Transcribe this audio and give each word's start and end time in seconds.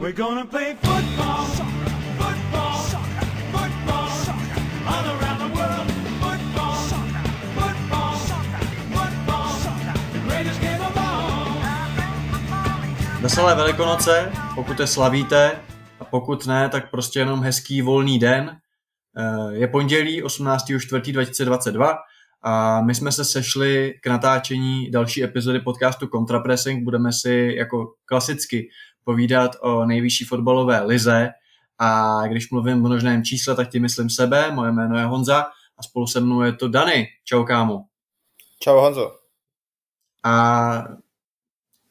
We're 0.00 0.12
gonna 0.12 0.46
play 0.46 0.76
football. 0.82 1.70
Veselé 13.20 13.54
Velikonoce, 13.54 14.32
pokud 14.54 14.80
je 14.80 14.86
slavíte, 14.86 15.60
a 16.00 16.04
pokud 16.04 16.46
ne, 16.46 16.68
tak 16.68 16.90
prostě 16.90 17.18
jenom 17.18 17.42
hezký 17.42 17.82
volný 17.82 18.18
den. 18.18 18.56
Eh, 19.18 19.54
Je 19.54 19.68
pondělí 19.68 20.22
18.4.2022 20.22 21.96
a 22.42 22.82
my 22.82 22.94
jsme 22.94 23.12
se 23.12 23.24
sešli 23.24 23.94
k 24.02 24.06
natáčení 24.06 24.90
další 24.90 25.24
epizody 25.24 25.60
podcastu 25.60 26.06
Contrapressing. 26.06 26.84
Budeme 26.84 27.12
si 27.12 27.54
jako 27.56 27.92
klasicky 28.04 28.68
povídat 29.04 29.56
o 29.60 29.86
nejvyšší 29.86 30.24
fotbalové 30.24 30.82
lize 30.82 31.28
a 31.78 32.20
když 32.26 32.50
mluvím 32.50 32.84
o 32.84 32.88
množném 32.88 33.24
čísle, 33.24 33.54
tak 33.54 33.70
tím 33.70 33.82
myslím 33.82 34.10
sebe, 34.10 34.50
moje 34.50 34.72
jméno 34.72 34.98
je 34.98 35.04
Honza 35.04 35.46
a 35.78 35.82
spolu 35.82 36.06
se 36.06 36.20
mnou 36.20 36.42
je 36.42 36.52
to 36.52 36.68
Dany. 36.68 37.08
Čau 37.24 37.44
kámo. 37.44 37.84
Čau 38.62 38.80
Honzo. 38.80 39.12
A 40.24 40.84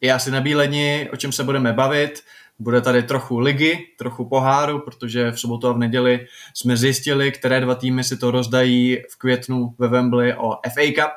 je 0.01 0.13
asi 0.13 0.31
na 0.31 0.41
bíleni, 0.41 1.09
o 1.13 1.17
čem 1.17 1.31
se 1.31 1.43
budeme 1.43 1.73
bavit. 1.73 2.23
Bude 2.59 2.81
tady 2.81 3.03
trochu 3.03 3.39
ligy, 3.39 3.87
trochu 3.97 4.29
poháru, 4.29 4.79
protože 4.79 5.31
v 5.31 5.39
sobotu 5.39 5.67
a 5.67 5.71
v 5.71 5.77
neděli 5.77 6.27
jsme 6.53 6.77
zjistili, 6.77 7.31
které 7.31 7.61
dva 7.61 7.75
týmy 7.75 8.03
si 8.03 8.17
to 8.17 8.31
rozdají 8.31 8.97
v 9.11 9.17
květnu 9.17 9.75
ve 9.77 9.87
Wembley 9.87 10.33
o 10.37 10.51
FA 10.51 10.81
Cup. 10.95 11.11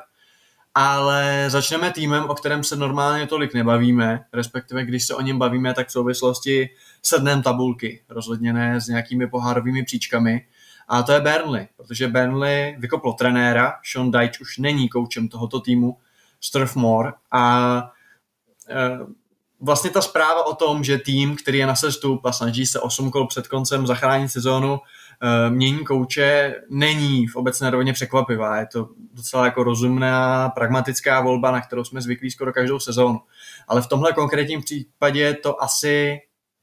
Ale 0.75 1.45
začneme 1.47 1.91
týmem, 1.91 2.29
o 2.29 2.35
kterém 2.35 2.63
se 2.63 2.75
normálně 2.75 3.27
tolik 3.27 3.53
nebavíme, 3.53 4.25
respektive 4.33 4.85
když 4.85 5.05
se 5.07 5.15
o 5.15 5.21
něm 5.21 5.39
bavíme, 5.39 5.73
tak 5.73 5.87
v 5.87 5.91
souvislosti 5.91 6.69
s 7.01 7.19
dnem 7.19 7.41
tabulky, 7.41 8.03
rozhodně 8.09 8.53
ne 8.53 8.81
s 8.81 8.87
nějakými 8.87 9.27
pohárovými 9.27 9.83
příčkami. 9.83 10.47
A 10.87 11.03
to 11.03 11.11
je 11.11 11.19
Burnley, 11.19 11.67
protože 11.77 12.07
Burnley 12.07 12.75
vykoplo 12.79 13.13
trenéra, 13.13 13.73
Sean 13.91 14.11
Dyche 14.11 14.39
už 14.41 14.57
není 14.57 14.89
koučem 14.89 15.27
tohoto 15.27 15.59
týmu, 15.59 15.97
Moore 16.75 17.13
a 17.31 17.83
e, 18.69 18.99
vlastně 19.59 19.89
ta 19.89 20.01
zpráva 20.01 20.45
o 20.45 20.55
tom, 20.55 20.83
že 20.83 20.97
tým, 20.97 21.35
který 21.35 21.57
je 21.57 21.67
na 21.67 21.75
sestup 21.75 22.25
a 22.25 22.31
snaží 22.31 22.65
se 22.65 22.79
8 22.79 23.11
kol 23.11 23.27
před 23.27 23.47
koncem 23.47 23.87
zachránit 23.87 24.29
sezónu, 24.29 24.79
mění 25.49 25.85
kouče, 25.85 26.55
není 26.69 27.27
v 27.27 27.35
obecné 27.35 27.69
rovině 27.69 27.93
překvapivá. 27.93 28.59
Je 28.59 28.65
to 28.65 28.89
docela 29.13 29.45
jako 29.45 29.63
rozumná, 29.63 30.49
pragmatická 30.49 31.21
volba, 31.21 31.51
na 31.51 31.61
kterou 31.61 31.83
jsme 31.83 32.01
zvyklí 32.01 32.31
skoro 32.31 32.53
každou 32.53 32.79
sezónu. 32.79 33.19
Ale 33.67 33.81
v 33.81 33.87
tomhle 33.87 34.13
konkrétním 34.13 34.61
případě 34.61 35.33
to 35.33 35.63
asi 35.63 36.19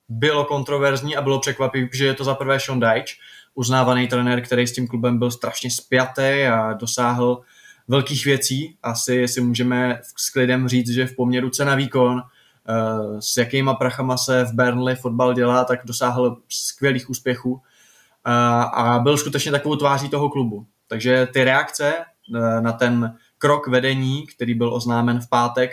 bylo 0.09 0.45
kontroverzní 0.45 1.17
a 1.17 1.23
bylo 1.23 1.41
překvapivé, 1.41 1.89
že 1.93 2.07
je 2.07 2.15
to 2.15 2.25
za 2.25 2.35
prvé 2.35 2.61
Sean 2.61 2.81
Dyche, 2.81 3.15
uznávaný 3.55 4.09
trenér, 4.09 4.41
který 4.43 4.67
s 4.67 4.73
tím 4.73 4.89
klubem 4.89 5.19
byl 5.19 5.31
strašně 5.31 5.71
spjatý 5.71 6.45
a 6.53 6.73
dosáhl 6.73 7.41
velkých 7.89 8.25
věcí. 8.25 8.77
Asi 8.83 9.29
si 9.29 9.41
můžeme 9.41 10.01
s 10.17 10.31
klidem 10.31 10.69
říct, 10.69 10.91
že 10.91 11.07
v 11.07 11.17
poměru 11.17 11.51
cena 11.51 11.75
výkon, 11.75 12.23
eh, 12.23 13.23
s 13.23 13.37
jakýma 13.37 13.75
prachama 13.75 14.17
se 14.17 14.45
v 14.45 14.55
Burnley 14.55 14.97
fotbal 14.97 15.35
dělá, 15.35 15.65
tak 15.65 15.81
dosáhl 15.85 16.37
skvělých 16.49 17.11
úspěchů 17.11 17.63
a, 18.25 18.99
byl 18.99 19.17
skutečně 19.17 19.53
takovou 19.53 19.77
tváří 19.77 20.09
toho 20.09 20.31
klubu. 20.31 20.67
Takže 20.89 21.29
ty 21.33 21.45
reakce 21.45 21.95
eh, 21.95 22.61
na 22.61 22.73
ten 22.73 23.17
krok 23.39 23.69
vedení, 23.69 24.27
který 24.27 24.55
byl 24.55 24.75
oznámen 24.75 25.21
v 25.21 25.29
pátek, 25.29 25.71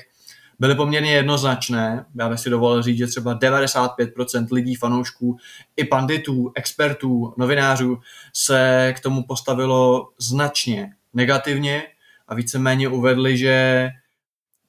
byly 0.59 0.75
poměrně 0.75 1.11
jednoznačné. 1.11 2.05
Já 2.19 2.29
bych 2.29 2.39
si 2.39 2.49
dovolil 2.49 2.83
říct, 2.83 2.97
že 2.97 3.07
třeba 3.07 3.39
95% 3.39 4.47
lidí, 4.51 4.75
fanoušků, 4.75 5.37
i 5.77 5.83
panditů, 5.83 6.51
expertů, 6.55 7.33
novinářů 7.37 7.99
se 8.33 8.93
k 8.97 8.99
tomu 8.99 9.23
postavilo 9.23 10.09
značně 10.19 10.93
negativně 11.13 11.83
a 12.27 12.35
víceméně 12.35 12.87
uvedli, 12.87 13.37
že 13.37 13.89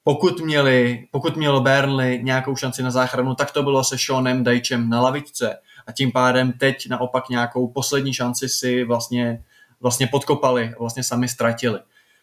pokud, 0.05 0.41
měli, 0.41 1.07
pokud 1.11 1.37
mělo 1.37 1.61
Burnley 1.61 2.23
nějakou 2.23 2.57
šanci 2.57 2.83
na 2.83 2.91
záchranu, 2.91 3.35
tak 3.35 3.51
to 3.51 3.63
bylo 3.63 3.85
se 3.85 3.97
Seanem 3.99 4.45
Dajčem 4.45 4.89
na 4.89 5.01
lavičce 5.01 5.57
a 5.89 5.93
tím 5.93 6.13
pádem 6.13 6.53
teď 6.53 6.89
naopak 6.89 7.29
nějakou 7.29 7.69
poslední 7.69 8.15
šanci 8.15 8.49
si 8.49 8.85
vlastně, 8.85 9.45
vlastně 9.81 10.07
podkopali, 10.07 10.75
vlastně 10.79 11.05
sami 11.05 11.29
ztratili. 11.29 11.79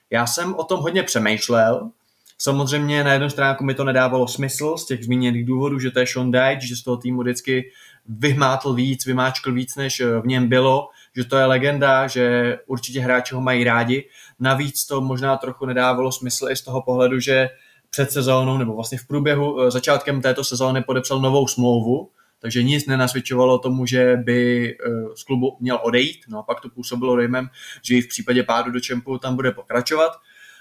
Já 0.09 0.27
jsem 0.27 0.55
o 0.55 0.63
tom 0.63 0.79
hodně 0.79 1.03
přemýšlel, 1.03 1.91
Samozřejmě 2.37 3.03
na 3.03 3.13
jednu 3.13 3.29
stránku 3.29 3.63
mi 3.63 3.73
to 3.73 3.83
nedávalo 3.83 4.27
smysl 4.27 4.77
z 4.77 4.85
těch 4.85 5.03
zmíněných 5.03 5.45
důvodů, 5.45 5.79
že 5.79 5.91
to 5.91 5.99
je 5.99 6.07
Sean 6.07 6.31
Dyche, 6.31 6.67
že 6.67 6.75
z 6.75 6.83
toho 6.83 6.97
týmu 6.97 7.21
vždycky 7.21 7.71
vyhmátl 8.09 8.73
víc, 8.73 9.05
vymáčkl 9.05 9.53
víc, 9.53 9.75
než 9.75 10.01
v 10.01 10.27
něm 10.27 10.49
bylo, 10.49 10.89
že 11.15 11.23
to 11.23 11.37
je 11.37 11.45
legenda, 11.45 12.07
že 12.07 12.57
určitě 12.65 12.99
hráči 12.99 13.35
ho 13.35 13.41
mají 13.41 13.63
rádi. 13.63 14.09
Navíc 14.39 14.85
to 14.85 15.01
možná 15.01 15.37
trochu 15.37 15.65
nedávalo 15.65 16.11
smysl 16.11 16.47
i 16.49 16.55
z 16.55 16.61
toho 16.61 16.81
pohledu, 16.81 17.19
že 17.19 17.49
před 17.89 18.11
sezónou 18.11 18.57
nebo 18.57 18.75
vlastně 18.75 18.97
v 18.97 19.07
průběhu 19.07 19.71
začátkem 19.71 20.21
této 20.21 20.43
sezóny 20.43 20.83
podepsal 20.83 21.19
novou 21.19 21.47
smlouvu, 21.47 22.09
takže 22.45 22.63
nic 22.63 22.85
nenasvědčovalo 22.85 23.59
tomu, 23.59 23.85
že 23.85 24.17
by 24.17 24.69
z 25.15 25.23
klubu 25.23 25.57
měl 25.59 25.79
odejít, 25.83 26.25
no 26.27 26.39
a 26.39 26.43
pak 26.43 26.61
to 26.61 26.69
působilo 26.69 27.15
dojmem, 27.15 27.49
že 27.81 27.95
i 27.95 28.01
v 28.01 28.07
případě 28.07 28.43
pádu 28.43 28.71
do 28.71 28.79
čempu 28.79 29.17
tam 29.17 29.35
bude 29.35 29.51
pokračovat. 29.51 30.11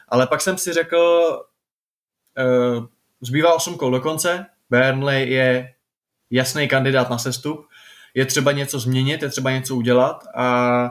Ale 0.08 0.26
pak 0.26 0.40
jsem 0.40 0.58
si 0.58 0.72
řekl, 0.72 0.98
Uh, 2.38 2.84
zbývá 3.20 3.54
8 3.54 3.76
kol 3.76 3.90
do 3.90 4.00
konce, 4.00 4.46
Burnley 4.70 5.30
je 5.30 5.74
jasný 6.30 6.68
kandidát 6.68 7.10
na 7.10 7.18
sestup, 7.18 7.66
je 8.14 8.26
třeba 8.26 8.52
něco 8.52 8.78
změnit, 8.78 9.22
je 9.22 9.28
třeba 9.28 9.50
něco 9.50 9.76
udělat 9.76 10.24
a 10.36 10.88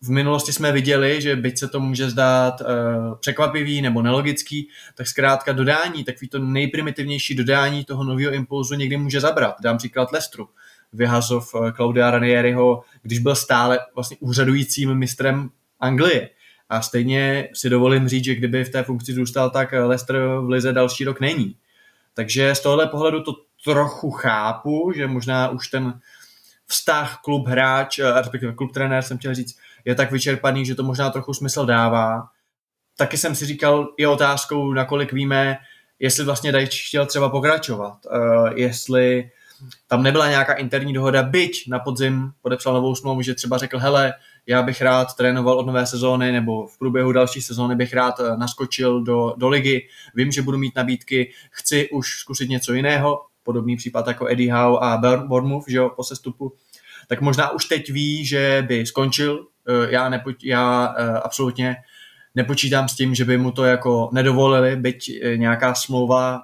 v 0.00 0.10
minulosti 0.10 0.52
jsme 0.52 0.72
viděli, 0.72 1.22
že 1.22 1.36
byť 1.36 1.58
se 1.58 1.68
to 1.68 1.80
může 1.80 2.10
zdát 2.10 2.60
uh, 2.60 2.66
překvapivý 3.18 3.82
nebo 3.82 4.02
nelogický, 4.02 4.68
tak 4.94 5.06
zkrátka 5.06 5.52
dodání, 5.52 6.04
takový 6.04 6.28
to 6.28 6.38
nejprimitivnější 6.38 7.34
dodání 7.34 7.84
toho 7.84 8.04
nového 8.04 8.32
impulzu 8.32 8.74
někdy 8.74 8.96
může 8.96 9.20
zabrat. 9.20 9.54
Dám 9.60 9.78
příklad 9.78 10.12
Lestru. 10.12 10.48
Vyhazov 10.92 11.54
uh, 11.54 11.70
Claudia 11.70 12.10
Ranieriho, 12.10 12.82
když 13.02 13.18
byl 13.18 13.34
stále 13.34 13.78
vlastně 13.94 14.16
úřadujícím 14.20 14.94
mistrem 14.94 15.50
Anglie 15.80 16.30
a 16.68 16.82
stejně 16.82 17.48
si 17.54 17.70
dovolím 17.70 18.08
říct, 18.08 18.24
že 18.24 18.34
kdyby 18.34 18.64
v 18.64 18.70
té 18.70 18.82
funkci 18.82 19.12
zůstal, 19.12 19.50
tak 19.50 19.72
Leicester 19.72 20.16
v 20.16 20.48
Lize 20.48 20.72
další 20.72 21.04
rok 21.04 21.20
není. 21.20 21.56
Takže 22.14 22.54
z 22.54 22.60
tohohle 22.60 22.86
pohledu 22.86 23.22
to 23.22 23.32
trochu 23.64 24.10
chápu, 24.10 24.92
že 24.96 25.06
možná 25.06 25.48
už 25.48 25.68
ten 25.68 26.00
vztah 26.66 27.20
klub-hráč, 27.24 27.98
respektive 27.98 28.52
klub-trenér 28.52 29.02
jsem 29.02 29.18
chtěl 29.18 29.34
říct, 29.34 29.58
je 29.86 29.94
tak 29.94 30.12
vyčerpaný, 30.12 30.66
že 30.66 30.74
to 30.74 30.82
možná 30.82 31.10
trochu 31.10 31.34
smysl 31.34 31.66
dává. 31.66 32.28
Taky 32.98 33.18
jsem 33.18 33.34
si 33.34 33.46
říkal, 33.46 33.88
je 33.98 34.08
otázkou, 34.08 34.72
nakolik 34.72 35.12
víme, 35.12 35.56
jestli 35.98 36.24
vlastně 36.24 36.52
Dajč 36.52 36.88
chtěl 36.88 37.06
třeba 37.06 37.28
pokračovat, 37.28 37.96
jestli 38.54 39.30
tam 39.86 40.02
nebyla 40.02 40.28
nějaká 40.28 40.52
interní 40.52 40.92
dohoda, 40.92 41.22
byť 41.22 41.68
na 41.68 41.78
podzim 41.78 42.32
podepsal 42.42 42.74
novou 42.74 42.94
smlouvu, 42.94 43.22
že 43.22 43.34
třeba 43.34 43.58
řekl, 43.58 43.78
hele, 43.78 44.14
já 44.46 44.62
bych 44.62 44.82
rád 44.82 45.16
trénoval 45.16 45.58
od 45.58 45.66
nové 45.66 45.86
sezóny 45.86 46.32
nebo 46.32 46.66
v 46.66 46.78
průběhu 46.78 47.12
další 47.12 47.42
sezóny 47.42 47.76
bych 47.76 47.94
rád 47.94 48.20
eh, 48.20 48.36
naskočil 48.36 49.02
do, 49.02 49.34
do 49.36 49.48
ligy, 49.48 49.88
vím, 50.14 50.32
že 50.32 50.42
budu 50.42 50.58
mít 50.58 50.76
nabídky, 50.76 51.32
chci 51.50 51.88
už 51.90 52.18
zkusit 52.18 52.48
něco 52.48 52.72
jiného, 52.72 53.22
podobný 53.42 53.76
případ 53.76 54.06
jako 54.06 54.26
Eddie 54.26 54.54
Howe 54.54 54.78
a 54.80 54.96
Bournemouth, 55.26 55.68
že 55.68 55.76
jo, 55.76 55.90
po 55.96 56.04
sestupu, 56.04 56.52
tak 57.08 57.20
možná 57.20 57.50
už 57.50 57.64
teď 57.64 57.90
ví, 57.90 58.26
že 58.26 58.64
by 58.68 58.86
skončil, 58.86 59.46
já, 59.88 60.08
nepo, 60.08 60.30
já 60.44 60.94
eh, 60.98 61.20
absolutně 61.24 61.76
nepočítám 62.34 62.88
s 62.88 62.96
tím, 62.96 63.14
že 63.14 63.24
by 63.24 63.38
mu 63.38 63.52
to 63.52 63.64
jako 63.64 64.08
nedovolili, 64.12 64.76
byť 64.76 65.10
nějaká 65.36 65.74
smlouva 65.74 66.42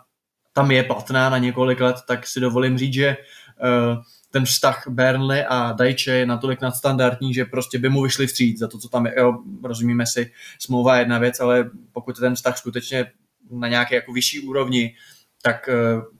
tam 0.52 0.70
je 0.70 0.82
platná 0.82 1.30
na 1.30 1.38
několik 1.38 1.80
let, 1.80 1.96
tak 2.08 2.26
si 2.26 2.40
dovolím 2.40 2.78
říct, 2.78 2.94
že 2.94 3.16
ten 4.32 4.44
vztah 4.44 4.84
Burnley 4.88 5.44
a 5.48 5.72
Dajče 5.72 6.10
je 6.10 6.26
natolik 6.26 6.60
nadstandardní, 6.60 7.34
že 7.34 7.44
prostě 7.44 7.78
by 7.78 7.88
mu 7.88 8.02
vyšli 8.02 8.26
vstříc 8.26 8.58
za 8.58 8.68
to, 8.68 8.78
co 8.78 8.88
tam 8.88 9.06
je. 9.06 9.14
Jo, 9.16 9.38
rozumíme 9.64 10.06
si, 10.06 10.32
smlouva 10.58 10.96
je 10.96 11.00
jedna 11.00 11.18
věc, 11.18 11.40
ale 11.40 11.70
pokud 11.92 12.16
je 12.16 12.20
ten 12.20 12.34
vztah 12.34 12.58
skutečně 12.58 13.06
na 13.50 13.68
nějaké 13.68 13.94
jako 13.94 14.12
vyšší 14.12 14.40
úrovni, 14.40 14.94
tak 15.42 15.68
eh, 15.68 15.74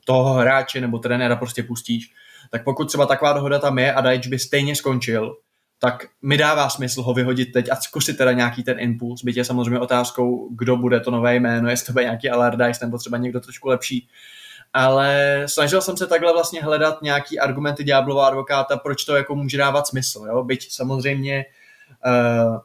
toho 0.05 0.33
hráče 0.33 0.81
nebo 0.81 0.99
trenéra 0.99 1.35
prostě 1.35 1.63
pustíš. 1.63 2.13
Tak 2.51 2.63
pokud 2.63 2.85
třeba 2.85 3.05
taková 3.05 3.33
dohoda 3.33 3.59
tam 3.59 3.79
je 3.79 3.93
a 3.93 4.01
Dajč 4.01 4.27
by 4.27 4.39
stejně 4.39 4.75
skončil, 4.75 5.35
tak 5.83 6.05
mi 6.21 6.37
dává 6.37 6.69
smysl 6.69 7.01
ho 7.01 7.13
vyhodit 7.13 7.51
teď 7.51 7.71
a 7.71 7.75
zkusit 7.75 8.17
teda 8.17 8.31
nějaký 8.31 8.63
ten 8.63 8.79
impuls. 8.79 9.23
Byť 9.23 9.37
je 9.37 9.45
samozřejmě 9.45 9.79
otázkou, 9.79 10.49
kdo 10.51 10.77
bude 10.77 10.99
to 10.99 11.11
nové 11.11 11.35
jméno, 11.35 11.69
jestli 11.69 11.85
to 11.85 11.91
bude 11.91 12.03
nějaký 12.03 12.29
Allardyce 12.29 12.85
nebo 12.85 12.97
třeba 12.97 13.17
někdo 13.17 13.39
trošku 13.39 13.67
lepší 13.67 14.07
ale 14.73 15.43
snažil 15.45 15.81
jsem 15.81 15.97
se 15.97 16.07
takhle 16.07 16.33
vlastně 16.33 16.61
hledat 16.61 17.01
nějaký 17.01 17.39
argumenty 17.39 17.83
ďáblova 17.83 18.27
advokáta, 18.27 18.77
proč 18.77 19.05
to 19.05 19.15
jako 19.15 19.35
může 19.35 19.57
dávat 19.57 19.87
smysl, 19.87 20.25
jo? 20.27 20.43
byť 20.43 20.71
samozřejmě 20.71 21.45
uh, 22.05 22.57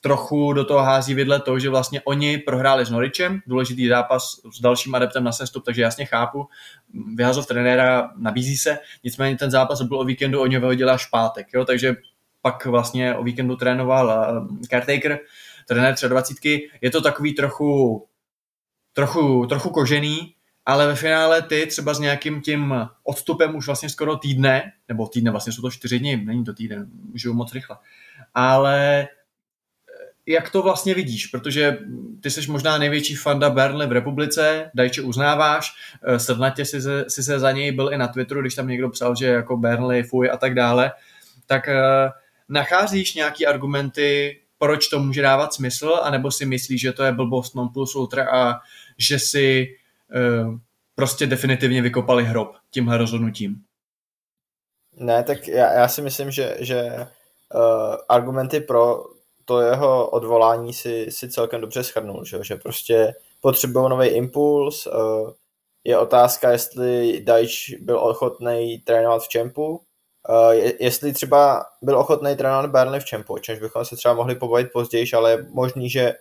trochu 0.00 0.52
do 0.52 0.64
toho 0.64 0.80
hází 0.80 1.14
vidle 1.14 1.40
to, 1.40 1.58
že 1.58 1.70
vlastně 1.70 2.00
oni 2.04 2.38
prohráli 2.38 2.86
s 2.86 2.90
Noricem, 2.90 3.40
důležitý 3.46 3.88
zápas 3.88 4.22
s 4.56 4.60
dalším 4.60 4.94
adeptem 4.94 5.24
na 5.24 5.32
sestup, 5.32 5.64
takže 5.64 5.82
jasně 5.82 6.04
chápu, 6.04 6.46
vyhazov 7.14 7.46
trenéra 7.46 8.10
nabízí 8.16 8.56
se, 8.56 8.78
nicméně 9.04 9.36
ten 9.36 9.50
zápas 9.50 9.82
byl 9.82 10.00
o 10.00 10.04
víkendu, 10.04 10.40
oni 10.40 10.54
ho 10.54 10.60
vyhodili 10.60 10.90
až 10.90 11.06
pátek, 11.06 11.46
jo, 11.54 11.64
takže 11.64 11.94
pak 12.46 12.66
vlastně 12.66 13.14
o 13.14 13.22
víkendu 13.22 13.56
trénoval 13.56 14.06
uh, 14.06 14.58
caretaker, 14.70 15.18
trenér 15.68 15.94
23. 16.08 16.68
Je 16.80 16.90
to 16.90 17.00
takový 17.00 17.34
trochu, 17.34 18.02
trochu, 18.92 19.46
trochu 19.46 19.70
kožený, 19.70 20.34
ale 20.66 20.86
ve 20.86 20.94
finále 20.94 21.42
ty 21.42 21.66
třeba 21.66 21.94
s 21.94 21.98
nějakým 21.98 22.40
tím 22.40 22.74
odstupem 23.04 23.56
už 23.56 23.66
vlastně 23.66 23.88
skoro 23.88 24.16
týdne, 24.16 24.72
nebo 24.88 25.06
týdne, 25.06 25.30
vlastně 25.30 25.52
jsou 25.52 25.62
to 25.62 25.70
čtyři 25.70 25.98
dny, 25.98 26.16
není 26.16 26.44
to 26.44 26.54
týden, 26.54 26.86
žiju 27.14 27.34
moc 27.34 27.52
rychle, 27.52 27.76
ale 28.34 29.00
eh, 29.02 29.06
jak 30.26 30.50
to 30.50 30.62
vlastně 30.62 30.94
vidíš, 30.94 31.26
protože 31.26 31.78
ty 32.20 32.30
jsi 32.30 32.50
možná 32.50 32.78
největší 32.78 33.14
fanda 33.14 33.50
Burnley 33.50 33.88
v 33.88 33.92
republice, 33.92 34.70
Dajče 34.74 35.02
uznáváš, 35.02 35.72
eh, 36.04 36.18
srdnatě 36.18 36.64
si 36.64 36.82
se, 36.82 37.04
si 37.08 37.22
se 37.22 37.38
za 37.38 37.52
něj 37.52 37.72
byl 37.72 37.92
i 37.92 37.98
na 37.98 38.08
Twitteru, 38.08 38.40
když 38.40 38.54
tam 38.54 38.68
někdo 38.68 38.90
psal, 38.90 39.16
že 39.16 39.26
jako 39.26 39.56
Burnley, 39.56 40.02
fuj 40.02 40.30
a 40.30 40.36
tak 40.36 40.54
dále, 40.54 40.92
tak 41.46 41.68
nacházíš 42.48 43.14
nějaký 43.14 43.46
argumenty, 43.46 44.40
proč 44.58 44.88
to 44.88 44.98
může 44.98 45.22
dávat 45.22 45.54
smysl, 45.54 46.00
anebo 46.02 46.30
si 46.30 46.46
myslíš, 46.46 46.80
že 46.80 46.92
to 46.92 47.02
je 47.02 47.12
blbost 47.12 47.54
non 47.54 47.68
plus 47.68 47.94
ultra 47.94 48.26
a 48.30 48.60
že 48.98 49.18
si 49.18 49.76
uh, 50.14 50.58
prostě 50.94 51.26
definitivně 51.26 51.82
vykopali 51.82 52.24
hrob 52.24 52.56
tímhle 52.70 52.98
rozhodnutím? 52.98 53.56
Ne, 54.96 55.22
tak 55.22 55.48
já, 55.48 55.72
já 55.72 55.88
si 55.88 56.02
myslím, 56.02 56.30
že, 56.30 56.56
že 56.60 56.82
uh, 57.54 57.96
argumenty 58.08 58.60
pro 58.60 59.04
to 59.44 59.60
jeho 59.60 60.10
odvolání 60.10 60.72
si, 60.74 61.06
si 61.10 61.28
celkem 61.28 61.60
dobře 61.60 61.84
schrnul, 61.84 62.24
že, 62.24 62.38
že 62.42 62.56
prostě 62.56 63.14
potřebují 63.40 63.90
nový 63.90 64.08
impuls, 64.08 64.86
uh, 64.86 65.30
je 65.84 65.98
otázka, 65.98 66.50
jestli 66.50 67.20
Dajč 67.24 67.74
byl 67.80 67.98
ochotný 67.98 68.78
trénovat 68.78 69.22
v 69.22 69.28
čempu, 69.28 69.80
jestli 70.80 71.12
třeba 71.12 71.66
byl 71.82 71.98
ochotný 71.98 72.36
trénovat 72.36 72.70
Burnley 72.70 73.00
v 73.00 73.04
čempu, 73.04 73.38
čemž 73.38 73.60
bychom 73.60 73.84
se 73.84 73.96
třeba 73.96 74.14
mohli 74.14 74.34
pobavit 74.34 74.72
později, 74.72 75.06
ale 75.16 75.30
je 75.30 75.46
možný, 75.50 75.90
že, 75.90 76.14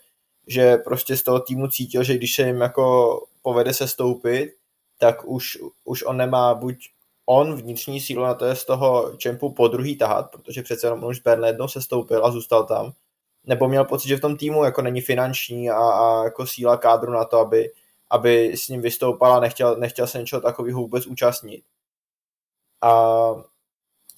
že 0.47 0.77
prostě 0.77 1.17
z 1.17 1.23
toho 1.23 1.39
týmu 1.39 1.67
cítil, 1.67 2.03
že 2.03 2.17
když 2.17 2.35
se 2.35 2.41
jim 2.41 2.61
jako 2.61 3.25
povede 3.41 3.73
se 3.73 3.87
stoupit, 3.87 4.55
tak 4.97 5.25
už, 5.25 5.57
už 5.83 6.03
on 6.03 6.17
nemá 6.17 6.53
buď 6.53 6.75
on 7.25 7.55
vnitřní 7.55 8.01
sílu 8.01 8.23
na 8.23 8.33
to 8.33 8.45
je 8.45 8.55
z 8.55 8.65
toho 8.65 9.13
čempu 9.17 9.51
po 9.51 9.67
druhý 9.67 9.97
tahat, 9.97 10.31
protože 10.31 10.61
přece 10.61 10.87
jenom 10.87 11.03
už 11.03 11.19
Burnley 11.19 11.49
jednou 11.49 11.67
se 11.67 11.81
stoupil 11.81 12.25
a 12.25 12.31
zůstal 12.31 12.63
tam, 12.63 12.91
nebo 13.45 13.67
měl 13.67 13.85
pocit, 13.85 14.07
že 14.07 14.17
v 14.17 14.21
tom 14.21 14.37
týmu 14.37 14.63
jako 14.63 14.81
není 14.81 15.01
finanční 15.01 15.69
a, 15.69 15.77
a 15.77 16.23
jako 16.23 16.47
síla 16.47 16.77
kádru 16.77 17.11
na 17.11 17.25
to, 17.25 17.39
aby, 17.39 17.71
aby 18.09 18.53
s 18.57 18.67
ním 18.69 18.81
vystoupal 18.81 19.33
a 19.33 19.39
nechtěl, 19.39 19.75
nechtěl 19.75 20.07
se 20.07 20.19
něčeho 20.19 20.41
takového 20.41 20.79
vůbec 20.79 21.07
účastnit. 21.07 21.63
A 22.81 22.91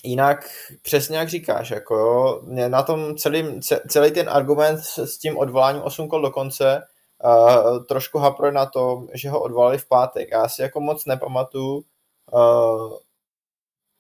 jinak 0.08 0.50
přesně 0.82 1.18
jak 1.18 1.30
říkáš, 1.30 1.70
jako 1.70 1.96
jo, 1.96 2.42
mě 2.44 2.70
na 2.70 2.84
tom 2.84 3.16
celý, 3.16 3.60
celý 3.88 4.12
ten 4.12 4.30
argument 4.30 4.80
s 4.80 5.18
tím 5.18 5.38
odvoláním 5.38 5.82
8 5.82 6.08
kol 6.08 6.22
do 6.22 6.32
konce 6.32 6.82
uh, 7.24 7.86
trošku 7.86 8.20
hapruje 8.20 8.52
na 8.52 8.66
to, 8.66 9.08
že 9.14 9.30
ho 9.30 9.42
odvolali 9.42 9.78
v 9.78 9.88
pátek. 9.88 10.32
Já 10.32 10.50
si 10.50 10.62
jako 10.62 10.82
moc 10.82 11.06
nepamatuju 11.06 11.84
uh, 12.34 12.98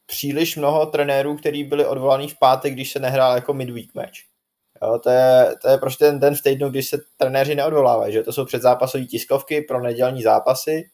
příliš 0.06 0.58
mnoho 0.58 0.86
trenérů, 0.86 1.38
kteří 1.38 1.64
byli 1.64 1.86
odvolaní 1.86 2.28
v 2.28 2.40
pátek, 2.40 2.74
když 2.74 2.92
se 2.92 3.00
nehrál 3.00 3.36
jako 3.36 3.54
midweek 3.54 3.96
match. 3.96 4.20
Jo, 4.82 5.00
to, 5.00 5.10
je, 5.10 5.56
to 5.62 5.70
je 5.70 5.78
prostě 5.78 6.06
ten 6.06 6.20
den 6.20 6.36
v 6.36 6.42
týdnu, 6.42 6.70
když 6.70 6.90
se 6.90 6.98
trenéři 7.18 7.56
neodvolávají, 7.56 8.14
že 8.14 8.24
to 8.24 8.34
jsou 8.34 8.46
předzápasové 8.46 9.06
tiskovky 9.06 9.62
pro 9.62 9.82
nedělní 9.82 10.24
zápasy 10.24 10.90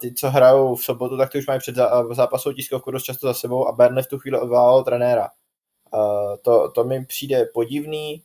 ty, 0.00 0.14
co 0.14 0.30
hrajou 0.30 0.74
v 0.74 0.84
sobotu, 0.84 1.16
tak 1.16 1.32
ty 1.32 1.38
už 1.38 1.46
mají 1.46 1.60
před 1.60 1.74
zápasovou 2.10 2.54
tiskovku 2.54 2.90
dost 2.90 3.02
často 3.02 3.26
za 3.26 3.34
sebou 3.34 3.68
a 3.68 3.72
Burnley 3.72 4.02
v 4.02 4.08
tu 4.08 4.18
chvíli 4.18 4.40
odvolával 4.40 4.84
trenéra. 4.84 5.28
To, 6.42 6.70
to 6.70 6.84
mi 6.84 7.06
přijde 7.06 7.46
podivný, 7.54 8.22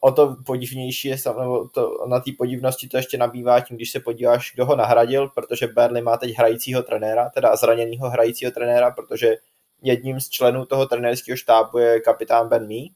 o 0.00 0.12
to 0.12 0.36
podivnější 0.46 1.08
je, 1.08 1.16
nebo 1.40 1.68
to, 1.68 2.06
na 2.06 2.20
té 2.20 2.30
podivnosti 2.38 2.88
to 2.88 2.96
ještě 2.96 3.18
nabývá 3.18 3.60
tím, 3.60 3.76
když 3.76 3.90
se 3.90 4.00
podíváš, 4.00 4.52
kdo 4.54 4.66
ho 4.66 4.76
nahradil, 4.76 5.28
protože 5.28 5.66
Burnley 5.66 6.02
má 6.02 6.16
teď 6.16 6.34
hrajícího 6.36 6.82
trenéra, 6.82 7.30
teda 7.30 7.56
zraněného 7.56 8.10
hrajícího 8.10 8.50
trenéra, 8.50 8.90
protože 8.90 9.36
jedním 9.82 10.20
z 10.20 10.28
členů 10.28 10.64
toho 10.64 10.86
trenérského 10.86 11.36
štábu 11.36 11.78
je 11.78 12.00
kapitán 12.00 12.48
Ben 12.48 12.66
Mee. 12.66 12.88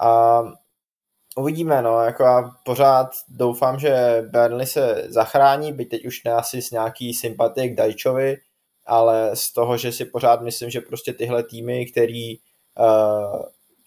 A 0.00 0.42
uvidíme, 1.36 1.82
no, 1.82 2.00
jako 2.00 2.22
já 2.22 2.50
pořád 2.64 3.10
doufám, 3.28 3.78
že 3.78 4.24
Burnley 4.30 4.66
se 4.66 5.06
zachrání, 5.08 5.72
byť 5.72 5.90
teď 5.90 6.06
už 6.06 6.24
ne 6.24 6.32
asi 6.32 6.62
s 6.62 6.70
nějaký 6.70 7.14
sympatie 7.14 7.68
k 7.68 7.74
Dajčovi, 7.74 8.36
ale 8.86 9.30
z 9.34 9.52
toho, 9.52 9.76
že 9.76 9.92
si 9.92 10.04
pořád 10.04 10.42
myslím, 10.42 10.70
že 10.70 10.80
prostě 10.80 11.12
tyhle 11.12 11.42
týmy, 11.42 11.86
který, 11.86 12.38
uh, 12.78 13.42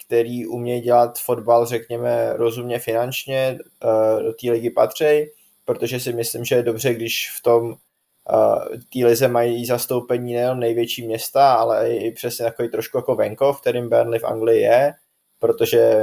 který 0.06 0.48
umějí 0.48 0.82
dělat 0.82 1.20
fotbal, 1.20 1.66
řekněme, 1.66 2.34
rozumně 2.34 2.80
finančně, 2.80 3.58
uh, 3.84 4.24
do 4.24 4.34
té 4.34 4.52
ligy 4.52 4.70
patří, 4.70 5.26
protože 5.66 6.00
si 6.00 6.14
myslím, 6.14 6.46
že 6.46 6.56
je 6.56 6.64
dobře, 6.64 6.94
když 6.94 7.32
v 7.38 7.42
tom 7.42 7.66
uh, 7.66 8.66
té 8.94 9.06
lize 9.06 9.28
mají 9.28 9.66
zastoupení 9.66 10.34
nejen 10.34 10.60
největší 10.60 11.08
města, 11.08 11.54
ale 11.54 11.90
i, 11.90 12.08
i 12.08 12.12
přesně 12.12 12.46
takový 12.46 12.70
trošku 12.70 12.98
jako 12.98 13.16
venkov, 13.16 13.62
kterým 13.62 13.90
Burnley 13.90 14.20
v 14.20 14.26
Anglii 14.26 14.62
je, 14.62 14.94
protože 15.40 16.00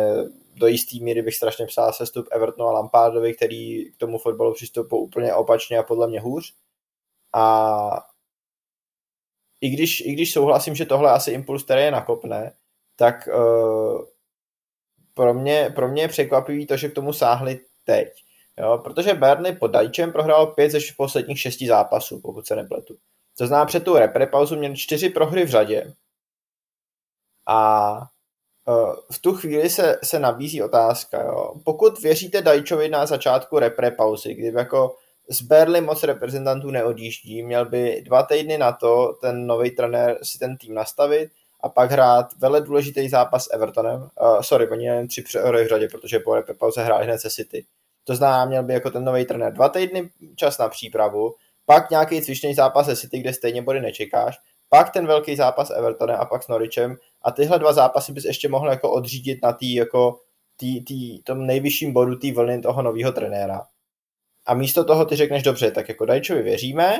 do 0.54 0.66
jistý 0.66 1.04
míry 1.04 1.22
bych 1.22 1.34
strašně 1.34 1.66
psal 1.66 1.92
sestup 1.92 2.26
Evertonu 2.30 2.68
a 2.68 2.72
Lampardovi, 2.72 3.34
který 3.34 3.92
k 3.92 3.96
tomu 3.96 4.18
fotbalu 4.18 4.54
přistupují 4.54 5.02
úplně 5.02 5.34
opačně 5.34 5.78
a 5.78 5.82
podle 5.82 6.08
mě 6.08 6.20
hůř. 6.20 6.54
A 7.32 8.06
i 9.60 9.70
když, 9.70 10.00
i 10.00 10.12
když 10.12 10.32
souhlasím, 10.32 10.74
že 10.74 10.86
tohle 10.86 11.10
je 11.10 11.14
asi 11.14 11.30
impuls, 11.30 11.64
který 11.64 11.82
je 11.82 11.90
nakopne, 11.90 12.56
tak 12.96 13.28
uh, 13.34 14.04
pro, 15.14 15.34
mě, 15.34 15.72
pro 15.74 15.88
mě 15.88 16.02
je 16.02 16.08
překvapivý 16.08 16.66
to, 16.66 16.76
že 16.76 16.88
k 16.88 16.94
tomu 16.94 17.12
sáhli 17.12 17.60
teď. 17.84 18.08
Jo, 18.58 18.78
protože 18.84 19.14
Burnley 19.14 19.56
pod 19.56 19.66
Dajčem 19.66 20.12
prohrál 20.12 20.46
pět 20.46 20.70
ze 20.70 20.78
posledních 20.96 21.40
šesti 21.40 21.66
zápasů, 21.66 22.20
pokud 22.20 22.46
se 22.46 22.56
nepletu. 22.56 22.98
To 23.38 23.46
znamená, 23.46 23.66
před 23.66 23.84
tu 23.84 23.94
repre 23.94 24.26
pauzu 24.26 24.56
měli 24.56 24.76
čtyři 24.76 25.10
prohry 25.10 25.44
v 25.44 25.50
řadě. 25.50 25.94
A 27.48 28.11
v 29.10 29.18
tu 29.20 29.34
chvíli 29.34 29.70
se, 29.70 29.98
se 30.04 30.18
nabízí 30.18 30.62
otázka, 30.62 31.22
jo. 31.22 31.54
pokud 31.64 32.00
věříte 32.00 32.42
Dajčovi 32.42 32.88
na 32.88 33.06
začátku 33.06 33.58
repre 33.58 33.90
pauzy, 33.90 34.34
kdyby 34.34 34.58
jako 34.58 34.96
z 35.30 35.42
Berly 35.42 35.80
moc 35.80 36.02
reprezentantů 36.02 36.70
neodjíždí, 36.70 37.42
měl 37.42 37.66
by 37.66 38.02
dva 38.06 38.22
týdny 38.22 38.58
na 38.58 38.72
to 38.72 39.12
ten 39.20 39.46
nový 39.46 39.70
trenér 39.70 40.18
si 40.22 40.38
ten 40.38 40.56
tým 40.56 40.74
nastavit 40.74 41.30
a 41.60 41.68
pak 41.68 41.90
hrát 41.90 42.26
vele 42.38 42.60
důležitý 42.60 43.08
zápas 43.08 43.44
s 43.44 43.54
Evertonem. 43.54 44.00
Uh, 44.00 44.40
sorry, 44.40 44.68
oni 44.68 44.84
jen 44.84 45.08
tři 45.08 45.22
přehry 45.22 45.64
v 45.64 45.68
řadě, 45.68 45.88
protože 45.88 46.18
po 46.18 46.34
repre 46.34 46.54
pauze 46.54 46.84
hráli 46.84 47.04
hned 47.04 47.18
se 47.18 47.30
City. 47.30 47.64
To 48.04 48.16
znamená, 48.16 48.44
měl 48.44 48.62
by 48.62 48.72
jako 48.72 48.90
ten 48.90 49.04
nový 49.04 49.24
trenér 49.24 49.52
dva 49.52 49.68
týdny 49.68 50.10
čas 50.36 50.58
na 50.58 50.68
přípravu, 50.68 51.34
pak 51.66 51.90
nějaký 51.90 52.22
cvičný 52.22 52.54
zápas 52.54 52.86
se 52.86 52.96
City, 52.96 53.18
kde 53.18 53.32
stejně 53.32 53.62
body 53.62 53.80
nečekáš, 53.80 54.38
pak 54.72 54.90
ten 54.90 55.06
velký 55.06 55.36
zápas 55.36 55.68
s 55.68 55.70
Evertonem 55.70 56.16
a 56.20 56.24
pak 56.24 56.42
s 56.42 56.48
Noricem 56.48 56.96
a 57.22 57.30
tyhle 57.30 57.58
dva 57.58 57.72
zápasy 57.72 58.12
bys 58.12 58.24
ještě 58.24 58.48
mohl 58.48 58.70
jako 58.70 58.90
odřídit 58.90 59.42
na 59.42 59.52
tý, 59.52 59.74
jako 59.74 60.18
tý, 60.56 60.84
tý, 60.84 61.22
tom 61.22 61.46
nejvyšším 61.46 61.92
bodu 61.92 62.16
té 62.16 62.32
vlny 62.32 62.60
toho 62.60 62.82
nového 62.82 63.12
trenéra. 63.12 63.66
A 64.46 64.54
místo 64.54 64.84
toho 64.84 65.04
ty 65.04 65.16
řekneš, 65.16 65.42
dobře, 65.42 65.70
tak 65.70 65.88
jako 65.88 66.04
Dajčovi 66.04 66.42
věříme, 66.42 66.98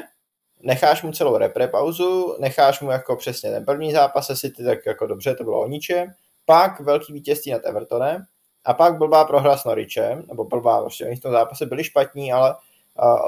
necháš 0.63 1.03
mu 1.03 1.13
celou 1.13 1.37
repre 1.37 1.69
pauzu, 1.69 2.37
necháš 2.41 2.81
mu 2.81 2.91
jako 2.91 3.17
přesně 3.17 3.51
ten 3.51 3.65
první 3.65 3.93
zápas 3.93 4.27
se 4.35 4.51
ty 4.51 4.65
tak 4.65 4.87
jako 4.87 5.07
dobře, 5.07 5.35
to 5.35 5.45
bylo 5.45 5.61
o 5.61 5.69
ničem, 5.69 6.13
pak 6.45 6.81
velký 6.81 7.13
vítězství 7.13 7.53
nad 7.53 7.65
Evertonem 7.65 8.25
a 8.65 8.75
pak 8.75 8.99
blbá 8.99 9.25
prohra 9.25 9.57
s 9.57 9.65
Noricem, 9.65 10.25
nebo 10.29 10.45
blbá, 10.45 10.81
prostě 10.81 11.07
oni 11.07 11.17
v 11.17 11.21
tom 11.21 11.33
zápase 11.33 11.67
byli 11.67 11.85
špatní, 11.85 12.33
ale 12.33 12.55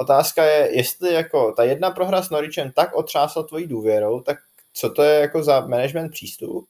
otázka 0.00 0.44
je, 0.44 0.76
jestli 0.76 1.14
jako 1.14 1.52
ta 1.52 1.64
jedna 1.64 1.90
prohra 1.90 2.23
s 2.23 2.30
Noricem 2.30 2.73
tak 2.73 2.94
otřásla 2.94 3.42
tvojí 3.42 3.66
důvěrou, 3.66 4.21
tak 4.21 4.38
co 4.73 4.90
to 4.90 5.02
je 5.02 5.21
jako 5.21 5.42
za 5.42 5.61
management 5.61 6.11
přístup? 6.11 6.68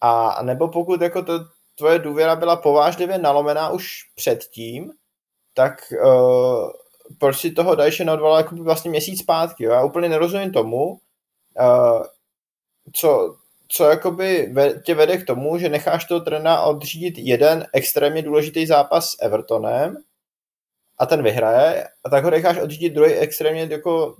A 0.00 0.42
nebo 0.42 0.68
pokud 0.68 1.00
jako 1.00 1.22
to, 1.22 1.32
tvoje 1.74 1.98
důvěra 1.98 2.36
byla 2.36 2.56
povážlivě 2.56 3.18
nalomená 3.18 3.70
už 3.70 3.88
předtím, 4.14 4.92
tak 5.54 5.92
uh, 6.04 6.70
proč 7.18 7.40
si 7.40 7.50
toho 7.50 7.74
Dajše 7.74 8.04
neodvolal 8.04 8.36
jako 8.36 8.56
vlastně 8.56 8.90
měsíc 8.90 9.20
zpátky. 9.20 9.64
Jo? 9.64 9.72
Já 9.72 9.84
úplně 9.84 10.08
nerozumím 10.08 10.52
tomu, 10.52 10.84
uh, 10.90 12.02
co, 12.92 13.36
co 13.68 13.84
jakoby 13.84 14.54
tě 14.84 14.94
vede 14.94 15.18
k 15.18 15.26
tomu, 15.26 15.58
že 15.58 15.68
necháš 15.68 16.04
toho 16.04 16.20
trenéra 16.20 16.60
odřídit 16.62 17.14
jeden 17.18 17.66
extrémně 17.72 18.22
důležitý 18.22 18.66
zápas 18.66 19.10
s 19.10 19.16
Evertonem 19.22 19.96
a 20.98 21.06
ten 21.06 21.22
vyhraje 21.22 21.88
a 22.04 22.10
tak 22.10 22.24
ho 22.24 22.30
necháš 22.30 22.58
odřídit 22.58 22.94
druhý 22.94 23.12
extrémně 23.12 23.68
jako 23.70 24.16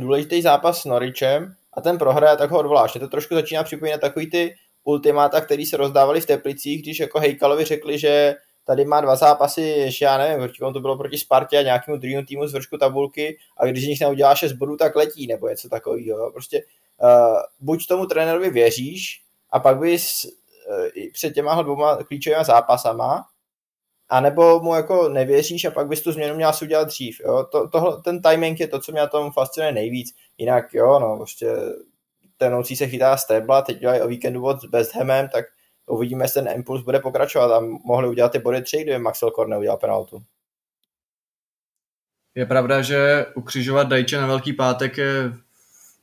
důležitý 0.00 0.42
zápas 0.42 0.82
s 0.82 0.84
Noricem 0.84 1.54
a 1.72 1.80
ten 1.80 1.98
prohraje, 1.98 2.36
tak 2.36 2.50
ho 2.50 2.58
odvoláš. 2.58 2.94
Mě 2.94 3.00
to 3.00 3.08
trošku 3.08 3.34
začíná 3.34 3.64
připomínat 3.64 4.00
takový 4.00 4.30
ty 4.30 4.54
ultimáta, 4.84 5.40
který 5.40 5.66
se 5.66 5.76
rozdávali 5.76 6.20
v 6.20 6.26
Teplicích, 6.26 6.82
když 6.82 7.00
jako 7.00 7.18
Hejkalovi 7.18 7.64
řekli, 7.64 7.98
že 7.98 8.34
tady 8.64 8.84
má 8.84 9.00
dva 9.00 9.16
zápasy, 9.16 9.62
ještě 9.62 10.04
já 10.04 10.18
nevím, 10.18 10.38
proti 10.38 10.58
to 10.72 10.80
bylo 10.80 10.96
proti 10.96 11.18
Spartě 11.18 11.58
a 11.58 11.62
nějakému 11.62 11.96
druhému 11.96 12.26
týmu 12.26 12.46
z 12.46 12.52
vršku 12.52 12.78
tabulky 12.78 13.38
a 13.56 13.66
když 13.66 13.84
z 13.84 13.88
nich 13.88 14.00
neudělá 14.00 14.34
6 14.34 14.52
bodů, 14.52 14.76
tak 14.76 14.96
letí, 14.96 15.26
nebo 15.26 15.48
něco 15.48 15.68
takového. 15.68 16.32
Prostě 16.32 16.62
uh, 17.02 17.36
buď 17.60 17.86
tomu 17.86 18.06
trenérovi 18.06 18.50
věříš 18.50 19.22
a 19.50 19.60
pak 19.60 19.78
bys 19.78 20.24
uh, 20.24 20.86
před 21.12 21.34
těma 21.34 21.62
dvouma 21.62 21.96
klíčovými 21.96 22.44
zápasama 22.44 23.24
a 24.12 24.20
nebo 24.20 24.60
mu 24.60 24.74
jako 24.74 25.08
nevěříš 25.08 25.64
a 25.64 25.70
pak 25.70 25.88
bys 25.88 26.02
tu 26.02 26.12
změnu 26.12 26.34
měl 26.34 26.48
asi 26.48 26.64
udělat 26.64 26.88
dřív. 26.88 27.20
Jo? 27.20 27.44
To, 27.52 27.68
tohle, 27.68 28.02
ten 28.02 28.22
timing 28.22 28.60
je 28.60 28.68
to, 28.68 28.80
co 28.80 28.92
mě 28.92 29.00
na 29.00 29.06
tom 29.06 29.32
fascinuje 29.32 29.72
nejvíc. 29.72 30.14
Jinak 30.38 30.74
jo, 30.74 30.98
no, 30.98 31.16
prostě 31.16 31.56
ten 32.36 32.52
nocí 32.52 32.76
se 32.76 32.86
chytá 32.86 33.16
stébla, 33.16 33.62
teď 33.62 33.78
dělají 33.78 34.00
o 34.00 34.08
víkendu 34.08 34.44
od 34.44 34.70
West 34.72 34.94
Hamem, 34.94 35.28
tak 35.28 35.44
uvidíme, 35.86 36.24
jestli 36.24 36.42
ten 36.42 36.52
impuls 36.52 36.82
bude 36.82 37.00
pokračovat 37.00 37.56
a 37.56 37.60
mohli 37.84 38.08
udělat 38.08 38.32
ty 38.32 38.38
body 38.38 38.62
tři, 38.62 38.82
kdyby 38.82 38.98
Maxwell 38.98 39.30
Korne 39.30 39.58
udělal 39.58 39.78
penaltu. 39.78 40.22
Je 42.34 42.46
pravda, 42.46 42.82
že 42.82 43.26
ukřižovat 43.34 43.88
Dajče 43.88 44.16
na 44.16 44.26
Velký 44.26 44.52
pátek 44.52 44.98
je 44.98 45.32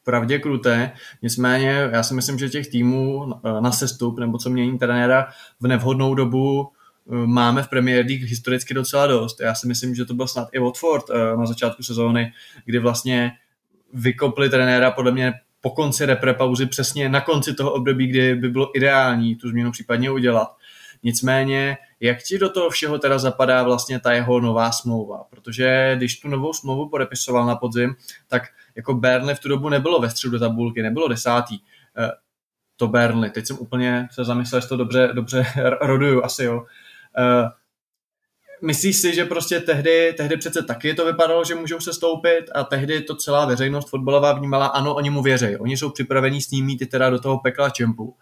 pravdě 0.03 0.39
kruté, 0.39 0.91
nicméně 1.21 1.89
já 1.91 2.03
si 2.03 2.13
myslím, 2.13 2.39
že 2.39 2.49
těch 2.49 2.67
týmů 2.67 3.33
na 3.59 3.71
sestup, 3.71 4.19
nebo 4.19 4.37
co 4.37 4.49
mění 4.49 4.79
trenéra 4.79 5.27
v 5.59 5.67
nevhodnou 5.67 6.15
dobu, 6.15 6.71
máme 7.05 7.63
v 7.63 7.67
Premier 7.67 8.05
League 8.05 8.23
historicky 8.23 8.73
docela 8.73 9.07
dost. 9.07 9.39
Já 9.41 9.55
si 9.55 9.67
myslím, 9.67 9.95
že 9.95 10.05
to 10.05 10.13
byl 10.13 10.27
snad 10.27 10.47
i 10.51 10.59
Watford 10.59 11.05
eh, 11.09 11.37
na 11.37 11.45
začátku 11.45 11.83
sezóny, 11.83 12.33
kdy 12.65 12.79
vlastně 12.79 13.31
vykopli 13.93 14.49
trenéra 14.49 14.91
podle 14.91 15.11
mě 15.11 15.33
po 15.61 15.69
konci 15.69 16.05
repre 16.05 16.33
pauzy 16.33 16.65
přesně 16.65 17.09
na 17.09 17.21
konci 17.21 17.53
toho 17.53 17.71
období, 17.71 18.07
kdy 18.07 18.35
by 18.35 18.49
bylo 18.49 18.77
ideální 18.77 19.35
tu 19.35 19.49
změnu 19.49 19.71
případně 19.71 20.11
udělat. 20.11 20.55
Nicméně, 21.03 21.77
jak 21.99 22.23
ti 22.23 22.37
do 22.37 22.49
toho 22.49 22.69
všeho 22.69 22.99
teda 22.99 23.19
zapadá 23.19 23.63
vlastně 23.63 23.99
ta 23.99 24.13
jeho 24.13 24.39
nová 24.39 24.71
smlouva? 24.71 25.23
Protože 25.29 25.93
když 25.97 26.19
tu 26.19 26.27
novou 26.27 26.53
smlouvu 26.53 26.89
podepisoval 26.89 27.45
na 27.45 27.55
podzim, 27.55 27.95
tak 28.27 28.43
jako 28.75 28.93
Burnley 28.93 29.35
v 29.35 29.39
tu 29.39 29.49
dobu 29.49 29.69
nebylo 29.69 29.99
ve 29.99 30.09
středu 30.09 30.39
tabulky, 30.39 30.81
nebylo 30.81 31.07
desátý. 31.07 31.59
Eh, 31.97 32.11
to 32.75 32.87
Burnley, 32.87 33.29
teď 33.29 33.45
jsem 33.45 33.57
úplně 33.59 34.07
se 34.11 34.23
zamyslel, 34.23 34.61
že 34.61 34.67
to 34.67 34.77
dobře, 34.77 35.09
dobře 35.13 35.45
roduju 35.81 36.23
asi, 36.23 36.43
jo. 36.43 36.65
Eh, 37.17 37.49
myslíš 38.61 38.97
si, 38.97 39.15
že 39.15 39.25
prostě 39.25 39.59
tehdy, 39.59 40.13
tehdy 40.17 40.37
přece 40.37 40.63
taky 40.63 40.93
to 40.93 41.05
vypadalo, 41.05 41.43
že 41.43 41.55
můžou 41.55 41.79
se 41.79 41.93
stoupit 41.93 42.45
a 42.55 42.63
tehdy 42.63 43.01
to 43.01 43.15
celá 43.15 43.45
veřejnost 43.45 43.89
fotbalová 43.89 44.33
vnímala, 44.33 44.67
ano, 44.67 44.95
oni 44.95 45.09
mu 45.09 45.21
věří, 45.21 45.57
oni 45.57 45.77
jsou 45.77 45.89
připravení 45.89 46.41
s 46.41 46.51
ním 46.51 46.65
mít 46.65 46.89
teda 46.89 47.09
do 47.09 47.19
toho 47.19 47.39
pekla 47.39 47.69
čempu. 47.69 48.15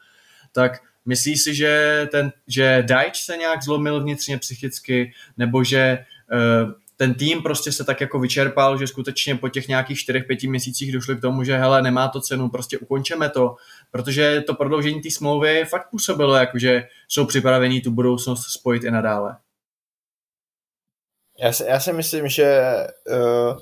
Tak 0.51 0.71
myslíš 1.05 1.41
si, 1.41 1.55
že, 1.55 2.07
ten, 2.11 2.31
že 2.47 2.83
Dajč 2.87 3.21
se 3.21 3.37
nějak 3.37 3.63
zlomil 3.63 4.01
vnitřně 4.01 4.37
psychicky, 4.37 5.11
nebo 5.37 5.63
že 5.63 6.05
uh, 6.33 6.71
ten 6.97 7.13
tým 7.13 7.43
prostě 7.43 7.71
se 7.71 7.83
tak 7.83 8.01
jako 8.01 8.19
vyčerpal, 8.19 8.77
že 8.77 8.87
skutečně 8.87 9.35
po 9.35 9.49
těch 9.49 9.67
nějakých 9.67 9.97
4-5 9.97 10.49
měsících 10.49 10.93
došli 10.93 11.15
k 11.15 11.21
tomu, 11.21 11.43
že 11.43 11.57
hele, 11.57 11.81
nemá 11.81 12.07
to 12.07 12.21
cenu, 12.21 12.49
prostě 12.49 12.77
ukončeme 12.77 13.29
to, 13.29 13.55
protože 13.91 14.41
to 14.41 14.53
prodloužení 14.53 15.01
té 15.01 15.11
smlouvy 15.11 15.65
fakt 15.65 15.89
působilo, 15.89 16.35
jako 16.35 16.59
že 16.59 16.87
jsou 17.07 17.25
připravení 17.25 17.81
tu 17.81 17.91
budoucnost 17.91 18.45
spojit 18.51 18.83
i 18.83 18.91
nadále. 18.91 19.37
Já 21.39 21.51
si, 21.51 21.63
já 21.63 21.79
si 21.79 21.93
myslím, 21.93 22.27
že 22.27 22.61
uh, 23.09 23.57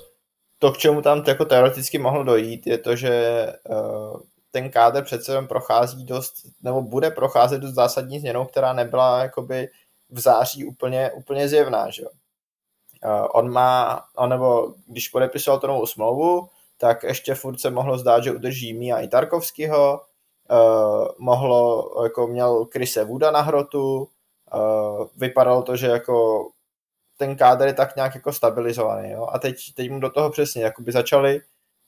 to, 0.58 0.72
k 0.72 0.78
čemu 0.78 1.02
tam 1.02 1.22
jako 1.26 1.44
teoreticky 1.44 1.98
mohlo 1.98 2.24
dojít, 2.24 2.66
je 2.66 2.78
to, 2.78 2.96
že 2.96 3.46
uh, 3.68 4.20
ten 4.50 4.70
kádr 4.70 5.04
přece 5.04 5.32
jen 5.32 5.46
prochází 5.46 6.04
dost, 6.04 6.34
nebo 6.62 6.82
bude 6.82 7.10
procházet 7.10 7.60
dost 7.60 7.74
zásadní 7.74 8.20
změnou, 8.20 8.44
která 8.44 8.72
nebyla 8.72 9.22
jakoby 9.22 9.68
v 10.10 10.20
září 10.20 10.64
úplně, 10.64 11.10
úplně 11.10 11.48
zjevná, 11.48 11.90
že 11.90 12.02
jo. 12.02 12.08
On 13.30 13.52
má, 13.52 14.02
on 14.16 14.30
nebo 14.30 14.74
když 14.86 15.08
podepisoval 15.08 15.60
tu 15.60 15.66
novou 15.66 15.86
smlouvu, 15.86 16.48
tak 16.78 17.02
ještě 17.02 17.34
furt 17.34 17.60
se 17.60 17.70
mohlo 17.70 17.98
zdát, 17.98 18.24
že 18.24 18.32
udrží 18.32 18.74
Mia 18.74 18.98
i 18.98 19.08
Tarkovského, 19.08 20.00
uh, 20.50 21.08
mohlo, 21.18 21.90
jako 22.02 22.26
měl 22.26 22.64
Krise 22.64 23.04
Vuda 23.04 23.30
na 23.30 23.40
hrotu, 23.40 24.08
uh, 24.54 25.06
vypadalo 25.16 25.62
to, 25.62 25.76
že 25.76 25.86
jako 25.86 26.48
ten 27.18 27.36
kádr 27.36 27.66
je 27.66 27.74
tak 27.74 27.96
nějak 27.96 28.14
jako 28.14 28.32
stabilizovaný, 28.32 29.10
jo? 29.10 29.28
a 29.32 29.38
teď, 29.38 29.56
teď 29.74 29.90
mu 29.90 30.00
do 30.00 30.10
toho 30.10 30.30
přesně, 30.30 30.62
jakoby 30.62 30.92
začali, 30.92 31.40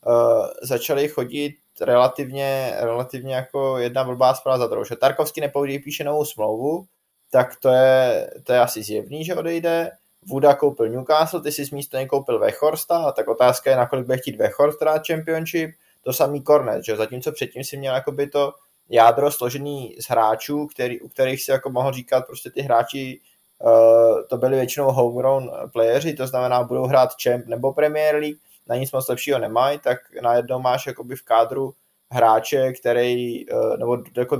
uh, 0.06 0.46
začali 0.62 1.08
chodit 1.08 1.54
relativně, 1.80 2.76
relativně 2.80 3.34
jako 3.34 3.78
jedna 3.78 4.04
blbá 4.04 4.34
zpráva 4.34 4.58
za 4.58 4.66
druhou, 4.66 4.84
že 4.84 4.96
Tarkovský 4.96 5.40
nepoudí 5.40 5.78
píše 5.78 6.04
novou 6.04 6.24
smlouvu, 6.24 6.86
tak 7.30 7.56
to 7.56 7.68
je, 7.68 8.30
to 8.44 8.52
je 8.52 8.60
asi 8.60 8.82
zjevný, 8.82 9.24
že 9.24 9.34
odejde, 9.34 9.90
Vuda 10.28 10.54
koupil 10.54 10.88
Newcastle, 10.88 11.40
ty 11.40 11.52
si 11.52 11.74
místo 11.74 11.96
něj 11.96 12.06
koupil 12.06 12.38
Vechorsta, 12.38 13.12
tak 13.12 13.28
otázka 13.28 13.70
je, 13.70 13.76
nakolik 13.76 14.06
bude 14.06 14.18
chtít 14.18 14.36
Vechorst 14.36 14.80
hrát 14.80 15.06
Championship, 15.06 15.70
to 16.02 16.12
samý 16.12 16.42
Cornet, 16.42 16.84
že 16.84 16.96
zatímco 16.96 17.32
předtím 17.32 17.64
si 17.64 17.76
měl 17.76 17.94
jakoby 17.94 18.26
to 18.26 18.52
jádro 18.88 19.30
složený 19.30 19.96
z 20.00 20.04
hráčů, 20.04 20.66
který, 20.66 21.00
u 21.00 21.08
kterých 21.08 21.42
si 21.42 21.50
jako 21.50 21.70
mohl 21.70 21.92
říkat, 21.92 22.26
prostě 22.26 22.50
ty 22.50 22.62
hráči 22.62 23.20
uh, 23.58 24.22
to 24.28 24.36
byli 24.36 24.56
většinou 24.56 24.92
homegrown 24.92 25.50
playeři, 25.72 26.14
to 26.14 26.26
znamená 26.26 26.62
budou 26.62 26.86
hrát 26.86 27.10
Champ 27.22 27.46
nebo 27.46 27.72
Premier 27.72 28.16
League, 28.16 28.38
na 28.66 28.76
nic 28.76 28.92
moc 28.92 29.08
lepšího 29.08 29.38
nemají, 29.38 29.78
tak 29.78 29.98
najednou 30.22 30.60
máš 30.60 30.86
jakoby 30.86 31.16
v 31.16 31.22
kádru 31.22 31.74
hráče, 32.10 32.72
který, 32.72 33.50
uh, 33.50 33.76
nebo 33.76 33.98
jako 34.16 34.38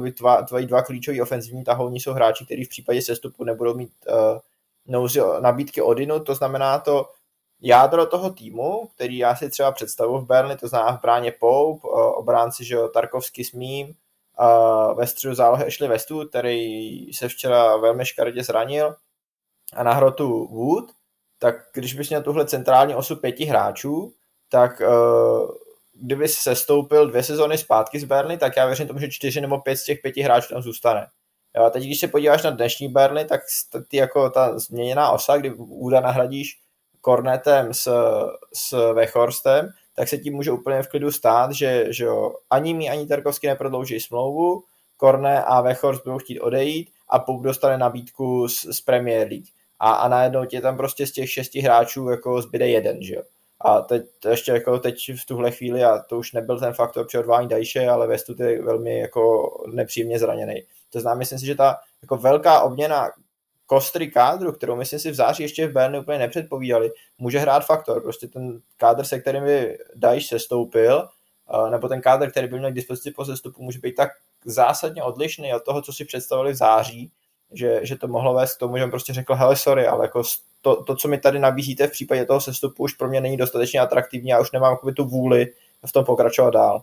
tvoji 0.48 0.66
dva 0.66 0.82
klíčoví 0.82 1.22
ofenzivní 1.22 1.64
tahovní 1.64 2.00
jsou 2.00 2.12
hráči, 2.12 2.44
kteří 2.44 2.64
v 2.64 2.68
případě 2.68 3.02
sestupu 3.02 3.44
nebudou 3.44 3.74
mít 3.74 3.92
uh, 4.08 4.38
nouzi, 4.88 5.20
nabídky 5.40 5.82
odinu, 5.82 6.20
to 6.20 6.34
znamená 6.34 6.78
to 6.78 7.10
jádro 7.60 8.06
toho 8.06 8.30
týmu, 8.30 8.88
který 8.94 9.18
já 9.18 9.36
si 9.36 9.50
třeba 9.50 9.72
představu 9.72 10.18
v 10.18 10.26
Berli, 10.26 10.56
to 10.56 10.68
znamená 10.68 10.96
v 10.96 11.00
bráně 11.00 11.32
Pope, 11.32 11.88
obránci, 12.14 12.64
že 12.64 12.74
jo, 12.74 12.88
Tarkovsky 12.88 13.44
s 13.44 13.52
mým, 13.52 13.94
ve 14.94 15.06
středu 15.06 15.34
zálohy 15.34 15.66
Ashley 15.66 15.88
Westu, 15.88 16.28
který 16.28 17.12
se 17.12 17.28
včera 17.28 17.76
velmi 17.76 18.06
škaredě 18.06 18.44
zranil, 18.44 18.94
a 19.74 19.82
na 19.82 19.92
hrotu 19.92 20.46
Wood, 20.46 20.90
tak 21.38 21.54
když 21.74 21.94
bys 21.94 22.08
měl 22.08 22.22
tuhle 22.22 22.46
centrální 22.46 22.94
osu 22.94 23.16
pěti 23.16 23.44
hráčů, 23.44 24.12
tak 24.48 24.80
uh, 24.80 25.50
kdyby 25.92 26.28
se 26.28 26.54
stoupil 26.54 27.06
dvě 27.06 27.22
sezóny 27.22 27.58
zpátky 27.58 28.00
z 28.00 28.04
Berny, 28.04 28.38
tak 28.38 28.56
já 28.56 28.66
věřím 28.66 28.86
tomu, 28.86 28.98
že 28.98 29.10
čtyři 29.10 29.40
nebo 29.40 29.60
pět 29.60 29.76
z 29.76 29.84
těch 29.84 29.98
pěti 30.02 30.22
hráčů 30.22 30.54
tam 30.54 30.62
zůstane. 30.62 31.06
Jo, 31.56 31.64
a 31.64 31.70
teď, 31.70 31.84
když 31.84 32.00
se 32.00 32.08
podíváš 32.08 32.42
na 32.42 32.50
dnešní 32.50 32.88
Berny, 32.88 33.24
tak 33.24 33.40
ty 33.88 33.96
jako 33.96 34.30
ta 34.30 34.58
změněná 34.58 35.10
osa, 35.10 35.36
kdy 35.36 35.54
Úda 35.54 36.00
nahradíš 36.00 36.58
Kornetem 37.00 37.74
s, 37.74 37.88
s 38.52 38.92
Vechorstem, 38.92 39.68
tak 39.96 40.08
se 40.08 40.18
tím 40.18 40.34
může 40.34 40.50
úplně 40.50 40.82
v 40.82 40.88
klidu 40.88 41.12
stát, 41.12 41.52
že, 41.52 41.86
že 41.88 42.04
jo, 42.04 42.34
ani 42.50 42.74
mi, 42.74 42.90
ani 42.90 43.06
Tarkovský 43.06 43.46
neprodlouží 43.46 44.00
smlouvu, 44.00 44.64
Korne 44.96 45.44
a 45.44 45.60
Vechorst 45.60 46.04
budou 46.04 46.18
chtít 46.18 46.40
odejít 46.40 46.90
a 47.08 47.18
Poup 47.18 47.42
dostane 47.42 47.78
nabídku 47.78 48.48
z, 48.48 48.64
z 48.64 48.80
Premier 48.80 49.28
League. 49.28 49.46
A, 49.80 49.92
a 49.92 50.08
najednou 50.08 50.44
tě 50.44 50.60
tam 50.60 50.76
prostě 50.76 51.06
z 51.06 51.12
těch 51.12 51.30
šesti 51.30 51.60
hráčů 51.60 52.08
jako 52.08 52.42
zbyde 52.42 52.68
jeden, 52.68 53.02
že 53.02 53.14
jo. 53.14 53.22
A 53.60 53.80
teď 53.80 54.02
ještě 54.30 54.52
jako 54.52 54.78
teď 54.78 54.96
v 55.22 55.26
tuhle 55.26 55.50
chvíli, 55.50 55.84
a 55.84 55.98
to 55.98 56.18
už 56.18 56.32
nebyl 56.32 56.60
ten 56.60 56.72
faktor 56.72 57.06
při 57.06 57.18
odvání 57.18 57.48
Dajše, 57.48 57.88
ale 57.88 58.06
Westwood 58.06 58.40
je 58.40 58.62
velmi 58.62 58.98
jako 58.98 59.50
nepříjemně 59.72 60.18
zraněný. 60.18 60.62
To 60.90 61.00
znamená, 61.00 61.18
myslím 61.18 61.38
si, 61.38 61.46
že 61.46 61.54
ta 61.54 61.76
jako 62.02 62.16
velká 62.16 62.60
obměna 62.60 63.08
kostry 63.66 64.10
kádru, 64.10 64.52
kterou 64.52 64.76
myslím 64.76 64.98
si 64.98 65.10
v 65.10 65.14
září 65.14 65.42
ještě 65.42 65.66
v 65.66 65.72
Bernu 65.72 66.00
úplně 66.00 66.18
nepředpovídali, 66.18 66.90
může 67.18 67.38
hrát 67.38 67.66
faktor. 67.66 68.02
Prostě 68.02 68.28
ten 68.28 68.60
kádr, 68.76 69.04
se 69.04 69.20
kterým 69.20 69.44
by 69.44 69.78
Dajš 69.96 70.26
sestoupil, 70.26 71.08
nebo 71.70 71.88
ten 71.88 72.00
kádr, 72.00 72.30
který 72.30 72.48
by 72.48 72.58
měl 72.58 72.70
k 72.70 72.74
dispozici 72.74 73.10
po 73.10 73.24
sestupu, 73.24 73.62
může 73.62 73.78
být 73.78 73.94
tak 73.94 74.10
zásadně 74.44 75.02
odlišný 75.02 75.54
od 75.54 75.64
toho, 75.64 75.82
co 75.82 75.92
si 75.92 76.04
představili 76.04 76.52
v 76.52 76.56
září, 76.56 77.12
že, 77.52 77.80
že 77.82 77.96
to 77.96 78.08
mohlo 78.08 78.34
vést 78.34 78.54
k 78.54 78.58
tomu, 78.58 78.76
že 78.76 78.84
on 78.84 78.90
prostě 78.90 79.12
řekl, 79.12 79.34
hele, 79.34 79.56
sorry, 79.56 79.86
ale 79.86 80.04
jako 80.04 80.22
to, 80.62 80.84
to, 80.84 80.96
co 80.96 81.08
mi 81.08 81.18
tady 81.18 81.38
nabízíte 81.38 81.86
v 81.86 81.90
případě 81.90 82.24
toho 82.24 82.40
sestupu, 82.40 82.82
už 82.82 82.92
pro 82.92 83.08
mě 83.08 83.20
není 83.20 83.36
dostatečně 83.36 83.80
atraktivní 83.80 84.32
a 84.32 84.40
už 84.40 84.52
nemám 84.52 84.76
tu 84.96 85.04
vůli 85.04 85.46
v 85.86 85.92
tom 85.92 86.04
pokračovat 86.04 86.50
dál. 86.50 86.82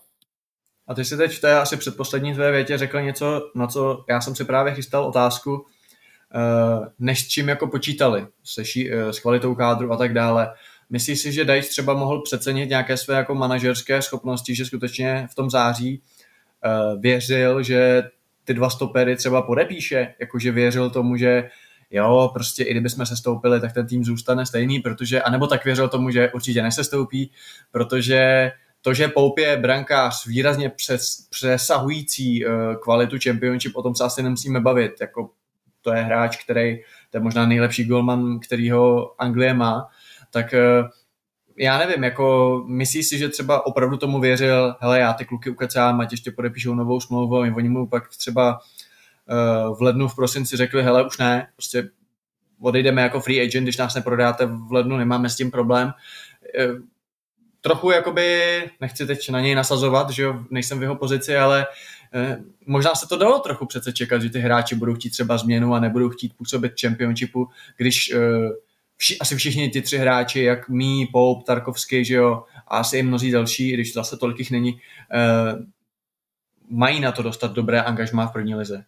A 0.88 0.94
ty 0.94 1.06
si 1.06 1.18
teď 1.18 1.32
v 1.32 1.42
té 1.42 1.60
asi 1.60 1.78
předposlední 1.78 2.34
tvé 2.34 2.52
větě 2.52 2.78
řekl 2.78 3.02
něco, 3.02 3.52
na 3.56 3.68
co 3.68 4.06
já 4.10 4.22
jsem 4.22 4.36
si 4.36 4.46
právě 4.46 4.74
chystal 4.74 5.06
otázku, 5.06 5.66
eh, 6.36 6.90
než 7.00 7.20
s 7.26 7.28
čím 7.28 7.50
jako 7.50 7.68
počítali, 7.68 8.28
se 8.44 8.66
ší, 8.66 8.92
eh, 8.92 9.14
s 9.14 9.20
kvalitou 9.20 9.56
kádru 9.56 9.92
a 9.92 9.98
tak 9.98 10.14
dále. 10.14 10.54
Myslíš 10.90 11.20
si, 11.20 11.32
že 11.32 11.46
Dajs 11.46 11.70
třeba 11.70 11.94
mohl 11.94 12.22
přecenit 12.22 12.70
nějaké 12.70 12.98
své 12.98 13.16
jako 13.16 13.36
manažerské 13.36 14.02
schopnosti, 14.02 14.56
že 14.56 14.66
skutečně 14.66 15.28
v 15.32 15.36
tom 15.36 15.50
září 15.50 16.02
uh, 16.66 17.02
věřil, 17.02 17.64
že 17.64 18.04
ty 18.44 18.54
dva 18.54 18.70
stopery 18.70 19.16
třeba 19.16 19.42
podepíše, 19.42 20.14
jakože 20.20 20.52
věřil 20.52 20.90
tomu, 20.90 21.18
že 21.18 21.50
jo, 21.92 22.30
prostě 22.34 22.64
i 22.64 22.72
kdyby 22.72 22.90
jsme 22.90 23.06
se 23.06 23.16
stoupili, 23.16 23.62
tak 23.62 23.74
ten 23.74 23.88
tým 23.88 24.04
zůstane 24.04 24.46
stejný, 24.46 24.80
protože, 24.80 25.22
anebo 25.22 25.48
tak 25.48 25.66
věřil 25.66 25.88
tomu, 25.88 26.10
že 26.10 26.32
určitě 26.32 26.62
nesestoupí, 26.62 27.32
protože 27.72 28.52
to, 28.86 28.94
že 28.94 29.08
Poup 29.08 29.40
je 29.40 29.58
brankář 29.58 30.28
výrazně 30.28 30.70
přes, 30.70 31.28
přesahující 31.30 32.46
uh, 32.46 32.52
kvalitu 32.84 33.18
championship, 33.24 33.76
o 33.76 33.84
tom 33.84 33.96
se 33.96 34.04
asi 34.04 34.24
nemusíme 34.24 34.60
bavit. 34.60 34.92
Jako, 35.02 35.30
to 35.82 35.94
je 35.94 36.02
hráč, 36.02 36.44
který, 36.44 36.78
to 37.10 37.18
je 37.18 37.22
možná 37.22 37.46
nejlepší 37.46 37.86
golman, 37.86 38.40
který 38.40 38.72
ho 38.72 39.16
Anglie 39.22 39.54
má, 39.54 39.88
tak 40.32 40.54
uh, 40.54 40.90
já 41.58 41.78
nevím, 41.78 42.04
jako 42.04 42.64
myslíš 42.68 43.08
si, 43.08 43.18
že 43.18 43.30
třeba 43.30 43.66
opravdu 43.66 43.98
tomu 43.98 44.20
věřil, 44.20 44.76
hele, 44.80 45.00
já 45.00 45.14
ty 45.14 45.26
kluky 45.26 45.50
ukecám, 45.50 46.02
ať 46.02 46.12
ještě 46.12 46.32
podepíšou 46.32 46.76
novou 46.76 47.02
smlouvu, 47.02 47.36
a 47.36 47.56
oni 47.56 47.70
mu 47.70 47.88
pak 47.88 48.10
třeba 48.10 48.60
uh, 48.60 49.78
v 49.78 49.82
lednu, 49.82 50.08
v 50.08 50.16
prosinci 50.16 50.58
řekli, 50.58 50.84
hele, 50.84 51.08
už 51.08 51.18
ne, 51.18 51.48
prostě 51.56 51.90
odejdeme 52.60 53.02
jako 53.02 53.20
free 53.20 53.42
agent, 53.42 53.64
když 53.64 53.78
nás 53.78 53.96
neprodáte 53.96 54.46
v 54.46 54.74
lednu, 54.74 54.98
nemáme 54.98 55.30
s 55.30 55.36
tím 55.36 55.52
problém. 55.52 55.92
Trochu 57.66 57.92
jakoby, 57.92 58.64
nechci 58.82 59.06
teď 59.06 59.30
na 59.30 59.42
něj 59.42 59.56
nasazovat, 59.56 60.10
že 60.10 60.24
jo, 60.24 60.44
nejsem 60.50 60.80
v 60.80 60.82
jeho 60.82 60.96
pozici, 60.96 61.38
ale 61.38 61.68
uh, 62.16 62.46
možná 62.66 62.96
se 62.96 63.08
to 63.08 63.18
dalo 63.18 63.40
trochu 63.40 63.66
přece 63.66 63.94
čekat, 63.94 64.22
že 64.22 64.30
ty 64.30 64.40
hráči 64.40 64.76
budou 64.76 64.96
chtít 64.96 65.10
třeba 65.10 65.38
změnu 65.38 65.74
a 65.74 65.80
nebudou 65.80 66.10
chtít 66.10 66.38
působit 66.38 66.72
v 66.72 66.82
championshipu, 66.82 67.48
když 67.78 68.14
uh, 68.14 68.22
vši, 68.98 69.18
asi 69.18 69.36
všichni 69.36 69.70
ty 69.70 69.82
tři 69.82 69.98
hráči, 69.98 70.44
jak 70.44 70.70
mý, 70.70 71.06
Pope, 71.06 71.44
Tarkovský, 71.46 72.06
že 72.06 72.16
jo, 72.16 72.44
a 72.68 72.78
asi 72.78 72.98
i 72.98 73.04
mnozí 73.04 73.32
další, 73.32 73.74
když 73.74 73.94
zase 73.94 74.18
tolik 74.18 74.40
jich 74.40 74.52
není, 74.52 74.74
uh, 74.74 75.60
mají 76.70 77.00
na 77.00 77.12
to 77.12 77.22
dostat 77.22 77.52
dobré 77.52 77.82
angažmá 77.82 78.28
v 78.28 78.34
první 78.34 78.56
lize. 78.56 78.84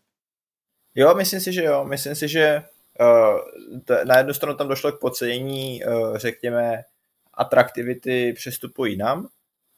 Jo, 0.95 1.15
myslím 1.15 1.39
si, 1.39 1.53
že 1.53 1.63
jo. 1.63 1.85
Myslím 1.85 2.15
si, 2.15 2.27
že 2.27 2.63
uh, 2.99 3.39
t- 3.85 4.05
na 4.05 4.17
jednu 4.17 4.33
stranu 4.33 4.57
tam 4.57 4.67
došlo 4.67 4.91
k 4.91 4.99
podcenění, 4.99 5.83
uh, 5.83 6.17
řekněme, 6.17 6.83
atraktivity 7.37 8.33
přestupu 8.33 8.85
jinam, 8.85 9.27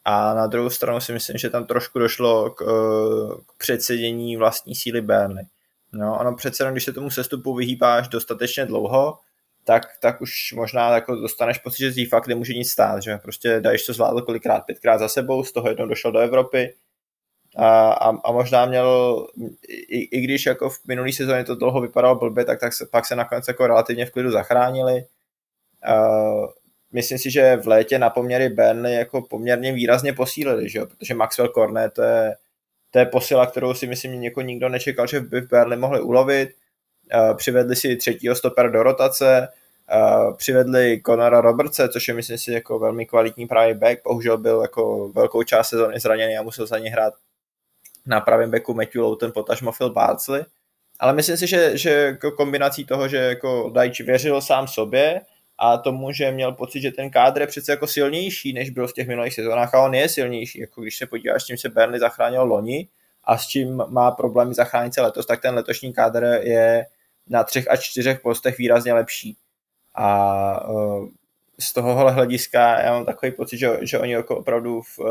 a 0.06 0.34
na 0.34 0.48
druhou 0.48 0.70
stranu 0.70 1.02
si 1.02 1.14
myslím, 1.14 1.38
že 1.38 1.50
tam 1.50 1.66
trošku 1.66 2.00
došlo 2.00 2.50
k, 2.50 2.62
uh, 2.62 3.34
k 3.46 3.58
předsedění 3.58 4.38
vlastní 4.38 4.76
síly 4.76 5.02
Burnley. 5.02 5.46
No, 5.94 6.20
ono 6.20 6.36
přece 6.36 6.70
když 6.72 6.84
se 6.84 6.94
tomu 6.94 7.10
sestupu 7.10 7.56
vyhýbáš 7.56 8.08
dostatečně 8.08 8.66
dlouho, 8.66 9.18
tak, 9.64 9.84
tak 10.00 10.22
už 10.22 10.54
možná 10.56 10.96
jako 10.96 11.16
dostaneš 11.16 11.58
pocit, 11.58 11.78
že 11.78 11.92
zí 11.92 12.06
fakt 12.06 12.28
nemůže 12.28 12.54
nic 12.54 12.72
stát, 12.72 13.04
že 13.04 13.18
prostě 13.18 13.60
Dajiš 13.60 13.86
to 13.86 13.94
zvládl 13.94 14.22
kolikrát, 14.22 14.60
pětkrát 14.60 15.00
za 15.00 15.10
sebou, 15.10 15.44
z 15.44 15.52
toho 15.52 15.70
jednou 15.70 15.88
došel 15.88 16.12
do 16.12 16.20
Evropy 16.20 16.74
a, 17.58 17.92
a, 17.92 18.10
a 18.24 18.32
možná 18.32 18.66
měl, 18.66 19.28
i, 19.68 20.18
i, 20.18 20.22
když 20.22 20.46
jako 20.46 20.70
v 20.70 20.80
minulý 20.88 21.14
sezóně 21.14 21.44
to 21.44 21.56
dlouho 21.56 21.82
vypadalo 21.82 22.16
blbě, 22.16 22.46
tak, 22.46 22.60
tak 22.60 22.74
se, 22.74 22.86
pak 22.86 23.06
se 23.06 23.16
nakonec 23.16 23.48
jako 23.48 23.68
relativně 23.68 24.06
v 24.06 24.12
klidu 24.12 24.32
zachránili. 24.32 25.06
Uh, 25.90 26.48
myslím 26.92 27.18
si, 27.18 27.32
že 27.32 27.58
v 27.58 27.68
létě 27.68 28.00
na 28.00 28.10
poměry 28.10 28.50
Burnley 28.50 28.94
jako 28.94 29.22
poměrně 29.22 29.74
výrazně 29.74 30.14
posílili, 30.14 30.70
že 30.70 30.80
jo? 30.80 30.86
protože 30.86 31.14
Maxwell 31.14 31.50
Cornet 31.50 31.94
to 31.94 32.02
je, 32.02 32.36
to 32.92 33.00
je 33.00 33.06
posila, 33.06 33.46
kterou 33.46 33.74
si 33.74 33.88
myslím, 33.88 34.24
že 34.24 34.32
nikdo 34.44 34.70
nečekal, 34.70 35.08
že 35.08 35.20
by 35.20 35.42
v 35.42 35.50
Burnley 35.50 35.80
mohli 35.80 36.02
ulovit. 36.02 36.50
Uh, 37.14 37.38
přivedli 37.38 37.76
si 37.76 37.96
třetího 37.96 38.36
stopera 38.36 38.70
do 38.70 38.84
rotace, 38.84 39.48
Uh, 39.96 40.36
přivedli 40.36 41.02
Conora 41.06 41.42
Robertse, 41.42 41.90
což 41.90 42.08
je 42.08 42.14
myslím 42.14 42.38
si 42.38 42.52
jako 42.52 42.80
velmi 42.80 43.06
kvalitní 43.06 43.48
právě 43.48 43.74
back, 43.76 44.04
bohužel 44.04 44.38
byl 44.38 44.62
jako 44.62 45.10
velkou 45.10 45.44
část 45.44 45.70
sezóny 45.70 46.00
zraněný 46.00 46.38
a 46.38 46.42
musel 46.42 46.68
za 46.68 46.80
ně 46.80 46.90
hrát 46.90 47.14
na 48.06 48.22
pravém 48.22 48.52
backu 48.52 48.74
Matthew 48.74 49.02
Loughton, 49.02 49.32
potažmo 49.32 49.72
Phil 49.72 49.90
Bartley. 49.90 50.46
Ale 51.00 51.14
myslím 51.14 51.38
si, 51.38 51.48
že, 51.48 51.78
že 51.78 51.90
jako 51.90 52.32
kombinací 52.32 52.86
toho, 52.86 53.08
že 53.08 53.18
jako 53.18 53.70
Dajč 53.74 54.02
věřil 54.02 54.42
sám 54.42 54.68
sobě 54.68 55.22
a 55.62 55.78
tomu, 55.78 56.12
že 56.12 56.32
měl 56.32 56.52
pocit, 56.52 56.82
že 56.82 56.92
ten 56.92 57.10
kádr 57.10 57.42
je 57.42 57.48
přece 57.48 57.72
jako 57.72 57.88
silnější, 57.88 58.54
než 58.54 58.70
byl 58.70 58.88
v 58.88 58.94
těch 58.94 59.08
minulých 59.08 59.34
sezónách 59.34 59.76
a 59.76 59.82
on 59.82 59.94
je 59.94 60.10
silnější. 60.10 60.60
Jako 60.60 60.82
když 60.82 60.98
se 60.98 61.06
podíváš, 61.06 61.44
s 61.44 61.46
čím 61.46 61.58
se 61.58 61.70
Burnley 61.70 62.00
zachránil 62.00 62.44
loni 62.44 62.88
a 63.24 63.38
s 63.38 63.48
čím 63.48 63.84
má 63.88 64.12
problémy 64.12 64.54
zachránit 64.54 64.94
se 64.94 65.02
letos, 65.02 65.26
tak 65.26 65.42
ten 65.42 65.56
letošní 65.56 65.94
kádr 65.94 66.40
je 66.44 66.86
na 67.28 67.44
třech 67.44 67.72
a 67.72 67.76
čtyřech 67.76 68.20
postech 68.20 68.58
výrazně 68.58 68.94
lepší. 68.94 69.38
A 69.96 70.70
uh, 70.70 71.08
z 71.60 71.74
tohohle 71.74 72.12
hlediska 72.12 72.80
já 72.80 72.92
mám 72.92 73.06
takový 73.06 73.32
pocit, 73.32 73.58
že, 73.58 73.78
že 73.82 74.00
oni 74.00 74.12
jako 74.12 74.38
opravdu 74.38 74.82
v, 74.82 75.00
uh, 75.00 75.08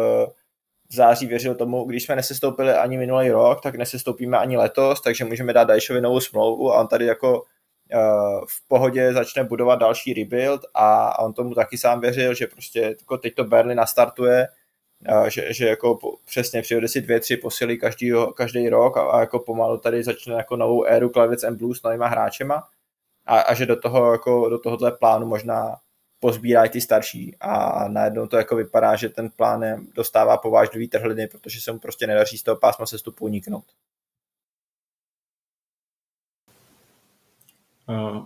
v 0.89 0.95
září 0.95 1.27
věřil 1.27 1.55
tomu, 1.55 1.85
když 1.85 2.03
jsme 2.03 2.17
nesestoupili 2.17 2.73
ani 2.73 2.99
minulý 2.99 3.31
rok, 3.31 3.61
tak 3.63 3.75
nesestoupíme 3.75 4.39
ani 4.39 4.57
letos, 4.57 5.01
takže 5.01 5.25
můžeme 5.25 5.53
dát 5.53 5.65
Dajšovi 5.65 6.01
novou 6.01 6.21
smlouvu 6.21 6.73
a 6.73 6.81
on 6.81 6.89
tady 6.89 7.07
jako 7.07 7.45
v 8.49 8.69
pohodě 8.69 9.13
začne 9.13 9.45
budovat 9.45 9.79
další 9.79 10.15
rebuild 10.15 10.61
a 10.75 11.19
on 11.19 11.33
tomu 11.33 11.55
taky 11.55 11.79
sám 11.79 12.01
věřil, 12.01 12.35
že 12.35 12.47
prostě 12.47 12.81
jako 12.81 13.19
teď 13.19 13.35
to 13.35 13.45
Berlin 13.45 13.77
nastartuje, 13.77 14.49
uh, 15.11 15.27
že, 15.27 15.53
že 15.53 15.69
jako 15.69 15.99
přesně 16.27 16.63
přijde 16.63 16.89
si 16.89 17.01
dvě, 17.01 17.21
tři 17.21 17.37
posily 17.37 17.79
každý, 17.79 18.13
každý 18.35 18.69
rok 18.69 18.97
a, 18.97 19.03
a 19.03 19.21
jako 19.21 19.39
pomalu 19.39 19.79
tady 19.79 20.03
začne 20.03 20.35
jako 20.35 20.57
novou 20.57 20.85
éru 20.85 21.09
Klavic 21.09 21.45
and 21.45 21.57
Blues 21.57 21.79
s 21.79 21.83
novýma 21.83 22.07
hráčema 22.07 22.69
a, 23.27 23.41
a 23.41 23.55
že 23.55 23.67
do 23.67 23.77
toho 23.77 24.13
jako 24.13 24.49
do 24.49 24.59
tohohle 24.59 24.93
plánu 24.93 25.27
možná 25.27 25.77
pozbírají 26.21 26.71
ty 26.71 26.81
starší 26.81 27.37
a 27.41 27.89
najednou 27.89 28.27
to 28.27 28.37
jako 28.37 28.57
vypadá, 28.57 28.97
že 28.97 29.09
ten 29.09 29.31
plán 29.31 29.65
dostává 29.95 30.37
povážlivý 30.37 30.89
trhliny, 30.89 31.27
protože 31.27 31.61
se 31.61 31.73
mu 31.73 31.79
prostě 31.79 32.07
nedaří 32.07 32.39
z 32.39 32.43
toho 32.43 32.57
pásma 32.57 32.87
sestupu 32.87 33.25
uniknout. 33.25 33.65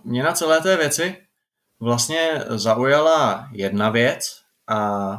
Mě 0.04 0.22
na 0.22 0.32
celé 0.32 0.60
té 0.60 0.76
věci 0.76 1.16
vlastně 1.80 2.44
zaujala 2.48 3.48
jedna 3.52 3.90
věc 3.90 4.40
a 4.68 5.18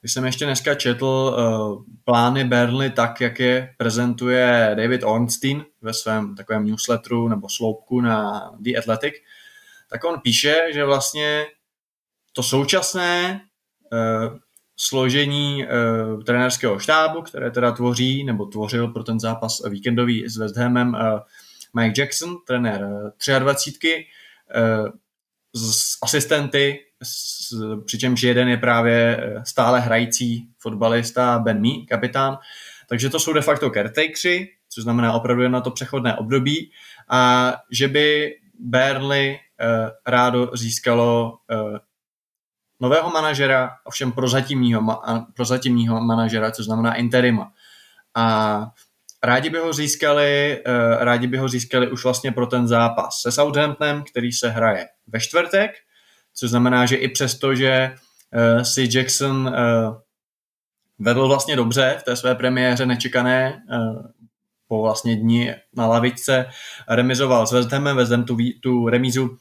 když 0.00 0.12
jsem 0.12 0.24
ještě 0.24 0.44
dneska 0.44 0.74
četl 0.74 1.06
uh, 1.06 1.82
plány 2.04 2.44
Burnley 2.44 2.90
tak, 2.90 3.20
jak 3.20 3.40
je 3.40 3.74
prezentuje 3.76 4.72
David 4.74 5.02
Ornstein 5.04 5.64
ve 5.82 5.94
svém 5.94 6.36
takovém 6.36 6.64
newsletteru 6.64 7.28
nebo 7.28 7.48
sloupku 7.48 8.00
na 8.00 8.50
The 8.60 8.78
Athletic, 8.78 9.14
tak 9.90 10.04
on 10.04 10.20
píše, 10.20 10.56
že 10.72 10.84
vlastně 10.84 11.46
to 12.32 12.42
současné 12.42 13.40
uh, 13.92 14.38
složení 14.76 15.64
uh, 15.64 16.22
trenérského 16.22 16.78
štábu, 16.78 17.22
které 17.22 17.50
teda 17.50 17.72
tvoří, 17.72 18.24
nebo 18.24 18.46
tvořil 18.46 18.88
pro 18.88 19.04
ten 19.04 19.20
zápas 19.20 19.62
víkendový 19.68 20.28
s 20.28 20.36
West 20.36 20.56
Hamem 20.56 20.96
Mike 21.74 22.00
Jackson, 22.00 22.36
trenér 22.46 22.82
uh, 23.28 23.38
23, 23.38 24.04
uh, 24.56 24.88
s 25.54 25.98
asistenty, 26.02 26.80
s, 27.02 27.54
přičemž 27.86 28.22
jeden 28.22 28.48
je 28.48 28.56
právě 28.56 29.24
stále 29.46 29.80
hrající 29.80 30.48
fotbalista 30.58 31.38
Ben 31.38 31.60
Mee, 31.60 31.86
kapitán, 31.88 32.38
takže 32.88 33.10
to 33.10 33.20
jsou 33.20 33.32
de 33.32 33.40
facto 33.40 33.70
caretakeri, 33.70 34.48
což 34.68 34.84
znamená 34.84 35.12
opravdu 35.12 35.48
na 35.48 35.60
to 35.60 35.70
přechodné 35.70 36.16
období 36.16 36.70
a 37.08 37.52
že 37.70 37.88
by 37.88 38.34
Burnley 38.58 39.38
rádo 40.06 40.50
získalo 40.54 41.38
nového 42.80 43.10
manažera, 43.10 43.70
ovšem 43.84 44.12
prozatímního, 44.12 45.02
prozatímního 45.34 46.00
manažera, 46.00 46.50
což 46.50 46.64
znamená 46.64 46.94
interima. 46.94 47.52
A 48.14 48.66
rádi 49.22 49.50
by 49.50 49.58
ho 49.58 49.72
získali, 49.72 50.62
uh, 50.66 51.04
rádi 51.04 51.26
by 51.26 51.38
ho 51.38 51.48
získali 51.48 51.90
už 51.90 52.04
vlastně 52.04 52.32
pro 52.32 52.46
ten 52.46 52.68
zápas 52.68 53.20
se 53.22 53.32
Southamptonem, 53.32 54.04
který 54.10 54.32
se 54.32 54.48
hraje 54.48 54.88
ve 55.06 55.20
čtvrtek, 55.20 55.70
což 56.34 56.50
znamená, 56.50 56.86
že 56.86 56.96
i 56.96 57.08
přesto, 57.08 57.54
že 57.54 57.94
uh, 58.56 58.62
si 58.62 58.88
Jackson 58.92 59.36
uh, 59.36 59.96
vedl 60.98 61.28
vlastně 61.28 61.56
dobře 61.56 61.96
v 62.00 62.02
té 62.02 62.16
své 62.16 62.34
premiéře 62.34 62.86
nečekané, 62.86 63.62
po 64.68 64.82
vlastně 64.82 65.16
dní 65.16 65.50
na 65.76 65.86
lavičce 65.86 66.46
remizoval 66.88 67.46
s 67.46 67.52
West 67.52 67.72
Hamem, 67.72 67.96
West 67.96 68.10
Ham 68.10 68.24
tu, 68.24 68.36
tu 68.62 68.88
remízu 68.88 69.38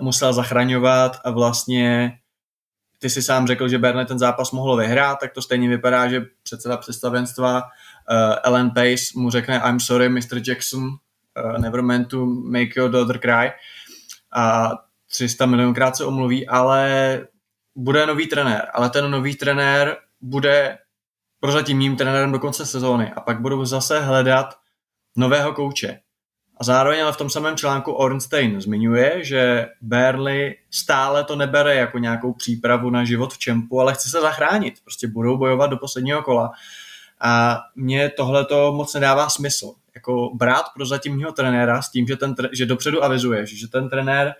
musel 0.00 0.32
zachraňovat 0.32 1.16
a 1.24 1.30
vlastně 1.30 2.12
ty 2.98 3.10
si 3.10 3.22
sám 3.22 3.46
řekl, 3.46 3.68
že 3.68 3.78
Burnley 3.78 4.06
ten 4.06 4.18
zápas 4.18 4.50
mohl 4.50 4.76
vyhrát, 4.76 5.18
tak 5.20 5.32
to 5.32 5.42
stejně 5.42 5.68
vypadá, 5.68 6.08
že 6.08 6.22
předseda 6.42 6.76
představenstva 6.76 7.62
Ellen 8.44 8.70
Pace 8.70 9.04
mu 9.14 9.30
řekne 9.30 9.62
I'm 9.64 9.80
sorry, 9.80 10.08
Mr. 10.08 10.48
Jackson, 10.48 10.82
uh, 10.82 11.58
never 11.58 11.82
meant 11.82 12.08
to 12.08 12.26
make 12.26 12.70
your 12.76 12.90
daughter 12.90 13.18
cry 13.18 13.52
a 14.36 14.72
300 15.16 15.46
milionkrát 15.46 15.96
se 15.96 16.04
omluví, 16.04 16.48
ale 16.48 17.26
bude 17.76 18.06
nový 18.06 18.26
trenér, 18.26 18.66
ale 18.74 18.90
ten 18.90 19.10
nový 19.10 19.36
trenér 19.36 19.96
bude 20.20 20.78
prozatímním 21.40 21.96
trenérem 21.96 22.32
do 22.32 22.38
konce 22.38 22.66
sezóny 22.66 23.12
a 23.16 23.20
pak 23.20 23.40
budou 23.40 23.64
zase 23.64 24.00
hledat 24.00 24.54
nového 25.16 25.52
kouče. 25.52 26.00
A 26.60 26.64
zároveň 26.64 27.02
ale 27.02 27.12
v 27.12 27.16
tom 27.16 27.30
samém 27.30 27.56
článku 27.56 27.92
Ornstein 27.92 28.60
zmiňuje, 28.60 29.24
že 29.24 29.66
Berly 29.80 30.56
stále 30.70 31.24
to 31.24 31.36
nebere 31.36 31.74
jako 31.74 31.98
nějakou 31.98 32.32
přípravu 32.32 32.90
na 32.90 33.04
život 33.04 33.32
v 33.32 33.38
čempu, 33.38 33.80
ale 33.80 33.94
chce 33.94 34.10
se 34.10 34.20
zachránit. 34.20 34.74
Prostě 34.84 35.08
budou 35.08 35.36
bojovat 35.36 35.66
do 35.66 35.76
posledního 35.76 36.22
kola. 36.22 36.50
A 37.20 37.58
mně 37.76 38.08
tohle 38.08 38.44
to 38.44 38.72
moc 38.72 38.94
nedává 38.94 39.28
smysl. 39.28 39.72
Jako 39.94 40.30
brát 40.34 40.64
pro 40.74 40.86
zatímního 40.86 41.32
trenéra 41.32 41.82
s 41.82 41.90
tím, 41.90 42.06
že, 42.06 42.16
ten, 42.16 42.34
že 42.52 42.66
dopředu 42.66 43.04
avizuješ, 43.04 43.58
že 43.58 43.68
ten 43.68 43.88
trenér 43.88 44.34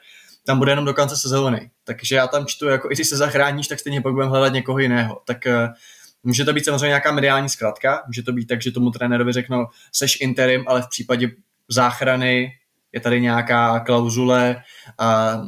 tam 0.46 0.58
bude 0.58 0.72
jenom 0.72 0.84
do 0.84 0.94
konce 0.94 1.16
sezóny. 1.16 1.70
Takže 1.84 2.16
já 2.16 2.26
tam 2.26 2.46
čtu, 2.46 2.66
jako 2.66 2.90
i 2.90 2.94
když 2.94 3.08
se 3.08 3.16
zachráníš, 3.16 3.68
tak 3.68 3.80
stejně 3.80 4.00
pak 4.00 4.12
budeme 4.12 4.30
hledat 4.30 4.52
někoho 4.52 4.78
jiného. 4.78 5.20
Tak 5.24 5.38
uh, 5.46 5.74
Může 6.22 6.44
to 6.44 6.52
být 6.52 6.64
samozřejmě 6.64 6.86
nějaká 6.86 7.12
mediální 7.12 7.48
zkratka, 7.48 8.02
může 8.06 8.22
to 8.22 8.32
být 8.32 8.46
tak, 8.46 8.62
že 8.62 8.72
tomu 8.72 8.90
trenérovi 8.90 9.32
řeknou, 9.32 9.66
seš 9.92 10.20
interim, 10.20 10.64
ale 10.66 10.82
v 10.82 10.88
případě 10.88 11.30
záchrany 11.68 12.52
je 12.92 13.00
tady 13.00 13.20
nějaká 13.20 13.80
klauzule 13.80 14.62
a 14.98 15.38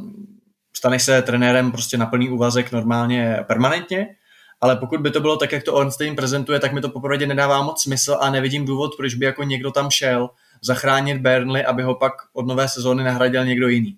staneš 0.73 1.03
se 1.03 1.21
trenérem 1.21 1.71
prostě 1.71 1.97
na 1.97 2.05
plný 2.05 2.29
úvazek 2.29 2.71
normálně 2.71 3.37
permanentně, 3.47 4.07
ale 4.61 4.75
pokud 4.75 5.01
by 5.01 5.11
to 5.11 5.21
bylo 5.21 5.37
tak, 5.37 5.51
jak 5.51 5.63
to 5.63 5.73
Ornstein 5.73 6.15
prezentuje, 6.15 6.59
tak 6.59 6.73
mi 6.73 6.81
to 6.81 6.89
popravdě 6.89 7.27
nedává 7.27 7.61
moc 7.61 7.83
smysl 7.83 8.17
a 8.21 8.29
nevidím 8.29 8.65
důvod, 8.65 8.95
proč 8.97 9.13
by 9.13 9.25
jako 9.25 9.43
někdo 9.43 9.71
tam 9.71 9.89
šel 9.89 10.29
zachránit 10.61 11.21
Burnley, 11.21 11.65
aby 11.65 11.83
ho 11.83 11.95
pak 11.95 12.13
od 12.33 12.47
nové 12.47 12.69
sezóny 12.69 13.03
nahradil 13.03 13.45
někdo 13.45 13.67
jiný. 13.67 13.97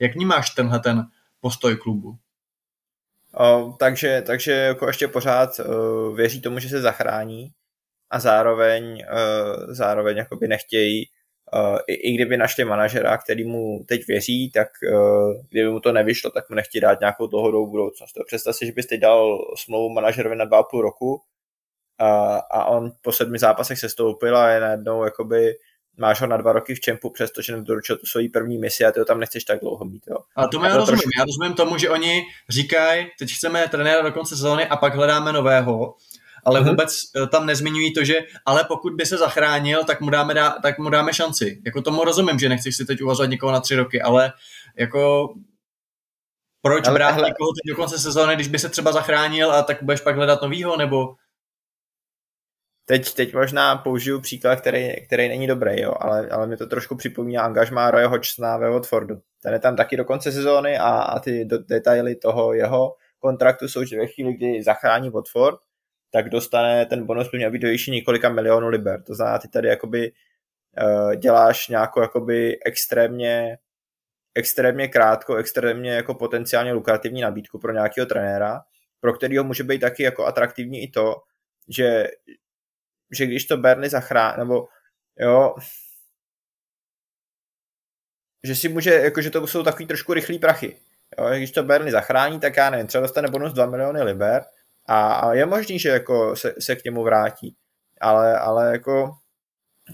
Jak 0.00 0.14
vnímáš 0.14 0.50
tenhle 0.50 0.80
ten 0.80 1.06
postoj 1.40 1.76
klubu? 1.76 2.18
O, 3.34 3.76
takže, 3.78 4.22
takže 4.26 4.52
jako 4.52 4.86
ještě 4.86 5.08
pořád 5.08 5.50
uh, 5.58 6.16
věří 6.16 6.40
tomu, 6.40 6.58
že 6.58 6.68
se 6.68 6.80
zachrání 6.80 7.52
a 8.10 8.20
zároveň, 8.20 9.04
uh, 9.12 9.74
zároveň 9.74 10.16
jakoby 10.16 10.48
nechtějí 10.48 11.10
i, 11.86 11.94
I 11.94 12.14
kdyby 12.14 12.36
našli 12.36 12.64
manažera, 12.64 13.18
který 13.18 13.44
mu 13.44 13.84
teď 13.88 14.06
věří, 14.06 14.50
tak 14.50 14.68
uh, 14.92 15.34
kdyby 15.50 15.70
mu 15.70 15.80
to 15.80 15.92
nevyšlo, 15.92 16.30
tak 16.30 16.50
mu 16.50 16.56
nechtějí 16.56 16.80
dát 16.80 17.00
nějakou 17.00 17.26
dlouhodobou 17.26 17.70
budoucnost. 17.70 18.12
Představ 18.26 18.56
si, 18.56 18.66
že 18.66 18.72
bys 18.72 18.86
teď 18.86 19.00
dal 19.00 19.38
smlouvu 19.56 19.88
manažerovi 19.94 20.36
na 20.36 20.44
dva 20.44 20.58
a 20.58 20.62
půl 20.62 20.82
roku 20.82 21.22
a, 21.98 22.36
a 22.36 22.64
on 22.64 22.92
po 23.02 23.12
sedmi 23.12 23.38
zápasech 23.38 23.78
se 23.78 23.88
stoupil 23.88 24.36
a 24.36 24.50
je 24.50 24.60
najednou 24.60 25.04
jakoby 25.04 25.54
máš 26.00 26.20
ho 26.20 26.26
na 26.26 26.36
dva 26.36 26.52
roky 26.52 26.74
v 26.74 26.80
čempu, 26.80 27.10
přestože 27.10 27.56
nedoručil 27.56 27.96
tu 27.96 28.06
svoji 28.06 28.28
první 28.28 28.58
misi 28.58 28.84
a 28.84 28.92
ty 28.92 28.98
ho 28.98 29.04
tam 29.04 29.20
nechceš 29.20 29.44
tak 29.44 29.60
dlouho 29.60 29.84
mít. 29.84 30.02
Jo. 30.10 30.16
A 30.36 30.48
to 30.48 30.64
já 30.64 30.76
rozumím. 30.76 30.86
Trošku... 30.86 31.10
Já 31.18 31.24
rozumím 31.24 31.54
tomu, 31.54 31.78
že 31.78 31.90
oni 31.90 32.22
říkají, 32.48 33.06
teď 33.18 33.30
chceme 33.30 33.68
trenéra 33.68 34.02
do 34.02 34.12
konce 34.12 34.36
sezóny 34.36 34.66
a 34.66 34.76
pak 34.76 34.94
hledáme 34.94 35.32
nového 35.32 35.94
ale 36.44 36.60
mm-hmm. 36.60 36.68
vůbec 36.68 36.96
eh, 37.16 37.26
tam 37.26 37.46
nezmiňují 37.46 37.94
to, 37.94 38.04
že 38.04 38.20
ale 38.46 38.64
pokud 38.64 38.92
by 38.92 39.06
se 39.06 39.18
zachránil, 39.18 39.84
tak 39.84 40.00
mu 40.00 40.10
dáme, 40.10 40.34
dá, 40.34 40.50
tak 40.62 40.78
mu 40.78 40.90
dáme 40.90 41.12
šanci. 41.12 41.62
Jako 41.66 41.82
tomu 41.82 42.04
rozumím, 42.04 42.38
že 42.38 42.48
nechceš 42.48 42.76
si 42.76 42.84
teď 42.84 43.02
uvazovat 43.02 43.30
někoho 43.30 43.52
na 43.52 43.60
tři 43.60 43.76
roky, 43.76 44.02
ale 44.02 44.32
jako 44.78 45.34
proč 46.62 46.86
ale, 46.86 46.94
brát 46.94 47.10
hele. 47.10 47.28
někoho 47.28 47.52
teď 47.52 47.68
do 47.68 47.76
konce 47.76 47.98
sezóny, 47.98 48.34
když 48.34 48.48
by 48.48 48.58
se 48.58 48.68
třeba 48.68 48.92
zachránil 48.92 49.52
a 49.52 49.62
tak 49.62 49.82
budeš 49.82 50.00
pak 50.00 50.16
hledat 50.16 50.42
novýho, 50.42 50.76
nebo 50.76 51.14
Teď, 52.88 53.14
teď 53.14 53.34
možná 53.34 53.76
použiju 53.76 54.20
příklad, 54.20 54.60
který, 54.60 55.06
který 55.06 55.28
není 55.28 55.46
dobrý, 55.46 55.80
jo, 55.80 55.94
ale, 56.00 56.28
ale 56.28 56.46
mi 56.46 56.56
to 56.56 56.66
trošku 56.66 56.96
připomíná 56.96 57.42
angažmá 57.42 57.90
Roy 57.90 58.04
Hodgsona 58.04 58.56
ve 58.56 58.70
Watfordu. 58.70 59.20
Ten 59.42 59.52
je 59.52 59.58
tam 59.58 59.76
taky 59.76 59.96
do 59.96 60.04
konce 60.04 60.32
sezóny 60.32 60.78
a, 60.78 60.88
a 60.88 61.18
ty 61.18 61.44
do, 61.44 61.58
detaily 61.58 62.14
toho 62.14 62.52
jeho 62.52 62.94
kontraktu 63.18 63.68
jsou, 63.68 63.84
že 63.84 63.98
ve 63.98 64.06
chvíli, 64.06 64.32
kdy 64.32 64.62
zachrání 64.62 65.10
Watford, 65.10 65.58
tak 66.10 66.28
dostane 66.28 66.86
ten 66.86 67.06
bonus 67.06 67.30
by 67.30 67.38
měl 67.38 67.50
být 67.50 67.58
do 67.58 67.68
výši 67.68 67.90
několika 67.90 68.28
milionů 68.28 68.68
liber. 68.68 69.02
To 69.02 69.14
znamená, 69.14 69.38
ty 69.38 69.48
tady 69.48 69.68
jakoby 69.68 70.12
uh, 70.82 71.14
děláš 71.14 71.68
nějakou 71.68 72.00
jakoby 72.00 72.58
extrémně 72.64 73.58
extrémně 74.34 74.88
krátko, 74.88 75.36
extrémně 75.36 75.90
jako 75.90 76.14
potenciálně 76.14 76.72
lukrativní 76.72 77.20
nabídku 77.20 77.58
pro 77.58 77.72
nějakého 77.72 78.06
trenéra, 78.06 78.60
pro 79.00 79.12
kterého 79.12 79.44
může 79.44 79.64
být 79.64 79.78
taky 79.78 80.02
jako 80.02 80.26
atraktivní 80.26 80.82
i 80.82 80.88
to, 80.88 81.16
že, 81.68 82.06
že 83.16 83.26
když 83.26 83.44
to 83.44 83.56
Berny 83.56 83.88
zachrání, 83.88 84.38
nebo 84.38 84.68
jo, 85.18 85.54
že 88.44 88.54
si 88.54 88.68
může, 88.68 88.94
jako 88.94 89.22
že 89.22 89.30
to 89.30 89.46
jsou 89.46 89.62
takový 89.62 89.86
trošku 89.86 90.14
rychlý 90.14 90.38
prachy. 90.38 90.76
Jo, 91.18 91.30
když 91.36 91.50
to 91.50 91.62
Berny 91.62 91.90
zachrání, 91.90 92.40
tak 92.40 92.56
já 92.56 92.70
nevím, 92.70 92.86
třeba 92.86 93.02
dostane 93.02 93.28
bonus 93.28 93.52
2 93.52 93.66
miliony 93.66 94.02
liber, 94.02 94.44
a, 94.88 95.12
a 95.12 95.32
je 95.32 95.46
možný, 95.46 95.78
že 95.78 95.88
jako 95.88 96.36
se, 96.36 96.54
se 96.58 96.76
k 96.76 96.84
němu 96.84 97.02
vrátí. 97.02 97.54
Ale, 98.00 98.38
ale 98.38 98.72
jako 98.72 99.10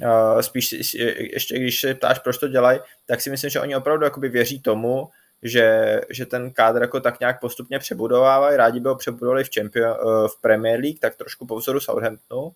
uh, 0.03 0.41
spíš 0.41 0.73
ještě 1.19 1.59
když 1.59 1.81
se 1.81 1.95
ptáš, 1.95 2.19
proč 2.19 2.39
to 2.39 2.49
dělají, 2.49 2.81
tak 3.07 3.21
si 3.21 3.31
myslím, 3.31 3.51
že 3.51 3.61
oni 3.61 3.77
opravdu 3.77 4.05
jakoby 4.05 4.29
věří 4.29 4.63
tomu, 4.63 5.09
že, 5.43 6.01
že 6.11 6.27
ten 6.27 6.51
kádr 6.51 6.83
jako 6.83 7.01
tak 7.01 7.21
nějak 7.21 7.41
postupně 7.41 7.79
přebudovávají, 7.79 8.57
rádi 8.57 8.81
by 8.81 8.89
ho 8.89 8.97
přebudovali 8.97 9.45
v, 9.45 9.51
Champion, 9.55 9.91
uh, 9.91 10.29
v 10.29 10.41
Premier 10.41 10.81
League, 10.81 11.01
tak 11.01 11.17
trošku 11.17 11.47
po 11.47 11.57
vzoru 11.57 11.81
Southamptonu. 11.81 12.53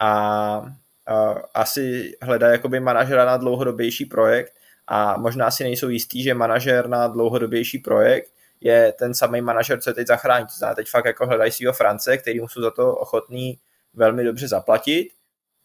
A 0.00 0.60
uh, 0.60 1.38
asi 1.54 2.12
hledají 2.22 2.52
jakoby 2.52 2.80
manažera 2.80 3.24
na 3.24 3.36
dlouhodobější 3.36 4.04
projekt. 4.04 4.52
A 4.86 5.16
možná 5.16 5.50
si 5.50 5.64
nejsou 5.64 5.88
jistý, 5.88 6.22
že 6.22 6.34
manažer 6.34 6.88
na 6.88 7.08
dlouhodobější 7.08 7.78
projekt 7.78 8.33
je 8.64 8.92
ten 8.98 9.14
samý 9.14 9.40
manažer, 9.40 9.80
co 9.80 9.90
je 9.90 9.94
teď 9.94 10.06
zachrání. 10.06 10.46
To 10.46 10.52
znamená, 10.58 10.74
teď 10.74 10.88
fakt 10.88 11.04
jako 11.04 11.26
hledají 11.26 11.52
svého 11.52 11.72
France, 11.72 12.18
který 12.18 12.40
mu 12.40 12.48
jsou 12.48 12.62
za 12.62 12.70
to 12.70 12.96
ochotný 12.96 13.58
velmi 13.94 14.24
dobře 14.24 14.48
zaplatit 14.48 15.08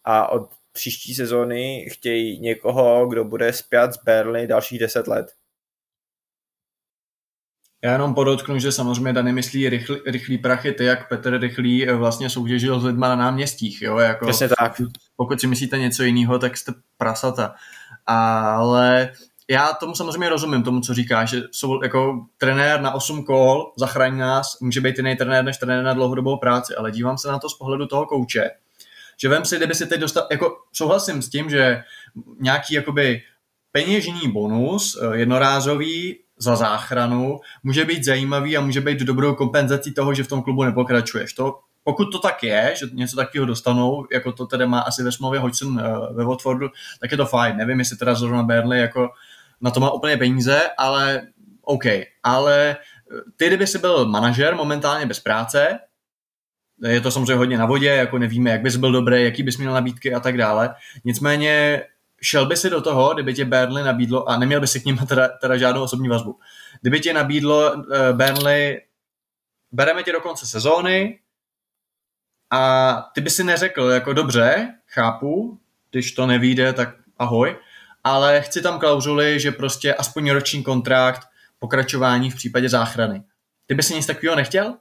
a 0.04 0.28
od 0.32 0.50
příští 0.72 1.16
sezóny 1.16 1.90
chtějí 1.92 2.40
někoho, 2.40 3.08
kdo 3.08 3.26
bude 3.26 3.54
zpět 3.54 3.94
z 3.94 4.04
Berly 4.04 4.48
dalších 4.48 4.80
10 4.80 5.08
let. 5.08 5.32
Já 7.84 7.92
jenom 7.92 8.14
podotknu, 8.14 8.60
že 8.60 8.72
samozřejmě 8.72 9.14
Dany 9.14 9.34
myslí 9.34 9.70
rychlý, 9.70 9.98
rychlý 10.06 10.38
prachy, 10.38 10.72
ty 10.72 10.86
jak 10.86 11.10
Petr 11.10 11.40
Rychlý 11.40 11.88
eh, 11.88 11.94
vlastně 11.94 12.30
soutěžil 12.30 12.80
s 12.80 12.84
lidma 12.84 13.10
na 13.10 13.16
náměstích. 13.16 13.82
Jo? 13.82 13.98
Jako, 13.98 14.26
Přesně 14.26 14.50
tak. 14.50 14.82
Pokud 15.16 15.42
si 15.42 15.48
myslíte 15.48 15.78
něco 15.80 16.04
jiného, 16.04 16.40
tak 16.40 16.58
jste 16.58 16.74
prasata. 16.98 17.56
Ale 18.06 19.12
já 19.50 19.74
tomu 19.74 19.96
samozřejmě 19.96 20.30
rozumím, 20.30 20.64
tomu, 20.64 20.82
co 20.82 20.94
říkáš, 20.94 21.30
že 21.30 21.42
jsou 21.52 21.84
jako 21.84 22.26
trenér 22.38 22.82
na 22.82 22.92
8 22.92 23.24
kol, 23.24 23.74
zachrání 23.78 24.20
nás, 24.20 24.60
může 24.60 24.82
být 24.82 24.98
jiný 24.98 25.16
trenér 25.16 25.44
než 25.44 25.58
trenér 25.58 25.84
na 25.84 25.94
dlouhodobou 25.94 26.38
práci, 26.38 26.76
ale 26.76 26.92
dívám 26.92 27.18
se 27.18 27.28
na 27.28 27.40
to 27.40 27.50
z 27.50 27.58
pohledu 27.58 27.86
toho 27.86 28.06
kouče, 28.06 28.50
že 29.22 29.30
vem 29.30 29.46
si, 29.46 29.58
kdyby 29.58 29.76
si 29.76 29.86
teď 29.86 30.00
dostal, 30.00 30.28
jako 30.32 30.58
souhlasím 30.74 31.22
s 31.22 31.30
tím, 31.30 31.50
že 31.50 31.84
nějaký 32.40 32.74
jakoby 32.74 33.22
peněžní 33.72 34.32
bonus, 34.32 34.98
eh, 35.02 35.18
jednorázový 35.18 36.20
za 36.38 36.56
záchranu, 36.56 37.40
může 37.64 37.86
být 37.86 38.04
zajímavý 38.04 38.58
a 38.58 38.62
může 38.62 38.82
být 38.82 39.00
dobrou 39.00 39.36
kompenzací 39.36 39.94
toho, 39.94 40.14
že 40.14 40.24
v 40.24 40.28
tom 40.28 40.42
klubu 40.42 40.64
nepokračuješ. 40.64 41.34
To, 41.34 41.60
pokud 41.84 42.06
to 42.06 42.20
tak 42.20 42.44
je, 42.44 42.74
že 42.80 42.86
něco 42.94 43.16
takového 43.16 43.46
dostanou, 43.46 44.06
jako 44.12 44.32
to 44.32 44.46
tedy 44.46 44.68
má 44.68 44.80
asi 44.80 45.04
ve 45.04 45.12
smlouvě 45.12 45.40
Hodgson 45.40 45.80
eh, 45.80 46.14
ve 46.14 46.26
Watfordu, 46.26 46.70
tak 47.02 47.12
je 47.12 47.18
to 47.18 47.26
fajn. 47.26 47.58
Nevím, 47.58 47.80
jestli 47.80 47.98
teda 47.98 48.16
zrovna 48.16 48.44
Burnley 48.44 48.80
jako 48.80 49.10
na 49.62 49.72
to 49.72 49.80
má 49.80 49.92
úplně 49.92 50.18
peníze, 50.18 50.62
ale 50.78 51.28
OK. 51.62 51.86
Ale 52.24 52.78
eh, 52.78 53.22
ty, 53.38 53.48
kdyby 53.48 53.68
jsi 53.68 53.78
byl 53.78 54.06
manažer 54.06 54.56
momentálně 54.56 55.06
bez 55.06 55.20
práce, 55.20 55.80
je 56.88 57.02
to 57.02 57.12
samozřejmě 57.12 57.36
hodně 57.36 57.58
na 57.58 57.66
vodě, 57.66 57.88
jako 57.88 58.18
nevíme, 58.18 58.50
jak 58.50 58.62
bys 58.62 58.76
byl 58.76 58.92
dobrý, 58.92 59.24
jaký 59.24 59.44
bys 59.44 59.58
měl 59.58 59.74
nabídky 59.74 60.14
a 60.14 60.20
tak 60.20 60.38
dále. 60.38 60.76
Nicméně 61.04 61.84
šel 62.22 62.46
by 62.46 62.58
si 62.58 62.70
do 62.70 62.82
toho, 62.82 63.14
kdyby 63.14 63.34
tě 63.34 63.46
Burnley 63.46 63.84
nabídlo, 63.84 64.30
a 64.30 64.38
neměl 64.38 64.62
by 64.62 64.68
si 64.68 64.80
k 64.80 64.86
ním 64.86 64.98
teda, 64.98 65.28
teda 65.28 65.58
žádnou 65.58 65.84
osobní 65.84 66.08
vazbu, 66.10 66.40
kdyby 66.82 67.00
tě 67.00 67.14
nabídlo 67.14 67.74
uh, 67.74 67.84
Burnley, 68.12 68.82
bereme 69.72 70.04
tě 70.04 70.12
do 70.12 70.22
konce 70.22 70.46
sezóny 70.46 71.20
a 72.52 72.94
ty 73.14 73.22
by 73.22 73.30
si 73.30 73.44
neřekl, 73.44 73.84
jako 73.84 74.14
dobře, 74.14 74.74
chápu, 74.88 75.60
když 75.92 76.12
to 76.12 76.28
nevíde, 76.28 76.74
tak 76.74 76.90
ahoj, 77.18 77.56
ale 78.04 78.42
chci 78.42 78.62
tam 78.62 78.80
klauzuly, 78.80 79.40
že 79.40 79.52
prostě 79.52 79.94
aspoň 79.94 80.32
roční 80.32 80.64
kontrakt, 80.64 81.22
pokračování 81.60 82.32
v 82.32 82.36
případě 82.36 82.70
záchrany. 82.70 83.24
Ty 83.68 83.76
by 83.76 83.84
si 83.84 83.94
nic 83.94 84.06
takového 84.06 84.36
nechtěl? 84.36 84.78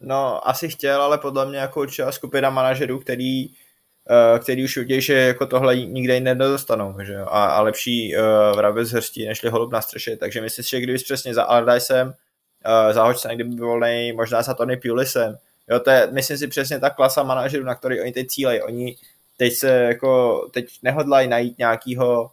No, 0.00 0.48
asi 0.48 0.68
chtěl, 0.68 1.02
ale 1.02 1.18
podle 1.18 1.46
mě 1.46 1.58
jako 1.58 1.80
určitá 1.80 2.12
skupina 2.12 2.50
manažerů, 2.50 3.00
který, 3.00 3.48
uh, 3.48 4.38
který 4.38 4.64
už 4.64 4.76
udějí, 4.76 5.00
že 5.00 5.14
jako 5.14 5.46
tohle 5.46 5.76
nikde 5.76 6.14
jinde 6.14 6.34
nedostanou, 6.34 6.96
že? 7.02 7.16
A, 7.16 7.24
a 7.24 7.60
lepší 7.60 8.16
uh, 8.16 8.56
vrabec 8.56 8.90
hrstí, 8.90 9.26
nežli 9.26 9.50
holub 9.50 9.72
na 9.72 9.80
střeše, 9.80 10.16
takže 10.16 10.40
myslím 10.40 10.64
si, 10.64 10.70
že 10.70 10.80
kdybys 10.80 11.02
přesně 11.02 11.34
za 11.34 11.42
Allardycem, 11.44 12.08
uh, 12.08 12.92
za 12.92 13.04
Hodgsona, 13.04 13.34
kdyby 13.34 13.50
byl 13.50 13.66
volný, 13.66 14.12
možná 14.12 14.42
za 14.42 14.54
Tony 14.54 14.76
Pulisem, 14.76 15.36
jo, 15.70 15.80
to 15.80 15.90
je, 15.90 16.08
myslím 16.12 16.38
si, 16.38 16.48
přesně 16.48 16.80
ta 16.80 16.90
klasa 16.90 17.22
manažerů, 17.22 17.64
na 17.64 17.74
který 17.74 18.00
oni 18.00 18.12
teď 18.12 18.26
cílejí. 18.26 18.62
Oni 18.62 18.96
teď 19.42 19.54
se 19.54 19.68
jako, 19.68 20.40
teď 20.52 20.66
nehodlají 20.82 21.28
najít 21.28 21.58
nějakýho 21.58 22.30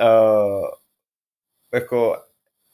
uh, 0.00 0.68
jako 1.74 2.16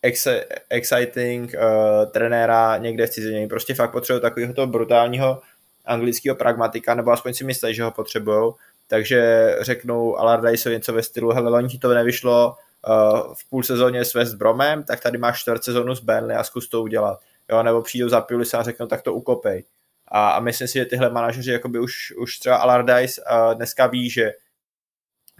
ex, 0.03 0.27
exciting 0.71 1.55
uh, 1.55 2.11
trenéra 2.13 2.77
někde 2.77 3.07
v 3.07 3.11
cizině. 3.11 3.49
Prostě 3.49 3.75
fakt 3.75 3.93
potřebují 3.93 4.21
takového 4.21 4.55
toho 4.55 4.67
brutálního 4.67 5.41
anglického 5.85 6.37
pragmatika, 6.37 6.95
nebo 6.95 7.11
aspoň 7.11 7.35
si 7.35 7.45
myslí, 7.45 7.75
že 7.75 7.83
ho 7.83 7.91
potřebují. 7.91 8.53
Takže 8.89 9.51
řeknou 9.61 10.19
Allardyceovi 10.19 10.77
něco 10.77 10.93
ve 10.93 11.03
stylu, 11.03 11.31
hele, 11.31 11.51
loni 11.51 11.69
ti 11.69 11.79
to 11.79 11.95
nevyšlo 11.95 12.57
uh, 12.89 13.35
v 13.35 13.51
půl 13.51 13.63
sezóně 13.63 14.05
s 14.05 14.15
West 14.15 14.35
Bromem, 14.35 14.85
tak 14.85 15.01
tady 15.01 15.19
máš 15.19 15.41
čtvrt 15.41 15.65
sezónu 15.65 15.95
s 15.95 16.01
Burnley 16.01 16.37
a 16.37 16.45
zkus 16.45 16.69
to 16.69 16.83
udělat. 16.83 17.21
Jo, 17.51 17.63
nebo 17.63 17.83
přijdou 17.83 18.09
za 18.09 18.21
Pulisa 18.21 18.59
a 18.59 18.63
řeknou, 18.63 18.87
tak 18.87 19.03
to 19.03 19.15
ukopej. 19.15 19.65
A, 20.13 20.31
a 20.31 20.41
myslím 20.41 20.69
si, 20.69 20.79
že 20.79 20.85
tyhle 20.85 21.11
manažeři 21.11 21.53
jakoby 21.53 21.79
už, 21.81 22.13
už 22.17 22.39
třeba 22.39 22.57
Allardyce 22.57 23.23
uh, 23.23 23.55
dneska 23.55 23.87
ví, 23.87 24.11
že 24.11 24.33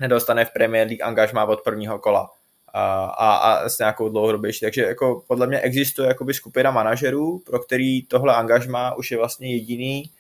nedostane 0.01 0.45
v 0.45 0.53
Premier 0.53 0.89
League 0.89 1.03
angažmá 1.03 1.45
od 1.45 1.61
prvního 1.61 1.99
kola. 1.99 2.31
a, 2.73 3.37
a, 3.37 3.69
s 3.69 3.79
nějakou 3.79 4.09
dlouhodobější. 4.09 4.61
Takže 4.61 4.83
jako 4.83 5.25
podle 5.27 5.47
mě 5.47 5.61
existuje 5.61 6.09
jakoby 6.09 6.35
skupina 6.35 6.71
manažerů, 6.71 7.39
pro 7.39 7.59
který 7.59 8.03
tohle 8.03 8.35
angažma 8.35 8.95
už 8.95 9.11
je 9.11 9.17
vlastně 9.17 9.55
jediný, 9.55 10.11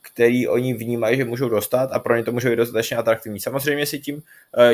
který 0.00 0.48
oni 0.48 0.74
vnímají, 0.74 1.16
že 1.16 1.24
můžou 1.24 1.48
dostat 1.48 1.92
a 1.92 1.98
pro 1.98 2.16
ně 2.16 2.24
to 2.24 2.32
může 2.32 2.50
být 2.50 2.56
dostatečně 2.56 2.96
atraktivní. 2.96 3.40
Samozřejmě 3.40 3.86
si 3.86 3.98
tím, 3.98 4.22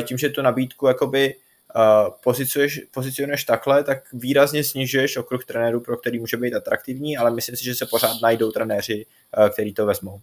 tím 0.01 0.17
že 0.17 0.29
tu 0.29 0.41
nabídku 0.41 0.87
jakoby 0.87 1.35
uh, 1.75 2.13
pozicionuješ, 2.23 2.81
pozicionuješ 2.91 3.43
takhle, 3.43 3.83
tak 3.83 3.97
výrazně 4.13 4.63
snižuješ 4.63 5.17
okruh 5.17 5.45
trenérů, 5.45 5.81
pro 5.81 5.97
který 5.97 6.19
může 6.19 6.37
být 6.37 6.53
atraktivní, 6.53 7.17
ale 7.17 7.31
myslím 7.31 7.55
si, 7.55 7.63
že 7.63 7.75
se 7.75 7.85
pořád 7.85 8.21
najdou 8.21 8.51
trenéři, 8.51 9.05
uh, 9.37 9.49
který 9.49 9.73
to 9.73 9.85
vezmou. 9.85 10.21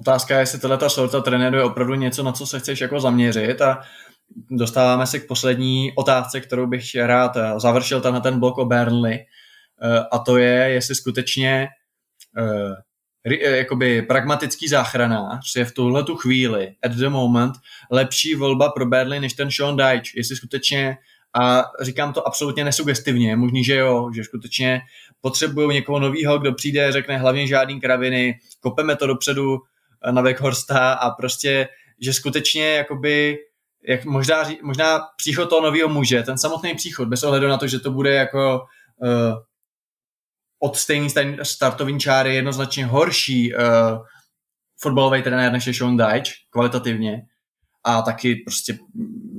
Otázka 0.00 0.34
je, 0.34 0.40
jestli 0.40 0.58
tato 0.58 0.90
sorta 0.90 1.20
trenérů 1.20 1.56
je 1.56 1.64
opravdu 1.64 1.94
něco, 1.94 2.22
na 2.22 2.32
co 2.32 2.46
se 2.46 2.60
chceš 2.60 2.80
jako 2.80 3.00
zaměřit 3.00 3.60
a 3.60 3.80
dostáváme 4.50 5.06
se 5.06 5.18
k 5.18 5.26
poslední 5.26 5.92
otázce, 5.96 6.40
kterou 6.40 6.66
bych 6.66 6.94
rád 6.94 7.36
eh, 7.36 7.60
završil 7.60 8.00
na 8.00 8.20
ten 8.20 8.40
blok 8.40 8.58
o 8.58 8.64
Burnley 8.64 9.14
eh, 9.14 9.98
a 10.12 10.18
to 10.18 10.36
je, 10.36 10.70
jestli 10.70 10.94
skutečně 10.94 11.68
eh, 12.38 12.74
jakoby 13.40 14.02
pragmatický 14.02 14.68
záchranář 14.68 15.56
je 15.56 15.64
v 15.64 15.72
tuhle 15.72 16.04
tu 16.04 16.16
chvíli, 16.16 16.74
at 16.84 16.92
the 16.92 17.08
moment, 17.08 17.54
lepší 17.90 18.34
volba 18.34 18.68
pro 18.68 18.86
Burnley 18.86 19.20
než 19.20 19.32
ten 19.32 19.50
Sean 19.50 19.76
Dyche, 19.76 20.10
jestli 20.16 20.36
skutečně 20.36 20.96
a 21.40 21.64
říkám 21.80 22.12
to 22.12 22.26
absolutně 22.26 22.64
nesugestivně, 22.64 23.36
možný, 23.36 23.64
že 23.64 23.74
jo, 23.74 24.10
že 24.14 24.24
skutečně 24.24 24.80
potřebují 25.20 25.74
někoho 25.74 26.00
nového, 26.00 26.38
kdo 26.38 26.52
přijde, 26.52 26.92
řekne 26.92 27.18
hlavně 27.18 27.46
žádný 27.46 27.80
kraviny, 27.80 28.38
kopeme 28.60 28.96
to 28.96 29.06
dopředu, 29.06 29.58
na 30.10 30.22
Weghorsta 30.22 30.92
a 30.92 31.10
prostě, 31.10 31.68
že 32.00 32.12
skutečně 32.12 32.74
jakoby 32.74 33.38
jak 33.88 34.04
možná, 34.04 34.44
možná 34.62 35.00
příchod 35.16 35.48
toho 35.48 35.62
nového 35.62 35.88
muže, 35.88 36.22
ten 36.22 36.38
samotný 36.38 36.74
příchod, 36.74 37.08
bez 37.08 37.22
ohledu 37.22 37.48
na 37.48 37.56
to, 37.56 37.66
že 37.66 37.78
to 37.78 37.90
bude 37.90 38.14
jako 38.14 38.60
uh, 38.96 39.34
od 40.58 40.76
stejný 40.76 41.08
startovní 41.42 42.00
čáry 42.00 42.34
jednoznačně 42.34 42.86
horší 42.86 43.54
uh, 43.54 43.60
fotbalový 44.80 45.22
trenér 45.22 45.52
než 45.52 45.66
je 45.66 45.74
Sean 45.74 45.96
Dyche, 45.96 46.32
kvalitativně, 46.50 47.22
a 47.84 48.02
taky 48.02 48.34
prostě 48.34 48.78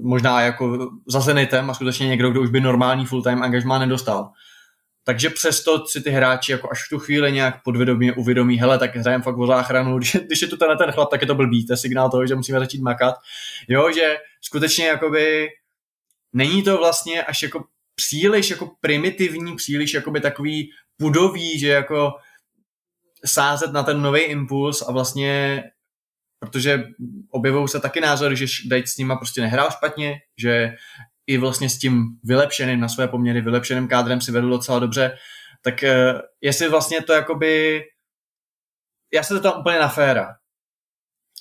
možná 0.04 0.42
jako 0.42 0.90
za 1.08 1.20
Zenitem 1.20 1.70
a 1.70 1.74
skutečně 1.74 2.08
někdo, 2.08 2.32
kdo 2.32 2.42
už 2.42 2.50
by 2.50 2.62
normální 2.62 3.06
full-time 3.06 3.44
angažmá 3.44 3.80
nedostal 3.80 4.32
takže 5.10 5.30
přesto 5.30 5.88
si 5.88 6.02
ty 6.02 6.10
hráči 6.10 6.52
jako 6.52 6.70
až 6.72 6.86
v 6.86 6.90
tu 6.90 7.00
chvíli 7.00 7.32
nějak 7.32 7.64
podvědomě 7.64 8.14
uvědomí, 8.14 8.60
hele, 8.60 8.80
tak 8.80 8.96
hrajeme 8.96 9.24
fakt 9.24 9.38
o 9.38 9.48
záchranu, 9.48 9.98
když, 9.98 10.16
když 10.16 10.42
je 10.42 10.48
tu 10.48 10.58
tenhle 10.58 10.78
ten 10.78 10.92
chlap, 10.92 11.10
tak 11.10 11.22
je 11.22 11.28
to 11.28 11.36
blbý, 11.36 11.68
to 11.68 11.74
je 11.74 11.78
signál 11.78 12.10
toho, 12.10 12.28
že 12.28 12.36
musíme 12.36 12.60
začít 12.60 12.82
makat. 12.82 13.16
Jo, 13.68 13.92
že 13.92 14.18
skutečně 14.42 14.88
jakoby 14.88 15.48
není 16.34 16.64
to 16.64 16.78
vlastně 16.78 17.24
až 17.24 17.44
jako 17.44 17.64
příliš 17.96 18.50
jako 18.50 18.72
primitivní, 18.82 19.56
příliš 19.56 19.94
jakoby 19.94 20.22
takový 20.22 20.72
pudový, 21.00 21.60
že 21.60 21.68
jako 21.68 22.12
sázet 23.26 23.72
na 23.72 23.84
ten 23.84 24.02
nový 24.02 24.22
impuls 24.22 24.82
a 24.82 24.92
vlastně 24.92 25.64
protože 26.40 26.84
objevují 27.32 27.68
se 27.68 27.80
taky 27.80 28.02
názory, 28.02 28.36
že 28.36 28.46
Dejt 28.66 28.88
s 28.88 28.98
nima 28.98 29.16
prostě 29.16 29.42
nehrál 29.42 29.72
špatně, 29.72 30.20
že 30.38 30.76
i 31.28 31.38
vlastně 31.38 31.70
s 31.70 31.80
tím 31.80 32.06
vylepšeným 32.24 32.80
na 32.80 32.90
své 32.90 33.08
poměry, 33.08 33.42
vylepšeným 33.42 33.88
kádrem 33.88 34.22
si 34.22 34.32
vedl 34.32 34.50
docela 34.50 34.80
dobře, 34.80 35.18
tak 35.62 35.84
uh, 35.84 36.20
jestli 36.42 36.70
vlastně 36.70 37.02
to 37.02 37.14
jakoby, 37.14 37.84
já 39.14 39.24
se 39.24 39.34
to 39.34 39.40
tam 39.40 39.60
úplně 39.60 39.80
na 39.80 39.88
féra. 39.88 40.36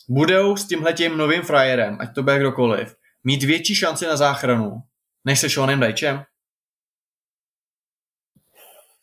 Budou 0.09 0.57
s 0.57 0.69
tímhletím 0.69 1.17
novým 1.17 1.43
frajerem, 1.43 1.97
ať 2.01 2.15
to 2.15 2.23
bude 2.23 2.39
kdokoliv, 2.39 2.97
mít 3.25 3.43
větší 3.43 3.75
šanci 3.75 4.07
na 4.07 4.17
záchranu, 4.17 4.83
než 5.25 5.41
se 5.41 5.51
Seanem 5.51 5.81
Dajčem? 5.81 6.23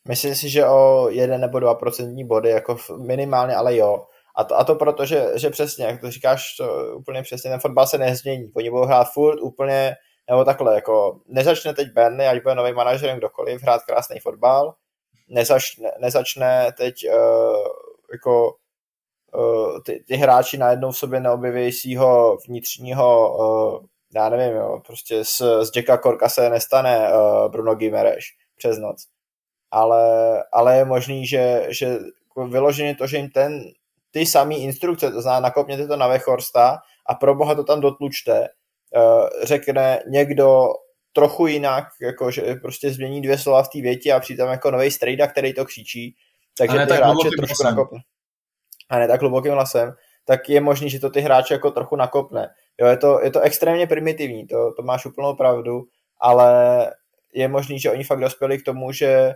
Myslím 0.08 0.36
si, 0.36 0.50
že 0.50 0.66
o 0.66 1.10
1 1.10 1.38
nebo 1.38 1.60
2 1.60 1.76
procentní 1.76 2.28
body, 2.28 2.50
jako 2.50 2.78
minimálně, 2.98 3.56
ale 3.56 3.76
jo. 3.76 4.06
A 4.36 4.44
to, 4.44 4.58
a 4.58 4.64
to 4.64 4.76
proto, 4.76 5.06
že, 5.06 5.32
že 5.36 5.50
přesně, 5.50 5.86
jak 5.86 6.02
to 6.02 6.12
říkáš, 6.12 6.56
to 6.56 6.94
úplně 6.98 7.22
přesně, 7.22 7.50
ten 7.50 7.60
fotbal 7.60 7.88
se 7.88 7.98
nezmění. 7.98 8.52
Oni 8.56 8.70
budou 8.70 8.86
hrát 8.86 9.14
furt 9.14 9.40
úplně 9.42 9.96
nebo 10.30 10.46
takhle, 10.46 10.76
jako 10.76 11.20
nezačne 11.28 11.74
teď 11.74 11.94
Burnley, 11.94 12.28
ať 12.28 12.44
bude 12.44 12.56
nový 12.56 12.74
manažer 12.74 13.18
kdokoliv, 13.18 13.62
hrát 13.62 13.84
krásný 13.84 14.20
fotbal, 14.20 14.76
nezačne, 15.30 15.92
nezačne 16.00 16.72
teď 16.78 16.96
uh, 17.10 17.68
jako 18.12 18.56
uh, 19.36 19.82
ty, 19.86 20.04
ty, 20.08 20.16
hráči 20.16 20.58
najednou 20.58 20.92
v 20.92 20.98
sobě 20.98 21.20
neobjeví 21.20 21.72
svého 21.72 22.38
vnitřního, 22.48 23.38
uh, 23.38 23.86
já 24.16 24.30
nevím, 24.30 24.58
jo, 24.58 24.82
prostě 24.86 25.26
z, 25.26 25.38
z 25.38 25.72
Jacka 25.76 25.98
Korka 25.98 26.30
se 26.30 26.50
nestane 26.50 27.14
uh, 27.14 27.52
Bruno 27.52 27.76
Gimereš 27.76 28.26
přes 28.58 28.78
noc. 28.78 29.15
Ale, 29.76 30.44
ale 30.54 30.78
je 30.78 30.86
možný, 30.86 31.28
že, 31.28 31.68
že 31.70 31.86
jako 32.30 32.48
vyloženě 32.48 32.96
to, 32.96 33.08
že 33.08 33.18
jim 33.18 33.30
ten, 33.30 33.64
ty 34.12 34.26
samý 34.26 34.64
instrukce, 34.64 35.12
to 35.12 35.22
znamená 35.22 35.40
nakopněte 35.40 35.88
to 35.88 35.98
na 35.98 36.08
Vechorsta 36.08 36.78
a 37.06 37.16
pro 37.16 37.36
boha 37.36 37.56
to 37.56 37.64
tam 37.64 37.82
dotlučte, 37.82 38.48
Eh, 38.96 39.46
řekne 39.46 40.00
někdo 40.08 40.68
trochu 41.14 41.48
jinak, 41.48 41.84
jako 42.02 42.32
že 42.32 42.42
prostě 42.62 42.92
změní 42.92 43.22
dvě 43.22 43.38
slova 43.38 43.64
v 43.64 43.70
té 43.70 43.82
větě 43.82 44.14
a 44.14 44.20
přijde 44.20 44.44
tam 44.44 44.52
jako 44.52 44.72
nový 44.72 44.92
strejda, 44.92 45.28
který 45.28 45.54
to 45.54 45.66
křičí, 45.66 46.16
takže 46.58 46.86
ty 46.86 46.94
hráče 46.94 47.30
trošku 47.38 47.64
nakopne. 47.64 48.00
A 48.90 49.00
ne 49.00 49.08
tak 49.08 49.22
hlubokým 49.22 49.52
hlasem, 49.52 49.94
tak 50.26 50.50
je 50.50 50.62
možný, 50.62 50.90
že 50.90 51.00
to 51.00 51.10
ty 51.10 51.22
hráče 51.22 51.54
jako 51.54 51.72
trochu 51.72 51.96
nakopne. 51.96 52.50
Jo, 52.82 52.88
je 52.88 52.98
to, 52.98 53.22
je 53.24 53.32
to 53.32 53.40
extrémně 53.40 53.88
primitivní, 53.88 54.48
to, 54.48 54.74
to 54.74 54.84
máš 54.84 55.06
úplnou 55.06 55.36
pravdu, 55.36 55.84
ale 56.22 56.52
je 57.34 57.48
možný, 57.48 57.80
že 57.80 57.92
oni 57.92 58.04
fakt 58.04 58.20
dospěli 58.20 58.58
k 58.58 58.66
tomu, 58.66 58.92
že 58.92 59.34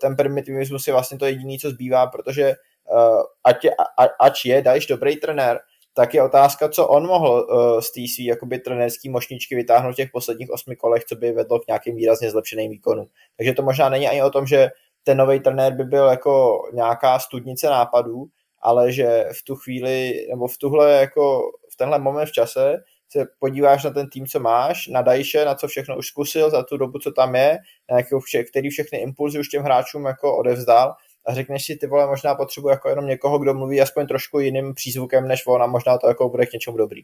ten 0.00 0.16
primitivismus 0.16 0.86
je 0.86 0.92
vlastně 0.92 1.18
to 1.18 1.26
jediné, 1.26 1.58
co 1.58 1.70
zbývá, 1.70 2.06
protože 2.06 2.54
uh, 2.92 3.22
ať, 3.44 3.64
je, 3.64 3.70
a, 3.98 4.04
ač 4.20 4.44
je 4.44 4.62
Dajš 4.62 4.86
dobrý 4.86 5.16
trenér, 5.16 5.60
tak 5.94 6.14
je 6.14 6.22
otázka, 6.22 6.68
co 6.68 6.86
on 6.88 7.06
mohl 7.06 7.46
uh, 7.50 7.80
z 7.80 7.92
té 7.92 8.00
svý 8.14 8.24
jakoby 8.24 8.58
trenérský 8.58 9.08
mošničky 9.08 9.54
vytáhnout 9.54 9.92
v 9.92 9.96
těch 9.96 10.10
posledních 10.12 10.50
osmi 10.50 10.76
kolech, 10.76 11.04
co 11.04 11.16
by 11.16 11.32
vedlo 11.32 11.58
k 11.58 11.66
nějakým 11.66 11.96
výrazně 11.96 12.30
zlepšeným 12.30 12.70
výkonům. 12.70 13.06
Takže 13.36 13.52
to 13.52 13.62
možná 13.62 13.88
není 13.88 14.08
ani 14.08 14.22
o 14.22 14.30
tom, 14.30 14.46
že 14.46 14.68
ten 15.02 15.18
nový 15.18 15.40
trenér 15.40 15.72
by 15.72 15.84
byl 15.84 16.06
jako 16.06 16.62
nějaká 16.72 17.18
studnice 17.18 17.66
nápadů, 17.66 18.26
ale 18.62 18.92
že 18.92 19.24
v 19.38 19.44
tu 19.44 19.56
chvíli, 19.56 20.26
nebo 20.30 20.48
v 20.48 20.58
tuhle 20.58 20.92
jako 20.92 21.42
v 21.72 21.76
tenhle 21.76 21.98
moment 21.98 22.26
v 22.26 22.32
čase 22.32 22.76
se 23.08 23.26
podíváš 23.38 23.84
na 23.84 23.90
ten 23.90 24.08
tým, 24.10 24.26
co 24.26 24.40
máš, 24.40 24.86
na 24.86 25.02
Dajše, 25.02 25.44
na 25.44 25.54
co 25.54 25.68
všechno 25.68 25.96
už 25.96 26.06
zkusil 26.06 26.50
za 26.50 26.62
tu 26.62 26.76
dobu, 26.76 26.98
co 26.98 27.12
tam 27.12 27.34
je, 27.34 27.58
na 27.90 27.96
jaký, 27.96 28.10
který 28.50 28.70
všechny 28.70 28.98
impulzy 28.98 29.38
už 29.38 29.48
těm 29.48 29.62
hráčům 29.62 30.04
jako 30.04 30.36
odevzdal 30.36 30.94
a 31.26 31.34
řekneš 31.34 31.64
si, 31.66 31.76
ty 31.76 31.86
vole, 31.86 32.06
možná 32.06 32.34
potřebuji 32.34 32.68
jako 32.68 32.88
jenom 32.88 33.06
někoho, 33.06 33.38
kdo 33.38 33.54
mluví 33.54 33.80
aspoň 33.80 34.06
trošku 34.06 34.40
jiným 34.40 34.74
přízvukem 34.74 35.28
než 35.28 35.42
on 35.46 35.62
a 35.62 35.66
možná 35.66 35.98
to 35.98 36.08
jako 36.08 36.28
bude 36.28 36.46
k 36.46 36.52
něčemu 36.52 36.76
dobrý. 36.76 37.02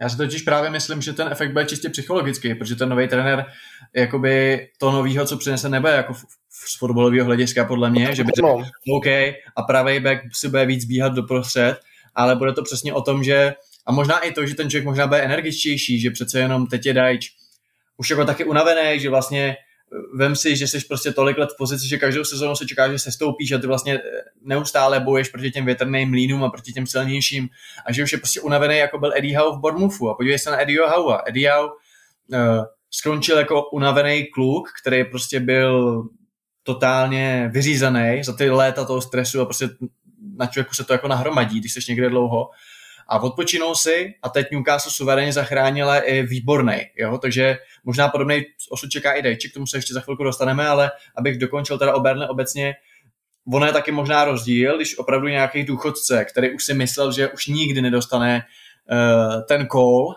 Já 0.00 0.08
si 0.08 0.16
totiž 0.16 0.42
právě 0.42 0.70
myslím, 0.70 1.02
že 1.02 1.12
ten 1.12 1.28
efekt 1.28 1.52
bude 1.52 1.66
čistě 1.66 1.88
psychologický, 1.88 2.54
protože 2.54 2.76
ten 2.76 2.88
nový 2.88 3.08
trenér 3.08 3.46
jakoby 3.96 4.66
to 4.78 4.90
novýho, 4.90 5.26
co 5.26 5.36
přinese, 5.36 5.68
nebude 5.68 5.92
jako 5.92 6.14
z 6.48 6.78
fotbalového 6.78 7.26
hlediska 7.26 7.64
podle 7.64 7.90
mě, 7.90 8.14
že 8.14 8.24
by 8.24 8.30
řekl, 8.36 8.64
OK, 8.96 9.06
a 9.56 9.62
pravý 9.66 10.00
back 10.00 10.20
si 10.32 10.48
bude 10.48 10.66
víc 10.66 10.84
bíhat 10.84 11.12
doprostřed, 11.12 11.76
ale 12.14 12.36
bude 12.36 12.52
to 12.52 12.62
přesně 12.62 12.94
o 12.94 13.02
tom, 13.02 13.24
že 13.24 13.54
a 13.86 13.92
možná 13.92 14.18
i 14.18 14.32
to, 14.32 14.46
že 14.46 14.54
ten 14.54 14.70
člověk 14.70 14.84
možná 14.84 15.06
bude 15.06 15.20
energičtější, 15.20 16.00
že 16.00 16.10
přece 16.10 16.38
jenom 16.38 16.66
teď 16.66 16.86
je 16.86 16.94
Dajč 16.94 17.30
už 17.96 18.10
jako 18.10 18.24
taky 18.24 18.44
unavený, 18.44 19.00
že 19.00 19.10
vlastně 19.10 19.56
vem 20.14 20.36
si, 20.36 20.56
že 20.56 20.66
jsi 20.66 20.80
prostě 20.88 21.12
tolik 21.12 21.38
let 21.38 21.50
v 21.54 21.56
pozici, 21.58 21.88
že 21.88 21.96
každou 21.96 22.24
sezónu 22.24 22.56
se 22.56 22.66
čeká, 22.66 22.92
že 22.92 22.98
se 22.98 23.12
stoupíš 23.12 23.52
a 23.52 23.58
ty 23.58 23.66
vlastně 23.66 23.94
eh, 23.94 24.00
neustále 24.42 25.00
bojuješ 25.00 25.28
proti 25.28 25.50
těm 25.50 25.64
větrným 25.64 26.10
mlínům 26.10 26.44
a 26.44 26.50
proti 26.50 26.72
těm 26.72 26.86
silnějším 26.86 27.48
a 27.86 27.92
že 27.92 28.02
už 28.02 28.12
je 28.12 28.18
prostě 28.18 28.40
unavený, 28.40 28.78
jako 28.78 28.98
byl 28.98 29.12
Eddie 29.16 29.38
Howe 29.38 29.56
v 29.56 29.60
Bournemouthu 29.60 30.10
a 30.10 30.14
podívej 30.14 30.38
se 30.38 30.50
na 30.50 30.60
Eddie 30.60 30.80
Howe. 30.80 31.18
Eddie 31.26 31.52
Howe 31.52 31.68
uh, 31.68 32.64
skončil 32.90 33.38
jako 33.38 33.70
unavený 33.70 34.26
kluk, 34.34 34.68
který 34.82 35.04
prostě 35.04 35.40
byl 35.40 36.02
totálně 36.62 37.50
vyřízený 37.52 38.24
za 38.24 38.32
ty 38.32 38.50
léta 38.50 38.84
toho 38.84 39.02
stresu 39.02 39.40
a 39.40 39.44
prostě 39.44 39.68
na 40.36 40.46
člověku 40.46 40.74
se 40.74 40.84
to 40.84 40.92
jako 40.92 41.08
nahromadí, 41.08 41.60
když 41.60 41.72
jsi 41.72 41.80
někde 41.88 42.08
dlouho 42.08 42.50
a 43.10 43.18
odpočinou 43.18 43.74
si 43.74 44.14
a 44.22 44.28
teď 44.28 44.46
Newcastle 44.50 44.92
suverénně 44.92 45.32
zachránila 45.32 45.98
i 45.98 46.22
výborný, 46.22 46.78
jo? 46.96 47.18
takže 47.18 47.58
možná 47.84 48.08
podobný 48.08 48.44
osud 48.70 48.90
čeká 48.90 49.12
i 49.12 49.22
Dejči, 49.22 49.50
k 49.50 49.54
tomu 49.54 49.66
se 49.66 49.78
ještě 49.78 49.94
za 49.94 50.00
chvilku 50.00 50.24
dostaneme, 50.24 50.68
ale 50.68 50.90
abych 51.16 51.38
dokončil 51.38 51.78
teda 51.78 51.94
o 51.94 52.00
Burnley 52.00 52.28
obecně, 52.28 52.74
ono 53.54 53.66
je 53.66 53.72
taky 53.72 53.92
možná 53.92 54.24
rozdíl, 54.24 54.76
když 54.76 54.98
opravdu 54.98 55.28
nějaký 55.28 55.64
důchodce, 55.64 56.24
který 56.24 56.54
už 56.54 56.64
si 56.64 56.74
myslel, 56.74 57.12
že 57.12 57.28
už 57.28 57.46
nikdy 57.46 57.82
nedostane 57.82 58.42
uh, 58.90 59.42
ten 59.48 59.68
call, 59.72 60.06
uh, 60.06 60.14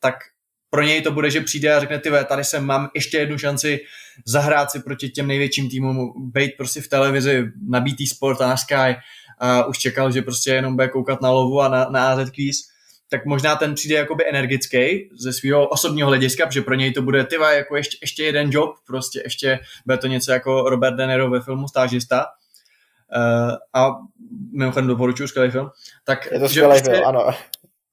tak 0.00 0.14
pro 0.70 0.82
něj 0.82 1.02
to 1.02 1.12
bude, 1.12 1.30
že 1.30 1.40
přijde 1.40 1.74
a 1.74 1.80
řekne, 1.80 1.98
ty 1.98 2.10
tady 2.28 2.44
jsem, 2.44 2.64
mám 2.64 2.88
ještě 2.94 3.18
jednu 3.18 3.38
šanci 3.38 3.80
zahrát 4.26 4.70
si 4.70 4.80
proti 4.80 5.08
těm 5.08 5.26
největším 5.26 5.70
týmům, 5.70 6.12
být 6.32 6.52
prostě 6.56 6.80
v 6.80 6.88
televizi, 6.88 7.44
na 7.68 7.80
BT 7.80 8.08
Sport 8.08 8.40
a 8.40 8.48
na 8.48 8.56
Sky 8.56 8.96
a 9.38 9.64
už 9.64 9.78
čekal, 9.78 10.12
že 10.12 10.22
prostě 10.22 10.50
jenom 10.50 10.76
bude 10.76 10.88
koukat 10.88 11.20
na 11.20 11.30
lovu 11.30 11.60
a 11.60 11.68
na, 11.68 11.86
na 11.90 12.08
AZ 12.08 12.30
Quiz 12.30 12.76
tak 13.08 13.26
možná 13.26 13.56
ten 13.56 13.74
přijde 13.74 13.96
jakoby 13.96 14.28
energický 14.28 15.10
ze 15.12 15.32
svého 15.32 15.68
osobního 15.68 16.08
hlediska, 16.08 16.46
protože 16.46 16.62
pro 16.62 16.74
něj 16.74 16.92
to 16.92 17.02
bude 17.02 17.24
tyva 17.24 17.52
jako 17.52 17.76
ještě, 17.76 17.98
ještě 18.00 18.24
jeden 18.24 18.48
job, 18.52 18.76
prostě 18.86 19.20
ještě 19.24 19.58
bude 19.86 19.98
to 19.98 20.06
něco 20.06 20.32
jako 20.32 20.70
Robert 20.70 20.96
De 20.96 21.06
Niro 21.06 21.30
ve 21.30 21.40
filmu 21.40 21.68
Stážista. 21.68 22.26
Uh, 23.16 23.52
a 23.72 23.90
mimochodem 24.52 24.86
doporučuji 24.88 25.28
skvělý 25.28 25.50
film. 25.50 25.70
Tak, 26.04 26.28
Je 26.32 26.40
to 26.40 26.48
skvělý 26.48 26.68
prostě 26.68 26.90
film, 26.90 27.04
ano. 27.06 27.30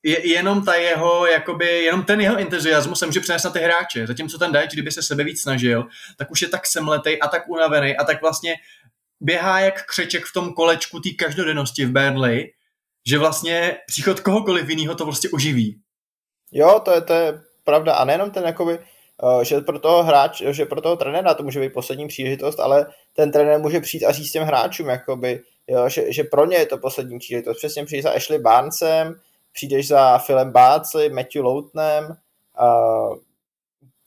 je, 0.04 0.30
jenom 0.30 0.66
ta 0.66 0.74
jeho, 0.74 1.28
jakoby, 1.28 1.84
jenom 1.84 2.04
ten 2.04 2.22
jeho 2.22 2.38
entuziasmus 2.38 3.00
se 3.00 3.06
může 3.06 3.20
přenést 3.20 3.44
na 3.44 3.50
ty 3.50 3.60
hráče. 3.60 4.08
Zatímco 4.08 4.38
ten 4.38 4.52
Dajč, 4.52 4.72
kdyby 4.74 4.92
se 4.92 5.04
sebe 5.04 5.24
víc 5.24 5.42
snažil, 5.42 5.88
tak 6.18 6.32
už 6.32 6.42
je 6.42 6.48
tak 6.48 6.68
semletej 6.68 7.20
a 7.22 7.28
tak 7.28 7.50
unavený 7.50 7.98
a 7.98 8.04
tak 8.04 8.22
vlastně 8.22 8.56
běhá 9.24 9.60
jak 9.60 9.86
křeček 9.86 10.26
v 10.26 10.34
tom 10.34 10.54
kolečku 10.54 11.00
té 11.00 11.10
každodennosti 11.10 11.86
v 11.86 11.92
Burnley, 11.92 12.52
že 13.08 13.18
vlastně 13.18 13.78
příchod 13.88 14.20
kohokoliv 14.20 14.70
jiného 14.70 14.96
to 14.96 15.04
prostě 15.04 15.30
oživí. 15.34 15.80
Jo, 16.52 16.82
to 16.86 16.92
je, 16.92 17.02
to 17.02 17.14
je 17.14 17.42
pravda. 17.64 17.94
A 17.94 18.06
nejenom 18.06 18.32
ten 18.32 18.44
jakoby, 18.44 18.80
eh, 18.80 19.46
že 19.46 19.62
pro 19.62 19.80
toho 19.80 20.04
hráč, 20.04 20.42
že 20.52 20.66
pro 20.66 20.82
toho 20.82 20.96
trenéra 20.96 21.34
to 21.34 21.44
může 21.44 21.60
být 21.60 21.74
poslední 21.74 22.08
příležitost, 22.08 22.60
ale 22.60 22.86
ten 23.16 23.32
trenér 23.32 23.60
může 23.60 23.80
přijít 23.80 24.06
a 24.06 24.12
říct 24.12 24.32
těm 24.32 24.44
hráčům, 24.44 24.90
jakoby, 24.90 25.40
jo, 25.68 25.90
že, 25.90 26.14
že, 26.14 26.24
pro 26.24 26.46
ně 26.46 26.58
je 26.58 26.66
to 26.66 26.78
poslední 26.78 27.20
příležitost. 27.20 27.58
Přesně 27.58 27.86
přijdeš 27.86 28.04
za 28.04 28.12
Ashley 28.12 28.40
Barnesem, 28.40 29.16
přijdeš 29.54 29.88
za 29.88 30.20
Philem 30.20 30.52
Bácli, 30.52 31.10
Matthew 31.10 31.44
Loutnem, 31.44 32.18
a 32.56 32.68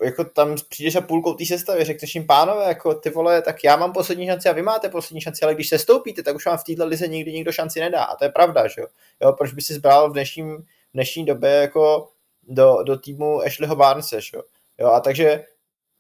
jako 0.03 0.25
tam 0.25 0.57
přijdeš 0.69 0.95
za 0.95 1.01
půlkou 1.01 1.35
té 1.35 1.45
sestavy, 1.45 1.85
řekneš 1.85 2.15
jim 2.15 2.27
pánové, 2.27 2.65
jako 2.65 2.95
ty 2.95 3.11
vole, 3.11 3.43
tak 3.43 3.65
já 3.65 3.77
mám 3.77 3.93
poslední 3.93 4.27
šanci 4.27 4.49
a 4.49 4.53
vy 4.53 4.63
máte 4.63 4.89
poslední 4.89 5.21
šanci, 5.21 5.45
ale 5.45 5.55
když 5.55 5.69
se 5.69 5.79
stoupíte, 5.79 6.23
tak 6.23 6.37
už 6.37 6.47
vám 6.47 6.59
v 6.59 6.65
této 6.65 6.87
lize 6.87 7.09
nikdy 7.09 7.33
nikdo 7.33 7.53
šanci 7.53 7.81
nedá. 7.81 8.05
A 8.05 8.17
to 8.17 8.25
je 8.25 8.31
pravda, 8.31 8.69
že 8.69 8.81
jo. 8.81 8.87
jo 9.21 9.33
proč 9.33 9.53
by 9.53 9.63
si 9.63 9.75
zbral 9.75 10.11
v 10.11 10.13
dnešním, 10.13 10.57
v 10.57 10.65
dnešní 10.95 11.25
době 11.25 11.51
jako 11.51 12.09
do, 12.49 12.83
do 12.83 12.99
týmu 12.99 13.43
Ashleyho 13.43 13.77
Barnese, 13.77 14.21
že 14.21 14.37
jo. 14.37 14.43
jo. 14.79 14.87
a 14.87 15.01
takže 15.01 15.45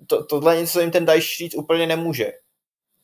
to, 0.06 0.24
tohle 0.24 0.56
něco 0.56 0.80
jim 0.80 0.90
ten 0.90 1.06
Dice 1.06 1.36
říct 1.38 1.54
úplně 1.54 1.86
nemůže. 1.86 2.32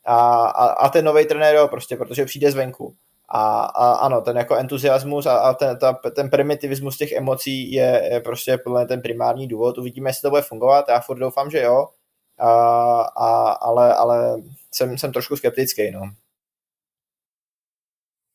A, 0.04 0.46
a, 0.46 0.66
a 0.66 0.88
ten 0.88 1.04
nový 1.04 1.26
trenér, 1.26 1.54
jo, 1.54 1.68
prostě, 1.68 1.96
protože 1.96 2.24
přijde 2.24 2.50
zvenku. 2.50 2.94
A, 3.34 3.64
a 3.64 3.92
ano, 3.92 4.20
ten 4.20 4.36
jako 4.36 4.56
entuziasmus 4.56 5.26
a, 5.26 5.36
a 5.38 5.54
ten, 5.54 5.78
ta, 5.78 5.92
ten 5.92 6.30
primitivismus 6.30 6.96
těch 6.96 7.12
emocí 7.12 7.72
je, 7.72 8.08
je 8.12 8.20
prostě 8.20 8.58
plně 8.58 8.86
ten 8.86 9.02
primární 9.02 9.48
důvod. 9.48 9.78
Uvidíme, 9.78 10.10
jestli 10.10 10.22
to 10.22 10.30
bude 10.30 10.42
fungovat. 10.42 10.84
Já 10.88 11.00
furt 11.00 11.18
doufám, 11.18 11.50
že 11.50 11.62
jo. 11.62 11.88
A, 12.38 12.50
a, 13.00 13.52
ale, 13.52 13.94
ale 13.94 14.36
jsem, 14.74 14.98
jsem 14.98 15.12
trošku 15.12 15.36
skeptický, 15.36 15.90
no. 15.90 16.00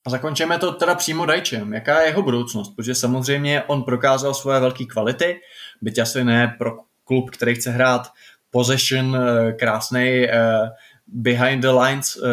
A 0.08 0.10
zakončíme 0.10 0.60
to 0.60 0.72
teda 0.72 0.96
přímo 0.96 1.26
Dajčem. 1.26 1.74
Jaká 1.74 2.02
je 2.02 2.08
jeho 2.08 2.22
budoucnost? 2.22 2.76
Protože 2.76 2.96
samozřejmě 2.96 3.64
on 3.64 3.84
prokázal 3.84 4.34
svoje 4.34 4.60
velké 4.60 4.86
kvality, 4.86 5.40
byť 5.82 6.00
asi 6.00 6.24
ne 6.24 6.56
pro 6.58 6.72
klub, 7.04 7.30
který 7.30 7.56
chce 7.56 7.72
hrát 7.72 8.02
possession, 8.50 9.16
eh, 9.16 9.54
krásný 9.54 10.28
uh, 10.28 10.68
behind 11.08 11.62
the 11.62 11.70
lines 11.70 12.18
uh, 12.18 12.24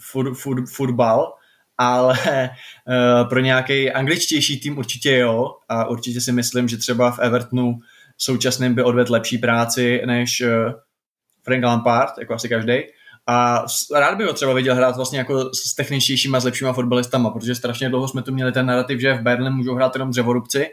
food, 0.00 0.38
food, 0.38 0.58
football, 0.68 1.32
ale 1.78 2.18
uh, 2.24 3.28
pro 3.28 3.40
nějaký 3.40 3.90
angličtější 3.90 4.60
tým 4.60 4.78
určitě 4.78 5.16
jo 5.16 5.50
a 5.68 5.88
určitě 5.88 6.20
si 6.20 6.32
myslím, 6.32 6.68
že 6.68 6.76
třeba 6.76 7.10
v 7.10 7.18
Evertonu 7.18 7.74
současným 8.18 8.74
by 8.74 8.82
odvedl 8.82 9.12
lepší 9.12 9.38
práci 9.38 10.02
než 10.06 10.40
uh, 10.40 10.72
Frank 11.44 11.64
Lampard, 11.64 12.18
jako 12.18 12.34
asi 12.34 12.48
každý. 12.48 12.74
A 13.26 13.64
rád 13.94 14.14
bych 14.18 14.26
ho 14.26 14.32
třeba 14.32 14.52
viděl 14.52 14.74
hrát 14.74 14.96
vlastně 14.96 15.18
jako 15.18 15.50
s 15.54 15.74
techničtějšíma, 15.74 16.40
s 16.40 16.44
lepšíma 16.44 16.72
fotbalistama, 16.72 17.30
protože 17.30 17.54
strašně 17.54 17.88
dlouho 17.88 18.08
jsme 18.08 18.22
tu 18.22 18.32
měli 18.32 18.52
ten 18.52 18.66
narrativ, 18.66 19.00
že 19.00 19.14
v 19.14 19.22
Berlin 19.22 19.52
můžou 19.52 19.74
hrát 19.74 19.94
jenom 19.94 20.10
dřevorubci 20.10 20.66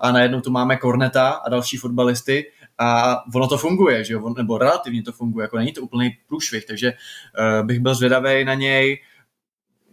a 0.00 0.12
najednou 0.12 0.40
tu 0.40 0.50
máme 0.50 0.76
Korneta 0.76 1.28
a 1.28 1.48
další 1.48 1.76
fotbalisty 1.76 2.44
a 2.78 3.16
ono 3.34 3.48
to 3.48 3.58
funguje, 3.58 4.04
že 4.04 4.14
jo? 4.14 4.34
nebo 4.36 4.58
relativně 4.58 5.02
to 5.02 5.12
funguje, 5.12 5.44
jako 5.44 5.56
není 5.56 5.72
to 5.72 5.82
úplný 5.82 6.16
průšvih, 6.28 6.66
takže 6.66 6.92
uh, 6.92 7.66
bych 7.66 7.80
byl 7.80 7.94
zvědavý 7.94 8.44
na 8.44 8.54
něj. 8.54 8.98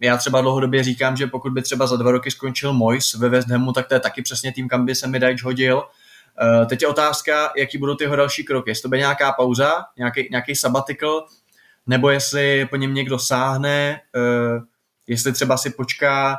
Já 0.04 0.16
třeba 0.16 0.40
dlouhodobě 0.40 0.82
říkám, 0.82 1.16
že 1.16 1.26
pokud 1.26 1.52
by 1.52 1.62
třeba 1.62 1.86
za 1.86 1.96
dva 1.96 2.10
roky 2.10 2.30
skončil 2.30 2.72
Mois 2.72 3.14
ve 3.14 3.28
West 3.28 3.48
Hamu, 3.48 3.72
tak 3.72 3.88
to 3.88 3.94
je 3.94 4.00
taky 4.00 4.22
přesně 4.22 4.52
tým, 4.52 4.68
kam 4.68 4.86
by 4.86 4.94
se 4.94 5.06
mi 5.06 5.18
Dajč 5.18 5.42
hodil. 5.42 5.76
Uh, 5.76 6.66
teď 6.66 6.82
je 6.82 6.88
otázka, 6.88 7.52
jaký 7.56 7.78
budou 7.78 7.94
ty 7.94 8.04
jeho 8.04 8.16
další 8.16 8.44
kroky. 8.44 8.70
Jestli 8.70 8.82
to 8.82 8.88
bude 8.88 8.98
nějaká 8.98 9.32
pauza, 9.32 9.84
nějaký, 9.96 10.28
nějaký 10.30 10.54
sabbatical, 10.54 11.26
nebo 11.86 12.10
jestli 12.10 12.66
po 12.70 12.76
něm 12.76 12.94
někdo 12.94 13.18
sáhne, 13.18 14.00
uh, 14.16 14.62
jestli 15.06 15.32
třeba 15.32 15.56
si 15.56 15.70
počká 15.70 16.36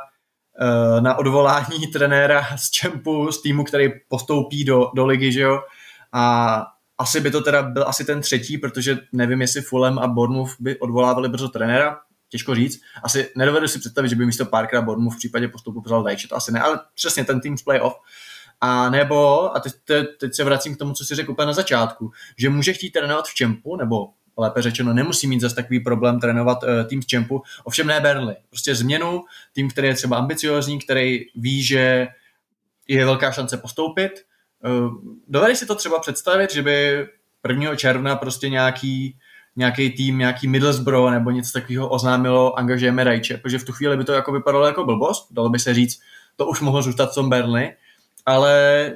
uh, 0.60 1.00
na 1.00 1.18
odvolání 1.18 1.86
trenéra 1.92 2.46
z 2.56 2.70
Čempu, 2.70 3.32
z 3.32 3.42
týmu, 3.42 3.64
který 3.64 3.88
postoupí 4.08 4.64
do, 4.64 4.90
do 4.94 5.06
ligy, 5.06 5.32
že 5.32 5.40
jo, 5.40 5.60
a 6.12 6.66
asi 6.98 7.20
by 7.20 7.30
to 7.30 7.40
teda 7.40 7.62
byl 7.62 7.84
asi 7.88 8.04
ten 8.04 8.20
třetí, 8.20 8.58
protože 8.58 8.98
nevím, 9.12 9.40
jestli 9.40 9.60
Fulham 9.62 9.98
a 9.98 10.06
Bournemouth 10.06 10.54
by 10.60 10.78
odvolávali 10.78 11.28
brzo 11.28 11.48
trenéra, 11.48 12.00
těžko 12.28 12.54
říct. 12.54 12.80
Asi 13.02 13.30
nedovedu 13.36 13.68
si 13.68 13.78
představit, 13.78 14.08
že 14.08 14.16
by 14.16 14.26
místo 14.26 14.46
Parkera 14.46 14.82
Bournemouth 14.82 15.14
v 15.14 15.18
případě 15.18 15.48
postupu 15.48 15.80
vzal 15.80 16.02
Dajče, 16.02 16.28
to 16.28 16.36
asi 16.36 16.52
ne, 16.52 16.60
ale 16.60 16.80
přesně 16.94 17.24
ten 17.24 17.40
tým 17.40 17.58
z 17.58 17.62
playoff. 17.62 17.94
A 18.60 18.90
nebo, 18.90 19.50
a 19.56 19.60
teď, 19.60 19.72
teď, 19.84 20.06
teď 20.20 20.34
se 20.34 20.44
vracím 20.44 20.74
k 20.74 20.78
tomu, 20.78 20.92
co 20.92 21.04
si 21.04 21.14
řekl 21.14 21.30
úplně 21.30 21.46
na 21.46 21.52
začátku, 21.52 22.10
že 22.38 22.50
může 22.50 22.72
chtít 22.72 22.90
trénovat 22.90 23.26
v 23.26 23.34
Čempu, 23.34 23.76
nebo 23.76 24.08
lépe 24.38 24.62
řečeno, 24.62 24.92
nemusí 24.92 25.26
mít 25.26 25.40
zase 25.40 25.54
takový 25.54 25.80
problém 25.80 26.20
trénovat 26.20 26.62
uh, 26.62 26.68
tým 26.88 27.02
z 27.02 27.06
Čempu, 27.06 27.42
ovšem 27.64 27.86
ne 27.86 28.00
Burnley. 28.00 28.36
Prostě 28.50 28.74
změnu, 28.74 29.24
tým, 29.52 29.70
který 29.70 29.88
je 29.88 29.94
třeba 29.94 30.16
ambiciozní, 30.16 30.78
který 30.78 31.20
ví, 31.36 31.64
že 31.64 32.08
je 32.88 33.04
velká 33.04 33.32
šance 33.32 33.56
postoupit, 33.56 34.12
Eh, 34.64 34.90
dovedeš 35.28 35.58
si 35.58 35.66
to 35.66 35.74
třeba 35.74 35.98
představit, 35.98 36.52
že 36.52 36.62
by 36.62 37.06
1. 37.42 37.76
června 37.76 38.16
prostě 38.16 38.48
nějaký, 38.48 39.18
nějaký 39.56 39.90
tým, 39.90 40.18
nějaký 40.18 40.48
Middlesbrough 40.48 41.10
nebo 41.10 41.30
něco 41.30 41.52
takového 41.52 41.88
oznámilo, 41.88 42.58
angažujeme 42.58 43.04
Rajče, 43.04 43.36
protože 43.36 43.58
v 43.58 43.64
tu 43.64 43.72
chvíli 43.72 43.96
by 43.96 44.04
to 44.04 44.12
jako 44.12 44.32
vypadalo 44.32 44.66
jako 44.66 44.84
blbost, 44.84 45.28
dalo 45.30 45.48
by 45.48 45.58
se 45.58 45.74
říct, 45.74 46.00
to 46.36 46.46
už 46.46 46.60
mohlo 46.60 46.82
zůstat 46.82 47.12
v 47.12 47.14
tom 47.14 47.30
Burnley, 47.30 47.74
ale 48.26 48.92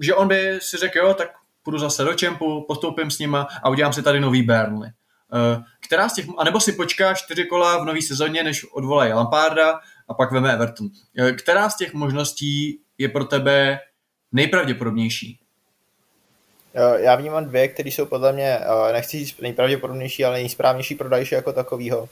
že 0.00 0.14
on 0.14 0.28
by 0.28 0.58
si 0.62 0.76
řekl, 0.76 0.98
jo, 0.98 1.14
tak 1.14 1.28
půjdu 1.62 1.78
zase 1.78 2.04
do 2.04 2.14
Čempu, 2.14 2.64
postoupím 2.68 3.10
s 3.10 3.18
nima 3.18 3.46
a 3.62 3.68
udělám 3.68 3.92
si 3.92 4.02
tady 4.02 4.20
nový 4.20 4.42
Burnley. 4.42 4.90
Eh, 5.34 5.62
která 5.86 6.08
z 6.08 6.14
těch, 6.14 6.26
anebo 6.38 6.60
si 6.60 6.72
počká 6.72 7.14
čtyři 7.14 7.44
kola 7.44 7.82
v 7.82 7.84
nový 7.84 8.02
sezóně, 8.02 8.42
než 8.42 8.64
odvolají 8.72 9.12
Lamparda 9.12 9.80
a 10.08 10.14
pak 10.14 10.32
veme 10.32 10.52
Everton. 10.52 10.88
Eh, 11.18 11.32
která 11.32 11.70
z 11.70 11.76
těch 11.76 11.94
možností 11.94 12.80
je 12.98 13.08
pro 13.08 13.24
tebe 13.24 13.78
nejpravděpodobnější? 14.32 15.41
Já 16.96 17.14
vnímám 17.14 17.44
dvě, 17.44 17.68
které 17.68 17.88
jsou 17.88 18.06
podle 18.06 18.32
mě, 18.32 18.58
eh, 18.58 18.92
nechci 18.92 19.18
říct 19.18 19.40
nejpravděpodobnější, 19.40 20.24
ale 20.24 20.34
nejsprávnější 20.34 20.94
pro 20.94 21.08
Dajše 21.08 21.34
jako 21.34 21.52
takovýho. 21.52 22.08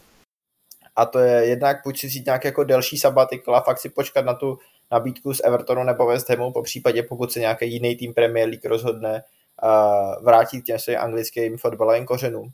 A 0.96 1.07
to 1.07 1.18
je 1.18 1.46
jednak 1.46 1.81
buď 1.85 2.01
si 2.01 2.07
vzít 2.07 2.27
nějaký 2.27 2.49
jako 2.49 2.64
delší 2.64 2.99
sabatikl 2.99 3.57
a 3.57 3.61
fakt 3.61 3.81
si 3.81 3.88
počkat 3.88 4.25
na 4.25 4.35
tu 4.35 4.59
nabídku 4.90 5.35
z 5.35 5.40
Evertonu 5.44 5.85
nebo 5.85 6.07
West 6.07 6.31
Hamu, 6.31 6.53
po 6.53 6.62
případě 6.62 7.03
pokud 7.03 7.33
se 7.33 7.40
nějaký 7.40 7.73
jiný 7.73 7.96
tým 7.96 8.14
Premier 8.14 8.49
League 8.49 8.64
rozhodne 8.64 9.23
uh, 9.62 10.25
vrátit 10.25 10.62
těm 10.62 10.79
svým 10.79 10.99
anglickým 10.99 11.57
fotbalovým 11.57 12.07
kořenům. 12.07 12.51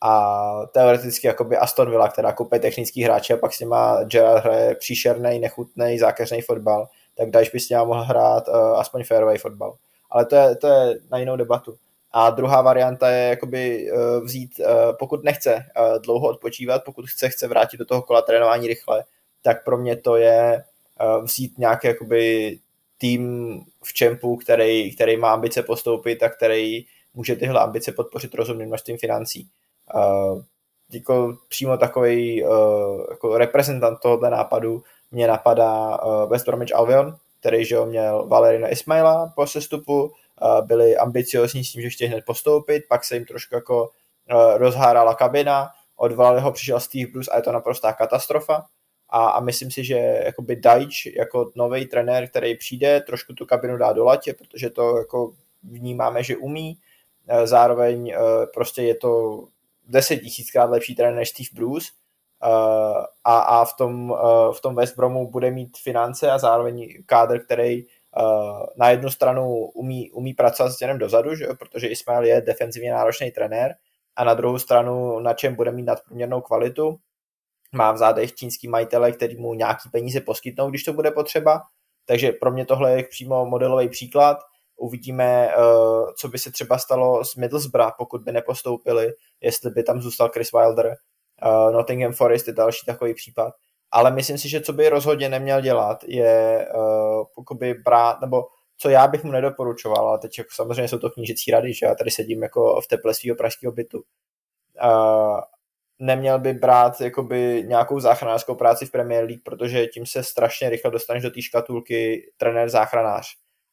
A 0.00 0.66
teoreticky 0.72 1.26
jakoby 1.26 1.56
Aston 1.56 1.90
Villa, 1.90 2.08
která 2.08 2.32
kupuje 2.32 2.60
technický 2.60 3.02
hráče 3.02 3.34
a 3.34 3.36
pak 3.36 3.52
s 3.52 3.60
nima 3.60 4.04
Gerard 4.04 4.44
hraje 4.44 4.74
příšerný, 4.74 5.38
nechutný, 5.38 5.98
zákeřný 5.98 6.40
fotbal, 6.40 6.88
tak 7.14 7.30
Dajš 7.30 7.50
by 7.50 7.60
s 7.60 7.68
ním 7.68 7.78
mohl 7.78 8.02
hrát 8.02 8.48
uh, 8.48 8.54
aspoň 8.54 9.04
fairway 9.04 9.38
fotbal. 9.38 9.76
Ale 10.12 10.24
to 10.24 10.36
je, 10.36 10.56
to 10.56 10.66
je 10.66 10.98
na 11.10 11.18
jinou 11.18 11.36
debatu. 11.36 11.76
A 12.12 12.30
druhá 12.30 12.62
varianta 12.62 13.10
je 13.10 13.28
jakoby 13.28 13.92
uh, 13.92 14.24
vzít, 14.24 14.50
uh, 14.60 14.66
pokud 14.98 15.24
nechce 15.24 15.54
uh, 15.54 16.02
dlouho 16.02 16.28
odpočívat, 16.28 16.84
pokud 16.84 17.06
chce, 17.06 17.28
chce 17.28 17.48
vrátit 17.48 17.76
do 17.76 17.84
toho 17.84 18.02
kola 18.02 18.22
trénování 18.22 18.66
rychle, 18.66 19.04
tak 19.42 19.64
pro 19.64 19.78
mě 19.78 19.96
to 19.96 20.16
je 20.16 20.64
vzít 21.22 21.58
nějaký 21.58 21.86
jakoby 21.86 22.58
tým 22.98 23.60
v 23.84 23.92
čempu, 23.92 24.36
který, 24.36 24.94
který 24.94 25.16
má 25.16 25.32
ambice 25.32 25.62
postoupit 25.62 26.22
a 26.22 26.28
který 26.28 26.84
může 27.14 27.36
tyhle 27.36 27.60
ambice 27.60 27.92
podpořit 27.92 28.34
rozumným 28.34 28.68
množstvím 28.68 28.98
financí. 28.98 29.48
Jako 30.92 31.36
přímo 31.48 31.76
takový 31.76 32.36
jako 33.10 33.38
reprezentant 33.38 33.98
tohoto 34.00 34.30
nápadu 34.30 34.82
mě 35.10 35.26
napadá 35.26 36.00
West 36.26 36.46
Bromwich 36.46 36.74
Albion, 36.74 37.16
který 37.42 37.64
že 37.64 37.76
měl 37.84 38.26
Valerina 38.26 38.68
Ismaila 38.68 39.32
po 39.36 39.46
sestupu, 39.46 40.12
byli 40.66 40.96
ambiciozní 40.96 41.64
s 41.64 41.72
tím, 41.72 41.82
že 41.82 41.90
chtěli 41.90 42.10
hned 42.10 42.24
postoupit, 42.24 42.82
pak 42.88 43.04
se 43.04 43.14
jim 43.14 43.24
trošku 43.24 43.54
jako 43.54 43.82
uh, 43.82 44.56
rozhárala 44.56 45.14
kabina, 45.14 45.70
odvolali 45.96 46.40
ho, 46.40 46.52
přišel 46.52 46.80
Steve 46.80 47.10
Bruce 47.12 47.30
a 47.30 47.36
je 47.36 47.42
to 47.42 47.52
naprostá 47.52 47.92
katastrofa. 47.92 48.64
A, 49.08 49.28
a 49.28 49.40
myslím 49.40 49.70
si, 49.70 49.84
že 49.84 49.94
jakoby 50.24 50.56
Dajč 50.56 51.06
jako 51.06 51.50
nový 51.54 51.86
trenér, 51.86 52.28
který 52.28 52.56
přijde, 52.56 53.00
trošku 53.00 53.34
tu 53.34 53.46
kabinu 53.46 53.76
dá 53.76 53.92
do 53.92 54.04
latě, 54.04 54.34
protože 54.34 54.70
to 54.70 54.98
jako 54.98 55.32
vnímáme, 55.62 56.22
že 56.22 56.36
umí. 56.36 56.78
Zároveň 57.44 58.14
prostě 58.54 58.82
je 58.82 58.94
to 58.94 59.44
deset 59.88 60.16
tisíckrát 60.16 60.70
lepší 60.70 60.94
trenér 60.94 61.14
než 61.14 61.28
Steve 61.28 61.48
Bruce, 61.52 61.88
a, 63.24 63.38
a 63.38 63.64
v, 63.64 63.76
tom, 63.76 64.16
v 64.52 64.60
tom 64.60 64.74
West 64.74 64.96
Bromu 64.96 65.30
bude 65.30 65.50
mít 65.50 65.76
finance 65.82 66.30
a 66.30 66.38
zároveň 66.38 67.02
kádr, 67.06 67.44
který 67.44 67.84
uh, 67.84 68.66
na 68.76 68.90
jednu 68.90 69.10
stranu 69.10 69.54
umí, 69.54 70.10
umí 70.10 70.34
pracovat 70.34 70.70
s 70.70 70.76
těm 70.76 70.98
dozadu, 70.98 71.34
že 71.34 71.46
protože 71.58 71.86
Ismail 71.86 72.24
je 72.24 72.40
defenzivně 72.40 72.92
náročný 72.92 73.30
trenér 73.30 73.74
a 74.16 74.24
na 74.24 74.34
druhou 74.34 74.58
stranu 74.58 75.18
na 75.18 75.34
čem 75.34 75.54
bude 75.54 75.72
mít 75.72 75.82
nadprůměrnou 75.82 76.40
kvalitu. 76.40 76.96
Má 77.74 77.92
v 77.92 77.96
zádech 77.96 78.34
čínský 78.34 78.68
majitele, 78.68 79.12
který 79.12 79.36
mu 79.36 79.54
nějaký 79.54 79.88
peníze 79.92 80.20
poskytnou, 80.20 80.70
když 80.70 80.84
to 80.84 80.92
bude 80.92 81.10
potřeba. 81.10 81.62
Takže 82.06 82.32
pro 82.32 82.50
mě 82.50 82.66
tohle 82.66 82.92
je 82.92 83.04
přímo 83.04 83.46
modelový 83.46 83.88
příklad. 83.88 84.38
Uvidíme, 84.76 85.50
co 86.18 86.28
by 86.28 86.38
se 86.38 86.52
třeba 86.52 86.78
stalo 86.78 87.24
s 87.24 87.36
Middlesbrough, 87.36 87.92
pokud 87.98 88.22
by 88.22 88.32
nepostoupili, 88.32 89.12
jestli 89.40 89.70
by 89.70 89.82
tam 89.82 90.00
zůstal 90.00 90.28
Chris 90.28 90.52
Wilder. 90.52 90.96
Uh, 91.46 91.72
Nottingham 91.72 92.12
Forest 92.12 92.46
je 92.46 92.54
další 92.54 92.86
takový 92.86 93.14
případ 93.14 93.54
ale 93.92 94.10
myslím 94.10 94.38
si, 94.38 94.48
že 94.48 94.60
co 94.60 94.72
by 94.72 94.88
rozhodně 94.88 95.28
neměl 95.28 95.60
dělat, 95.60 96.04
je 96.04 96.68
uh, 96.74 97.72
brát, 97.84 98.20
nebo 98.20 98.46
co 98.78 98.88
já 98.88 99.06
bych 99.06 99.24
mu 99.24 99.32
nedoporučoval, 99.32 100.08
ale 100.08 100.18
teď 100.18 100.38
jako 100.38 100.50
samozřejmě 100.52 100.88
jsou 100.88 100.98
to 100.98 101.10
knížecí 101.10 101.50
rady, 101.50 101.74
že 101.74 101.86
já 101.86 101.94
tady 101.94 102.10
sedím 102.10 102.42
jako 102.42 102.80
v 102.80 102.86
teple 102.86 103.14
svého 103.14 103.36
pražského 103.36 103.72
bytu. 103.72 104.02
Uh, 104.84 105.40
neměl 105.98 106.38
by 106.38 106.52
brát 106.52 107.00
jakoby 107.00 107.64
nějakou 107.66 108.00
záchranářskou 108.00 108.54
práci 108.54 108.86
v 108.86 108.90
Premier 108.90 109.24
League, 109.24 109.42
protože 109.44 109.86
tím 109.86 110.06
se 110.06 110.22
strašně 110.22 110.70
rychle 110.70 110.90
dostaneš 110.90 111.22
do 111.22 111.30
té 111.30 111.42
škatulky 111.42 112.30
trenér 112.36 112.68
záchranář. 112.68 113.26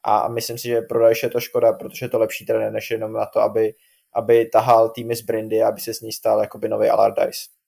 A 0.03 0.27
myslím 0.27 0.57
si, 0.57 0.67
že 0.67 0.81
pro 0.81 1.09
je 1.09 1.29
to 1.31 1.39
škoda, 1.39 1.73
protože 1.73 2.05
je 2.05 2.09
to 2.09 2.19
lepší 2.19 2.45
trenér, 2.45 2.71
než 2.71 2.91
jenom 2.91 3.13
na 3.13 3.25
to, 3.25 3.39
aby, 3.39 3.73
aby 4.13 4.45
tahal 4.45 4.89
týmy 4.89 5.15
z 5.15 5.21
Brindy, 5.21 5.63
aby 5.63 5.81
se 5.81 5.93
z 5.93 6.01
ní 6.01 6.11
stal 6.11 6.41
jakoby 6.41 6.69
nový 6.69 6.89
Allardyce. 6.89 7.58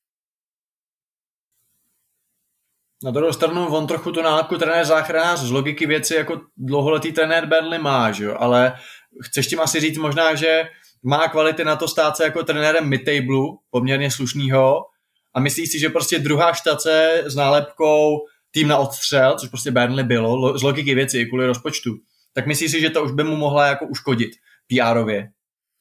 Na 3.03 3.11
druhou 3.11 3.33
stranu, 3.33 3.67
on 3.67 3.87
trochu 3.87 4.11
tu 4.11 4.21
nálepku 4.21 4.57
trenér 4.57 4.85
záchranář 4.85 5.39
z 5.39 5.51
logiky 5.51 5.85
věci 5.85 6.15
jako 6.15 6.41
dlouholetý 6.57 7.11
trenér 7.11 7.45
Burnley 7.45 7.79
má, 7.79 8.11
že 8.11 8.25
jo? 8.25 8.35
ale 8.39 8.73
chceš 9.23 9.47
tím 9.47 9.59
asi 9.59 9.79
říct 9.79 9.97
možná, 9.97 10.35
že 10.35 10.63
má 11.03 11.27
kvality 11.27 11.63
na 11.63 11.75
to 11.75 11.87
stát 11.87 12.17
se 12.17 12.23
jako 12.23 12.43
trenérem 12.43 12.89
midtable, 12.89 13.57
poměrně 13.69 14.11
slušnýho, 14.11 14.85
a 15.33 15.39
myslíš 15.39 15.71
si, 15.71 15.79
že 15.79 15.89
prostě 15.89 16.19
druhá 16.19 16.53
štace 16.53 17.23
s 17.25 17.35
nálepkou 17.35 18.17
tým 18.51 18.67
na 18.67 18.77
odstřel, 18.77 19.35
což 19.39 19.49
prostě 19.49 19.71
Burnley 19.71 20.05
bylo, 20.05 20.57
z 20.57 20.63
logiky 20.63 20.95
věci, 20.95 21.25
kvůli 21.25 21.45
rozpočtu, 21.45 21.91
tak 22.33 22.47
myslíš 22.47 22.71
si, 22.71 22.81
že 22.81 22.89
to 22.89 23.03
už 23.03 23.11
by 23.11 23.23
mu 23.23 23.35
mohla 23.35 23.67
jako 23.67 23.85
uškodit 23.85 24.31
PR-ově? 24.73 25.29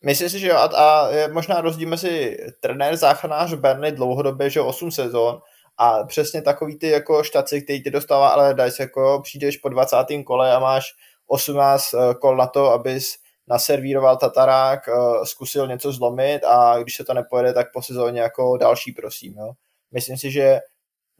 Myslím 0.04 0.28
si, 0.28 0.38
že 0.38 0.48
jo, 0.48 0.56
a, 0.56 0.64
a 0.64 1.08
možná 1.32 1.60
rozdíl 1.60 1.88
mezi 1.88 2.36
trenér 2.60 2.96
záchranář 2.96 3.54
Burnley 3.54 3.92
dlouhodobě, 3.92 4.50
že 4.50 4.60
8 4.60 4.90
sezon, 4.90 5.40
a 5.80 6.04
přesně 6.04 6.42
takový 6.42 6.78
ty 6.78 6.88
jako 6.88 7.22
štaci, 7.22 7.62
který 7.62 7.82
ty 7.82 7.90
dostává 7.90 8.28
ale 8.28 8.54
Dice, 8.54 8.82
jako 8.82 9.20
přijdeš 9.22 9.56
po 9.56 9.68
20. 9.68 9.96
kole 10.26 10.52
a 10.52 10.58
máš 10.58 10.84
18 11.26 11.94
eh, 11.94 12.14
kol 12.14 12.36
na 12.36 12.46
to, 12.46 12.66
abys 12.66 13.14
naservíroval 13.48 14.16
Tatarák, 14.16 14.88
eh, 14.88 14.92
zkusil 15.24 15.66
něco 15.66 15.92
zlomit 15.92 16.44
a 16.44 16.78
když 16.78 16.96
se 16.96 17.04
to 17.04 17.14
nepojede, 17.14 17.52
tak 17.52 17.72
po 17.72 17.82
sezóně 17.82 18.20
jako 18.20 18.56
další, 18.56 18.92
prosím. 18.92 19.34
Jo. 19.38 19.52
Myslím 19.92 20.16
si, 20.16 20.30
že 20.30 20.60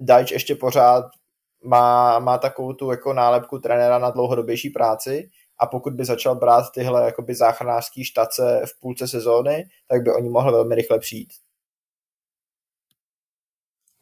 Dajč 0.01 0.31
ještě 0.31 0.55
pořád 0.55 1.05
má, 1.65 2.19
má 2.19 2.39
takovou 2.39 2.73
tu 2.73 2.91
jako 2.91 3.13
nálepku 3.13 3.59
trenéra 3.59 3.99
na 3.99 4.11
dlouhodobější 4.11 4.71
práci 4.71 5.31
a 5.59 5.67
pokud 5.67 5.93
by 5.93 6.05
začal 6.05 6.35
brát 6.35 6.65
tyhle 6.75 7.05
jakoby 7.05 7.35
záchranářský 7.35 8.05
štace 8.05 8.63
v 8.65 8.81
půlce 8.81 9.09
sezóny, 9.09 9.65
tak 9.89 10.03
by 10.03 10.13
oni 10.13 10.29
mohli 10.29 10.53
velmi 10.53 10.75
rychle 10.75 10.99
přijít. 10.99 11.29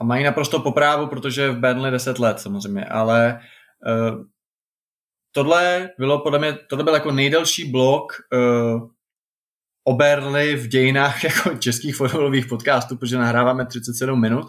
A 0.01 0.05
mají 0.05 0.25
naprosto 0.25 0.61
poprávu, 0.61 1.07
protože 1.07 1.51
v 1.51 1.59
Burnley 1.59 1.91
10 1.91 2.19
let 2.19 2.41
samozřejmě, 2.41 2.85
ale 2.85 3.41
uh, 3.87 4.25
tohle 5.33 5.91
bylo 5.99 6.19
podle 6.19 6.39
mě, 6.39 6.53
tohle 6.53 6.85
byl 6.85 6.95
jako 6.95 7.13
nejdelší 7.13 7.71
blok 7.71 8.13
uh, 8.33 8.89
o 9.85 9.95
Burnley 9.95 10.57
v 10.57 10.69
dějinách 10.69 11.25
jako 11.25 11.55
českých 11.57 11.97
fotbalových 11.97 12.47
podcastů, 12.47 12.97
protože 12.97 13.19
nahráváme 13.19 13.67
37 13.67 14.21
minut, 14.21 14.47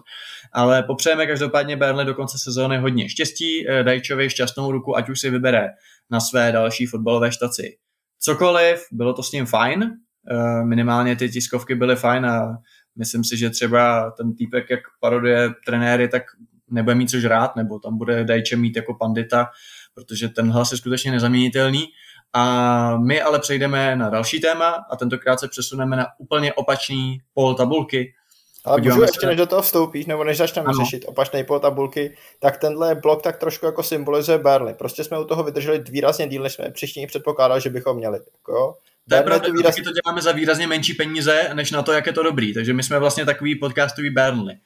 ale 0.54 0.84
popřejeme 0.84 1.28
každopádně 1.28 1.78
Burnley 1.78 2.06
do 2.06 2.16
konce 2.16 2.38
sezóny 2.38 2.78
hodně 2.78 3.10
štěstí, 3.10 3.68
uh, 3.68 3.84
Dajčovi 3.84 4.30
šťastnou 4.30 4.72
ruku, 4.72 4.98
ať 4.98 5.10
už 5.10 5.20
si 5.20 5.30
vybere 5.30 5.68
na 6.10 6.20
své 6.20 6.52
další 6.52 6.86
fotbalové 6.86 7.32
štaci. 7.32 7.78
Cokoliv, 8.22 8.86
bylo 8.92 9.14
to 9.14 9.24
s 9.24 9.32
ním 9.32 9.46
fajn, 9.46 9.92
minimálně 10.64 11.16
ty 11.16 11.30
tiskovky 11.30 11.76
byly 11.76 11.96
fajn 11.96 12.26
a 12.26 12.58
myslím 13.00 13.24
si, 13.24 13.38
že 13.38 13.50
třeba 13.50 14.12
ten 14.12 14.36
týpek, 14.36 14.70
jak 14.70 14.80
paroduje 15.00 15.50
trenéry, 15.66 16.08
tak 16.08 16.24
nebude 16.70 16.96
mít 16.96 17.10
což 17.10 17.26
rád, 17.26 17.56
nebo 17.56 17.80
tam 17.80 17.98
bude 17.98 18.24
Dajče 18.24 18.56
mít 18.56 18.76
jako 18.76 18.94
pandita, 18.94 19.48
protože 19.94 20.30
ten 20.30 20.52
hlas 20.52 20.72
je 20.72 20.78
skutečně 20.78 21.12
nezaměnitelný. 21.12 21.86
A 22.34 22.98
my 22.98 23.22
ale 23.22 23.40
přejdeme 23.40 23.96
na 23.96 24.10
další 24.10 24.40
téma 24.40 24.70
a 24.92 24.96
tentokrát 24.96 25.40
se 25.40 25.48
přesuneme 25.48 25.96
na 25.96 26.08
úplně 26.18 26.54
opačný 26.54 27.22
pol 27.34 27.56
tabulky. 27.56 28.14
Ale 28.66 28.82
můžu 28.82 29.02
ještě, 29.02 29.28
než 29.28 29.38
do 29.38 29.46
toho 29.46 29.62
vstoupíš, 29.62 30.06
nebo 30.06 30.24
než 30.24 30.38
začneme 30.38 30.68
ano. 30.68 30.86
řešit 30.86 31.06
opačný 31.08 31.44
pol 31.44 31.60
tabulky, 31.60 32.18
tak 32.40 32.58
tenhle 32.58 32.96
blok 32.96 33.22
tak 33.22 33.38
trošku 33.38 33.66
jako 33.66 33.84
symbolizuje 33.84 34.38
Burnley. 34.38 34.74
Prostě 34.74 35.04
jsme 35.04 35.20
u 35.20 35.24
toho 35.24 35.44
vydrželi 35.44 35.84
výrazně 35.90 36.28
díl, 36.28 36.44
než 36.44 36.54
jsme 36.54 36.72
příště 36.72 37.08
předpokládali, 37.08 37.62
že 37.62 37.70
bychom 37.70 37.98
měli. 37.98 38.20
Jako, 38.38 38.78
to 39.10 39.16
je 39.16 39.22
pravda, 39.22 39.48
to, 39.48 39.54
výraz... 39.54 39.76
to 39.76 39.92
děláme 40.04 40.22
za 40.22 40.32
výrazně 40.32 40.68
menší 40.68 40.94
peníze, 40.94 41.50
než 41.54 41.72
na 41.72 41.82
to, 41.82 41.92
jak 41.92 42.06
je 42.06 42.14
to 42.14 42.24
dobrý. 42.24 42.54
Takže 42.54 42.74
my 42.74 42.84
jsme 42.84 43.00
vlastně 43.00 43.26
takový 43.26 43.56
podcastový 43.56 44.10
Burnley. 44.10 44.58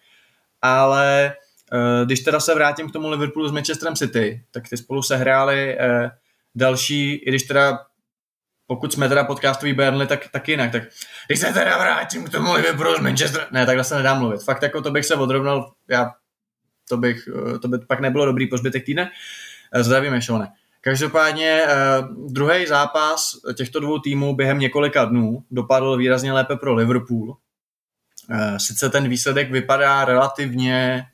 Ale 0.62 1.34
uh, 1.74 2.06
když 2.06 2.20
teda 2.20 2.40
se 2.40 2.56
vrátím 2.56 2.90
k 2.90 2.94
tomu 2.94 3.10
Liverpoolu 3.10 3.50
s 3.50 3.52
Manchesterem 3.52 3.96
City, 3.96 4.44
tak 4.52 4.70
ty 4.70 4.78
spolu 4.78 5.02
se 5.02 5.16
hráli 5.18 5.78
uh, 5.78 6.10
další, 6.56 7.14
i 7.16 7.30
když 7.30 7.44
teda 7.44 7.80
pokud 8.68 8.94
jsme 8.94 9.10
teda 9.10 9.24
podcastový 9.24 9.74
Burnley, 9.74 10.08
tak, 10.08 10.28
tak 10.32 10.50
jinak. 10.50 10.72
Tak 10.72 10.84
když 11.28 11.40
se 11.40 11.54
teda 11.54 11.78
vrátím 11.78 12.26
k 12.26 12.30
tomu 12.30 12.54
Liverpoolu 12.54 12.98
s 12.98 13.00
Manchester, 13.00 13.48
ne, 13.52 13.66
takhle 13.66 13.84
se 13.84 13.96
nedá 13.96 14.14
mluvit. 14.14 14.44
Fakt 14.44 14.64
jako 14.64 14.82
to 14.82 14.92
bych 14.92 15.06
se 15.06 15.16
odrovnal, 15.16 15.72
já, 15.90 16.12
to, 16.90 16.98
bych, 16.98 17.30
eh, 17.56 17.60
to 17.60 17.68
by 17.68 17.78
pak 17.78 18.00
nebylo 18.00 18.26
dobrý 18.26 18.48
po 18.48 18.58
zbytek 18.58 18.86
týdne. 18.86 19.12
Zdravím, 19.76 20.22
Šone. 20.22 20.48
Každopádně 20.82 21.62
uh, 21.64 22.32
druhý 22.32 22.68
zápas 22.68 23.32
těchto 23.58 23.80
dvou 23.80 24.00
týmů 24.00 24.36
během 24.36 24.60
několika 24.60 25.06
dnů 25.06 25.44
dopadl 25.52 25.98
výrazně 25.98 26.34
lépe 26.34 26.56
pro 26.56 26.74
Liverpool. 26.74 27.38
Sice 28.58 28.90
ten 28.90 29.10
výsledek 29.10 29.52
vypadá 29.52 30.06
relativně, 30.06 31.06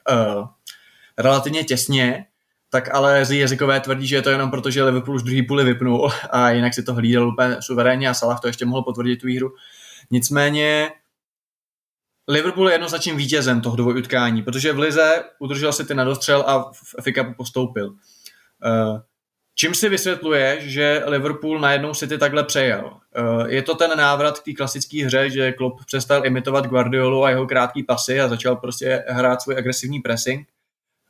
relativně 1.17 1.63
těsně, 1.63 2.25
tak 2.69 2.95
ale 2.95 3.25
jazykové 3.29 3.79
tvrdí, 3.79 4.07
že 4.07 4.15
je 4.15 4.21
to 4.21 4.29
jenom 4.29 4.51
proto, 4.51 4.71
že 4.71 4.83
Liverpool 4.83 5.15
už 5.15 5.23
druhý 5.23 5.43
půli 5.43 5.63
vypnul 5.63 6.11
a 6.29 6.49
jinak 6.49 6.73
si 6.73 6.83
to 6.83 6.93
hlídal 6.93 7.27
úplně 7.27 7.57
suverénně 7.59 8.09
a 8.09 8.13
Salah 8.13 8.39
to 8.39 8.47
ještě 8.47 8.65
mohl 8.65 8.83
potvrdit 8.83 9.17
tu 9.17 9.27
výhru. 9.27 9.49
Nicméně 10.11 10.91
Liverpool 12.27 12.69
je 12.69 12.73
jednoznačným 12.73 13.17
vítězem 13.17 13.61
toho 13.61 13.75
dvojutkání, 13.75 14.43
protože 14.43 14.73
v 14.73 14.79
Lize 14.79 15.23
udržel 15.39 15.73
si 15.73 15.85
ty 15.85 15.93
na 15.93 16.03
dostřel 16.03 16.43
a 16.47 16.71
v 16.71 16.95
FA 17.01 17.33
postoupil. 17.37 17.87
Uh, 18.65 18.99
Čím 19.59 19.73
si 19.73 19.89
vysvětluje, 19.89 20.57
že 20.61 21.03
Liverpool 21.05 21.59
najednou 21.59 21.93
City 21.93 22.17
takhle 22.17 22.43
přejel? 22.43 22.91
Eh, 23.15 23.53
je 23.53 23.61
to 23.61 23.75
ten 23.75 23.97
návrat 23.97 24.39
k 24.39 24.43
té 24.43 24.53
klasické 24.53 25.05
hře, 25.05 25.29
že 25.29 25.51
Klopp 25.51 25.85
přestal 25.85 26.25
imitovat 26.25 26.67
Guardiolu 26.67 27.23
a 27.23 27.29
jeho 27.29 27.47
krátký 27.47 27.83
pasy 27.83 28.21
a 28.21 28.27
začal 28.27 28.55
prostě 28.55 29.03
hrát 29.07 29.41
svůj 29.41 29.57
agresivní 29.57 29.99
pressing? 29.99 30.47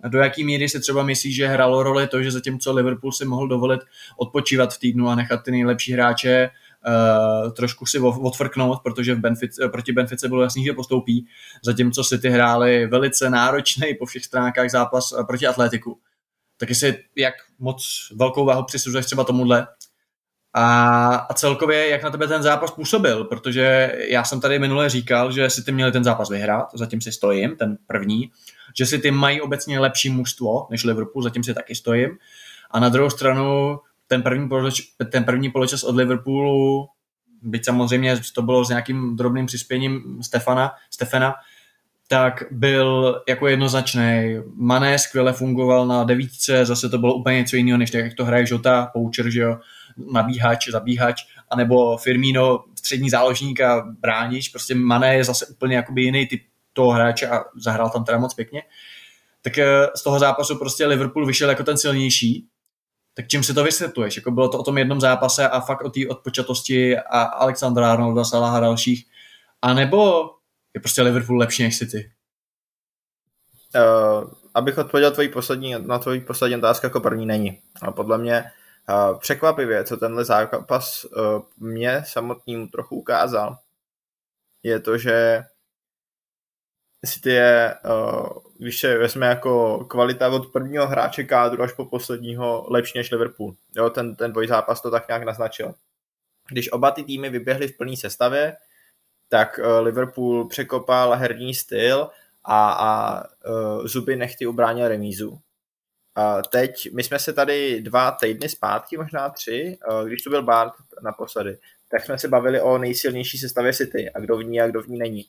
Do 0.08 0.20
jaký 0.20 0.44
míry 0.44 0.70
si 0.70 0.80
třeba 0.80 1.04
myslí, 1.04 1.34
že 1.34 1.48
hralo 1.48 1.84
roli 1.84 2.08
to, 2.08 2.24
že 2.24 2.32
zatímco 2.32 2.74
Liverpool 2.74 3.12
si 3.12 3.26
mohl 3.26 3.48
dovolit 3.48 3.82
odpočívat 4.18 4.74
v 4.74 4.80
týdnu 4.80 5.10
a 5.10 5.16
nechat 5.16 5.44
ty 5.44 5.52
nejlepší 5.52 5.94
hráče 5.94 6.50
uh, 6.88 7.52
trošku 7.52 7.86
si 7.86 8.00
odfrknout, 8.00 8.80
protože 8.84 9.16
v 9.16 9.20
Benfic, 9.20 9.60
proti 9.72 9.92
Benfice 9.92 10.28
bylo 10.28 10.42
jasný, 10.42 10.66
že 10.66 10.74
postoupí, 10.74 11.28
zatímco 11.64 12.04
City 12.04 12.30
hráli 12.30 12.88
velice 12.88 13.30
náročný 13.30 13.96
po 14.00 14.06
všech 14.06 14.26
stránkách 14.26 14.70
zápas 14.70 15.14
eh, 15.20 15.24
proti 15.24 15.48
Atletiku. 15.48 16.00
Tak 16.58 16.70
jestli 16.70 16.98
jak 17.16 17.34
moc 17.60 17.84
velkou 18.16 18.46
váhu 18.46 18.64
přisuzuješ 18.64 19.06
třeba 19.06 19.24
tomuhle? 19.24 19.68
A, 20.54 21.16
a 21.16 21.34
celkově 21.34 21.90
jak 21.90 22.04
na 22.04 22.10
tebe 22.10 22.28
ten 22.28 22.44
zápas 22.44 22.72
působil, 22.72 23.24
protože 23.24 23.96
já 24.08 24.24
jsem 24.24 24.42
tady 24.42 24.60
minule 24.60 24.90
říkal, 24.90 25.32
že 25.32 25.50
si 25.50 25.64
ty 25.64 25.72
měli 25.72 25.92
ten 25.92 26.04
zápas 26.04 26.30
vyhrát, 26.30 26.68
zatím 26.74 27.02
si 27.02 27.12
stojím, 27.12 27.56
ten 27.56 27.78
první, 27.88 28.32
že 28.78 28.86
si 28.86 29.00
ty 29.00 29.12
mají 29.12 29.42
obecně 29.42 29.80
lepší 29.80 30.10
mužstvo 30.10 30.68
než 30.70 30.84
Liverpool, 30.84 31.24
zatím 31.24 31.44
si 31.44 31.54
taky 31.54 31.76
stojím 31.76 32.18
a 32.72 32.80
na 32.80 32.90
druhou 32.90 33.10
stranu 33.10 33.80
ten 34.08 34.22
první, 34.22 34.50
poločas, 34.50 34.86
ten 35.12 35.24
první 35.24 35.52
poločas 35.52 35.84
od 35.84 35.96
Liverpoolu, 35.96 36.88
byť 37.42 37.66
samozřejmě 37.66 38.16
to 38.34 38.42
bylo 38.42 38.66
s 38.66 38.70
nějakým 38.70 39.16
drobným 39.16 39.46
přispěním 39.46 40.24
Stefana, 40.24 40.72
Stefana, 40.92 41.34
tak 42.08 42.44
byl 42.52 43.22
jako 43.30 43.48
jednoznačný. 43.48 44.38
Mané 44.56 45.00
skvěle 45.00 45.34
fungoval 45.34 45.88
na 45.88 46.04
devítce, 46.04 46.66
zase 46.66 46.90
to 46.90 46.98
bylo 46.98 47.14
úplně 47.14 47.38
něco 47.38 47.56
jiného, 47.56 47.78
než 47.78 47.92
tak, 47.92 48.04
jak 48.04 48.14
to 48.14 48.26
hraje 48.26 48.46
Žota, 48.46 48.90
Poucher, 48.94 49.30
že 49.30 49.40
jo, 49.40 49.60
nabíhač, 50.14 50.70
zabíhač, 50.70 51.24
anebo 51.50 51.98
Firmino, 51.98 52.64
střední 52.76 53.10
záložník 53.10 53.62
a 53.62 53.88
bránič, 54.00 54.50
prostě 54.50 54.76
Mané 54.76 55.16
je 55.16 55.24
zase 55.24 55.46
úplně 55.48 55.76
jakoby 55.76 56.02
jiný 56.02 56.28
typ 56.28 56.42
toho 56.74 56.92
hráče 56.92 57.30
a 57.30 57.44
zahrál 57.56 57.90
tam 57.90 58.04
teda 58.04 58.18
moc 58.18 58.34
pěkně. 58.34 58.64
Tak 59.42 59.58
eh, 59.58 59.88
z 59.96 60.04
toho 60.04 60.20
zápasu 60.20 60.56
prostě 60.58 60.86
Liverpool 60.86 61.26
vyšel 61.26 61.50
jako 61.50 61.64
ten 61.64 61.78
silnější 61.78 62.50
tak 63.20 63.28
čím 63.28 63.44
si 63.44 63.54
to 63.54 63.64
vysvětluješ? 63.64 64.16
Jako 64.16 64.32
bylo 64.32 64.50
to 64.50 64.60
o 64.60 64.64
tom 64.64 64.78
jednom 64.78 65.02
zápase 65.02 65.50
a 65.50 65.60
fakt 65.60 65.82
o 65.82 65.90
té 65.90 66.00
odpočatosti 66.10 66.98
a 66.98 67.22
Alexandra 67.22 67.92
Arnolda, 67.92 68.24
Salaha 68.24 68.58
a 68.58 68.60
dalších. 68.60 69.06
A 69.62 69.74
nebo 69.74 70.30
je 70.74 70.82
prostě 70.82 71.02
Liverpool 71.02 71.38
lepší 71.38 71.64
než 71.64 71.78
City? 71.78 72.12
Uh, 73.76 74.32
abych 74.54 74.78
odpověděl 74.78 75.12
tvojí 75.12 75.30
poslední, 75.30 75.76
na 75.80 76.00
tvojí 76.00 76.22
poslední 76.22 76.58
otázku 76.58 76.86
jako 76.86 77.00
první 77.00 77.26
není. 77.26 77.62
A 77.82 77.92
podle 77.92 78.18
mě 78.18 78.44
uh, 78.90 79.20
překvapivě, 79.20 79.84
co 79.84 79.98
tenhle 79.98 80.26
zápas 80.26 81.06
uh, 81.06 81.42
mě 81.58 82.04
samotnému 82.08 82.68
trochu 82.68 82.96
ukázal, 82.96 83.58
je 84.64 84.80
to, 84.80 84.98
že 84.98 85.44
City 87.06 87.30
je, 87.30 87.76
uh, 87.86 88.28
když 88.58 88.80
se 88.80 88.98
vezme 88.98 89.28
jako 89.28 89.86
kvalita 89.86 90.30
od 90.30 90.52
prvního 90.52 90.88
hráče 90.88 91.24
kádru 91.24 91.64
až 91.64 91.74
po 91.74 91.86
posledního 91.86 92.66
lepší 92.70 92.98
než 92.98 93.12
Liverpool. 93.12 93.56
Jo, 93.76 93.90
ten, 93.90 94.16
ten 94.16 94.34
zápas 94.48 94.82
to 94.82 94.92
tak 94.92 95.08
nějak 95.08 95.24
naznačil. 95.24 95.74
Když 96.50 96.72
oba 96.72 96.92
ty 96.92 97.04
týmy 97.04 97.30
vyběhly 97.30 97.68
v 97.68 97.78
plné 97.78 97.98
sestavě, 97.98 98.58
tak 99.30 99.60
uh, 99.60 99.80
Liverpool 99.80 100.48
překopal 100.48 101.16
herní 101.16 101.54
styl 101.54 102.10
a, 102.44 102.72
a 102.72 103.24
uh, 103.24 103.86
zuby 103.86 104.16
nechty 104.16 104.48
ubránil 104.48 104.88
remízu. 104.88 105.40
A 106.16 106.42
teď, 106.42 106.94
my 106.94 107.04
jsme 107.04 107.20
se 107.20 107.34
tady 107.34 107.82
dva 107.82 108.12
týdny 108.12 108.50
zpátky, 108.50 108.98
možná 108.98 109.30
tři, 109.30 109.78
uh, 109.92 110.08
když 110.08 110.22
tu 110.22 110.30
byl 110.30 110.44
Bart 110.44 110.74
naposledy, 111.04 111.58
tak 111.92 112.06
jsme 112.06 112.18
se 112.18 112.28
bavili 112.28 112.62
o 112.62 112.78
nejsilnější 112.78 113.38
sestavě 113.38 113.74
City 113.74 114.12
a 114.12 114.20
kdo 114.20 114.38
v 114.38 114.44
ní 114.44 114.62
a 114.62 114.68
kdo 114.68 114.82
v 114.82 114.88
ní 114.88 114.98
není. 114.98 115.26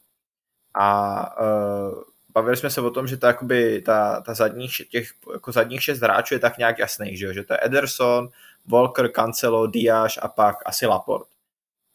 A 0.74 1.20
uh, 1.40 2.02
bavili 2.34 2.56
jsme 2.56 2.70
se 2.70 2.80
o 2.80 2.90
tom, 2.90 3.06
že 3.06 3.16
to 3.16 3.26
jakoby 3.26 3.82
ta, 3.82 4.20
ta 4.20 4.34
zadních, 4.34 4.72
těch 4.90 5.12
jako 5.32 5.52
zadních 5.52 5.82
šest 5.82 6.00
hráčů 6.00 6.34
je 6.34 6.40
tak 6.40 6.58
nějak 6.58 6.78
jasný, 6.78 7.16
že, 7.16 7.26
jo? 7.26 7.32
že 7.32 7.44
to 7.44 7.52
je 7.52 7.58
Ederson, 7.62 8.28
Walker, 8.66 9.12
Cancelo, 9.12 9.66
Diaz 9.66 10.18
a 10.22 10.28
pak 10.28 10.56
asi 10.66 10.86
Laport. 10.86 11.28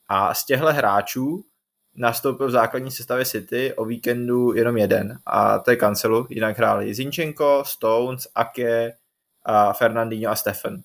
A 0.07 0.33
z 0.33 0.45
těchto 0.45 0.73
hráčů 0.73 1.45
nastoupil 1.95 2.47
v 2.47 2.51
základní 2.51 2.91
sestavě 2.91 3.25
City 3.25 3.73
o 3.73 3.85
víkendu 3.85 4.53
jenom 4.53 4.77
jeden 4.77 5.19
a 5.25 5.59
to 5.59 5.71
je 5.71 5.77
Cancelo, 5.77 6.27
jinak 6.29 6.57
hráli 6.57 6.93
Zinchenko, 6.93 7.63
Stones, 7.65 8.27
Ake, 8.35 8.93
a 9.45 9.73
Fernandinho 9.73 10.31
a 10.31 10.35
Stefan. 10.35 10.81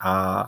A 0.00 0.44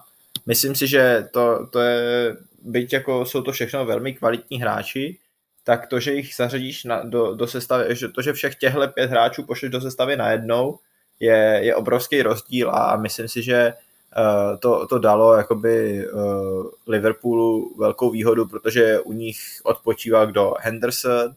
myslím 0.46 0.74
si, 0.74 0.86
že 0.86 1.28
to, 1.32 1.66
to 1.66 1.80
je, 1.80 2.36
byť 2.62 2.92
jako 2.92 3.26
jsou 3.26 3.42
to 3.42 3.52
všechno 3.52 3.86
velmi 3.86 4.14
kvalitní 4.14 4.61
hráči, 4.61 5.18
tak 5.64 5.86
to, 5.86 6.00
že 6.00 6.12
jich 6.12 6.34
zařadíš 6.36 6.84
na, 6.84 7.02
do, 7.02 7.34
do 7.34 7.46
sestavy, 7.46 7.96
že 7.96 8.08
to, 8.08 8.22
že 8.22 8.32
všech 8.32 8.54
těchto 8.54 8.88
pět 8.88 9.11
hráčů 9.11 9.42
pošleš 9.42 9.70
do 9.70 9.80
sestavy 9.80 10.16
najednou, 10.16 10.78
je, 11.20 11.61
je 11.62 11.74
obrovský 11.74 12.22
rozdíl 12.22 12.70
a 12.70 12.96
myslím 12.96 13.28
si, 13.28 13.42
že 13.42 13.72
uh, 14.18 14.58
to, 14.58 14.86
to 14.86 14.98
dalo 14.98 15.34
jakoby 15.34 16.06
uh, 16.08 16.66
Liverpoolu 16.86 17.74
velkou 17.78 18.11
výhodu, 18.11 18.46
protože 18.46 19.00
u 19.00 19.12
nich 19.12 19.38
odpočíval 19.64 20.26
kdo 20.26 20.54
Henderson 20.61 21.34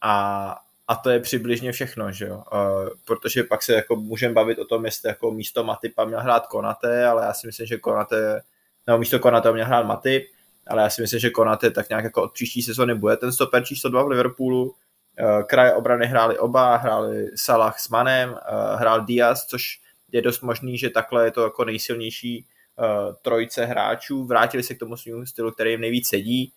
a, 0.00 0.56
a 0.88 0.94
to 0.94 1.10
je 1.10 1.20
přibližně 1.20 1.72
všechno, 1.72 2.12
že 2.12 2.26
jo? 2.26 2.42
Uh, 2.52 2.88
protože 3.04 3.44
pak 3.44 3.62
se 3.62 3.74
jako 3.74 3.96
můžeme 3.96 4.34
bavit 4.34 4.58
o 4.58 4.64
tom, 4.64 4.84
jestli 4.84 5.08
jako 5.08 5.30
místo 5.30 5.64
Matipa 5.64 6.04
měl 6.04 6.20
hrát 6.20 6.46
Konate, 6.46 7.06
ale 7.06 7.24
já 7.24 7.34
si 7.34 7.46
myslím, 7.46 7.66
že 7.66 7.78
Konate, 7.78 8.42
nebo 8.86 8.98
místo 8.98 9.18
Konate 9.18 9.52
měl 9.52 9.66
hrát 9.66 9.86
Matip, 9.86 10.28
ale 10.66 10.82
já 10.82 10.90
si 10.90 11.02
myslím, 11.02 11.20
že 11.20 11.30
Konate 11.30 11.70
tak 11.70 11.88
nějak 11.88 12.04
jako 12.04 12.22
od 12.22 12.32
příští 12.32 12.62
sezóny 12.62 12.94
bude 12.94 13.16
ten 13.16 13.32
stoper 13.32 13.64
číslo 13.64 13.90
2 13.90 14.02
v 14.02 14.08
Liverpoolu. 14.08 14.64
Uh, 14.64 15.42
kraje 15.42 15.74
obrany 15.74 16.06
hráli 16.06 16.38
oba, 16.38 16.76
hráli 16.76 17.28
Salah 17.34 17.78
s 17.78 17.88
Manem, 17.88 18.30
uh, 18.30 18.36
hrál 18.80 19.04
Diaz, 19.04 19.46
což 19.46 19.80
je 20.12 20.22
dost 20.22 20.40
možný, 20.40 20.78
že 20.78 20.90
takhle 20.90 21.24
je 21.24 21.30
to 21.30 21.42
jako 21.42 21.64
nejsilnější 21.64 22.46
uh, 22.78 23.14
trojce 23.22 23.64
hráčů. 23.64 24.24
Vrátili 24.24 24.62
se 24.62 24.74
k 24.74 24.78
tomu 24.78 24.96
svým 24.96 25.26
stylu, 25.26 25.50
který 25.50 25.70
jim 25.70 25.80
nejvíc 25.80 26.08
sedí. 26.08 26.52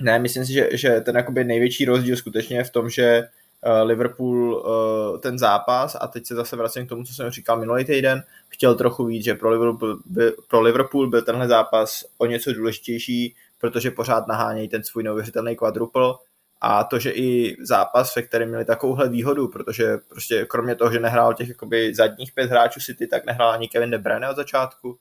Ne, 0.00 0.18
myslím 0.18 0.46
si, 0.46 0.52
že, 0.52 0.68
že 0.72 1.00
ten 1.00 1.24
největší 1.46 1.84
rozdíl 1.84 2.16
skutečně 2.16 2.56
je 2.56 2.64
v 2.64 2.70
tom, 2.70 2.90
že 2.90 3.22
Eh, 3.22 3.45
Liverpool 3.82 4.64
eh, 4.66 5.18
ten 5.18 5.38
zápas 5.38 5.96
a 6.00 6.06
teď 6.06 6.26
se 6.26 6.34
zase 6.34 6.56
vracím 6.56 6.86
k 6.86 6.88
tomu, 6.88 7.04
co 7.04 7.14
jsem 7.14 7.30
říkal 7.30 7.58
minulý 7.58 7.84
týden, 7.84 8.22
chtěl 8.48 8.74
trochu 8.74 9.04
víc, 9.04 9.24
že 9.24 9.34
pro 9.34 9.50
Liverpool, 9.50 9.98
by, 10.06 10.32
pro 10.48 10.60
Liverpool 10.60 11.10
byl 11.10 11.22
tenhle 11.22 11.48
zápas 11.48 12.04
o 12.18 12.26
něco 12.26 12.52
důležitější, 12.52 13.34
protože 13.60 13.90
pořád 13.90 14.26
nahánějí 14.26 14.68
ten 14.68 14.82
svůj 14.84 15.04
neuvěřitelný 15.04 15.56
quadruple 15.56 16.14
a 16.60 16.84
to, 16.84 16.98
že 16.98 17.10
i 17.10 17.56
zápas, 17.60 18.16
ve 18.16 18.22
kterém 18.22 18.48
měli 18.48 18.64
takovouhle 18.64 19.08
výhodu, 19.08 19.48
protože 19.48 19.98
prostě 20.08 20.46
kromě 20.46 20.74
toho, 20.74 20.92
že 20.92 21.00
nehrál 21.00 21.34
těch 21.34 21.48
jakoby 21.48 21.94
zadních 21.94 22.32
pět 22.32 22.50
hráčů 22.50 22.80
City, 22.80 23.06
tak 23.06 23.26
nehrál 23.26 23.50
ani 23.50 23.68
Kevin 23.68 23.90
De 23.90 23.98
Bruyne 23.98 24.30
od 24.30 24.36
začátku 24.36 24.98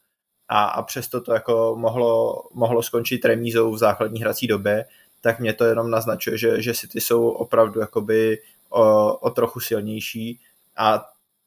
a, 0.47 0.63
a 0.65 0.81
přesto 0.81 1.21
to 1.21 1.33
jako 1.33 1.75
mohlo, 1.79 2.43
mohlo 2.53 2.83
skončit 2.83 3.25
remízou 3.25 3.71
v 3.71 3.77
základní 3.77 4.21
hrací 4.21 4.47
době, 4.47 4.85
tak 5.21 5.39
mě 5.39 5.53
to 5.53 5.65
jenom 5.65 5.91
naznačuje, 5.91 6.37
že, 6.37 6.61
že 6.61 6.73
City 6.73 7.01
jsou 7.01 7.29
opravdu 7.29 7.79
jakoby 7.79 8.37
o, 8.75 9.17
o 9.17 9.29
trochu 9.29 9.59
silnější 9.59 10.39
a 10.77 11.05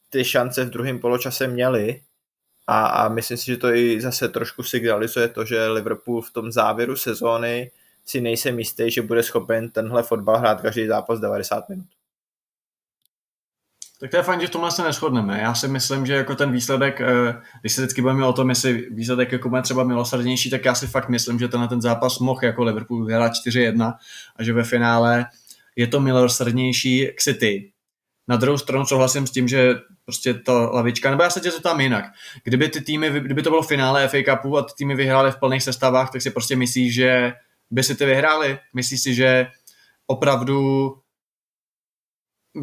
ty 0.08 0.24
šance 0.24 0.64
v 0.64 0.70
druhém 0.70 0.98
poločase 0.98 1.46
měli 1.46 2.00
a, 2.66 2.86
a 2.86 3.08
myslím 3.08 3.36
si, 3.36 3.46
že 3.46 3.56
to 3.56 3.74
i 3.74 4.00
zase 4.00 4.28
trošku 4.28 4.62
signalizuje 4.62 5.28
to, 5.28 5.44
že 5.44 5.68
Liverpool 5.68 6.22
v 6.22 6.30
tom 6.30 6.52
závěru 6.52 6.96
sezóny 6.96 7.70
si 8.04 8.20
nejsem 8.20 8.58
jistý, 8.58 8.90
že 8.90 9.02
bude 9.02 9.22
schopen 9.22 9.70
tenhle 9.70 10.02
fotbal 10.02 10.38
hrát 10.38 10.60
každý 10.60 10.86
zápas 10.86 11.20
90 11.20 11.68
minut. 11.68 11.86
Tak 14.00 14.10
to 14.10 14.16
je 14.16 14.22
fajn, 14.22 14.40
že 14.40 14.46
v 14.46 14.50
tomhle 14.50 14.70
se 14.70 14.82
neschodneme. 14.82 15.40
Já 15.40 15.54
si 15.54 15.68
myslím, 15.68 16.06
že 16.06 16.14
jako 16.14 16.34
ten 16.34 16.52
výsledek, 16.52 17.00
eh, 17.00 17.42
když 17.60 17.72
se 17.72 17.80
vždycky 17.82 18.02
bavíme 18.02 18.26
o 18.26 18.32
tom, 18.32 18.48
jestli 18.48 18.88
výsledek 18.90 19.32
jako 19.32 19.48
bude 19.48 19.62
třeba 19.62 19.84
milosrdnější, 19.84 20.50
tak 20.50 20.64
já 20.64 20.74
si 20.74 20.86
fakt 20.86 21.08
myslím, 21.08 21.38
že 21.38 21.48
tenhle 21.48 21.68
ten 21.68 21.80
zápas 21.80 22.18
mohl 22.18 22.40
jako 22.42 22.64
Liverpool 22.64 23.04
vyhrát 23.04 23.32
4-1 23.32 23.94
a 24.36 24.42
že 24.42 24.52
ve 24.52 24.64
finále 24.64 25.26
je 25.78 25.86
to 25.86 26.00
milosrdnější 26.00 27.06
k 27.14 27.20
City. 27.22 27.72
Na 28.28 28.36
druhou 28.36 28.58
stranu 28.58 28.86
souhlasím 28.86 29.26
s 29.26 29.30
tím, 29.30 29.48
že 29.48 29.74
prostě 30.04 30.34
ta 30.34 30.52
lavička, 30.52 31.10
nebo 31.10 31.22
já 31.22 31.30
se 31.30 31.40
tě 31.40 31.50
zeptám 31.50 31.80
jinak. 31.80 32.04
Kdyby 32.44 32.68
ty 32.68 32.80
týmy, 32.80 33.10
kdyby 33.20 33.42
to 33.42 33.50
bylo 33.50 33.62
finále 33.62 34.08
FA 34.08 34.18
Cupu 34.22 34.58
a 34.58 34.62
ty 34.62 34.72
týmy 34.78 34.94
vyhrály 34.94 35.32
v 35.32 35.36
plných 35.36 35.62
sestavách, 35.62 36.10
tak 36.10 36.22
si 36.22 36.30
prostě 36.30 36.56
myslíš, 36.56 36.94
že 36.94 37.32
by 37.70 37.82
si 37.82 37.94
ty 37.94 38.06
vyhráli? 38.06 38.58
Myslíš 38.74 39.02
si, 39.02 39.14
že 39.14 39.46
opravdu 40.06 40.94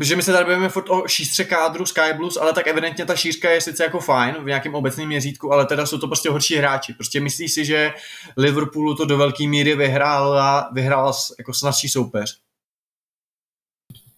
že 0.02 0.16
my 0.16 0.24
se 0.24 0.32
tady 0.32 0.46
bavíme 0.46 0.70
furt 0.70 0.90
o 0.90 1.08
šířce 1.08 1.44
kádru 1.44 1.86
Sky 1.86 2.14
Blues, 2.16 2.38
ale 2.38 2.54
tak 2.54 2.68
evidentně 2.68 3.06
ta 3.06 3.16
šířka 3.16 3.50
je 3.50 3.62
sice 3.62 3.84
jako 3.84 4.00
fajn 4.00 4.36
v 4.44 4.46
nějakém 4.46 4.76
obecném 4.76 5.08
měřítku, 5.08 5.54
ale 5.54 5.66
teda 5.66 5.86
jsou 5.86 5.98
to 5.98 6.08
prostě 6.08 6.30
horší 6.30 6.56
hráči. 6.56 6.94
Prostě 6.94 7.20
myslíš 7.20 7.54
si, 7.54 7.66
že 7.66 7.94
Liverpoolu 8.38 8.96
to 8.96 9.06
do 9.06 9.18
velké 9.18 9.48
míry 9.48 9.76
vyhrál, 9.76 10.40
vyhrál 10.74 11.14
jako 11.40 11.54
snadší 11.54 11.90
soupeř? 11.90 12.45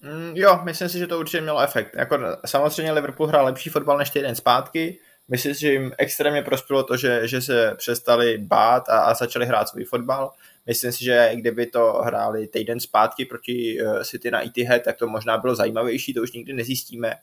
Mm, 0.08 0.32
jo, 0.36 0.60
myslím 0.64 0.90
si, 0.90 1.00
že 1.00 1.08
to 1.08 1.20
určitě 1.20 1.42
mělo 1.42 1.62
efekt. 1.62 1.96
Jako, 1.96 2.18
samozřejmě 2.46 2.92
Liverpool 2.92 3.28
hrál 3.28 3.46
lepší 3.46 3.70
fotbal 3.70 3.98
než 3.98 4.10
týden 4.10 4.36
zpátky. 4.36 5.00
Myslím 5.28 5.54
si, 5.54 5.62
že 5.62 5.72
jim 5.72 5.92
extrémně 5.98 6.42
prospělo 6.42 6.84
to, 6.84 6.98
že, 6.98 7.28
že 7.28 7.42
se 7.42 7.74
přestali 7.78 8.38
bát 8.38 8.90
a, 8.90 9.00
a 9.00 9.14
začali 9.14 9.46
hrát 9.46 9.70
svůj 9.70 9.84
fotbal. 9.84 10.32
Myslím 10.66 10.92
si, 10.92 11.04
že 11.04 11.32
kdyby 11.34 11.66
to 11.66 11.94
hráli 12.06 12.48
týden 12.48 12.80
zpátky 12.80 13.26
proti 13.26 13.78
uh, 13.82 14.04
City 14.04 14.32
na 14.32 14.46
Etihad, 14.46 14.82
tak 14.82 14.98
to 14.98 15.08
možná 15.08 15.38
bylo 15.38 15.56
zajímavější, 15.56 16.14
to 16.14 16.22
už 16.22 16.32
nikdy 16.32 16.54
nezjistíme. 16.54 17.14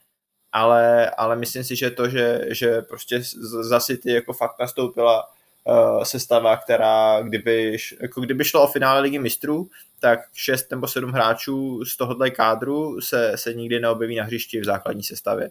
Ale, 0.52 1.10
ale 1.10 1.36
myslím 1.36 1.64
si, 1.64 1.76
že 1.76 1.90
to, 1.90 2.08
že, 2.08 2.40
že 2.50 2.82
prostě 2.82 3.20
za 3.60 3.80
City 3.80 4.12
jako 4.12 4.32
fakt 4.32 4.58
nastoupila 4.60 5.24
uh, 5.64 6.02
sestava, 6.02 6.56
která 6.56 7.22
kdyby, 7.22 7.76
jako 8.00 8.20
kdyby 8.20 8.44
šlo 8.44 8.62
o 8.62 8.66
finále 8.66 9.00
ligy 9.00 9.18
mistrů, 9.18 9.68
tak 10.00 10.20
šest 10.34 10.70
nebo 10.70 10.88
sedm 10.88 11.10
hráčů 11.10 11.84
z 11.84 11.96
tohohle 11.96 12.30
kádru 12.30 13.00
se, 13.00 13.32
se 13.34 13.54
nikdy 13.54 13.80
neobjeví 13.80 14.16
na 14.16 14.24
hřišti 14.24 14.60
v 14.60 14.64
základní 14.64 15.02
sestavě. 15.02 15.50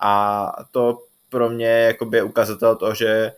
A 0.00 0.52
to 0.70 0.98
pro 1.28 1.50
mě 1.50 1.68
jakoby 1.68 2.22
ukazatel 2.22 2.76
toho, 2.76 2.94
že 2.94 3.32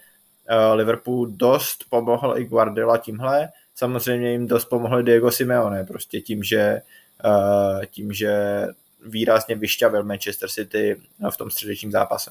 uh, 0.50 0.76
Liverpool 0.76 1.26
dost 1.26 1.84
pomohl 1.90 2.38
i 2.38 2.44
Guardiola 2.44 2.98
tímhle, 2.98 3.48
samozřejmě 3.74 4.32
jim 4.32 4.46
dost 4.46 4.64
pomohl 4.64 5.02
Diego 5.02 5.30
Simeone, 5.30 5.84
prostě 5.84 6.20
tím, 6.20 6.42
že, 6.42 6.80
uh, 7.24 7.84
tím, 7.84 8.12
že 8.12 8.66
výrazně 9.06 9.54
vyšťavil 9.54 10.04
Manchester 10.04 10.48
City 10.48 11.00
v 11.30 11.36
tom 11.36 11.50
středečním 11.50 11.92
zápase. 11.92 12.30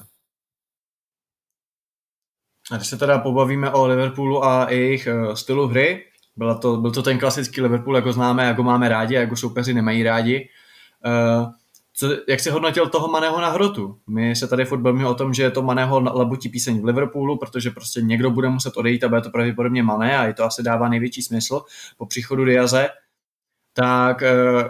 A 2.72 2.76
když 2.76 2.88
se 2.88 2.96
teda 2.96 3.18
pobavíme 3.18 3.70
o 3.70 3.86
Liverpoolu 3.86 4.44
a 4.44 4.66
jejich 4.70 5.08
uh, 5.28 5.34
stylu 5.34 5.68
hry, 5.68 6.04
byla 6.36 6.54
to, 6.54 6.76
byl 6.76 6.90
to 6.90 7.02
ten 7.02 7.18
klasický 7.18 7.60
Liverpool, 7.60 7.96
jako 7.96 8.12
známe, 8.12 8.44
jako 8.44 8.62
máme 8.62 8.88
rádi, 8.88 9.14
jako 9.14 9.36
soupeři 9.36 9.74
nemají 9.74 10.02
rádi. 10.02 10.48
Uh, 11.06 11.52
co, 11.94 12.08
jak 12.28 12.40
jsi 12.40 12.50
hodnotil 12.50 12.88
toho 12.88 13.08
Maného 13.08 13.40
na 13.40 13.50
hrotu? 13.50 13.98
My 14.06 14.36
se 14.36 14.48
tady 14.48 14.64
furt 14.64 14.78
bavíme 14.78 15.08
o 15.08 15.14
tom, 15.14 15.34
že 15.34 15.42
je 15.42 15.50
to 15.50 15.62
Maného 15.62 16.00
labutí 16.00 16.48
píseň 16.48 16.80
v 16.80 16.84
Liverpoolu, 16.84 17.38
protože 17.38 17.70
prostě 17.70 18.00
někdo 18.02 18.30
bude 18.30 18.48
muset 18.48 18.76
odejít 18.76 19.04
a 19.04 19.08
bude 19.08 19.20
to 19.20 19.30
pravděpodobně 19.30 19.82
Mané 19.82 20.18
a 20.18 20.26
i 20.26 20.34
to 20.34 20.44
asi 20.44 20.62
dává 20.62 20.88
největší 20.88 21.22
smysl 21.22 21.62
po 21.96 22.06
příchodu 22.06 22.44
Diaze. 22.44 22.88
Tak 23.72 24.22
uh, 24.22 24.62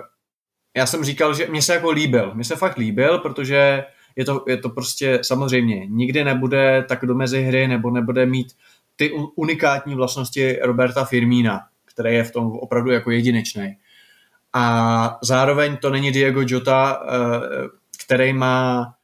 já 0.77 0.87
jsem 0.87 1.05
říkal, 1.05 1.35
že 1.35 1.47
mě 1.47 1.63
se 1.63 1.75
jako 1.75 1.91
líbil. 1.91 2.35
Mně 2.35 2.45
se 2.45 2.57
fakt 2.57 2.77
líbil, 2.77 3.19
protože 3.19 3.85
je 4.17 4.25
to, 4.25 4.45
je 4.49 4.57
to 4.57 4.69
prostě 4.69 5.19
samozřejmě 5.23 5.87
nikdy 5.87 6.25
nebude 6.25 6.85
tak 6.89 7.07
do 7.07 7.15
mezi 7.15 7.43
hry 7.43 7.69
nebo 7.69 7.91
nebude 7.91 8.27
mít 8.27 8.53
ty 8.97 9.13
unikátní 9.37 9.95
vlastnosti 9.95 10.59
Roberta 10.63 11.05
Firmína, 11.05 11.61
který 11.85 12.15
je 12.15 12.25
v 12.25 12.31
tom 12.31 12.53
opravdu 12.53 12.91
jako 12.91 13.11
jedinečný. 13.11 13.77
A 14.53 15.19
zároveň 15.23 15.77
to 15.77 15.91
není 15.91 16.13
Diego 16.13 16.43
Jota, 16.47 17.03
eh, 17.07 17.69
který 18.05 18.33
má 18.33 18.95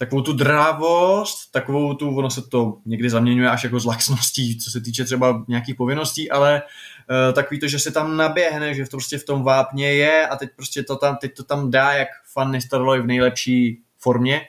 takovou 0.00 0.22
tu 0.22 0.32
drávost, 0.32 1.52
takovou 1.52 1.94
tu, 1.94 2.16
ono 2.16 2.30
se 2.30 2.42
to 2.42 2.78
někdy 2.86 3.10
zaměňuje 3.10 3.50
až 3.50 3.64
jako 3.64 3.80
z 3.80 3.84
laxností, 3.84 4.58
co 4.58 4.70
se 4.70 4.80
týče 4.80 5.04
třeba 5.04 5.44
nějakých 5.48 5.74
povinností, 5.74 6.30
ale 6.30 6.62
uh, 6.62 7.34
takový 7.34 7.60
to, 7.60 7.68
že 7.68 7.78
se 7.78 7.90
tam 7.90 8.16
naběhne, 8.16 8.74
že 8.74 8.84
to 8.84 8.90
prostě 8.90 9.18
v 9.18 9.24
tom 9.24 9.42
vápně 9.42 9.92
je 9.92 10.26
a 10.26 10.36
teď 10.36 10.50
prostě 10.56 10.82
to 10.82 10.96
tam, 10.96 11.16
teď 11.16 11.34
to 11.34 11.44
tam 11.44 11.70
dá 11.70 11.92
jak 11.92 12.08
fan 12.32 12.52
Nistelrooy 12.52 13.00
v 13.00 13.06
nejlepší 13.06 13.82
formě, 14.00 14.40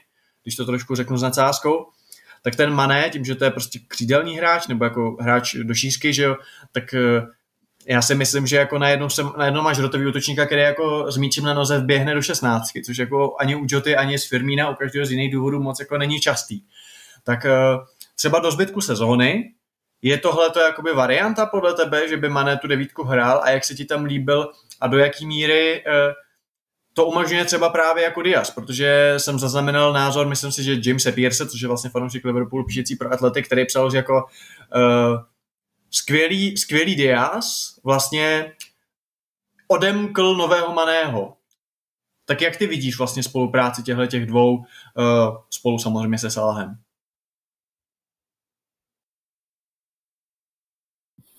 když 0.44 0.56
to 0.56 0.66
trošku 0.66 0.96
řeknu 0.96 1.18
s 1.18 1.22
nadsázkou, 1.22 1.86
tak 2.44 2.56
ten 2.56 2.74
Mané, 2.74 3.10
tím, 3.10 3.26
že 3.26 3.36
to 3.36 3.44
je 3.44 3.52
prostě 3.52 3.80
křídelný 3.88 4.38
hráč, 4.38 4.68
nebo 4.68 4.84
jako 4.84 5.18
hráč 5.20 5.56
do 5.56 5.74
šířky, 5.74 6.14
že 6.14 6.24
jo, 6.24 6.38
tak 6.72 6.84
uh, 6.94 7.30
já 7.86 8.02
si 8.02 8.16
myslím, 8.16 8.48
že 8.48 8.58
jako 8.58 8.78
najednou, 8.78 9.10
jsem, 9.10 9.32
najednou 9.38 9.62
máš 9.62 9.80
rotový 9.80 10.08
útočníka, 10.08 10.46
který 10.46 10.62
jako 10.62 11.12
s 11.12 11.18
míčem 11.18 11.44
na 11.44 11.54
noze 11.54 11.78
vběhne 11.78 12.14
do 12.14 12.22
16, 12.22 12.72
což 12.86 12.98
jako 12.98 13.36
ani 13.40 13.56
u 13.56 13.66
Joty, 13.70 13.96
ani 13.96 14.20
z 14.20 14.30
Firmína, 14.30 14.70
u 14.70 14.76
každého 14.76 15.06
z 15.06 15.12
jiných 15.12 15.34
důvodů 15.34 15.60
moc 15.60 15.80
jako 15.80 15.98
není 15.98 16.20
častý. 16.20 16.62
Tak 17.24 17.46
eh, 17.46 17.52
třeba 18.16 18.40
do 18.40 18.52
zbytku 18.52 18.82
sezóny 18.82 19.54
je 20.02 20.18
tohle 20.18 20.50
to 20.50 20.60
jakoby 20.60 20.94
varianta 20.94 21.46
podle 21.46 21.74
tebe, 21.74 22.08
že 22.08 22.18
by 22.18 22.30
Mané 22.30 22.58
tu 22.58 22.68
devítku 22.68 23.04
hrál 23.04 23.42
a 23.44 23.50
jak 23.50 23.66
se 23.66 23.76
ti 23.76 23.86
tam 23.86 24.06
líbil 24.06 24.52
a 24.82 24.88
do 24.88 24.98
jaký 24.98 25.26
míry 25.26 25.84
eh, 25.88 26.14
to 26.94 27.06
umožňuje 27.06 27.46
třeba 27.46 27.70
právě 27.70 28.04
jako 28.04 28.22
Diaz, 28.22 28.52
protože 28.52 29.14
jsem 29.18 29.40
zaznamenal 29.40 29.94
názor, 29.94 30.28
myslím 30.28 30.52
si, 30.52 30.64
že 30.64 30.82
James 30.86 31.08
Pierce, 31.16 31.50
což 31.50 31.62
je 31.62 31.68
vlastně 31.68 31.90
fanoušek 31.90 32.26
Liverpoolu 32.26 32.66
píšící 32.66 32.96
pro 32.96 33.14
atlety, 33.14 33.44
který 33.44 33.66
psal, 33.66 33.92
že 33.92 33.98
jako 33.98 34.26
uh, 34.76 35.20
skvělý, 35.92 36.58
skvělý 36.58 36.96
Diaz 36.96 37.80
vlastně 37.84 38.54
odemkl 39.68 40.36
nového 40.36 40.74
Maného. 40.74 41.38
Tak 42.26 42.42
jak 42.42 42.58
ty 42.58 42.68
vidíš 42.68 42.98
vlastně 42.98 43.24
spolupráci 43.24 43.84
těchto 43.84 44.08
těch 44.08 44.26
dvou 44.26 44.58
uh, 44.58 44.66
spolu 45.50 45.80
samozřejmě 45.80 46.18
se 46.18 46.32
Salahem? 46.32 46.76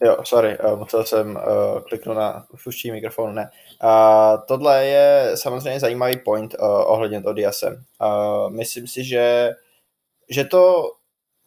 Jo, 0.04 0.16
sorry, 0.24 0.58
uh, 0.58 0.78
musel 0.78 1.04
jsem 1.04 1.36
uh, 1.36 1.80
kliknout 1.80 2.16
na 2.16 2.46
fuští 2.56 2.90
mikrofon, 2.90 3.34
ne. 3.34 3.50
Uh, 3.84 4.42
tohle 4.48 4.86
je 4.86 5.30
samozřejmě 5.34 5.80
zajímavý 5.80 6.16
point 6.18 6.54
uh, 6.54 6.66
ohledně 6.66 7.22
toho 7.22 7.32
Diasem. 7.32 7.84
Uh, 8.00 8.50
myslím 8.50 8.86
si, 8.86 9.04
že, 9.04 9.50
že 10.30 10.44
to 10.44 10.92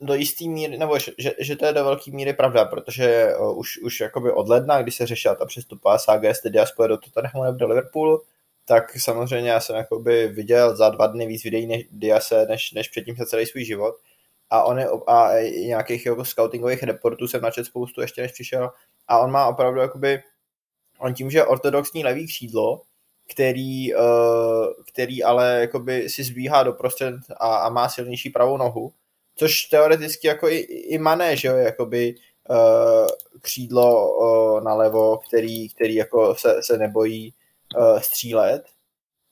do 0.02 0.14
jistý 0.14 0.50
míry, 0.50 0.78
nebo 0.78 1.00
že, 1.00 1.12
že 1.40 1.56
to 1.56 1.66
je 1.66 1.74
do 1.74 1.84
velké 1.84 2.12
míry 2.12 2.34
pravda, 2.34 2.66
protože 2.66 3.36
uh, 3.36 3.58
už, 3.60 3.78
už 3.78 4.00
jakoby 4.00 4.32
od 4.32 4.50
ledna, 4.50 4.82
když 4.82 4.96
se 4.96 5.06
řešila 5.06 5.36
ta 5.36 5.46
přestupová 5.46 5.98
sága, 5.98 6.28
jestli 6.30 6.50
Dias 6.50 6.72
pojede 6.72 6.94
do 6.94 6.98
Tottenhamu 6.98 7.44
nebo 7.44 7.58
do 7.58 7.68
Liverpoolu, 7.68 8.22
tak 8.66 9.00
samozřejmě 9.00 9.50
já 9.50 9.60
jsem 9.60 9.76
jakoby 9.76 10.28
viděl 10.28 10.76
za 10.76 10.90
dva 10.90 11.08
dny 11.08 11.28
víc 11.28 11.44
videí 11.44 11.68
než 11.68 11.86
Diase, 11.92 12.46
než, 12.50 12.72
než 12.72 12.90
předtím 12.90 13.16
se 13.16 13.26
celý 13.26 13.46
svůj 13.46 13.66
život. 13.66 13.96
A 14.50 14.64
on 14.64 14.80
je, 14.80 14.88
a 15.08 15.30
nějakých 15.66 16.06
jako 16.06 16.26
scoutingových 16.26 16.84
reportů 16.84 17.28
jsem 17.28 17.42
načet 17.42 17.66
spoustu 17.66 18.02
ještě 18.02 18.22
než 18.22 18.32
přišel. 18.32 18.72
A 19.08 19.20
on 19.20 19.32
má 19.32 19.48
opravdu 19.48 19.80
jakoby, 19.80 20.20
on 21.00 21.14
tím, 21.14 21.32
že 21.32 21.46
ortodoxní 21.46 22.04
levý 22.04 22.28
křídlo, 22.28 22.82
který, 23.32 23.96
uh, 23.96 24.04
který 24.94 25.24
ale 25.24 25.58
jakoby 25.60 26.10
si 26.10 26.24
zbíhá 26.24 26.64
doprostřed 26.64 27.16
a, 27.38 27.56
a 27.56 27.70
má 27.70 27.90
silnější 27.90 28.30
pravou 28.30 28.58
nohu, 28.58 28.94
což 29.36 29.62
teoreticky 29.62 30.28
jako 30.28 30.50
i, 30.50 30.58
i 30.58 30.98
Mané, 30.98 31.38
že 31.38 31.48
jo, 31.48 31.56
jakoby 31.56 32.16
uh, 32.50 33.08
křídlo 33.42 34.18
uh, 34.18 34.64
nalevo, 34.64 35.18
který, 35.18 35.70
který 35.70 35.96
jako 35.96 36.36
se, 36.36 36.64
se 36.64 36.78
nebojí 36.78 37.34
střílet 38.00 38.64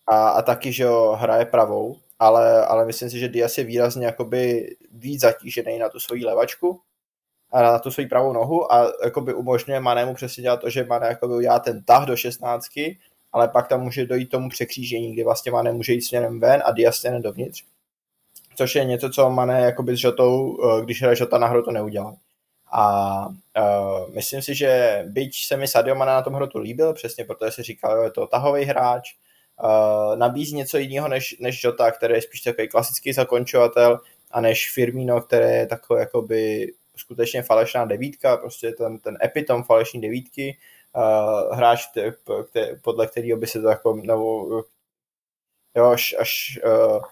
a, 0.07 0.29
a 0.29 0.41
taky, 0.41 0.73
že 0.73 0.83
jo, 0.83 1.17
hraje 1.19 1.45
pravou, 1.45 1.97
ale, 2.19 2.65
ale 2.65 2.85
myslím 2.85 3.09
si, 3.09 3.19
že 3.19 3.27
Diaz 3.27 3.57
je 3.57 3.63
výrazně 3.63 4.05
jakoby 4.05 4.75
víc 4.91 5.21
zatížený 5.21 5.79
na 5.79 5.89
tu 5.89 5.99
svoji 5.99 6.25
levačku 6.25 6.81
a 7.51 7.61
na 7.61 7.79
tu 7.79 7.91
svoji 7.91 8.07
pravou 8.07 8.33
nohu 8.33 8.73
a 8.73 8.91
jakoby 9.03 9.33
umožňuje 9.33 9.79
Manému 9.79 10.13
přesně 10.13 10.43
dělat 10.43 10.61
to, 10.61 10.69
že 10.69 10.83
Mané 10.83 11.07
jakoby 11.07 11.33
udělá 11.33 11.59
ten 11.59 11.83
tah 11.83 12.05
do 12.05 12.15
šestnáctky, 12.15 12.99
ale 13.31 13.47
pak 13.47 13.67
tam 13.67 13.81
může 13.81 14.05
dojít 14.05 14.29
tomu 14.29 14.49
překřížení, 14.49 15.13
kdy 15.13 15.23
vlastně 15.23 15.51
Mané 15.51 15.71
může 15.71 15.93
jít 15.93 16.01
směrem 16.01 16.39
ven 16.39 16.63
a 16.65 16.71
Diaz 16.71 16.95
směrem 16.95 17.21
dovnitř 17.21 17.63
což 18.55 18.75
je 18.75 18.85
něco, 18.85 19.09
co 19.09 19.29
Mané 19.29 19.61
jakoby 19.61 19.95
s 19.95 19.99
Žotou, 19.99 20.57
eh, 20.63 20.81
když 20.81 21.01
hraje 21.01 21.15
Žota 21.15 21.37
na 21.37 21.47
hru, 21.47 21.63
to 21.63 21.71
neudělal. 21.71 22.15
A 22.75 23.27
uh, 23.27 24.15
myslím 24.15 24.41
si, 24.41 24.55
že 24.55 25.03
byť 25.07 25.45
se 25.45 25.57
mi 25.57 25.67
Sadio 25.67 25.95
Mané 25.95 26.11
na 26.11 26.21
tom 26.21 26.33
hrotu 26.33 26.59
líbil, 26.59 26.93
přesně 26.93 27.25
protože 27.25 27.51
si 27.51 27.63
říkal, 27.63 28.03
je 28.03 28.11
to 28.11 28.27
tahový 28.27 28.63
hráč, 28.63 29.15
uh, 29.63 30.15
nabízí 30.15 30.55
něco 30.55 30.77
jiného 30.77 31.07
než, 31.07 31.35
než 31.39 31.61
Žota, 31.61 31.91
který 31.91 32.13
je 32.13 32.21
spíš 32.21 32.41
takový 32.41 32.67
klasický 32.67 33.13
zakončovatel, 33.13 33.99
a 34.31 34.41
než 34.41 34.71
Firmino, 34.71 35.21
který 35.21 35.45
je 35.45 35.67
takový 35.67 35.99
jakoby 35.99 36.71
skutečně 36.95 37.43
falešná 37.43 37.85
devítka, 37.85 38.37
prostě 38.37 38.71
ten, 38.71 38.99
ten 38.99 39.17
epitom 39.23 39.63
falešní 39.63 40.01
devítky, 40.01 40.57
uh, 40.95 41.57
hráč, 41.57 41.81
podle 42.81 43.07
kterého 43.07 43.37
by 43.37 43.47
se 43.47 43.61
to 43.61 43.67
jako, 43.67 43.95
nebo 43.95 44.47
jo, 45.75 45.85
až, 45.85 46.15
až 46.19 46.59
uh, 46.65 47.03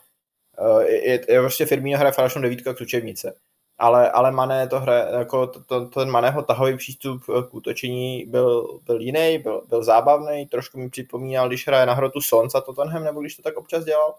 Eh, 0.61 0.91
je, 0.91 1.33
je 1.33 1.39
prostě 1.39 1.65
Firmino 1.65 1.97
hraje 1.97 2.11
falešnou 2.11 2.41
devítku 2.41 2.69
jak 2.69 2.81
učebnice. 2.81 3.35
Ale, 3.81 4.11
ale 4.11 4.31
Mané 4.31 4.67
to 4.67 4.79
hraje, 4.79 5.07
jako 5.19 5.47
to, 5.47 5.63
to, 5.63 5.85
ten 5.85 6.09
Maného 6.09 6.41
tahový 6.41 6.77
přístup 6.77 7.23
k 7.25 7.53
útočení 7.53 8.25
byl, 8.27 8.79
byl 8.85 9.01
jiný, 9.01 9.37
byl, 9.37 9.61
byl 9.69 9.83
zábavný, 9.83 10.45
trošku 10.45 10.79
mi 10.79 10.89
připomínal, 10.89 11.47
když 11.47 11.67
hraje 11.67 11.85
na 11.85 11.93
hrotu 11.93 12.21
Sons 12.21 12.55
a 12.55 12.61
Tottenham, 12.61 13.03
nebo 13.03 13.21
když 13.21 13.35
to 13.35 13.41
tak 13.41 13.57
občas 13.57 13.85
dělal. 13.85 14.15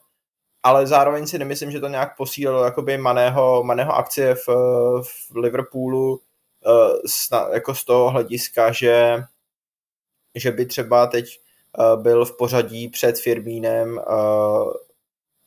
Ale 0.63 0.87
zároveň 0.87 1.27
si 1.27 1.39
nemyslím, 1.39 1.71
že 1.71 1.81
to 1.81 1.89
nějak 1.89 2.17
posílilo 2.17 2.65
jakoby 2.65 2.99
Maného, 2.99 3.63
Maného 3.65 3.93
akcie 3.93 4.35
v, 4.35 4.49
v 5.03 5.37
Liverpoolu 5.37 6.21
uh, 6.67 7.53
jako 7.53 7.75
z 7.75 7.85
toho 7.85 8.11
hlediska, 8.11 8.73
že, 8.73 9.25
že 10.35 10.51
by 10.51 10.67
třeba 10.67 11.07
teď 11.07 11.41
uh, 11.79 12.03
byl 12.03 12.25
v 12.25 12.37
pořadí 12.37 12.89
před 12.89 13.19
Firmínem 13.19 14.01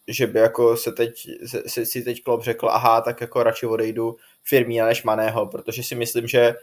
že 0.08 0.28
by 0.28 0.40
jako 0.40 0.78
se 0.78 0.92
teď, 0.92 1.28
se, 1.68 1.86
si 1.86 2.02
teď 2.02 2.24
Klopp 2.24 2.44
řekl, 2.44 2.70
aha, 2.70 3.02
tak 3.02 3.22
jako 3.22 3.44
radši 3.44 3.66
odejdu 3.66 4.16
Firmína 4.44 4.86
než 4.86 5.04
Maného, 5.04 5.48
protože 5.48 5.84
si 5.84 5.96
myslím, 5.96 6.28
že 6.28 6.56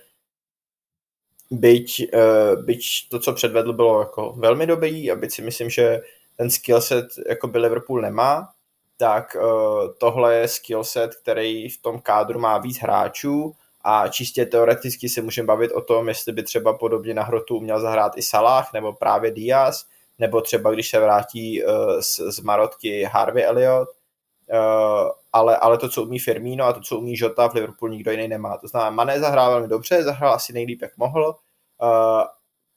byť, 1.50 2.14
uh, 2.14 2.64
byť 2.64 3.08
to, 3.10 3.18
co 3.18 3.32
předvedl, 3.32 3.72
bylo 3.72 4.00
jako 4.00 4.34
velmi 4.38 4.66
dobrý 4.66 5.10
a 5.10 5.16
byť 5.16 5.32
si 5.32 5.42
myslím, 5.42 5.70
že 5.70 6.00
ten 6.36 6.50
skillset 6.50 7.06
jako 7.28 7.48
by 7.48 7.58
Liverpool 7.58 8.00
nemá, 8.00 8.48
tak 8.96 9.36
uh, 9.36 9.94
tohle 9.98 10.36
je 10.36 10.48
skillset, 10.48 11.14
který 11.14 11.68
v 11.68 11.82
tom 11.82 12.00
kádru 12.00 12.40
má 12.40 12.58
víc 12.58 12.78
hráčů 12.78 13.54
a 13.84 14.08
čistě 14.08 14.46
teoreticky 14.46 15.08
se 15.08 15.22
můžeme 15.22 15.46
bavit 15.46 15.72
o 15.72 15.80
tom, 15.80 16.08
jestli 16.08 16.32
by 16.32 16.42
třeba 16.42 16.78
podobně 16.78 17.14
na 17.14 17.22
hrotu 17.22 17.60
měl 17.60 17.80
zahrát 17.80 18.12
i 18.16 18.22
Salah 18.22 18.72
nebo 18.72 18.92
právě 18.92 19.30
Diaz, 19.30 19.86
nebo 20.22 20.40
třeba 20.40 20.70
když 20.70 20.90
se 20.90 21.00
vrátí 21.00 21.64
uh, 21.64 22.00
z, 22.00 22.20
z 22.20 22.40
Marotky 22.40 23.04
Harvey 23.04 23.44
Elliott, 23.44 23.88
uh, 23.88 25.10
ale, 25.32 25.56
ale 25.56 25.78
to, 25.78 25.88
co 25.88 26.02
umí 26.02 26.18
Firmino 26.18 26.64
a 26.64 26.72
to, 26.72 26.80
co 26.80 26.98
umí 26.98 27.14
Jota 27.16 27.48
v 27.48 27.54
Liverpoolu 27.54 27.92
nikdo 27.92 28.10
jiný 28.10 28.28
nemá. 28.28 28.58
To 28.58 28.68
znamená, 28.68 28.90
Mané 28.90 29.20
zahrál 29.20 29.50
velmi 29.50 29.68
dobře, 29.68 30.02
zahrál 30.02 30.34
asi 30.34 30.52
nejlíp, 30.52 30.82
jak 30.82 30.96
mohl, 30.96 31.34
uh, 31.82 32.22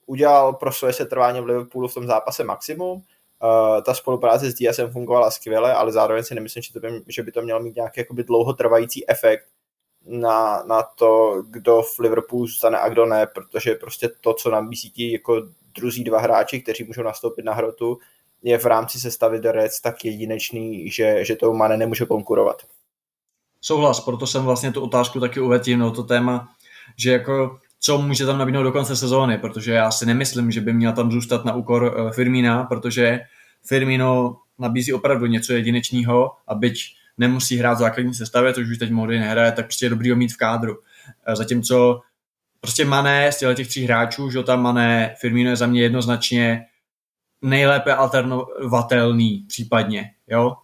udělal 0.05 0.53
pro 0.53 0.71
svoje 0.71 0.93
setrvání 0.93 1.41
v 1.41 1.45
Liverpoolu 1.45 1.87
v 1.87 1.93
tom 1.93 2.07
zápase 2.07 2.43
maximum, 2.43 3.03
ta 3.85 3.93
spolupráce 3.93 4.51
s 4.51 4.53
Diasem 4.53 4.91
fungovala 4.91 5.31
skvěle, 5.31 5.73
ale 5.73 5.91
zároveň 5.91 6.23
si 6.23 6.35
nemyslím, 6.35 6.63
že, 6.63 6.73
to 6.73 6.79
by, 6.79 7.01
že 7.07 7.23
by 7.23 7.31
to 7.31 7.41
mělo 7.41 7.59
mít 7.59 7.75
nějaký 7.75 7.99
jakoby 7.99 8.23
dlouhotrvající 8.23 9.09
efekt 9.09 9.45
na, 10.05 10.63
na 10.63 10.83
to, 10.83 11.43
kdo 11.49 11.81
v 11.81 11.99
Liverpoolu 11.99 12.47
zůstane 12.47 12.79
a 12.79 12.89
kdo 12.89 13.05
ne, 13.05 13.27
protože 13.27 13.75
prostě 13.75 14.09
to, 14.21 14.33
co 14.33 14.51
nabízí 14.51 14.91
ti 14.91 15.11
jako 15.11 15.41
druzí 15.77 16.03
dva 16.03 16.19
hráči, 16.19 16.61
kteří 16.61 16.83
můžou 16.83 17.03
nastoupit 17.03 17.45
na 17.45 17.53
hrotu, 17.53 17.97
je 18.43 18.57
v 18.57 18.65
rámci 18.65 18.99
sestavy 18.99 19.39
do 19.39 19.51
Reds 19.51 19.81
tak 19.81 20.05
jedinečný, 20.05 20.91
že, 20.91 21.25
že 21.25 21.35
to 21.35 21.53
Mane 21.53 21.77
nemůže 21.77 22.05
konkurovat. 22.05 22.61
Souhlas, 23.61 23.99
proto 23.99 24.27
jsem 24.27 24.43
vlastně 24.43 24.71
tu 24.71 24.81
otázku 24.81 25.19
taky 25.19 25.39
uvedl, 25.39 25.77
no 25.77 25.91
to 25.91 26.03
téma, 26.03 26.47
že 26.97 27.11
jako 27.11 27.59
co 27.79 27.97
může 28.01 28.25
tam 28.25 28.37
nabídnout 28.37 28.63
do 28.63 28.71
konce 28.71 28.95
sezóny, 28.95 29.37
protože 29.37 29.71
já 29.71 29.91
si 29.91 30.05
nemyslím, 30.05 30.51
že 30.51 30.61
by 30.61 30.73
měl 30.73 30.93
tam 30.93 31.11
zůstat 31.11 31.45
na 31.45 31.55
úkor 31.55 31.83
uh, 31.83 32.11
Firmína, 32.11 32.63
protože 32.63 33.19
Firmino 33.63 34.37
nabízí 34.59 34.93
opravdu 34.93 35.25
něco 35.25 35.53
jedinečného 35.53 36.31
a 36.47 36.55
byť 36.55 36.95
nemusí 37.17 37.57
hrát 37.57 37.73
v 37.73 37.79
základní 37.79 38.13
sestavě, 38.13 38.53
což 38.53 38.69
už 38.69 38.77
teď 38.77 38.91
Mody 38.91 39.19
nehraje, 39.19 39.51
tak 39.51 39.65
prostě 39.65 39.85
je 39.85 39.89
dobrý 39.89 40.09
ho 40.09 40.15
mít 40.15 40.33
v 40.33 40.37
kádru. 40.37 40.75
Uh, 40.75 41.35
zatímco 41.35 42.01
prostě 42.65 42.85
Mané 42.85 43.31
z 43.31 43.55
těch 43.55 43.67
tří 43.67 43.83
hráčů, 43.83 44.29
že 44.29 44.43
tam 44.43 44.61
Mané, 44.61 45.15
Firmino 45.21 45.49
je 45.49 45.55
za 45.55 45.67
mě 45.67 45.81
jednoznačně 45.81 46.65
nejlépe 47.41 47.93
alternovatelný 47.93 49.45
případně, 49.47 50.11
jo. 50.27 50.55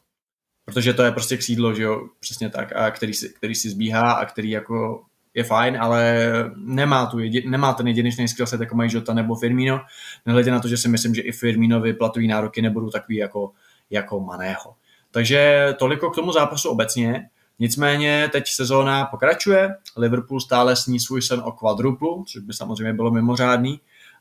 protože 0.65 0.93
to 0.93 1.03
je 1.03 1.11
prostě 1.11 1.37
křídlo, 1.37 1.73
že 1.73 1.83
jo, 1.83 2.07
přesně 2.19 2.49
tak, 2.49 2.75
a 2.75 2.91
který 2.91 3.13
si, 3.13 3.29
který 3.29 3.55
si 3.55 3.69
zbíhá 3.69 4.11
a 4.11 4.25
který 4.25 4.49
jako 4.49 5.05
je 5.33 5.43
fajn, 5.43 5.77
ale 5.79 6.25
nemá, 6.55 7.05
tu 7.05 7.19
jedi, 7.19 7.49
nemá 7.49 7.73
ten 7.73 7.87
jedinečný 7.87 8.27
skill 8.27 8.47
set, 8.47 8.61
jako 8.61 8.75
mají 8.75 8.89
Jota 8.93 9.13
nebo 9.13 9.35
Firmino, 9.35 9.81
nehledě 10.25 10.51
na 10.51 10.59
to, 10.59 10.67
že 10.67 10.77
si 10.77 10.89
myslím, 10.89 11.15
že 11.15 11.21
i 11.21 11.31
Firminovi 11.31 11.93
platový 11.93 12.27
nároky 12.27 12.61
nebudou 12.61 12.89
takový 12.89 13.17
jako, 13.17 13.51
jako 13.89 14.19
Maného. 14.19 14.75
Takže 15.11 15.67
toliko 15.79 16.09
k 16.09 16.15
tomu 16.15 16.31
zápasu 16.31 16.69
obecně. 16.69 17.29
Nicméně 17.61 18.29
teď 18.31 18.47
sezóna 18.47 19.05
pokračuje, 19.05 19.75
Liverpool 19.97 20.39
stále 20.39 20.75
sní 20.75 20.99
svůj 20.99 21.21
sen 21.21 21.41
o 21.45 21.51
kvadruplu, 21.51 22.25
což 22.27 22.41
by 22.41 22.53
samozřejmě 22.53 22.93
bylo 22.93 23.11
mimořádný 23.11 23.79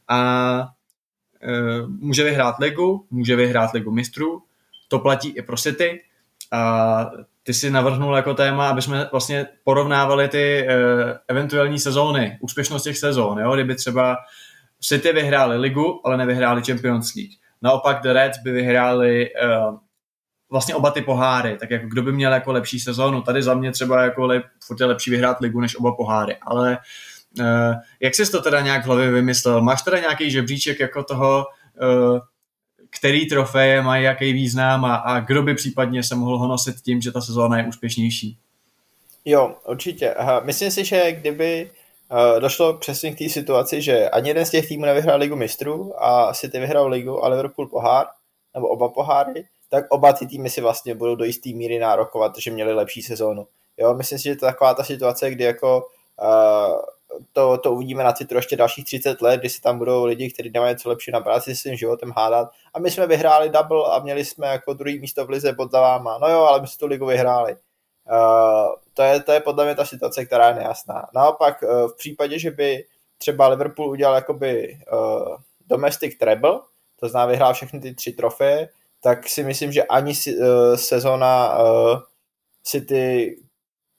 a 0.08 0.18
e, 1.42 1.82
může 1.88 2.24
vyhrát 2.24 2.58
ligu, 2.58 3.06
může 3.10 3.36
vyhrát 3.36 3.72
ligu 3.72 3.90
mistrů, 3.90 4.42
to 4.88 4.98
platí 4.98 5.28
i 5.28 5.42
pro 5.42 5.56
City 5.56 6.02
a 6.52 7.10
ty 7.42 7.54
si 7.54 7.70
navrhnul 7.70 8.16
jako 8.16 8.34
téma, 8.34 8.68
aby 8.68 8.82
jsme 8.82 9.08
vlastně 9.12 9.46
porovnávali 9.64 10.28
ty 10.28 10.66
e, 10.68 10.74
eventuální 11.28 11.78
sezóny, 11.78 12.38
úspěšnost 12.40 12.82
těch 12.82 12.98
sezón, 12.98 13.38
jo? 13.38 13.54
kdyby 13.54 13.74
třeba 13.74 14.16
City 14.80 15.12
vyhráli 15.12 15.56
ligu, 15.56 16.00
ale 16.04 16.16
nevyhráli 16.16 16.62
Champions 16.62 17.14
League. 17.14 17.32
Naopak 17.62 18.02
The 18.02 18.12
Reds 18.12 18.38
by 18.38 18.52
vyhráli 18.52 19.26
e, 19.26 19.30
vlastně 20.50 20.74
oba 20.74 20.90
ty 20.90 21.02
poháry, 21.02 21.56
tak 21.60 21.70
jako 21.70 21.86
kdo 21.86 22.02
by 22.02 22.12
měl 22.12 22.32
jako 22.32 22.52
lepší 22.52 22.80
sezónu. 22.80 23.22
Tady 23.22 23.42
za 23.42 23.54
mě 23.54 23.72
třeba 23.72 24.02
jako 24.02 24.26
lep, 24.26 24.44
furt 24.64 24.80
je 24.80 24.86
lepší 24.86 25.10
vyhrát 25.10 25.40
ligu 25.40 25.60
než 25.60 25.76
oba 25.76 25.92
poháry, 25.92 26.36
ale 26.42 26.78
uh, 27.40 27.74
jak 28.00 28.14
jsi 28.14 28.30
to 28.30 28.42
teda 28.42 28.60
nějak 28.60 28.82
v 28.82 28.86
hlavě 28.86 29.10
vymyslel? 29.10 29.62
Máš 29.62 29.82
teda 29.82 29.98
nějaký 29.98 30.30
žebříček 30.30 30.80
jako 30.80 31.04
toho, 31.04 31.46
uh, 31.82 32.18
který 32.90 33.28
trofeje 33.28 33.82
mají 33.82 34.04
jaký 34.04 34.32
význam 34.32 34.84
a, 34.84 34.94
a 34.94 35.20
kdo 35.20 35.42
by 35.42 35.54
případně 35.54 36.02
se 36.02 36.14
mohl 36.14 36.38
honosit 36.38 36.80
tím, 36.80 37.00
že 37.00 37.12
ta 37.12 37.20
sezóna 37.20 37.58
je 37.58 37.66
úspěšnější? 37.66 38.38
Jo, 39.24 39.54
určitě. 39.68 40.14
Aha, 40.14 40.40
myslím 40.44 40.70
si, 40.70 40.84
že 40.84 41.12
kdyby 41.12 41.70
uh, 42.10 42.40
došlo 42.40 42.74
přesně 42.74 43.12
k 43.12 43.18
té 43.18 43.28
situaci, 43.28 43.82
že 43.82 44.10
ani 44.10 44.28
jeden 44.28 44.46
z 44.46 44.50
těch 44.50 44.68
týmů 44.68 44.84
nevyhrál 44.84 45.18
ligu 45.18 45.36
mistrů 45.36 46.04
a 46.04 46.34
City 46.34 46.60
vyhrál 46.60 46.88
ligu 46.88 47.24
a 47.24 47.28
Liverpool 47.28 47.66
pohár, 47.66 48.06
nebo 48.54 48.68
oba 48.68 48.88
poháry, 48.88 49.44
tak 49.70 49.84
oba 49.88 50.12
ty 50.12 50.26
týmy 50.26 50.50
si 50.50 50.60
vlastně 50.60 50.94
budou 50.94 51.14
do 51.14 51.24
jisté 51.24 51.50
míry 51.50 51.78
nárokovat, 51.78 52.38
že 52.38 52.50
měli 52.50 52.72
lepší 52.72 53.02
sezónu. 53.02 53.46
Jo, 53.76 53.94
myslím 53.94 54.18
si, 54.18 54.24
že 54.24 54.36
to 54.36 54.46
je 54.46 54.52
taková 54.52 54.74
ta 54.74 54.84
situace, 54.84 55.30
kdy 55.30 55.44
jako 55.44 55.86
uh, 56.22 56.80
to, 57.32 57.58
to 57.58 57.72
uvidíme 57.72 58.04
na 58.04 58.12
Twitteru 58.12 58.38
ještě 58.38 58.56
dalších 58.56 58.84
30 58.84 59.22
let, 59.22 59.40
kdy 59.40 59.48
si 59.48 59.60
tam 59.60 59.78
budou 59.78 60.04
lidi, 60.04 60.30
kteří 60.30 60.50
nemají 60.50 60.76
co 60.76 60.88
lepší 60.88 61.10
na 61.10 61.20
práci 61.20 61.56
s 61.56 61.60
svým 61.60 61.76
životem 61.76 62.12
hádat. 62.16 62.50
A 62.74 62.78
my 62.78 62.90
jsme 62.90 63.06
vyhráli 63.06 63.50
double 63.50 63.84
a 63.90 63.98
měli 63.98 64.24
jsme 64.24 64.46
jako 64.46 64.72
druhý 64.72 65.00
místo 65.00 65.26
v 65.26 65.30
lize 65.30 65.52
pod 65.52 65.70
zaváma. 65.70 66.18
No 66.18 66.28
jo, 66.28 66.40
ale 66.40 66.60
my 66.60 66.66
jsme 66.66 66.78
tu 66.78 66.86
ligu 66.86 67.06
vyhráli. 67.06 67.56
Uh, 68.10 68.74
to, 68.94 69.02
je, 69.02 69.20
to 69.20 69.32
je 69.32 69.40
podle 69.40 69.64
mě 69.64 69.74
ta 69.74 69.84
situace, 69.84 70.24
která 70.24 70.48
je 70.48 70.54
nejasná. 70.54 71.06
Naopak 71.14 71.62
uh, 71.62 71.90
v 71.90 71.96
případě, 71.96 72.38
že 72.38 72.50
by 72.50 72.84
třeba 73.18 73.48
Liverpool 73.48 73.88
udělal 73.90 74.14
jakoby 74.14 74.78
uh, 74.92 75.36
domestic 75.66 76.18
treble, 76.18 76.60
to 77.00 77.08
znamená 77.08 77.30
vyhrál 77.30 77.54
všechny 77.54 77.80
ty 77.80 77.94
tři 77.94 78.12
trofeje, 78.12 78.68
tak 79.02 79.28
si 79.28 79.44
myslím, 79.44 79.72
že 79.72 79.84
ani 79.84 80.12
uh, 80.12 80.74
sezona 80.76 81.58
uh, 81.58 81.98
City, 82.62 83.36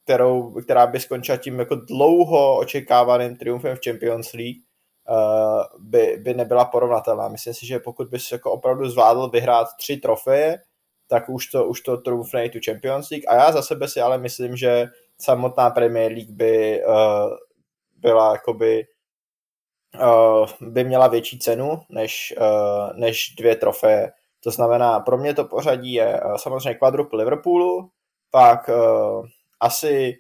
kterou, 0.04 0.62
která 0.62 0.88
by 0.88 1.00
skončila 1.00 1.38
tím 1.38 1.60
jako 1.60 1.76
dlouho 1.76 2.58
očekávaným 2.58 3.36
triumfem 3.36 3.76
v 3.76 3.80
Champions 3.86 4.34
League, 4.34 4.62
uh, 5.10 5.64
by, 5.80 6.18
by 6.22 6.34
nebyla 6.34 6.66
porovnatelná. 6.66 7.28
Myslím 7.28 7.54
si, 7.54 7.66
že 7.66 7.80
pokud 7.80 8.08
bys 8.10 8.32
jako 8.32 8.52
opravdu 8.52 8.90
zvládl 8.90 9.30
vyhrát 9.30 9.68
tři 9.78 9.98
trofeje, 9.98 10.60
tak 11.08 11.30
už 11.30 11.48
to, 11.48 11.66
už 11.66 11.82
to 11.82 11.98
trumfne 11.98 12.46
i 12.46 12.50
tu 12.50 12.60
Champions 12.66 13.10
League. 13.10 13.28
A 13.28 13.36
já 13.36 13.52
za 13.52 13.62
sebe 13.62 13.88
si 13.88 14.02
ale 14.02 14.18
myslím, 14.18 14.56
že 14.56 14.88
samotná 15.18 15.70
Premier 15.70 16.12
League 16.12 16.32
by 16.32 16.84
uh, 16.86 16.94
byla 17.98 18.32
jakoby 18.32 18.84
uh, 20.02 20.48
by 20.62 20.84
měla 20.84 21.08
větší 21.08 21.40
cenu 21.40 21.82
než, 21.90 22.34
uh, 22.38 23.00
než 23.00 23.36
dvě 23.38 23.56
trofeje. 23.56 24.12
To 24.44 24.52
znamená, 24.52 25.00
pro 25.00 25.18
mě 25.18 25.34
to 25.34 25.46
pořadí 25.46 25.94
je 25.94 26.22
uh, 26.22 26.36
samozřejmě 26.36 26.74
quadruple 26.74 27.20
Liverpoolu, 27.20 27.90
pak 28.32 28.70
uh, 28.70 29.26
asi 29.60 30.14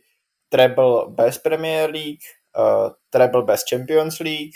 treble 0.49 1.05
bez 1.07 1.37
Premier 1.37 1.89
League, 1.89 2.21
uh, 2.57 2.91
treble 3.09 3.43
bez 3.43 3.63
Champions 3.69 4.19
League, 4.19 4.53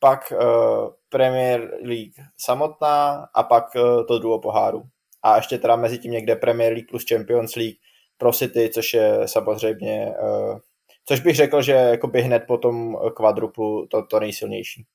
pak 0.00 0.32
uh, 0.32 0.90
Premier 1.08 1.78
League 1.82 2.14
samotná 2.36 3.28
a 3.34 3.42
pak 3.42 3.64
uh, 3.74 4.06
to 4.06 4.18
duo 4.18 4.38
poháru. 4.38 4.82
A 5.22 5.36
ještě 5.36 5.58
teda 5.58 5.76
mezi 5.76 5.98
tím 5.98 6.10
někde 6.10 6.36
Premier 6.36 6.72
League 6.72 6.88
plus 6.88 7.04
Champions 7.08 7.56
League 7.56 7.76
pro 8.18 8.32
City, 8.32 8.70
což 8.74 8.94
je 8.94 9.28
samozřejmě, 9.28 10.14
uh, 10.22 10.58
což 11.04 11.20
bych 11.20 11.36
řekl, 11.36 11.62
že 11.62 11.72
jakoby 11.72 12.22
hned 12.22 12.44
po 12.46 12.58
tom 12.58 12.96
kvadruplu 13.16 13.86
to, 13.86 14.06
to 14.06 14.20
nejsilnější. 14.20 14.86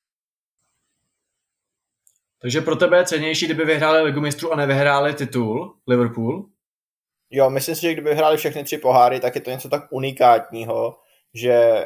Takže 2.44 2.62
pro 2.62 2.76
tebe 2.76 2.98
je 2.98 3.06
cenější, 3.06 3.46
kdyby 3.46 3.66
vyhráli 3.66 4.02
Ligu 4.02 4.22
mistrů 4.22 4.54
a 4.54 4.56
nevyhráli 4.56 5.14
titul 5.14 5.76
Liverpool? 5.88 6.46
Jo, 7.32 7.50
myslím 7.50 7.76
si, 7.76 7.82
že 7.82 7.94
kdyby 7.94 8.10
vyhráli 8.10 8.38
všechny 8.38 8.64
tři 8.64 8.78
poháry, 8.78 9.20
tak 9.20 9.36
je 9.36 9.42
to 9.42 9.50
něco 9.50 9.70
tak 9.70 9.84
unikátního, 9.92 10.98
že, 11.34 11.86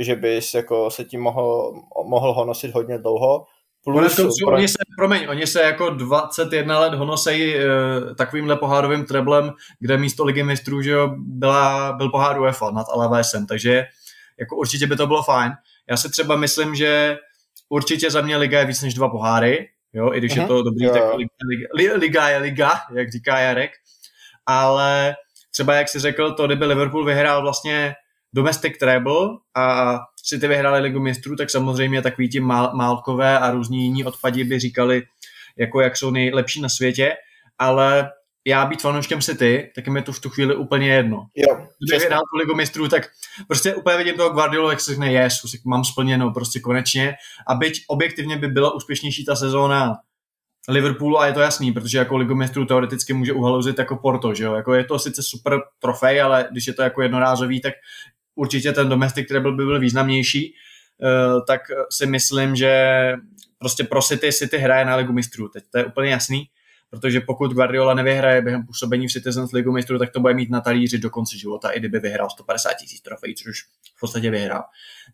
že 0.00 0.16
bys 0.16 0.54
jako 0.54 0.90
se 0.90 1.04
tím 1.04 1.20
mohl, 1.20 1.72
mohl 2.04 2.32
honosit 2.32 2.74
hodně 2.74 2.98
dlouho. 2.98 3.46
Plus, 3.84 4.14
pro... 4.16 4.56
oni 4.56 4.68
se, 4.68 4.76
promiň, 4.98 5.26
oni 5.28 5.46
se 5.46 5.62
jako 5.62 5.90
21 5.90 6.80
let 6.80 6.94
honosejí 6.94 7.54
e, 7.56 7.64
takovýmhle 8.14 8.56
pohárovým 8.56 9.04
treblem, 9.04 9.52
kde 9.80 9.98
místo 9.98 10.24
ligy 10.24 10.42
mistrů 10.42 10.82
že 10.82 10.90
jo, 10.90 11.14
byla, 11.18 11.92
byl 11.92 12.10
pohár 12.10 12.40
UEFA 12.40 12.70
nad 12.70 12.86
Alavésem, 12.92 13.46
takže 13.46 13.84
jako 14.38 14.56
určitě 14.56 14.86
by 14.86 14.96
to 14.96 15.06
bylo 15.06 15.22
fajn. 15.22 15.52
Já 15.90 15.96
si 15.96 16.10
třeba 16.10 16.36
myslím, 16.36 16.74
že 16.74 17.18
určitě 17.68 18.10
za 18.10 18.20
mě 18.20 18.36
liga 18.36 18.58
je 18.58 18.66
víc 18.66 18.82
než 18.82 18.94
dva 18.94 19.08
poháry, 19.08 19.68
jo, 19.96 20.12
i 20.14 20.18
když 20.18 20.32
mm-hmm. 20.32 20.40
je 20.40 20.46
to 20.46 20.62
dobrý, 20.62 20.84
jo. 20.84 20.92
tak 20.92 21.02
liga, 21.14 21.30
liga, 21.74 21.96
liga 21.96 22.28
je 22.28 22.38
liga, 22.38 22.72
jak 22.94 23.12
říká 23.12 23.38
Jarek, 23.38 23.70
ale 24.46 25.16
třeba 25.50 25.74
jak 25.74 25.88
si 25.88 25.98
řekl, 25.98 26.32
to 26.32 26.46
kdyby 26.46 26.66
Liverpool 26.66 27.04
vyhrál 27.04 27.42
vlastně 27.42 27.94
domestic 28.32 28.78
treble 28.78 29.28
a 29.56 29.98
ty 30.40 30.48
vyhráli 30.48 30.80
ligu 30.80 31.00
mistrů, 31.00 31.36
tak 31.36 31.50
samozřejmě 31.50 32.02
takový 32.02 32.28
ti 32.28 32.40
mál, 32.40 32.70
málkové 32.74 33.38
a 33.38 33.50
různí 33.50 33.82
jiní 33.82 34.04
odpadí 34.04 34.44
by 34.44 34.58
říkali, 34.58 35.02
jako 35.58 35.80
jak 35.80 35.96
jsou 35.96 36.10
nejlepší 36.10 36.60
na 36.60 36.68
světě, 36.68 37.16
ale 37.58 38.10
já 38.46 38.66
být 38.66 38.82
fanouškem 38.82 39.20
City, 39.20 39.72
tak 39.74 39.88
mi 39.88 40.02
to 40.02 40.12
v 40.12 40.20
tu 40.20 40.30
chvíli 40.30 40.56
úplně 40.56 40.88
jedno. 40.88 41.26
Jo, 41.34 41.66
Kdyby 41.78 41.98
vyhrál 41.98 42.20
tu 42.20 42.38
ligu 42.38 42.54
mistrů, 42.54 42.88
tak 42.88 43.08
prostě 43.48 43.74
úplně 43.74 43.96
vidím 43.96 44.14
toho 44.14 44.30
Guardiolu, 44.30 44.70
jak 44.70 44.80
se 44.80 44.90
řekne, 44.90 45.12
jesu, 45.12 45.48
mám 45.64 45.84
splněno 45.84 46.30
prostě 46.30 46.60
konečně. 46.60 47.14
A 47.46 47.54
byť 47.54 47.84
objektivně 47.88 48.36
by 48.36 48.48
byla 48.48 48.74
úspěšnější 48.74 49.24
ta 49.24 49.36
sezóna 49.36 49.94
Liverpoolu 50.68 51.20
a 51.20 51.26
je 51.26 51.32
to 51.32 51.40
jasný, 51.40 51.72
protože 51.72 51.98
jako 51.98 52.16
ligu 52.16 52.34
mistrů 52.34 52.64
teoreticky 52.64 53.12
může 53.12 53.32
uhalouzit 53.32 53.78
jako 53.78 53.96
Porto, 53.96 54.34
že 54.34 54.44
jo? 54.44 54.54
Jako 54.54 54.74
je 54.74 54.84
to 54.84 54.98
sice 54.98 55.22
super 55.22 55.60
trofej, 55.78 56.22
ale 56.22 56.48
když 56.50 56.66
je 56.66 56.72
to 56.72 56.82
jako 56.82 57.02
jednorázový, 57.02 57.60
tak 57.60 57.74
určitě 58.34 58.72
ten 58.72 58.88
domestic 58.88 59.28
treble 59.28 59.52
by 59.52 59.64
byl 59.64 59.80
významnější, 59.80 60.54
uh, 61.02 61.44
tak 61.46 61.60
si 61.90 62.06
myslím, 62.06 62.56
že 62.56 63.12
prostě 63.58 63.84
pro 63.84 64.02
City 64.02 64.32
City 64.32 64.58
hraje 64.58 64.84
na 64.84 64.96
ligu 64.96 65.12
mistrů, 65.12 65.48
teď 65.48 65.64
to 65.70 65.78
je 65.78 65.84
úplně 65.84 66.10
jasný 66.10 66.48
protože 66.90 67.20
pokud 67.20 67.52
Guardiola 67.52 67.94
nevyhraje 67.94 68.42
během 68.42 68.66
působení 68.66 69.08
v 69.08 69.12
Citizens 69.12 69.52
League 69.52 69.72
mistru, 69.72 69.98
tak 69.98 70.10
to 70.10 70.20
bude 70.20 70.34
mít 70.34 70.50
na 70.50 70.60
talíři 70.60 70.98
do 70.98 71.10
konce 71.10 71.38
života, 71.38 71.70
i 71.70 71.78
kdyby 71.78 71.98
vyhrál 71.98 72.30
150 72.30 72.74
tisíc 72.74 73.00
trofejí, 73.00 73.34
což 73.34 73.46
už 73.46 73.62
v 73.96 74.00
podstatě 74.00 74.30
vyhrál. 74.30 74.62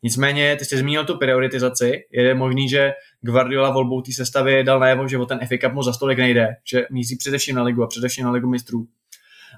Nicméně, 0.03 0.57
ty 0.57 0.65
jsi 0.65 0.77
zmínil 0.77 1.05
tu 1.05 1.19
prioritizaci, 1.19 2.05
je 2.13 2.35
možný, 2.35 2.69
že 2.69 2.93
Guardiola 3.21 3.71
volbou 3.71 4.03
té 4.03 4.13
sestavy 4.13 4.65
dal 4.65 4.81
najevo, 4.81 5.09
že 5.09 5.19
o 5.19 5.27
ten 5.27 5.39
FA 5.39 5.57
Cup 5.61 5.73
mu 5.73 5.83
za 5.83 5.93
stolik 5.93 6.19
nejde, 6.19 6.49
že 6.65 6.87
míří 6.91 7.17
především 7.17 7.57
na 7.57 7.63
ligu 7.63 7.83
a 7.83 7.87
především 7.87 8.25
na 8.25 8.31
ligu 8.31 8.49
mistrů. 8.49 8.87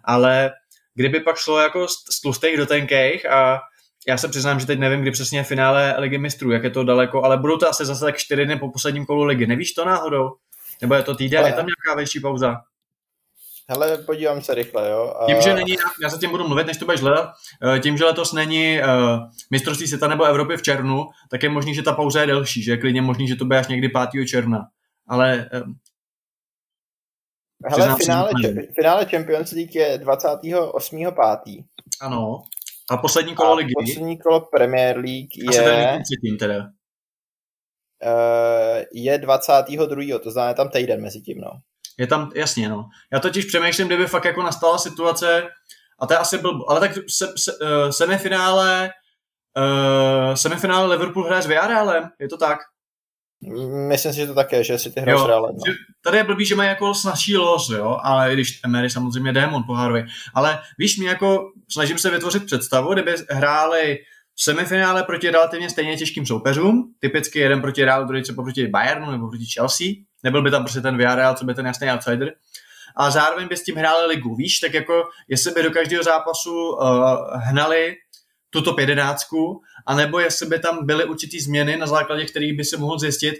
Ale 0.05 0.51
kdyby 0.95 1.21
pak 1.21 1.37
šlo 1.37 1.61
jako 1.61 1.89
z 1.89 2.21
tlustých 2.23 2.57
do 2.57 2.67
tenkých 2.67 3.31
a 3.31 3.61
já 4.09 4.17
se 4.19 4.29
přiznám, 4.29 4.61
že 4.61 4.67
teď 4.67 4.79
nevím, 4.79 5.03
kdy 5.03 5.11
přesně 5.11 5.39
je 5.39 5.45
finále 5.45 5.95
ligy 5.99 6.19
mistrů, 6.19 6.51
jak 6.51 6.65
je 6.65 6.71
to 6.71 6.85
daleko, 6.85 7.23
ale 7.23 7.37
budou 7.37 7.57
to 7.57 7.69
asi 7.69 7.85
zase 7.85 8.05
tak 8.05 8.17
čtyři 8.17 8.45
dny 8.45 8.59
po 8.59 8.69
posledním 8.69 9.07
kolu 9.07 9.25
ligy. 9.25 9.47
Nevíš 9.47 9.73
to 9.73 9.85
náhodou? 9.85 10.31
Nebo 10.83 10.95
je 10.95 11.03
to 11.03 11.15
týden, 11.15 11.41
Ale... 11.41 11.49
je 11.49 11.53
tam 11.53 11.67
nějaká 11.67 11.97
větší 11.97 12.21
pauza? 12.21 12.57
Hele, 13.69 13.99
podívám 13.99 14.43
se 14.43 14.55
rychle, 14.55 14.91
jo. 14.91 15.15
A... 15.21 15.27
Tím, 15.27 15.41
že 15.41 15.55
není, 15.55 15.77
já 16.03 16.09
se 16.09 16.19
tím 16.19 16.31
budu 16.31 16.49
mluvit, 16.49 16.67
než 16.67 16.77
to 16.77 16.85
budeš 16.85 17.01
hledat, 17.01 17.31
eh, 17.77 17.81
tím, 17.81 17.97
že 17.97 18.05
letos 18.05 18.33
není 18.33 18.79
uh, 18.81 18.87
mistrovství 19.51 19.87
světa 19.87 20.09
nebo 20.09 20.25
Evropy 20.25 20.57
v 20.57 20.63
červnu, 20.63 21.07
tak 21.31 21.43
je 21.43 21.49
možný, 21.49 21.75
že 21.75 21.83
ta 21.83 21.93
pauza 21.93 22.21
je 22.21 22.27
delší, 22.27 22.63
že 22.63 22.73
je 22.73 22.77
klidně 22.77 23.03
možný, 23.03 23.29
že 23.29 23.37
to 23.37 23.45
bude 23.45 23.59
až 23.59 23.69
někdy 23.69 23.89
5. 23.89 24.27
června. 24.27 24.69
Ale 25.09 25.51
um, 25.65 25.75
Hele, 27.67 27.97
finále, 27.97 28.31
finále 28.75 29.07
Champions 29.07 29.53
League 29.53 29.75
je 29.75 29.99
28.5. 29.99 31.65
Ano. 32.01 32.43
A 32.91 32.97
poslední 32.97 33.35
kolo 33.35 33.51
a 33.51 33.55
ligy? 33.55 33.73
poslední 33.87 34.19
kolo 34.19 34.41
Premier 34.41 34.97
League 34.97 35.53
je... 35.53 35.91
A 35.91 35.97
se 35.97 36.37
teda. 36.39 36.69
Uh, 38.03 38.83
je 38.93 39.19
22. 39.19 40.19
to 40.19 40.31
znamená 40.31 40.55
tam 40.55 40.69
týden 40.69 41.03
mezi 41.03 41.21
tím, 41.21 41.41
no. 41.41 41.51
Je 41.99 42.07
tam, 42.07 42.31
jasně, 42.35 42.69
no. 42.69 42.89
Já 43.13 43.21
totiž 43.21 43.45
přemýšlím, 43.45 43.87
kdyby 43.87 44.07
fakt 44.07 44.25
jako 44.25 44.43
nastala 44.43 44.79
situace, 44.79 45.43
a 46.01 46.07
to 46.07 46.13
je 46.13 46.19
asi 46.19 46.39
byl, 46.39 46.65
ale 46.69 46.81
tak 46.81 46.93
se, 47.09 47.27
se, 47.39 47.53
uh, 47.53 47.91
semifinále, 47.91 48.91
uh, 49.59 50.35
semifinále 50.35 50.87
Liverpool 50.87 51.25
hraje 51.25 51.43
s 51.43 51.47
Villarrealem, 51.47 52.09
je 52.21 52.29
to 52.29 52.37
tak? 52.37 52.59
Myslím 53.89 54.13
si, 54.13 54.21
že 54.21 54.27
to 54.27 54.35
také, 54.35 54.65
že 54.65 54.79
si 54.79 54.91
ty 54.91 55.01
hrají 55.01 55.19
s 55.19 55.27
Realem. 55.27 55.55
No. 55.57 55.75
Tady 56.05 56.17
je 56.17 56.25
blbý, 56.25 56.45
že 56.45 56.55
mají 56.55 56.69
jako 56.69 56.95
snažší 56.95 57.37
los, 57.37 57.71
jo, 57.71 57.99
ale 58.03 58.33
i 58.33 58.35
když 58.35 58.61
Emery 58.65 58.91
samozřejmě 58.91 59.33
démon 59.33 59.63
pohárový. 59.67 60.05
Ale 60.35 60.59
víš, 60.79 60.99
mě 60.99 61.09
jako 61.09 61.51
snažím 61.71 61.99
se 61.99 62.11
vytvořit 62.11 62.47
představu, 62.47 62.93
kdyby 62.93 63.15
hráli 63.31 63.99
v 64.35 64.43
semifinále 64.43 65.03
proti 65.03 65.31
relativně 65.31 65.71
stejně 65.71 65.97
těžkým 65.97 66.27
soupeřům, 66.27 66.95
typicky 67.01 67.39
jeden 67.39 67.61
proti 67.61 67.85
Realu, 67.85 68.07
druhý 68.07 68.23
třeba 68.23 68.43
proti 68.43 68.67
Bayernu 68.67 69.11
nebo 69.11 69.29
proti 69.29 69.45
Chelsea, 69.55 69.87
nebyl 70.23 70.43
by 70.43 70.51
tam 70.51 70.63
prostě 70.63 70.81
ten 70.81 70.97
Villarreal, 70.97 71.35
co 71.35 71.45
by 71.45 71.55
ten 71.55 71.67
jasný 71.67 71.91
outsider, 71.91 72.33
a 72.97 73.11
zároveň 73.11 73.49
by 73.49 73.57
s 73.57 73.63
tím 73.63 73.77
hráli 73.77 74.07
ligu, 74.07 74.35
víš, 74.35 74.59
tak 74.59 74.75
jako 74.75 75.05
jestli 75.29 75.53
by 75.53 75.63
do 75.63 75.71
každého 75.71 76.05
zápasu 76.05 76.71
uh, 76.71 76.81
hnali 77.35 77.95
tu 78.51 78.63
top 78.63 78.79
11, 78.79 79.27
anebo 79.87 80.19
jestli 80.19 80.47
by 80.47 80.59
tam 80.59 80.87
byly 80.87 81.05
určitý 81.05 81.41
změny, 81.41 81.77
na 81.77 81.87
základě 81.87 82.25
kterých 82.25 82.57
by 82.57 82.65
se 82.65 82.77
mohl 82.77 82.99
zjistit, 82.99 83.35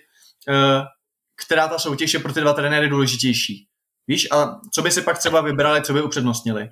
uh, 0.49 0.83
která 1.47 1.69
ta 1.69 1.79
soutěž 1.79 2.15
je 2.15 2.21
pro 2.21 2.33
ty 2.33 2.41
dva 2.41 2.53
trenéry 2.53 2.89
důležitější. 2.89 3.67
Víš, 4.09 4.29
a 4.31 4.61
co 4.75 4.83
by 4.83 4.91
si 4.91 5.03
pak 5.03 5.19
třeba 5.19 5.41
vybrali, 5.41 5.83
co 5.83 5.93
by 5.93 6.03
upřednostnili? 6.03 6.69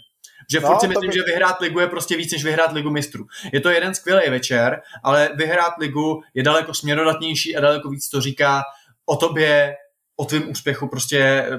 Že 0.50 0.60
No, 0.60 0.66
furt 0.68 0.80
si 0.80 0.88
myslím, 0.88 1.10
by- 1.10 1.16
že 1.16 1.22
vyhrát 1.22 1.60
ligu 1.60 1.80
je 1.80 1.86
prostě 1.86 2.16
víc, 2.16 2.32
než 2.32 2.44
vyhrát 2.44 2.72
ligu 2.72 2.90
mistrů. 2.90 3.26
Je 3.52 3.60
to 3.60 3.70
jeden 3.70 3.94
skvělý 3.94 4.30
večer, 4.30 4.82
ale 5.04 5.30
vyhrát 5.36 5.72
ligu 5.78 6.22
je 6.34 6.42
daleko 6.42 6.74
směrodatnější 6.74 7.56
a 7.56 7.60
daleko 7.60 7.88
víc 7.90 8.08
to 8.08 8.20
říká 8.20 8.62
o 9.06 9.16
tobě, 9.16 9.76
o 10.16 10.24
tvém 10.24 10.50
úspěchu, 10.50 10.88
prostě 10.88 11.18
eh, 11.18 11.58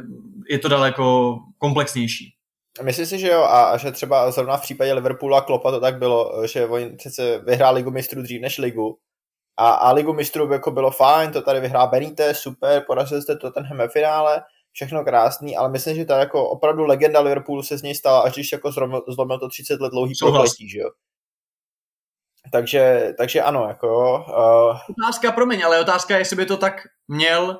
je 0.50 0.60
to 0.60 0.70
daleko 0.70 1.36
komplexnější. 1.58 2.34
Myslím 2.82 3.06
si, 3.06 3.20
že 3.20 3.28
jo, 3.28 3.44
a 3.44 3.78
že 3.78 3.92
třeba 3.92 4.32
zrovna 4.32 4.58
v 4.58 4.62
případě 4.62 4.94
Liverpoolu 4.94 5.36
a 5.36 5.42
Klopa 5.42 5.72
to 5.72 5.80
tak 5.80 5.98
bylo, 5.98 6.48
že 6.48 6.66
oni 6.66 6.90
přece 6.98 7.38
vyhrál 7.38 7.74
ligu 7.76 7.92
mistrů 7.92 8.22
dřív 8.22 8.42
než 8.42 8.58
ligu. 8.58 8.98
A, 9.58 9.70
a 9.72 9.92
ligu 9.92 10.14
mistrů 10.14 10.48
by 10.48 10.54
jako 10.54 10.72
bylo 10.72 10.92
fajn, 10.92 11.32
to 11.32 11.42
tady 11.42 11.60
vyhrál 11.60 11.88
Benítez, 11.90 12.40
super, 12.40 12.84
porazili 12.88 13.22
jste 13.22 13.36
to 13.36 13.52
ten 13.52 13.78
ve 13.78 13.88
finále, 13.88 14.42
všechno 14.74 15.04
krásný, 15.04 15.58
ale 15.58 15.70
myslím, 15.70 15.96
že 15.96 16.06
ta 16.06 16.20
jako 16.20 16.50
opravdu 16.50 16.86
legenda 16.86 17.20
Liverpoolu 17.20 17.64
se 17.64 17.78
z 17.78 17.82
něj 17.82 17.96
stala, 17.96 18.22
až 18.22 18.34
když 18.34 18.52
jako 18.52 18.72
zlomil, 18.72 19.04
zlomil 19.08 19.40
to 19.40 19.50
30 19.50 19.82
let 19.82 19.90
dlouhý 19.90 20.14
prokletí, 20.20 20.70
že 20.70 20.80
jo. 20.80 20.90
Takže, 22.52 23.14
takže 23.18 23.42
ano, 23.42 23.68
jako. 23.68 24.16
Uh, 24.28 24.78
Otázka, 25.00 25.32
promiň, 25.32 25.64
ale 25.66 25.82
otázka 25.82 26.14
je, 26.14 26.22
jestli 26.22 26.36
by 26.36 26.46
to 26.46 26.58
tak 26.58 26.82
měl 27.08 27.60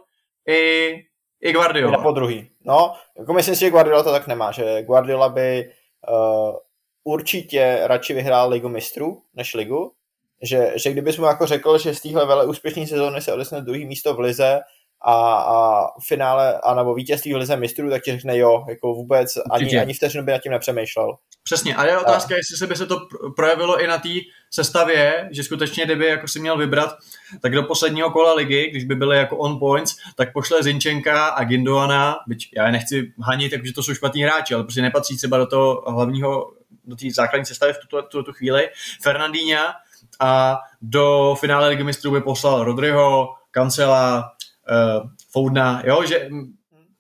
i, 0.50 0.94
i 1.42 1.54
Guardiola. 1.54 2.04
po 2.04 2.12
druhý. 2.12 2.50
No, 2.66 2.96
jako 3.20 3.34
myslím 3.34 3.56
si, 3.56 3.62
že 3.62 3.70
Guardiola 3.70 4.04
to 4.04 4.12
tak 4.12 4.28
nemá, 4.28 4.52
že 4.52 4.84
Guardiola 4.84 5.30
by 5.30 5.72
uh, 6.10 6.56
určitě 7.04 7.80
radši 7.84 8.14
vyhrál 8.14 8.50
ligu 8.50 8.70
mistrů 8.70 9.24
než 9.34 9.54
ligu, 9.54 9.94
že, 10.42 10.74
že 10.76 10.92
kdybys 10.92 11.18
mu 11.18 11.26
jako 11.26 11.46
řekl, 11.46 11.78
že 11.78 11.96
z 11.96 12.02
téhle 12.02 12.26
vele 12.26 12.46
úspěšné 12.46 12.88
sezóny 12.88 13.22
se 13.22 13.34
odesne 13.34 13.62
druhý 13.62 13.86
místo 13.86 14.14
v 14.14 14.20
lize 14.20 14.62
a, 15.04 15.36
a 15.36 15.88
finále, 16.08 16.60
a 16.64 16.76
nebo 16.76 16.94
vítězství 16.94 17.34
v 17.34 17.38
lize 17.38 17.58
mistrů, 17.58 17.90
tak 17.90 18.04
ti 18.04 18.12
řekne 18.12 18.38
jo, 18.38 18.66
jako 18.70 18.94
vůbec 18.94 19.38
ani, 19.52 19.80
ani 19.80 19.94
vteřinu 19.94 20.24
by 20.24 20.32
nad 20.32 20.42
tím 20.42 20.52
nepřemýšlel. 20.52 21.18
Přesně, 21.44 21.76
ale 21.76 21.90
je 21.90 21.98
otázka, 21.98 22.36
jestli 22.36 22.58
se 22.58 22.68
by 22.68 22.76
se 22.76 22.86
to 22.86 22.96
pr- 22.96 23.34
projevilo 23.36 23.82
i 23.84 23.88
na 23.88 23.98
té 23.98 24.10
sestavě, 24.50 25.30
že 25.32 25.44
skutečně, 25.44 25.86
kdyby 25.86 26.06
jako 26.06 26.28
si 26.28 26.40
měl 26.40 26.58
vybrat, 26.58 26.98
tak 27.42 27.52
do 27.52 27.64
posledního 27.64 28.12
kola 28.12 28.34
ligy, 28.34 28.70
když 28.72 28.84
by 28.84 28.96
byly 28.96 29.18
jako 29.18 29.38
on 29.38 29.60
points, 29.60 29.96
tak 30.16 30.34
pošle 30.34 30.64
Zinčenka 30.64 31.28
a 31.28 31.44
Gindoana, 31.44 32.16
byť 32.28 32.50
já 32.58 32.66
je 32.66 32.72
nechci 32.72 33.14
hanit, 33.22 33.52
jakože 33.52 33.74
to 33.74 33.84
jsou 33.84 33.94
špatní 33.94 34.24
hráči, 34.24 34.54
ale 34.54 34.64
prostě 34.64 34.82
nepatří 34.82 35.18
třeba 35.18 35.38
do 35.38 35.46
toho 35.46 35.84
hlavního, 35.88 36.52
do 36.86 36.96
té 36.96 37.06
základní 37.16 37.46
sestavy 37.46 37.74
v 37.74 37.78
tuto, 37.78 38.02
tuto 38.02 38.24
tu 38.24 38.34
chvíli, 38.34 38.70
Fernandína 39.02 39.74
a 40.20 40.60
do 40.82 41.36
finále 41.40 41.68
ligy 41.68 41.84
mistrů 41.84 42.12
by 42.12 42.22
poslal 42.22 42.64
Rodryho, 42.64 43.30
Cancela, 43.52 44.33
uh, 44.70 45.10
Foudna, 45.32 45.84
jo, 45.86 46.06
že 46.06 46.30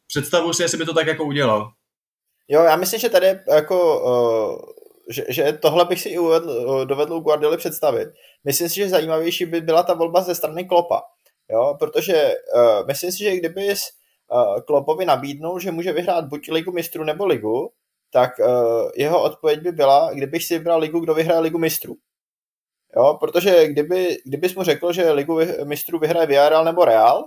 představuji 0.07 0.53
si, 0.53 0.63
jestli 0.63 0.77
by 0.77 0.85
to 0.85 0.93
tak 0.93 1.07
jako 1.07 1.23
udělal. 1.23 1.71
Jo, 2.47 2.63
já 2.63 2.75
myslím, 2.75 2.99
že 2.99 3.09
tady 3.09 3.39
jako, 3.49 4.03
uh, 4.03 4.59
že, 5.09 5.25
že 5.29 5.53
tohle 5.53 5.85
bych 5.85 6.01
si 6.01 6.09
i 6.09 6.17
uvedl, 6.17 6.49
uh, 6.49 6.85
dovedl 6.85 7.13
u 7.13 7.19
Guardioli 7.19 7.57
představit. 7.57 8.09
Myslím 8.43 8.69
si, 8.69 8.75
že 8.75 8.89
zajímavější 8.89 9.45
by 9.45 9.61
byla 9.61 9.83
ta 9.83 9.93
volba 9.93 10.21
ze 10.21 10.35
strany 10.35 10.65
Klopa, 10.65 11.01
jo, 11.49 11.75
protože 11.79 12.33
uh, 12.55 12.87
myslím 12.87 13.11
si, 13.11 13.17
že 13.17 13.35
kdyby 13.35 13.67
uh, 13.67 14.59
Klopovi 14.59 15.05
nabídnul, 15.05 15.59
že 15.59 15.71
může 15.71 15.91
vyhrát 15.91 16.25
buď 16.25 16.51
ligu 16.51 16.71
mistrů 16.71 17.03
nebo 17.03 17.25
ligu, 17.25 17.71
tak 18.11 18.31
uh, 18.39 18.89
jeho 18.95 19.23
odpověď 19.23 19.59
by 19.59 19.71
byla, 19.71 20.13
kdybych 20.13 20.43
si 20.43 20.57
vybral 20.57 20.79
ligu, 20.79 20.99
kdo 20.99 21.13
vyhraje 21.13 21.41
ligu 21.41 21.57
mistrů. 21.57 21.95
Jo, 22.97 23.17
protože 23.19 23.67
kdyby, 23.67 24.17
kdybys 24.25 24.55
mu 24.55 24.63
řekl, 24.63 24.93
že 24.93 25.11
ligu 25.11 25.39
mistrů 25.63 25.99
vyhraje 25.99 26.27
Villarreal 26.27 26.65
nebo 26.65 26.85
Real, 26.85 27.23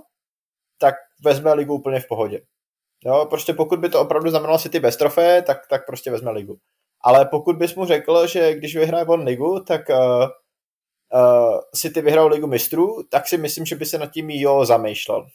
tak 0.77 0.95
vezme 1.23 1.53
ligu 1.53 1.73
úplně 1.73 1.99
v 1.99 2.07
pohodě. 2.07 2.41
Jo, 3.05 3.25
prostě 3.29 3.53
pokud 3.53 3.79
by 3.79 3.89
to 3.89 4.01
opravdu 4.01 4.29
znamenalo 4.29 4.59
City 4.59 4.79
bez 4.79 4.97
trofeje, 4.97 5.41
tak, 5.41 5.67
tak 5.67 5.85
prostě 5.85 6.11
vezme 6.11 6.31
ligu. 6.31 6.57
Ale 7.01 7.25
pokud 7.25 7.55
bys 7.55 7.75
mu 7.75 7.85
řekl, 7.85 8.27
že 8.27 8.53
když 8.53 8.75
vyhraje 8.75 9.05
on 9.05 9.23
ligu, 9.23 9.63
tak 9.67 9.89
uh, 9.89 9.95
uh, 11.13 11.59
City 11.75 12.01
vyhrál 12.01 12.27
ligu 12.27 12.47
mistrů, 12.47 13.03
tak 13.09 13.27
si 13.27 13.37
myslím, 13.37 13.65
že 13.65 13.75
by 13.75 13.85
se 13.85 13.97
nad 13.97 14.11
tím 14.11 14.29
jo 14.29 14.65
zamýšlel. 14.65 15.27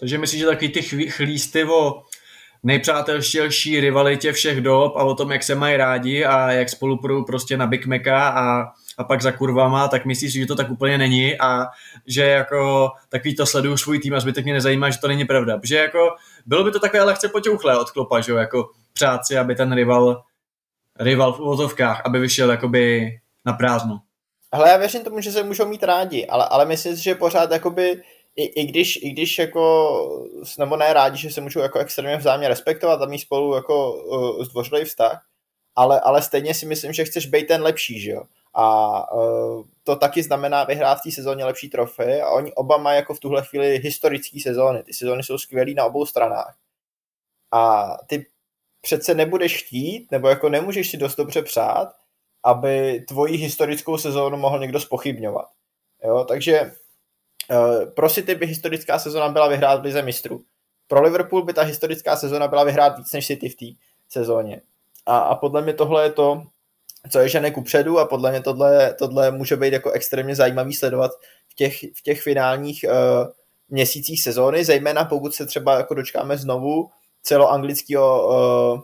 Takže 0.00 0.18
myslíš, 0.18 0.40
že 0.40 0.46
takový 0.46 0.72
ty 0.72 0.82
chlísty 1.10 1.64
o 1.64 2.02
nejpřátelštější 2.62 3.80
rivalitě 3.80 4.32
všech 4.32 4.60
dob 4.60 4.96
a 4.96 5.04
o 5.04 5.14
tom, 5.14 5.32
jak 5.32 5.42
se 5.42 5.54
mají 5.54 5.76
rádi 5.76 6.24
a 6.24 6.52
jak 6.52 6.68
spolupracují 6.68 7.24
prostě 7.24 7.56
na 7.56 7.66
Big 7.66 7.86
Maca 7.86 8.28
a, 8.28 8.62
a 8.98 9.04
pak 9.04 9.22
za 9.22 9.32
kurvama, 9.32 9.88
tak 9.88 10.04
myslíš, 10.04 10.32
že 10.32 10.46
to 10.46 10.56
tak 10.56 10.70
úplně 10.70 10.98
není 10.98 11.40
a 11.40 11.66
že 12.06 12.24
jako 12.24 12.90
takový 13.08 13.36
to 13.36 13.46
sleduju 13.46 13.76
svůj 13.76 13.98
tým 13.98 14.14
a 14.14 14.20
zbytek 14.20 14.44
mě 14.44 14.54
nezajímá, 14.54 14.90
že 14.90 14.98
to 14.98 15.08
není 15.08 15.24
pravda. 15.24 15.58
Protože 15.58 15.76
jako 15.76 16.10
bylo 16.46 16.64
by 16.64 16.70
to 16.70 16.80
takové 16.80 17.02
lehce 17.02 17.28
poťouchlé 17.28 17.78
od 17.78 17.90
klopa, 17.90 18.20
že 18.20 18.32
jo, 18.32 18.38
jako 18.38 18.70
přát 18.92 19.26
si, 19.26 19.38
aby 19.38 19.54
ten 19.54 19.72
rival, 19.72 20.22
rival 21.00 21.32
v 21.32 21.40
uvozovkách, 21.40 22.02
aby 22.04 22.20
vyšel 22.20 22.50
jakoby 22.50 23.12
na 23.46 23.52
prázdno. 23.52 24.00
Hele, 24.54 24.68
já 24.70 24.76
věřím 24.76 25.04
tomu, 25.04 25.20
že 25.20 25.32
se 25.32 25.42
můžou 25.42 25.68
mít 25.68 25.82
rádi, 25.82 26.26
ale, 26.26 26.48
ale 26.50 26.66
myslím 26.66 26.96
si, 26.96 27.02
že 27.02 27.14
pořád 27.14 27.50
jakoby, 27.50 28.02
i, 28.36 28.44
i, 28.44 28.66
když, 28.66 28.96
i 28.96 29.10
když 29.10 29.38
jako, 29.38 29.98
nebo 30.58 30.76
ne 30.76 30.92
rádi, 30.92 31.18
že 31.18 31.30
se 31.30 31.40
můžou 31.40 31.60
jako 31.60 31.78
extrémně 31.78 32.16
vzájemně 32.16 32.48
respektovat 32.48 33.02
a 33.02 33.06
mít 33.06 33.18
spolu 33.18 33.54
jako 33.54 33.92
uh, 33.92 34.44
zdvořilý 34.44 34.84
vztah, 34.84 35.22
ale, 35.76 36.00
ale 36.00 36.22
stejně 36.22 36.54
si 36.54 36.66
myslím, 36.66 36.92
že 36.92 37.04
chceš 37.04 37.26
být 37.26 37.46
ten 37.46 37.62
lepší, 37.62 38.00
že 38.00 38.10
jo. 38.10 38.22
A 38.54 39.12
uh, 39.12 39.64
to 39.84 39.96
taky 39.96 40.22
znamená 40.22 40.64
vyhrát 40.64 40.98
v 40.98 41.02
té 41.02 41.10
sezóně 41.10 41.44
lepší 41.44 41.70
trofej 41.70 42.22
a 42.22 42.30
oni 42.30 42.52
oba 42.52 42.76
mají 42.76 42.96
jako 42.96 43.14
v 43.14 43.20
tuhle 43.20 43.44
chvíli 43.44 43.78
historické 43.78 44.40
sezóny. 44.40 44.82
Ty 44.82 44.92
sezóny 44.92 45.22
jsou 45.22 45.38
skvělé 45.38 45.70
na 45.70 45.84
obou 45.84 46.06
stranách. 46.06 46.56
A 47.52 47.88
ty 48.06 48.26
přece 48.80 49.14
nebudeš 49.14 49.64
chtít, 49.64 50.10
nebo 50.10 50.28
jako 50.28 50.48
nemůžeš 50.48 50.90
si 50.90 50.96
dost 50.96 51.16
dobře 51.16 51.42
přát, 51.42 51.88
aby 52.44 53.04
tvoji 53.08 53.36
historickou 53.36 53.98
sezónu 53.98 54.36
mohl 54.36 54.58
někdo 54.58 54.80
spochybňovat. 54.80 55.48
Jo, 56.04 56.24
takže 56.24 56.72
uh, 57.50 57.90
pro 57.90 58.10
City 58.10 58.34
by 58.34 58.46
historická 58.46 58.98
sezóna 58.98 59.28
byla 59.28 59.48
vyhrát 59.48 59.80
v 59.80 59.84
Lize 59.84 60.02
mistrů. 60.02 60.44
Pro 60.86 61.02
Liverpool 61.02 61.44
by 61.44 61.52
ta 61.52 61.62
historická 61.62 62.16
sezóna 62.16 62.48
byla 62.48 62.64
vyhrát 62.64 62.98
víc 62.98 63.12
než 63.12 63.26
City 63.26 63.48
v 63.48 63.56
té 63.56 63.66
sezóně. 64.08 64.60
A, 65.06 65.18
a 65.18 65.34
podle 65.34 65.62
mě 65.62 65.74
tohle 65.74 66.04
je 66.04 66.12
to, 66.12 66.42
co 67.10 67.18
je 67.18 67.28
žene 67.28 67.50
kupředu 67.50 67.98
a 67.98 68.04
podle 68.04 68.30
mě 68.30 68.40
tohle, 68.40 68.94
tohle 68.94 69.30
může 69.30 69.56
být 69.56 69.72
jako 69.72 69.90
extrémně 69.90 70.34
zajímavý 70.34 70.74
sledovat 70.74 71.10
v 71.48 71.54
těch, 71.54 71.82
v 71.82 72.02
těch 72.02 72.22
finálních 72.22 72.84
uh, 72.88 73.28
měsících 73.68 74.22
sezóny, 74.22 74.64
zejména 74.64 75.04
pokud 75.04 75.34
se 75.34 75.46
třeba 75.46 75.76
jako 75.76 75.94
dočkáme 75.94 76.36
znovu 76.36 76.90
celoanglického 77.22 78.28
uh, 78.28 78.80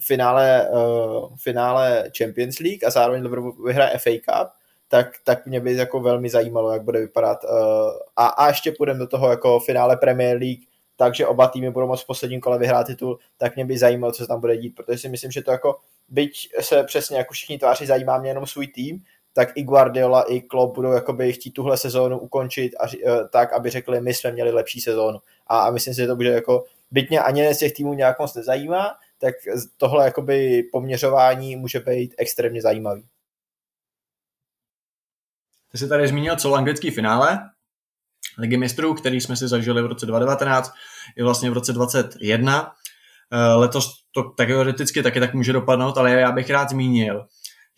finále, 0.00 0.68
uh, 0.70 1.36
finále 1.36 2.10
Champions 2.18 2.58
League 2.58 2.84
a 2.84 2.90
zároveň 2.90 3.22
Liverpool 3.22 3.64
vyhraje 3.64 3.98
FA 3.98 4.10
Cup, 4.10 4.48
tak, 4.88 5.06
tak 5.24 5.46
mě 5.46 5.60
by 5.60 5.76
jako 5.76 6.00
velmi 6.00 6.30
zajímalo, 6.30 6.72
jak 6.72 6.82
bude 6.82 7.00
vypadat. 7.00 7.44
Uh, 7.44 7.50
a, 8.16 8.26
a 8.26 8.48
ještě 8.48 8.72
půjdeme 8.72 8.98
do 8.98 9.06
toho 9.06 9.30
jako 9.30 9.60
finále 9.60 9.96
Premier 9.96 10.38
League, 10.38 10.60
takže 11.00 11.26
oba 11.26 11.48
týmy 11.48 11.70
budou 11.70 11.86
moct 11.86 12.02
v 12.02 12.06
posledním 12.06 12.40
kole 12.40 12.58
vyhrát 12.58 12.86
titul, 12.86 13.18
tak 13.36 13.56
mě 13.56 13.64
by 13.64 13.78
zajímalo, 13.78 14.12
co 14.12 14.22
se 14.22 14.28
tam 14.28 14.40
bude 14.40 14.56
dít, 14.56 14.74
protože 14.74 14.98
si 14.98 15.08
myslím, 15.08 15.30
že 15.30 15.42
to 15.42 15.50
jako, 15.50 15.78
byť 16.08 16.48
se 16.60 16.84
přesně 16.84 17.18
jako 17.18 17.32
všichni 17.32 17.58
tváří 17.58 17.86
zajímá 17.86 18.18
mě 18.18 18.30
jenom 18.30 18.46
svůj 18.46 18.66
tým, 18.66 19.04
tak 19.32 19.48
i 19.54 19.62
Guardiola, 19.62 20.22
i 20.22 20.40
Klopp 20.40 20.74
budou 20.74 20.92
jakoby 20.92 21.32
chtít 21.32 21.50
tuhle 21.50 21.76
sezónu 21.76 22.18
ukončit 22.18 22.72
a, 22.80 22.84
uh, 22.84 23.28
tak, 23.28 23.52
aby 23.52 23.70
řekli, 23.70 24.00
my 24.00 24.14
jsme 24.14 24.32
měli 24.32 24.50
lepší 24.50 24.80
sezónu. 24.80 25.18
A, 25.46 25.58
a 25.58 25.70
myslím 25.70 25.94
si, 25.94 26.00
že 26.00 26.06
to 26.06 26.16
bude 26.16 26.30
jako, 26.30 26.64
byť 26.90 27.10
mě 27.10 27.20
ani 27.20 27.54
z 27.54 27.58
těch 27.58 27.72
týmů 27.72 27.94
nějak 27.94 28.18
moc 28.18 28.34
nezajímá, 28.34 28.94
tak 29.18 29.34
tohle 29.76 30.04
jakoby 30.04 30.62
poměřování 30.72 31.56
může 31.56 31.80
být 31.80 32.14
extrémně 32.18 32.62
zajímavý. 32.62 33.04
Ty 35.72 35.78
jsi 35.78 35.88
tady 35.88 36.08
zmínil 36.08 36.36
celoanglický 36.36 36.90
finále. 36.90 37.50
Ligy 38.40 38.56
mistrů, 38.56 38.94
který 38.94 39.20
jsme 39.20 39.36
si 39.36 39.48
zažili 39.48 39.82
v 39.82 39.86
roce 39.86 40.06
2019, 40.06 40.72
i 41.16 41.22
vlastně 41.22 41.50
v 41.50 41.52
roce 41.52 41.72
2021. 41.72 42.72
Eh, 43.32 43.54
letos 43.54 43.92
to 44.14 44.22
teoreticky 44.22 45.02
taky 45.02 45.20
tak 45.20 45.34
může 45.34 45.52
dopadnout, 45.52 45.98
ale 45.98 46.10
já 46.10 46.32
bych 46.32 46.50
rád 46.50 46.70
zmínil, 46.70 47.26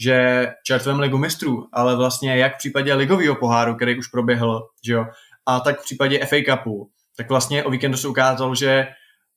že 0.01 0.47
čertvem 0.65 1.01
ligu 1.01 1.19
mistrů, 1.19 1.69
ale 1.73 1.97
vlastně 1.97 2.37
jak 2.37 2.55
v 2.55 2.59
případě 2.59 2.95
ligového 2.95 3.35
poháru, 3.35 3.75
který 3.75 3.99
už 3.99 4.07
proběhl, 4.07 4.63
že 4.87 4.93
jo, 4.93 5.05
a 5.47 5.61
tak 5.61 5.81
v 5.81 5.85
případě 5.85 6.27
FA 6.27 6.37
Cupu, 6.47 6.91
tak 7.17 7.29
vlastně 7.29 7.65
o 7.65 7.71
víkendu 7.71 7.97
se 7.97 8.09
ukázalo, 8.09 8.55
že 8.55 8.87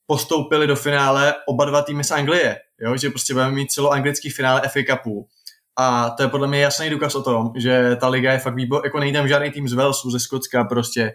postoupili 0.06 0.66
do 0.66 0.76
finále 0.76 1.34
oba 1.46 1.64
dva 1.64 1.82
týmy 1.82 2.04
z 2.04 2.10
Anglie, 2.10 2.56
jo? 2.80 2.96
že 2.96 3.10
prostě 3.10 3.32
budeme 3.32 3.52
mít 3.52 3.72
celoanglický 3.72 4.30
finále 4.30 4.62
FA 4.68 4.80
Cupu. 4.96 5.28
A 5.76 6.10
to 6.10 6.22
je 6.22 6.28
podle 6.28 6.48
mě 6.48 6.60
jasný 6.60 6.90
důkaz 6.90 7.14
o 7.14 7.22
tom, 7.22 7.52
že 7.56 7.96
ta 8.00 8.08
liga 8.08 8.32
je 8.32 8.38
fakt 8.38 8.54
výbor, 8.54 8.80
jako 8.84 9.00
nejde 9.00 9.18
tam 9.18 9.28
žádný 9.28 9.50
tým 9.50 9.68
z 9.68 9.72
Walesu, 9.72 10.10
ze 10.10 10.20
Skotska 10.20 10.64
prostě, 10.64 11.14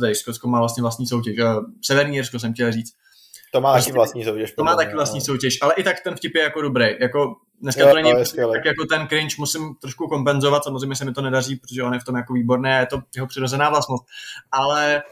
tady 0.00 0.14
Skotsko 0.14 0.48
má 0.48 0.58
vlastně 0.58 0.82
vlastní 0.82 1.06
soutěž, 1.06 1.36
Severní 1.84 2.16
Jirsko 2.16 2.38
jsem 2.38 2.52
chtěl 2.52 2.72
říct. 2.72 2.92
To 3.52 3.60
má 3.60 3.78
taky 3.78 3.92
vlastní 3.92 4.24
soutěž. 4.24 4.52
To 4.52 4.64
má 4.64 4.76
taky 4.76 4.94
vlastní 4.94 5.20
soutěž, 5.20 5.58
ale 5.62 5.74
i 5.74 5.82
tak 5.82 5.96
ten 6.04 6.16
vtip 6.16 6.34
je 6.34 6.42
jako 6.42 6.62
dobrý. 6.62 6.86
Jako 7.00 7.34
dneska 7.62 7.82
jo, 7.82 7.88
to 7.88 7.94
není 7.94 8.12
tak 8.52 8.64
jako 8.64 8.84
ten 8.88 9.08
cringe 9.08 9.34
musím 9.38 9.74
trošku 9.80 10.08
kompenzovat, 10.08 10.64
samozřejmě 10.64 10.96
se 10.96 11.04
mi 11.04 11.12
to 11.12 11.22
nedaří, 11.22 11.56
protože 11.56 11.82
on 11.82 11.94
je 11.94 12.00
v 12.00 12.04
tom 12.04 12.16
jako 12.16 12.32
výborný 12.32 12.70
a 12.70 12.78
je 12.78 12.86
to 12.86 13.00
jeho 13.14 13.26
přirozená 13.26 13.70
vlastnost. 13.70 14.04
Ale 14.52 15.02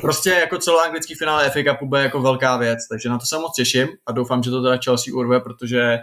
prostě 0.00 0.30
jako 0.30 0.58
celoanglický 0.58 1.14
finále 1.14 1.50
FA 1.50 1.60
Cupu 1.70 1.86
bude 1.86 2.02
jako 2.02 2.20
velká 2.20 2.56
věc, 2.56 2.78
takže 2.90 3.08
na 3.08 3.18
to 3.18 3.26
se 3.26 3.38
moc 3.38 3.56
těším 3.56 3.88
a 4.06 4.12
doufám, 4.12 4.42
že 4.42 4.50
to 4.50 4.62
teda 4.62 4.78
Chelsea 4.84 5.14
urve, 5.14 5.40
protože 5.40 5.98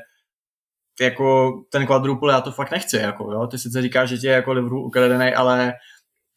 jako 1.00 1.54
ten 1.72 1.88
quadruple 1.88 2.34
já 2.34 2.42
to 2.42 2.52
fakt 2.52 2.72
nechci, 2.72 2.98
jako 2.98 3.32
jo. 3.32 3.48
Ty 3.48 3.58
sice 3.58 3.82
říkáš, 3.82 4.10
že 4.10 4.18
tě 4.18 4.28
je 4.28 4.34
jako 4.34 4.54
Liverpool 4.54 4.86
ukradený, 4.86 5.34
ale 5.34 5.74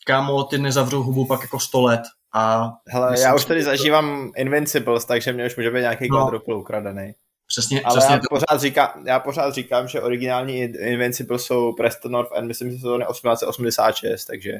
kámo, 0.07 0.45
ty 0.45 0.59
nezavřou 0.59 1.03
hubu 1.03 1.27
pak 1.27 1.43
jako 1.43 1.61
100 1.61 1.83
let 1.83 2.03
a... 2.35 2.71
Hele, 2.89 3.21
já 3.21 3.35
už 3.35 3.45
tady 3.45 3.63
zažívám 3.63 4.33
Invincibles, 4.37 5.05
takže 5.05 5.33
mě 5.33 5.47
už 5.47 5.57
může 5.57 5.71
být 5.71 5.81
nějaký 5.81 6.09
no. 6.09 6.31
ukradený. 6.57 7.15
Přesně, 7.47 7.83
Ale 7.83 7.99
přesně 7.99 8.15
já, 8.15 8.21
to. 8.21 8.27
pořád 8.31 8.61
říkám, 8.61 9.05
já 9.07 9.21
pořád 9.21 9.55
říkám, 9.55 9.89
že 9.89 10.01
originální 10.01 10.59
Invincible 10.63 11.39
jsou 11.39 11.73
Preston 11.73 12.13
North 12.13 12.31
End, 12.37 12.49
myslím, 12.49 12.71
že 12.71 12.83
to 12.83 12.99
je 12.99 13.07
1886, 13.07 14.25
takže 14.25 14.53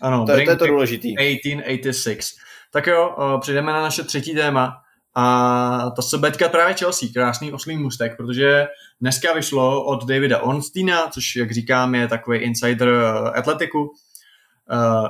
ano, 0.00 0.26
to, 0.26 0.32
je, 0.32 0.44
to 0.44 0.50
je 0.50 0.56
to 0.56 0.66
důležitý. 0.66 1.16
1886. 1.16 2.36
Tak 2.72 2.86
jo, 2.86 3.38
přijdeme 3.40 3.72
na 3.72 3.82
naše 3.82 4.04
třetí 4.04 4.34
téma 4.34 4.82
a 5.14 5.90
to 5.96 6.02
se 6.02 6.18
bude 6.18 6.48
právě 6.48 6.74
Chelsea, 6.74 7.08
krásný 7.14 7.52
oslý 7.52 7.76
mustek, 7.76 8.16
protože 8.16 8.66
dneska 9.00 9.32
vyšlo 9.32 9.84
od 9.84 10.06
Davida 10.06 10.42
Ornsteina, 10.42 11.08
což 11.08 11.36
jak 11.36 11.52
říkám 11.52 11.94
je 11.94 12.08
takový 12.08 12.38
insider 12.38 12.88
eh, 12.88 13.30
atletiku, 13.38 13.80
uh, 13.82 15.08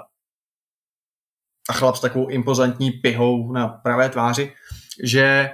a 1.68 1.72
chlap 1.72 1.96
s 1.96 2.00
takovou 2.00 2.28
impozantní 2.28 2.90
pihou 2.90 3.52
na 3.52 3.68
pravé 3.68 4.08
tváři, 4.08 4.52
že 5.02 5.50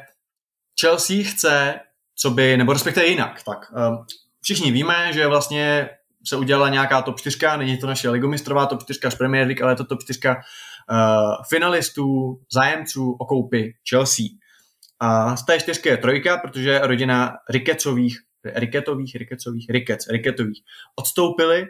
Chelsea 0.81 1.17
chce, 1.25 1.81
co 2.17 2.31
by, 2.31 2.57
nebo 2.57 2.73
respektive 2.73 3.07
jinak, 3.07 3.43
tak 3.43 3.73
um, 3.73 4.07
všichni 4.43 4.71
víme, 4.71 5.13
že 5.13 5.27
vlastně 5.27 5.89
se 6.27 6.37
udělala 6.37 6.69
nějaká 6.69 7.03
top 7.03 7.21
4, 7.21 7.39
není 7.57 7.79
to 7.79 7.87
naše 7.87 8.11
ligomistrová 8.11 8.67
top 8.67 8.83
4 8.83 9.01
z 9.09 9.15
Premier 9.15 9.47
League, 9.47 9.63
ale 9.63 9.73
je 9.73 9.77
to 9.77 9.85
top 9.85 10.03
4 10.03 10.21
uh, 10.29 10.35
finalistů, 11.49 12.39
zájemců 12.53 13.13
o 13.13 13.25
koupy 13.25 13.75
Chelsea. 13.91 14.27
A 15.01 15.37
z 15.37 15.45
té 15.45 15.61
čtyřky 15.61 15.89
je 15.89 15.97
trojka, 15.97 16.37
protože 16.39 16.79
rodina 16.79 17.33
Rikecových, 17.51 18.19
Riketových, 18.45 19.15
Rikecových, 19.15 19.67
Rikec, 19.71 20.07
Riketových 20.09 20.63
odstoupili 20.97 21.67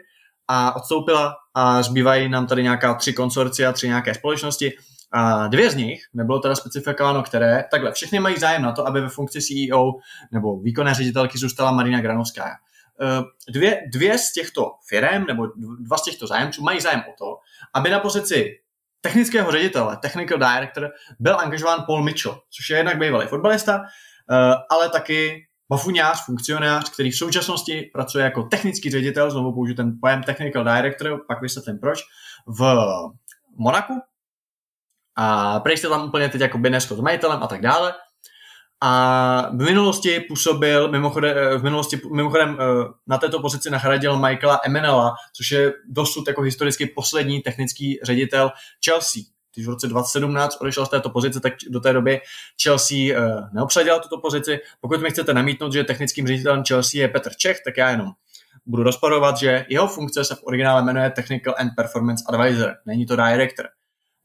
a 0.47 0.75
odstoupila 0.75 1.35
a 1.53 1.83
zbývají 1.83 2.29
nám 2.29 2.47
tady 2.47 2.63
nějaká 2.63 2.93
tři 2.93 3.13
konsorcia, 3.13 3.73
tři 3.73 3.87
nějaké 3.87 4.13
společnosti. 4.13 4.73
A 5.13 5.47
dvě 5.47 5.69
z 5.69 5.75
nich, 5.75 6.01
nebylo 6.13 6.39
teda 6.39 6.55
specifikováno 6.55 7.23
které, 7.23 7.63
takhle, 7.71 7.91
všechny 7.91 8.19
mají 8.19 8.37
zájem 8.37 8.61
na 8.61 8.71
to, 8.71 8.87
aby 8.87 9.01
ve 9.01 9.09
funkci 9.09 9.39
CEO 9.41 9.91
nebo 10.31 10.59
výkonné 10.59 10.93
ředitelky 10.93 11.37
zůstala 11.37 11.71
Marina 11.71 12.01
Granovská. 12.01 12.49
Dvě, 13.49 13.81
dvě 13.93 14.17
z 14.17 14.33
těchto 14.33 14.71
firm 14.89 15.25
nebo 15.27 15.47
dva 15.79 15.97
z 15.97 16.03
těchto 16.03 16.27
zájemců 16.27 16.63
mají 16.63 16.81
zájem 16.81 16.99
o 16.99 17.13
to, 17.17 17.37
aby 17.73 17.89
na 17.89 17.99
pozici 17.99 18.59
technického 19.07 19.51
ředitele, 19.51 19.97
technical 19.97 20.37
director, 20.37 20.89
byl 21.19 21.39
angažován 21.39 21.83
Paul 21.85 22.03
Mitchell, 22.03 22.41
což 22.49 22.69
je 22.69 22.77
jednak 22.77 22.97
bývalý 22.99 23.27
fotbalista, 23.27 23.81
ale 24.69 24.89
taky 24.89 25.47
bafuňář, 25.69 26.25
funkcionář, 26.25 26.89
který 26.89 27.11
v 27.11 27.17
současnosti 27.17 27.89
pracuje 27.93 28.23
jako 28.23 28.43
technický 28.43 28.91
ředitel, 28.91 29.31
znovu 29.31 29.53
použiju 29.53 29.75
ten 29.75 29.97
pojem 30.01 30.23
technical 30.23 30.63
director, 30.63 31.21
pak 31.27 31.41
vysvětlím 31.41 31.79
proč, 31.79 31.99
v 32.47 32.75
Monaku. 33.57 33.93
A 35.15 35.59
prej 35.59 35.77
tam 35.77 36.07
úplně 36.07 36.29
teď 36.29 36.41
jako 36.41 36.57
Binesko 36.57 36.95
s 36.95 36.99
majitelem 36.99 37.43
a 37.43 37.47
tak 37.47 37.61
dále. 37.61 37.93
A 38.81 39.49
v 39.49 39.63
minulosti 39.63 40.19
působil, 40.19 40.91
mimochodem, 40.91 41.35
v 41.59 41.63
minulosti, 41.63 41.99
mimochodem 42.13 42.57
na 43.07 43.17
této 43.17 43.39
pozici 43.39 43.69
nahradil 43.69 44.19
Michaela 44.19 44.59
Emenela, 44.65 45.13
což 45.35 45.51
je 45.51 45.73
dosud 45.89 46.27
jako 46.27 46.41
historicky 46.41 46.85
poslední 46.85 47.41
technický 47.41 47.99
ředitel 48.03 48.51
Chelsea 48.85 49.23
když 49.57 49.67
v 49.67 49.69
roce 49.69 49.87
2017 49.87 50.57
odešel 50.61 50.85
z 50.85 50.89
této 50.89 51.09
pozice, 51.09 51.39
tak 51.39 51.53
do 51.69 51.79
té 51.79 51.93
doby 51.93 52.19
Chelsea 52.63 52.97
uh, 52.97 53.53
neobsadila 53.53 53.99
tuto 53.99 54.17
pozici. 54.17 54.59
Pokud 54.81 55.01
mi 55.01 55.09
chcete 55.09 55.33
namítnout, 55.33 55.73
že 55.73 55.83
technickým 55.83 56.27
ředitelem 56.27 56.63
Chelsea 56.67 57.01
je 57.01 57.07
Petr 57.07 57.31
Čech, 57.37 57.57
tak 57.65 57.77
já 57.77 57.89
jenom 57.89 58.07
budu 58.65 58.83
rozporovat, 58.83 59.37
že 59.37 59.65
jeho 59.69 59.87
funkce 59.87 60.25
se 60.25 60.35
v 60.35 60.43
originále 60.43 60.83
jmenuje 60.83 61.09
Technical 61.09 61.55
and 61.57 61.69
Performance 61.75 62.23
Advisor, 62.29 62.75
není 62.85 63.05
to 63.05 63.15
director. 63.15 63.65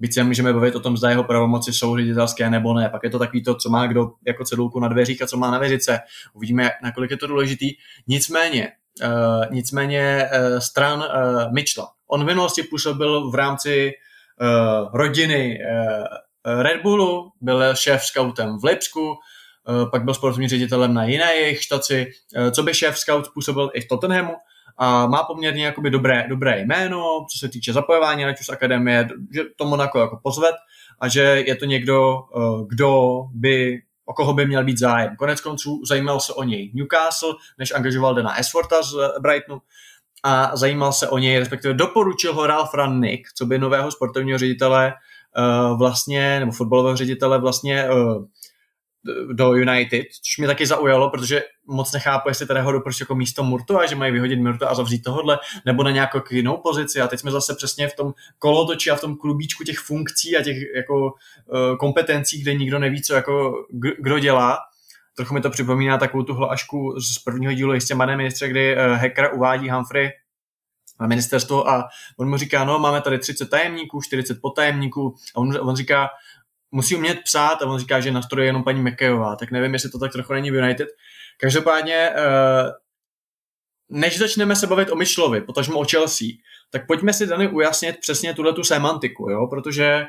Byť 0.03 0.15
se 0.15 0.25
můžeme 0.25 0.53
bavit 0.53 0.77
o 0.77 0.81
tom, 0.81 0.97
zda 0.97 1.11
jeho 1.11 1.25
pravomoci 1.25 1.73
jsou 1.73 1.97
ředitelské 1.97 2.51
nebo 2.51 2.75
ne. 2.75 2.89
Pak 2.89 3.03
je 3.05 3.11
to 3.11 3.19
takový 3.19 3.43
to, 3.43 3.55
co 3.55 3.71
má 3.71 3.87
kdo 3.87 4.11
jako 4.27 4.45
cedulku 4.45 4.81
na 4.81 4.89
dveřích 4.89 5.23
a 5.23 5.27
co 5.27 5.37
má 5.37 5.51
na 5.51 5.59
věřice. 5.59 6.01
Uvidíme, 6.35 6.71
nakolik 6.83 7.11
je 7.11 7.17
to 7.17 7.27
důležitý. 7.27 7.71
Nicméně, 8.07 8.73
uh, 9.05 9.45
nicméně 9.51 10.29
uh, 10.33 10.59
stran 10.59 10.99
uh, 10.99 11.53
Mitchella. 11.53 11.89
On 12.11 12.23
v 12.23 12.27
minulosti 12.27 12.63
působil 12.63 13.31
v 13.31 13.35
rámci 13.35 13.93
uh, 14.41 14.89
rodiny 14.95 15.59
uh, 15.59 16.63
Red 16.63 16.83
Bullu, 16.83 17.33
byl 17.41 17.75
šéf 17.75 18.03
scoutem 18.03 18.59
v 18.59 18.65
Lipsku, 18.65 19.09
uh, 19.11 19.91
pak 19.91 20.05
byl 20.05 20.15
sportovním 20.15 20.49
ředitelem 20.49 20.95
na 20.95 21.05
jiné 21.05 21.35
jejich 21.35 21.63
štaci, 21.63 22.07
uh, 22.37 22.51
co 22.51 22.63
by 22.63 22.75
šéf 22.75 22.99
scout 22.99 23.29
působil 23.35 23.71
i 23.75 23.81
v 23.81 23.89
Tottenhamu 23.89 24.35
a 24.79 25.07
má 25.07 25.23
poměrně 25.23 25.65
jakoby 25.65 25.91
dobré, 25.91 26.27
dobré 26.29 26.61
jméno, 26.61 27.27
co 27.33 27.39
se 27.39 27.49
týče 27.49 27.73
zapojování 27.73 28.25
ať 28.25 28.41
už 28.41 28.47
z 28.47 28.49
akademie, 28.49 29.09
že 29.35 29.43
to 29.57 29.65
Monaco 29.65 29.99
jako 29.99 30.21
pozvet 30.23 30.55
a 31.01 31.09
že 31.09 31.21
je 31.21 31.57
to 31.57 31.65
někdo, 31.65 32.19
uh, 32.37 32.69
kdo 32.69 33.23
by 33.35 33.83
o 34.07 34.15
koho 34.15 34.33
by 34.33 34.47
měl 34.47 34.65
být 34.65 34.79
zájem. 34.79 35.17
Konec 35.17 35.41
konců 35.41 35.83
zajímal 35.89 36.21
se 36.21 36.33
o 36.33 36.43
něj 36.43 36.73
Newcastle, 36.75 37.35
než 37.59 37.75
angažoval 37.75 38.15
Dana 38.15 38.39
Esforta 38.39 38.83
z 38.83 38.95
Brightonu 39.21 39.61
a 40.23 40.57
zajímal 40.57 40.93
se 40.93 41.09
o 41.09 41.19
něj, 41.19 41.39
respektive 41.39 41.75
doporučil 41.75 42.35
ho 42.35 42.47
Ralph 42.47 42.75
Rannick, 42.75 43.29
co 43.35 43.47
by 43.47 43.59
nového 43.59 43.91
sportovního 43.91 44.39
ředitele 44.39 44.93
uh, 44.93 45.79
vlastně, 45.79 46.41
nebo 46.41 46.53
fotbalového 46.53 46.97
ředitele 46.97 47.39
vlastně 47.39 47.89
do 49.33 49.53
United, 49.53 50.07
což 50.23 50.39
mě 50.39 50.47
taky 50.47 50.67
zaujalo, 50.67 51.11
protože 51.11 51.43
moc 51.67 51.93
nechápu, 51.93 52.29
jestli 52.29 52.47
teda 52.47 52.63
ho 52.63 52.73
doporučil 52.73 53.05
jako 53.05 53.15
místo 53.15 53.43
Murtu 53.43 53.79
a 53.79 53.87
že 53.87 53.95
mají 53.95 54.13
vyhodit 54.13 54.39
Murtu 54.39 54.67
a 54.67 54.75
zavřít 54.75 55.03
tohle, 55.03 55.39
nebo 55.67 55.83
na 55.83 55.91
nějakou 55.91 56.21
jinou 56.31 56.57
pozici. 56.57 57.01
A 57.01 57.09
teď 57.09 57.21
jsme 57.21 57.31
zase 57.31 57.55
přesně 57.55 57.89
v 57.89 57.97
tom 57.97 58.15
kolotoči 58.39 58.91
a 58.91 58.97
v 58.97 59.01
tom 59.01 59.17
klubíčku 59.17 59.65
těch 59.65 59.79
funkcí 59.79 60.37
a 60.37 60.43
těch 60.43 60.57
jako 60.77 61.05
uh, 61.05 61.77
kompetencí, 61.77 62.43
kde 62.43 62.55
nikdo 62.55 62.79
neví, 62.79 63.03
co 63.03 63.15
jako 63.15 63.53
kdo 63.99 64.19
dělá. 64.19 64.59
Trochu 65.17 65.35
mi 65.35 65.41
to 65.41 65.51
připomíná 65.51 65.99
takovou 65.99 66.23
tu 66.23 66.35
hlašku 66.35 67.01
z 67.01 67.19
prvního 67.19 67.53
dílu 67.53 67.75
jistě, 67.75 67.95
pane 67.95 68.17
ministře, 68.17 68.49
kdy 68.49 68.77
uh, 68.77 68.83
hacker 68.83 69.31
uvádí 69.35 69.71
Humphrey 69.71 70.11
na 71.01 71.07
ministerstvo 71.07 71.69
a 71.69 71.89
on 72.19 72.31
mu 72.31 72.37
říká, 72.37 72.65
no 72.65 72.79
máme 72.79 73.01
tady 73.01 73.19
30 73.19 73.51
tajemníků, 73.51 74.03
40 74.03 74.41
potajemníků 74.43 75.15
a 75.35 75.39
on, 75.39 75.59
on 75.61 75.77
říká, 75.77 76.09
musí 76.73 76.97
umět 76.97 77.21
psát 77.25 77.63
a 77.63 77.67
on 77.67 77.79
říká, 77.79 78.01
že 78.01 78.11
na 78.11 78.23
stroji 78.23 78.47
jenom 78.47 78.65
paní 78.65 78.83
McKayová, 78.83 79.37
tak 79.37 79.51
nevím, 79.51 79.73
jestli 79.73 79.91
to 79.91 79.99
tak 79.99 80.13
trochu 80.13 80.33
není 80.33 80.51
v 80.51 80.55
United. 80.55 80.89
Každopádně, 81.41 82.11
uh, 82.11 82.71
než 84.01 84.19
začneme 84.19 84.57
se 84.57 84.67
bavit 84.67 84.91
o 84.91 84.97
Mitchellovi, 84.97 85.41
potažmo 85.41 85.79
o 85.79 85.85
Chelsea, 85.91 86.29
tak 86.71 86.87
pojďme 86.87 87.13
si 87.13 87.27
Dany 87.27 87.49
ujasnit 87.49 87.99
přesně 88.01 88.35
tuhle 88.35 88.53
tu 88.53 88.65
semantiku, 88.65 89.31
jo? 89.31 89.47
protože 89.47 90.05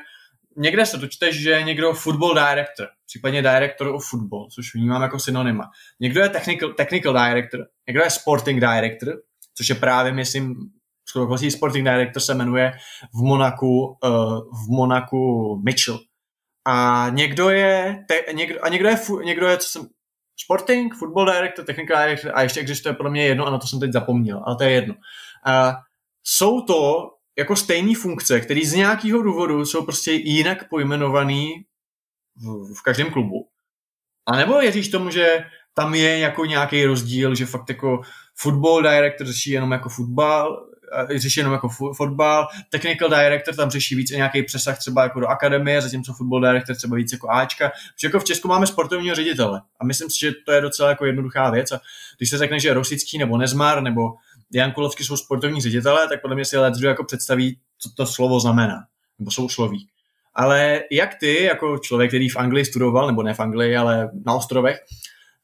někde 0.56 0.86
se 0.86 0.96
dočteš, 0.96 1.42
že 1.42 1.50
je 1.50 1.62
někdo 1.62 1.92
football 1.92 2.34
director, 2.34 2.86
případně 3.06 3.42
director 3.42 3.88
of 3.88 4.08
football, 4.10 4.48
což 4.54 4.74
vnímám 4.74 5.02
jako 5.02 5.18
synonyma. 5.18 5.70
Někdo 6.00 6.20
je 6.20 6.28
technical, 6.28 6.72
technical 6.72 7.12
director, 7.12 7.66
někdo 7.86 8.02
je 8.02 8.10
sporting 8.10 8.60
director, 8.60 9.14
což 9.54 9.68
je 9.68 9.74
právě, 9.74 10.12
myslím, 10.12 10.56
sporting 11.50 11.84
director 11.84 12.22
se 12.22 12.34
jmenuje 12.34 12.72
v 13.14 13.22
Monaku, 13.22 13.86
uh, 13.86 14.38
v 14.38 14.68
Monaku 14.68 15.56
Mitchell. 15.64 15.98
A 16.64 17.06
někdo 17.10 17.50
je, 17.50 18.04
te, 18.08 18.32
někdo, 18.32 18.64
a 18.64 18.68
někdo 18.68 18.88
je, 18.88 18.96
někdo 19.24 19.46
je, 19.46 19.56
co 19.56 19.68
jsem, 19.68 19.86
sporting, 20.36 20.94
football 20.94 21.26
director, 21.26 21.64
technical 21.64 22.02
director 22.02 22.32
a 22.34 22.42
ještě 22.42 22.60
existuje 22.60 22.94
pro 22.94 23.10
mě 23.10 23.26
jedno, 23.26 23.46
a 23.46 23.50
na 23.50 23.58
to 23.58 23.66
jsem 23.66 23.80
teď 23.80 23.92
zapomněl, 23.92 24.42
ale 24.46 24.56
to 24.56 24.64
je 24.64 24.70
jedno. 24.70 24.94
Uh, 24.94 25.74
jsou 26.22 26.60
to 26.60 27.10
jako 27.38 27.56
stejné 27.56 27.92
funkce, 27.94 28.40
které 28.40 28.60
z 28.64 28.72
nějakého 28.72 29.22
důvodu 29.22 29.64
jsou 29.64 29.84
prostě 29.84 30.12
jinak 30.12 30.68
pojmenovaný 30.68 31.52
v, 32.36 32.74
v 32.74 32.82
každém 32.82 33.10
klubu. 33.10 33.48
A 34.26 34.36
nebo 34.36 34.58
věříš 34.58 34.88
tomu, 34.88 35.10
že 35.10 35.44
tam 35.74 35.94
je 35.94 36.18
jako 36.18 36.44
nějaký 36.44 36.84
rozdíl, 36.84 37.34
že 37.34 37.46
fakt 37.46 37.68
jako 37.68 38.00
football 38.34 38.82
director 38.82 39.26
řeší 39.26 39.50
jenom 39.50 39.72
jako 39.72 39.88
fotbal, 39.88 40.66
řeší 41.16 41.40
jenom 41.40 41.52
jako 41.52 41.68
fotbal, 41.96 42.48
technical 42.70 43.08
director 43.08 43.54
tam 43.54 43.70
řeší 43.70 43.94
víc 43.94 44.10
nějaký 44.10 44.42
přesah 44.42 44.78
třeba 44.78 45.02
jako 45.02 45.20
do 45.20 45.26
akademie, 45.26 45.82
zatímco 45.82 46.12
football 46.12 46.40
director 46.40 46.76
třeba 46.76 46.96
víc 46.96 47.12
jako 47.12 47.30
Ačka. 47.30 47.68
Protože 47.68 48.06
jako 48.06 48.20
v 48.20 48.24
Česku 48.24 48.48
máme 48.48 48.66
sportovního 48.66 49.14
ředitele 49.14 49.60
a 49.80 49.84
myslím 49.84 50.10
si, 50.10 50.18
že 50.20 50.32
to 50.46 50.52
je 50.52 50.60
docela 50.60 50.88
jako 50.88 51.06
jednoduchá 51.06 51.50
věc 51.50 51.72
a 51.72 51.80
když 52.18 52.30
se 52.30 52.38
řekne, 52.38 52.60
že 52.60 52.74
Rosický 52.74 53.18
nebo 53.18 53.38
Nezmar 53.38 53.82
nebo 53.82 54.14
Jan 54.52 54.72
Kulovský 54.72 55.04
jsou 55.04 55.16
sportovní 55.16 55.60
ředitelé, 55.60 56.08
tak 56.08 56.22
podle 56.22 56.36
mě 56.36 56.44
si 56.44 56.58
let 56.58 56.74
jako 56.80 57.04
představí, 57.04 57.58
co 57.78 57.90
to 57.96 58.06
slovo 58.06 58.40
znamená, 58.40 58.84
nebo 59.18 59.30
jsou 59.30 59.48
sloví. 59.48 59.88
Ale 60.34 60.80
jak 60.90 61.14
ty, 61.20 61.42
jako 61.42 61.78
člověk, 61.78 62.10
který 62.10 62.28
v 62.28 62.36
Anglii 62.36 62.64
studoval, 62.64 63.06
nebo 63.06 63.22
ne 63.22 63.34
v 63.34 63.40
Anglii, 63.40 63.76
ale 63.76 64.10
na 64.26 64.34
ostrovech, 64.34 64.80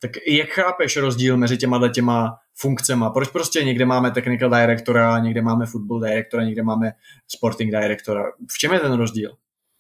tak 0.01 0.11
jak 0.27 0.49
chápeš 0.49 0.97
rozdíl 0.97 1.37
mezi 1.37 1.59
těma 1.59 1.89
těma 1.89 2.39
funkcema? 2.55 3.11
Proč 3.11 3.29
prostě 3.29 3.65
někde 3.65 3.87
máme 3.87 4.11
technical 4.11 4.51
directora, 4.51 5.19
někde 5.19 5.43
máme 5.43 5.67
football 5.67 6.01
directora, 6.01 6.45
někde 6.45 6.63
máme 6.63 6.93
sporting 7.29 7.71
directora? 7.71 8.25
V 8.51 8.59
čem 8.59 8.73
je 8.73 8.81
ten 8.81 8.93
rozdíl? 8.93 9.37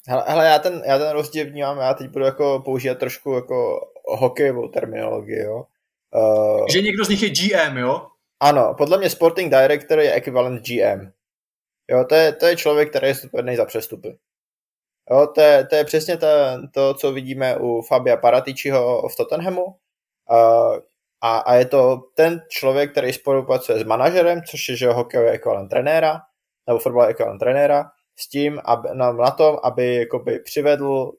Hele, 0.08 0.24
hele 0.26 0.46
já, 0.46 0.58
ten, 0.58 0.82
já 0.86 0.98
ten 0.98 1.10
rozdíl 1.10 1.46
vnímám, 1.46 1.78
já 1.78 1.94
teď 1.94 2.10
budu 2.10 2.24
jako 2.24 2.62
používat 2.64 2.98
trošku 2.98 3.32
jako 3.32 3.80
hokejovou 4.04 4.68
terminologii, 4.68 5.40
jo. 5.40 5.64
Uh, 6.14 6.66
že 6.72 6.82
někdo 6.82 7.04
z 7.04 7.08
nich 7.08 7.22
je 7.22 7.30
GM, 7.30 7.76
jo? 7.76 8.06
Ano, 8.40 8.74
podle 8.78 8.98
mě 8.98 9.10
sporting 9.10 9.52
director 9.52 9.98
je 9.98 10.12
ekvivalent 10.12 10.66
GM. 10.66 11.10
Jo, 11.90 12.04
to 12.08 12.14
je, 12.14 12.32
to 12.32 12.46
je 12.46 12.56
člověk, 12.56 12.90
který 12.90 13.06
je 13.06 13.14
zodpovědný 13.14 13.56
za 13.56 13.64
přestupy. 13.64 14.08
Jo, 15.10 15.26
to, 15.34 15.40
je, 15.40 15.66
to 15.66 15.76
je 15.76 15.84
přesně 15.84 16.16
to, 16.16 16.26
to, 16.74 16.94
co 16.94 17.12
vidíme 17.12 17.56
u 17.56 17.82
Fabia 17.82 18.16
Paratičiho 18.16 19.08
v 19.08 19.16
Tottenhamu. 19.16 19.76
Uh, 20.30 20.78
a, 21.20 21.38
a 21.38 21.54
je 21.54 21.64
to 21.64 22.00
ten 22.14 22.42
člověk, 22.48 22.90
který 22.90 23.12
spolupracuje 23.12 23.78
s 23.78 23.84
manažerem, 23.84 24.42
což 24.50 24.68
je, 24.68 24.76
že 24.76 24.88
hokejový 24.88 25.28
ekvivalent 25.28 25.70
trenéra, 25.70 26.20
nebo 26.66 26.78
fotbalový 26.78 27.10
ekvivalent 27.10 27.38
trenéra, 27.38 27.84
s 28.18 28.28
tím, 28.28 28.60
aby, 28.64 28.88
na, 28.92 29.12
na 29.12 29.30
tom, 29.30 29.58
aby 29.64 29.94
jakoby 29.94 30.38
přivedl 30.38 31.12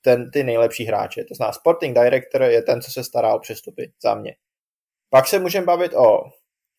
ten, 0.00 0.30
ty 0.30 0.44
nejlepší 0.44 0.84
hráče. 0.84 1.24
To 1.24 1.34
znamená, 1.34 1.52
sporting 1.52 1.98
director 1.98 2.42
je 2.42 2.62
ten, 2.62 2.82
co 2.82 2.90
se 2.90 3.04
stará 3.04 3.34
o 3.34 3.38
přestupy 3.38 3.92
za 4.02 4.14
mě. 4.14 4.34
Pak 5.10 5.26
se 5.26 5.38
můžeme 5.38 5.66
bavit 5.66 5.94
o 5.94 6.20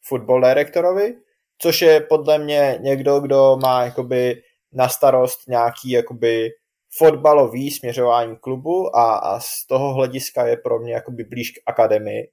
football 0.07 0.41
directorovi, 0.41 1.15
což 1.57 1.81
je 1.81 2.01
podle 2.01 2.37
mě 2.37 2.77
někdo, 2.81 3.19
kdo 3.19 3.57
má 3.61 3.83
jakoby 3.85 4.41
na 4.73 4.89
starost 4.89 5.47
nějaký 5.47 5.91
jakoby 5.91 6.49
fotbalový 6.97 7.71
směřování 7.71 8.37
klubu 8.37 8.95
a, 8.95 9.15
a 9.15 9.39
z 9.39 9.65
toho 9.65 9.93
hlediska 9.93 10.47
je 10.47 10.57
pro 10.57 10.79
mě 10.79 10.93
jakoby 10.93 11.23
blíž 11.23 11.51
k 11.51 11.61
akademii. 11.65 12.31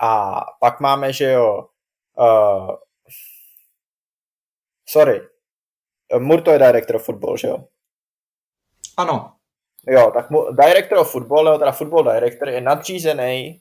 A 0.00 0.40
pak 0.60 0.80
máme, 0.80 1.12
že 1.12 1.30
jo, 1.30 1.66
uh, 2.18 2.70
sorry, 4.88 5.20
Murto 6.18 6.50
je 6.50 6.58
director 6.58 6.96
of 6.96 7.04
football, 7.04 7.36
že 7.36 7.48
jo? 7.48 7.64
Ano. 8.96 9.32
Jo, 9.88 10.10
tak 10.14 10.30
mu, 10.30 10.52
director 10.52 10.98
of 10.98 11.12
football, 11.12 11.44
nebo 11.44 11.58
teda 11.58 11.72
football 11.72 12.04
director 12.04 12.48
je 12.48 12.60
nadřízený 12.60 13.60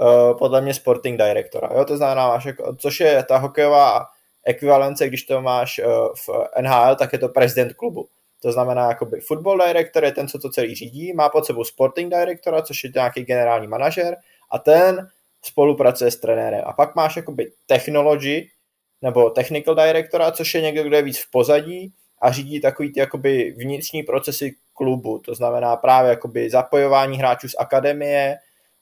uh, 0.00 0.38
podle 0.38 0.60
mě 0.60 0.74
sporting 0.74 1.18
directora. 1.18 1.68
Jo, 1.74 1.84
to 1.84 1.96
znamená, 1.96 2.28
máš 2.28 2.44
jako, 2.44 2.76
což 2.76 3.00
je 3.00 3.24
ta 3.24 3.38
hokejová 3.38 4.06
ekvivalence, 4.46 5.08
když 5.08 5.22
to 5.22 5.42
máš 5.42 5.78
uh, 5.78 6.14
v 6.14 6.28
NHL, 6.60 6.96
tak 6.96 7.12
je 7.12 7.18
to 7.18 7.28
prezident 7.28 7.72
klubu. 7.72 8.08
To 8.42 8.52
znamená, 8.52 8.88
jakoby 8.88 9.20
football 9.20 9.58
director 9.66 10.04
je 10.04 10.12
ten, 10.12 10.28
co 10.28 10.38
to 10.38 10.50
celý 10.50 10.74
řídí, 10.74 11.12
má 11.12 11.28
pod 11.28 11.46
sebou 11.46 11.64
sporting 11.64 12.12
directora, 12.12 12.62
což 12.62 12.84
je 12.84 12.90
nějaký 12.94 13.24
generální 13.24 13.66
manažer 13.66 14.16
a 14.50 14.58
ten 14.58 15.08
spolupracuje 15.42 16.10
s 16.10 16.16
trenérem. 16.16 16.62
A 16.66 16.72
pak 16.72 16.94
máš 16.94 17.16
jakoby 17.16 17.52
technology 17.66 18.48
nebo 19.02 19.30
technical 19.30 19.74
directora, 19.74 20.32
což 20.32 20.54
je 20.54 20.60
někdo, 20.60 20.82
kdo 20.84 20.96
je 20.96 21.02
víc 21.02 21.18
v 21.18 21.30
pozadí 21.30 21.92
a 22.22 22.32
řídí 22.32 22.60
takový 22.60 22.92
ty 22.92 23.00
jakoby 23.00 23.54
vnitřní 23.58 24.02
procesy 24.02 24.54
klubu. 24.74 25.18
To 25.18 25.34
znamená 25.34 25.76
právě 25.76 26.10
jakoby 26.10 26.50
zapojování 26.50 27.18
hráčů 27.18 27.48
z 27.48 27.54
akademie, 27.58 28.36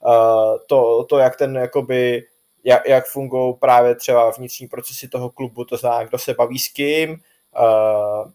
uh, 0.07 0.59
to, 0.67 1.05
to, 1.05 1.19
jak 1.19 1.37
ten 1.37 1.57
jakoby 1.57 2.25
jak, 2.65 2.89
jak 2.89 3.07
fungují 3.07 3.55
právě 3.61 3.95
třeba 3.95 4.31
vnitřní 4.31 4.69
procesy 4.69 5.09
toho 5.09 5.31
klubu, 5.31 5.65
to 5.65 5.77
znamená, 5.77 6.05
kdo 6.05 6.19
se 6.19 6.35
baví 6.35 6.59
s 6.59 6.69
kým, 6.69 7.11
uh, 7.11 8.31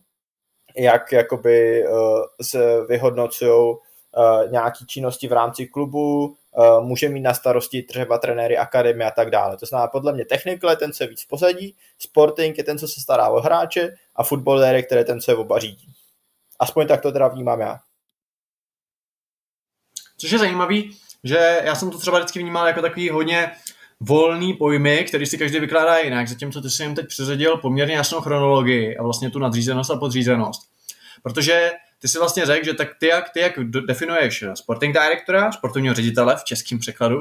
jak 0.77 1.11
jakoby 1.11 1.87
uh, 1.87 2.21
se 2.41 2.85
vyhodnocují 2.85 3.51
uh, 3.51 4.51
nějaké 4.51 4.85
činnosti 4.85 5.27
v 5.27 5.33
rámci 5.33 5.67
klubu, 5.67 6.25
uh, 6.25 6.83
může 6.83 7.09
mít 7.09 7.21
na 7.21 7.33
starosti 7.33 7.83
třeba 7.83 8.17
trenéry 8.17 8.57
akademie 8.57 9.07
a 9.07 9.11
tak 9.11 9.29
dále. 9.29 9.57
To 9.57 9.65
znamená, 9.65 9.87
podle 9.87 10.13
mě 10.13 10.25
technikl 10.25 10.69
je 10.69 10.75
ten, 10.75 10.93
co 10.93 11.03
je 11.03 11.07
víc 11.07 11.25
pozadí, 11.25 11.75
sporting 11.99 12.57
je 12.57 12.63
ten, 12.63 12.77
co 12.77 12.87
se 12.87 13.01
stará 13.01 13.29
o 13.29 13.39
hráče 13.39 13.95
a 14.15 14.23
football 14.23 14.63
je 14.63 14.83
ten, 15.05 15.21
co 15.21 15.31
je 15.31 15.35
oba 15.35 15.59
řídí. 15.59 15.87
Aspoň 16.59 16.87
tak 16.87 17.01
to 17.01 17.11
teda 17.11 17.27
vnímám 17.27 17.59
já. 17.59 17.79
Což 20.17 20.31
je 20.31 20.39
zajímavý, 20.39 20.97
že 21.23 21.61
já 21.63 21.75
jsem 21.75 21.91
to 21.91 21.97
třeba 21.97 22.19
vždycky 22.19 22.39
vnímal 22.39 22.67
jako 22.67 22.81
takový 22.81 23.09
hodně 23.09 23.51
volný 23.99 24.53
pojmy, 24.53 25.03
který 25.03 25.25
si 25.25 25.37
každý 25.37 25.59
vykládá 25.59 25.97
jinak, 25.97 26.27
zatímco 26.27 26.61
ty 26.61 26.69
si 26.69 26.83
jim 26.83 26.95
teď 26.95 27.07
přiřadil 27.07 27.57
poměrně 27.57 27.95
jasnou 27.95 28.21
chronologii 28.21 28.97
a 28.97 29.03
vlastně 29.03 29.29
tu 29.29 29.39
nadřízenost 29.39 29.91
a 29.91 29.97
podřízenost. 29.97 30.61
Protože 31.23 31.71
ty 31.99 32.07
si 32.07 32.19
vlastně 32.19 32.45
řekl, 32.45 32.65
že 32.65 32.73
tak 32.73 32.89
ty 32.99 33.07
jak, 33.07 33.29
ty 33.29 33.39
jak 33.39 33.53
definuješ 33.87 34.43
sporting 34.53 34.93
directora, 34.93 35.51
sportovního 35.51 35.95
ředitele 35.95 36.35
v 36.35 36.43
českém 36.43 36.79
překladu, 36.79 37.17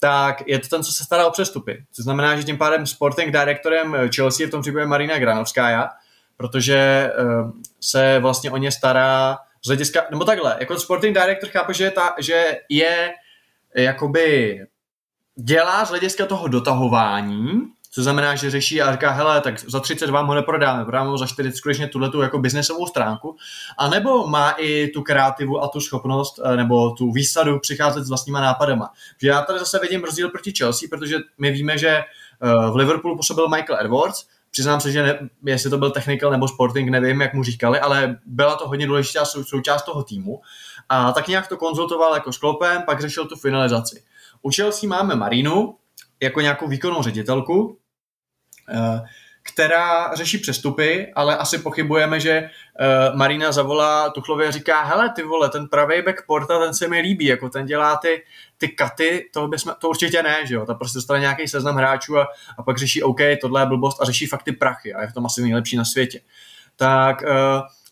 tak 0.00 0.42
je 0.46 0.58
to 0.58 0.68
ten, 0.68 0.82
co 0.82 0.92
se 0.92 1.04
stará 1.04 1.26
o 1.26 1.30
přestupy. 1.30 1.84
To 1.96 2.02
znamená, 2.02 2.36
že 2.36 2.42
tím 2.42 2.58
pádem 2.58 2.86
sporting 2.86 3.32
directorem 3.32 3.96
Chelsea 4.16 4.44
je 4.44 4.48
v 4.48 4.50
tom 4.50 4.60
případě 4.60 4.86
Marina 4.86 5.18
Granovská, 5.18 5.88
protože 6.36 7.10
uh, 7.18 7.50
se 7.80 8.18
vlastně 8.18 8.50
o 8.50 8.56
ně 8.56 8.72
stará 8.72 9.38
z 9.64 9.66
hlediska, 9.66 10.06
nebo 10.10 10.24
takhle, 10.24 10.56
jako 10.60 10.78
sporting 10.78 11.18
director 11.18 11.50
chápe, 11.50 11.74
že, 11.74 11.90
ta, 11.90 12.14
že 12.18 12.56
je 12.68 13.10
jakoby 13.76 14.58
dělá 15.44 15.84
z 15.84 15.88
hlediska 15.88 16.26
toho 16.26 16.48
dotahování, 16.48 17.60
co 17.90 18.02
znamená, 18.02 18.34
že 18.34 18.50
řeší 18.50 18.82
a 18.82 18.92
říká, 18.92 19.10
hele, 19.10 19.40
tak 19.40 19.60
za 19.60 19.80
30 19.80 20.10
vám 20.10 20.26
ho 20.26 20.34
neprodáme, 20.34 20.84
prodáme 20.84 21.10
ho 21.10 21.18
za 21.18 21.26
40 21.26 21.56
skutečně 21.56 21.88
tuhle 21.88 22.10
tu 22.10 22.20
jako 22.20 22.38
biznesovou 22.38 22.86
stránku, 22.86 23.36
a 23.78 23.88
nebo 23.88 24.26
má 24.26 24.50
i 24.50 24.88
tu 24.88 25.02
kreativu 25.02 25.62
a 25.62 25.68
tu 25.68 25.80
schopnost, 25.80 26.40
eh, 26.44 26.56
nebo 26.56 26.90
tu 26.90 27.12
výsadu 27.12 27.58
přicházet 27.58 28.04
s 28.04 28.08
vlastníma 28.08 28.40
nápadama. 28.40 28.90
Že 29.20 29.28
já 29.28 29.42
tady 29.42 29.58
zase 29.58 29.78
vidím 29.78 30.04
rozdíl 30.04 30.28
proti 30.28 30.52
Chelsea, 30.58 30.88
protože 30.90 31.16
my 31.38 31.50
víme, 31.50 31.78
že 31.78 31.88
eh, 31.88 32.04
v 32.70 32.76
Liverpoolu 32.76 33.16
působil 33.16 33.48
Michael 33.48 33.80
Edwards, 33.80 34.26
Přiznám 34.52 34.80
se, 34.80 34.92
že 34.92 35.02
ne, 35.02 35.18
jestli 35.44 35.70
to 35.70 35.78
byl 35.78 35.90
technical 35.90 36.30
nebo 36.30 36.48
sporting, 36.48 36.90
nevím, 36.90 37.20
jak 37.20 37.34
mu 37.34 37.42
říkali, 37.42 37.80
ale 37.80 38.18
byla 38.26 38.56
to 38.56 38.68
hodně 38.68 38.86
důležitá 38.86 39.24
sou, 39.24 39.44
součást 39.44 39.82
toho 39.82 40.02
týmu. 40.02 40.40
A 40.88 41.12
tak 41.12 41.28
nějak 41.28 41.48
to 41.48 41.56
konzultoval 41.56 42.14
jako 42.14 42.32
s 42.32 42.38
Klopem, 42.38 42.82
pak 42.82 43.00
řešil 43.00 43.24
tu 43.24 43.36
finalizaci. 43.36 44.02
U 44.42 44.50
Chelsea 44.50 44.88
máme 44.88 45.14
Marinu 45.14 45.76
jako 46.20 46.40
nějakou 46.40 46.68
výkonnou 46.68 47.02
ředitelku, 47.02 47.78
eh, 48.74 49.00
která 49.42 50.14
řeší 50.14 50.38
přestupy, 50.38 51.12
ale 51.14 51.36
asi 51.36 51.58
pochybujeme, 51.58 52.20
že 52.20 52.42
uh, 53.10 53.16
Marina 53.16 53.52
zavolá 53.52 54.10
Tuchlově 54.10 54.48
a 54.48 54.50
říká, 54.50 54.82
hele 54.82 55.12
ty 55.16 55.22
vole, 55.22 55.48
ten 55.48 55.68
pravý 55.68 56.02
back 56.02 56.26
Porta, 56.26 56.58
ten 56.58 56.74
se 56.74 56.88
mi 56.88 57.00
líbí, 57.00 57.24
jako 57.24 57.48
ten 57.48 57.66
dělá 57.66 57.96
ty, 57.96 58.22
ty 58.58 58.68
katy, 58.68 59.30
to, 59.32 59.48
bysme, 59.48 59.72
to 59.78 59.88
určitě 59.88 60.22
ne, 60.22 60.46
že 60.46 60.54
jo, 60.54 60.66
ta 60.66 60.74
prostě 60.74 60.98
dostane 60.98 61.20
nějaký 61.20 61.48
seznam 61.48 61.76
hráčů 61.76 62.18
a, 62.18 62.26
a 62.58 62.62
pak 62.62 62.78
řeší, 62.78 63.02
OK, 63.02 63.20
tohle 63.40 63.62
je 63.62 63.66
blbost 63.66 64.02
a 64.02 64.04
řeší 64.04 64.26
fakt 64.26 64.42
ty 64.42 64.52
prachy 64.52 64.94
a 64.94 65.02
je 65.02 65.08
v 65.08 65.12
tom 65.12 65.26
asi 65.26 65.42
nejlepší 65.42 65.76
na 65.76 65.84
světě. 65.84 66.20
Tak 66.76 67.22
uh, 67.22 67.28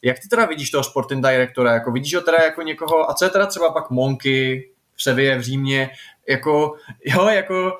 jak 0.03 0.19
ty 0.19 0.29
teda 0.29 0.47
vidíš 0.47 0.71
toho 0.71 0.85
sporting 0.85 1.27
directora, 1.27 1.73
jako 1.73 1.93
vidíš 1.93 2.15
ho 2.15 2.21
teda 2.21 2.39
jako 2.43 2.63
někoho, 2.63 3.11
a 3.11 3.15
co 3.15 3.25
je 3.25 3.31
teda 3.31 3.47
třeba 3.47 3.73
pak 3.73 3.91
Monky 3.91 4.71
v 4.95 5.03
Sevě, 5.03 5.39
v 5.39 5.41
Římě, 5.41 5.91
jako, 6.29 6.75
jo, 7.05 7.29
jako 7.29 7.79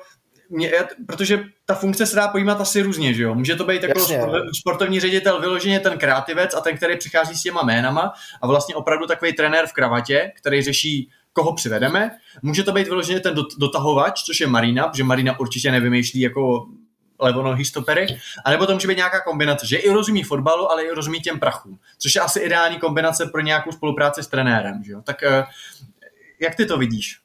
mě, 0.49 0.71
protože 1.07 1.43
ta 1.65 1.75
funkce 1.75 2.05
se 2.05 2.15
dá 2.15 2.27
pojímat 2.27 2.61
asi 2.61 2.81
různě, 2.81 3.13
že 3.13 3.23
jo? 3.23 3.35
Může 3.35 3.55
to 3.55 3.63
být 3.63 3.83
jako 3.83 3.99
Jasně. 3.99 4.21
sportovní 4.59 4.99
ředitel 4.99 5.41
vyloženě 5.41 5.79
ten 5.79 5.97
kreativec 5.97 6.53
a 6.53 6.61
ten, 6.61 6.77
který 6.77 6.97
přichází 6.97 7.35
s 7.35 7.43
těma 7.43 7.61
jménama 7.63 8.13
a 8.41 8.47
vlastně 8.47 8.75
opravdu 8.75 9.07
takový 9.07 9.33
trenér 9.33 9.67
v 9.67 9.73
kravatě, 9.73 10.31
který 10.37 10.61
řeší, 10.61 11.09
koho 11.33 11.53
přivedeme. 11.53 12.11
Může 12.41 12.63
to 12.63 12.71
být 12.71 12.87
vyloženě 12.87 13.19
ten 13.19 13.35
dotahovač, 13.57 14.23
což 14.23 14.39
je 14.39 14.47
Marina, 14.47 14.87
protože 14.87 15.03
Marina 15.03 15.39
určitě 15.39 15.71
nevymýšlí 15.71 16.19
jako 16.19 16.65
levonohý 17.19 17.65
stopery, 17.65 18.07
anebo 18.45 18.65
to 18.65 18.73
může 18.73 18.87
být 18.87 18.97
nějaká 18.97 19.21
kombinace, 19.21 19.67
že 19.67 19.77
i 19.77 19.89
rozumí 19.89 20.23
fotbalu, 20.23 20.71
ale 20.71 20.83
i 20.83 20.91
rozumí 20.91 21.19
těm 21.19 21.39
prachům, 21.39 21.79
což 21.97 22.15
je 22.15 22.21
asi 22.21 22.39
ideální 22.39 22.79
kombinace 22.79 23.25
pro 23.25 23.41
nějakou 23.41 23.71
spolupráci 23.71 24.23
s 24.23 24.27
trenérem, 24.27 24.83
že 24.85 24.91
jo? 24.91 25.01
Tak 25.01 25.23
eh, 25.23 25.43
jak 26.39 26.55
ty 26.55 26.65
to 26.65 26.77
vidíš? 26.77 27.19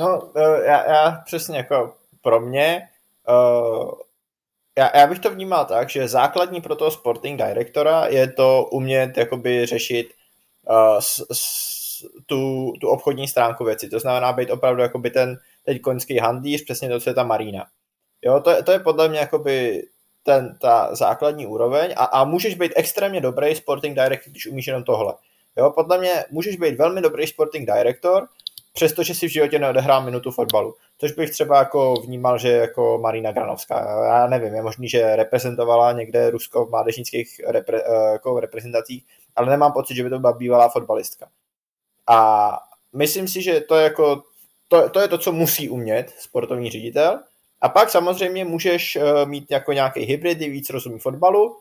No, 0.00 0.30
eh, 0.36 0.66
já, 0.66 0.90
já 0.90 1.22
přesně 1.24 1.56
jako 1.56 1.94
pro 2.22 2.40
mě, 2.40 2.88
uh, 3.28 3.90
já, 4.78 4.98
já 4.98 5.06
bych 5.06 5.18
to 5.18 5.30
vnímal 5.30 5.64
tak, 5.64 5.90
že 5.90 6.08
základní 6.08 6.60
pro 6.60 6.76
toho 6.76 6.90
sporting 6.90 7.42
directora 7.42 8.06
je 8.06 8.32
to 8.32 8.68
umět 8.72 9.16
jakoby 9.16 9.66
řešit 9.66 10.12
uh, 10.70 10.98
s, 10.98 11.26
s, 11.32 11.70
tu, 12.26 12.72
tu 12.80 12.88
obchodní 12.88 13.28
stránku 13.28 13.64
věci. 13.64 13.88
To 13.88 14.00
znamená 14.00 14.32
být 14.32 14.50
opravdu 14.50 14.82
jakoby 14.82 15.10
ten 15.10 15.38
teď 15.64 15.80
koňský 15.80 16.18
handlíř, 16.18 16.64
přesně 16.64 16.88
to, 16.88 17.00
co 17.00 17.10
je 17.10 17.14
ta 17.14 17.22
Marina. 17.22 17.66
Jo, 18.22 18.40
to, 18.40 18.62
to 18.62 18.72
je 18.72 18.78
podle 18.78 19.08
mě 19.08 19.18
jakoby 19.18 19.82
ten, 20.22 20.58
ta 20.60 20.94
základní 20.94 21.46
úroveň 21.46 21.94
a, 21.96 22.04
a 22.04 22.24
můžeš 22.24 22.54
být 22.54 22.72
extrémně 22.76 23.20
dobrý 23.20 23.54
sporting 23.54 23.98
director, 23.98 24.30
když 24.30 24.46
umíš 24.46 24.66
jenom 24.66 24.84
tohle. 24.84 25.14
Jo, 25.56 25.70
podle 25.70 25.98
mě 25.98 26.24
můžeš 26.30 26.56
být 26.56 26.78
velmi 26.78 27.00
dobrý 27.00 27.26
sporting 27.26 27.70
director, 27.70 28.28
přestože 28.72 29.14
si 29.14 29.28
v 29.28 29.32
životě 29.32 29.58
neodehrál 29.58 30.04
minutu 30.04 30.30
fotbalu. 30.30 30.74
Což 30.98 31.12
bych 31.12 31.30
třeba 31.30 31.58
jako 31.58 31.94
vnímal, 31.94 32.38
že 32.38 32.48
jako 32.48 32.98
Marina 33.02 33.32
Granovská. 33.32 34.04
Já 34.04 34.26
nevím, 34.26 34.54
je 34.54 34.62
možný, 34.62 34.88
že 34.88 35.16
reprezentovala 35.16 35.92
někde 35.92 36.30
Rusko 36.30 36.66
v 36.66 36.70
mládežnických 36.70 37.40
repre, 37.46 37.78
eh, 37.78 38.12
jako 38.12 38.40
reprezentacích, 38.40 39.04
ale 39.36 39.50
nemám 39.50 39.72
pocit, 39.72 39.94
že 39.94 40.04
by 40.04 40.10
to 40.10 40.18
byla 40.18 40.32
bývalá 40.32 40.68
fotbalistka. 40.68 41.28
A 42.06 42.50
myslím 42.92 43.28
si, 43.28 43.42
že 43.42 43.60
to 43.60 43.76
je 43.76 43.84
jako 43.84 44.22
to, 44.68 44.90
to 44.90 45.00
je 45.00 45.08
to, 45.08 45.18
co 45.18 45.32
musí 45.32 45.68
umět 45.68 46.14
sportovní 46.18 46.70
ředitel. 46.70 47.20
A 47.60 47.68
pak 47.68 47.90
samozřejmě 47.90 48.44
můžeš 48.44 48.96
uh, 48.96 49.28
mít 49.28 49.50
jako 49.50 49.72
nějaký 49.72 50.00
hybrid, 50.00 50.38
víc 50.38 50.70
rozumí 50.70 50.98
fotbalu 50.98 51.60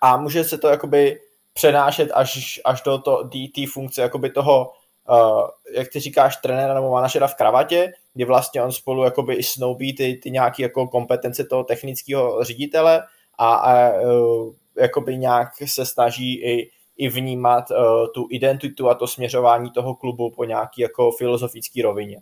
a 0.00 0.16
může 0.16 0.44
se 0.44 0.58
to 0.58 0.68
jakoby 0.68 1.20
přenášet 1.52 2.10
až, 2.14 2.60
až 2.64 2.82
do 2.82 2.98
té 3.54 3.66
funkce 3.72 4.02
jakoby 4.02 4.30
toho, 4.30 4.72
uh, 5.10 5.48
jak 5.76 5.88
ty 5.88 6.00
říkáš, 6.00 6.36
trenéra 6.36 6.74
nebo 6.74 6.90
manažera 6.90 7.26
v 7.26 7.34
kravatě, 7.34 7.92
kdy 8.14 8.24
vlastně 8.24 8.62
on 8.62 8.72
spolu 8.72 9.04
jakoby 9.04 9.34
i 9.34 9.42
snoubí 9.42 9.94
ty, 9.94 10.20
ty 10.22 10.30
nějaké 10.30 10.62
jako 10.62 10.88
kompetence 10.88 11.44
toho 11.44 11.64
technického 11.64 12.44
ředitele 12.44 13.02
a, 13.38 13.54
a 13.54 13.92
uh, 14.00 14.54
jakoby 14.78 15.16
nějak 15.16 15.48
se 15.64 15.86
snaží 15.86 16.42
i 16.42 16.70
i 16.96 17.08
vnímat 17.08 17.70
uh, 17.70 17.76
tu 18.14 18.26
identitu 18.30 18.88
a 18.88 18.94
to 18.94 19.06
směřování 19.06 19.70
toho 19.70 19.94
klubu 19.94 20.30
po 20.30 20.44
nějaký 20.44 20.82
jako 20.82 21.10
filozofický 21.10 21.82
rovině. 21.82 22.20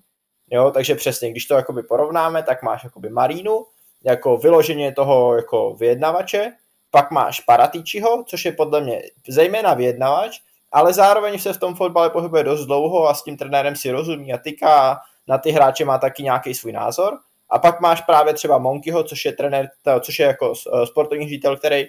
Jo, 0.50 0.70
takže 0.70 0.94
přesně, 0.94 1.30
když 1.30 1.46
to 1.46 1.54
jakoby 1.54 1.82
porovnáme, 1.82 2.42
tak 2.42 2.62
máš 2.62 2.84
jakoby 2.84 3.08
Marínu, 3.08 3.66
jako 4.04 4.36
vyloženě 4.36 4.92
toho 4.92 5.36
jako 5.36 5.74
vyjednavače, 5.74 6.52
pak 6.90 7.10
máš 7.10 7.40
Paratičiho, 7.40 8.24
což 8.26 8.44
je 8.44 8.52
podle 8.52 8.80
mě 8.80 9.02
zejména 9.28 9.74
vyjednavač, 9.74 10.40
ale 10.72 10.92
zároveň 10.92 11.38
se 11.38 11.52
v 11.52 11.58
tom 11.58 11.74
fotbale 11.74 12.10
pohybuje 12.10 12.44
dost 12.44 12.66
dlouho 12.66 13.08
a 13.08 13.14
s 13.14 13.22
tím 13.22 13.36
trenérem 13.36 13.76
si 13.76 13.90
rozumí 13.90 14.32
a 14.32 14.38
tyká, 14.38 15.00
na 15.28 15.38
ty 15.38 15.50
hráče 15.50 15.84
má 15.84 15.98
taky 15.98 16.22
nějaký 16.22 16.54
svůj 16.54 16.72
názor. 16.72 17.18
A 17.50 17.58
pak 17.58 17.80
máš 17.80 18.00
právě 18.00 18.34
třeba 18.34 18.58
Monkyho, 18.58 19.04
což 19.04 19.24
je 19.24 19.32
trenér, 19.32 19.68
což 20.00 20.18
je 20.18 20.26
jako 20.26 20.52
eh, 20.52 20.86
sportovní 20.86 21.24
ředitel, 21.24 21.56
který 21.56 21.86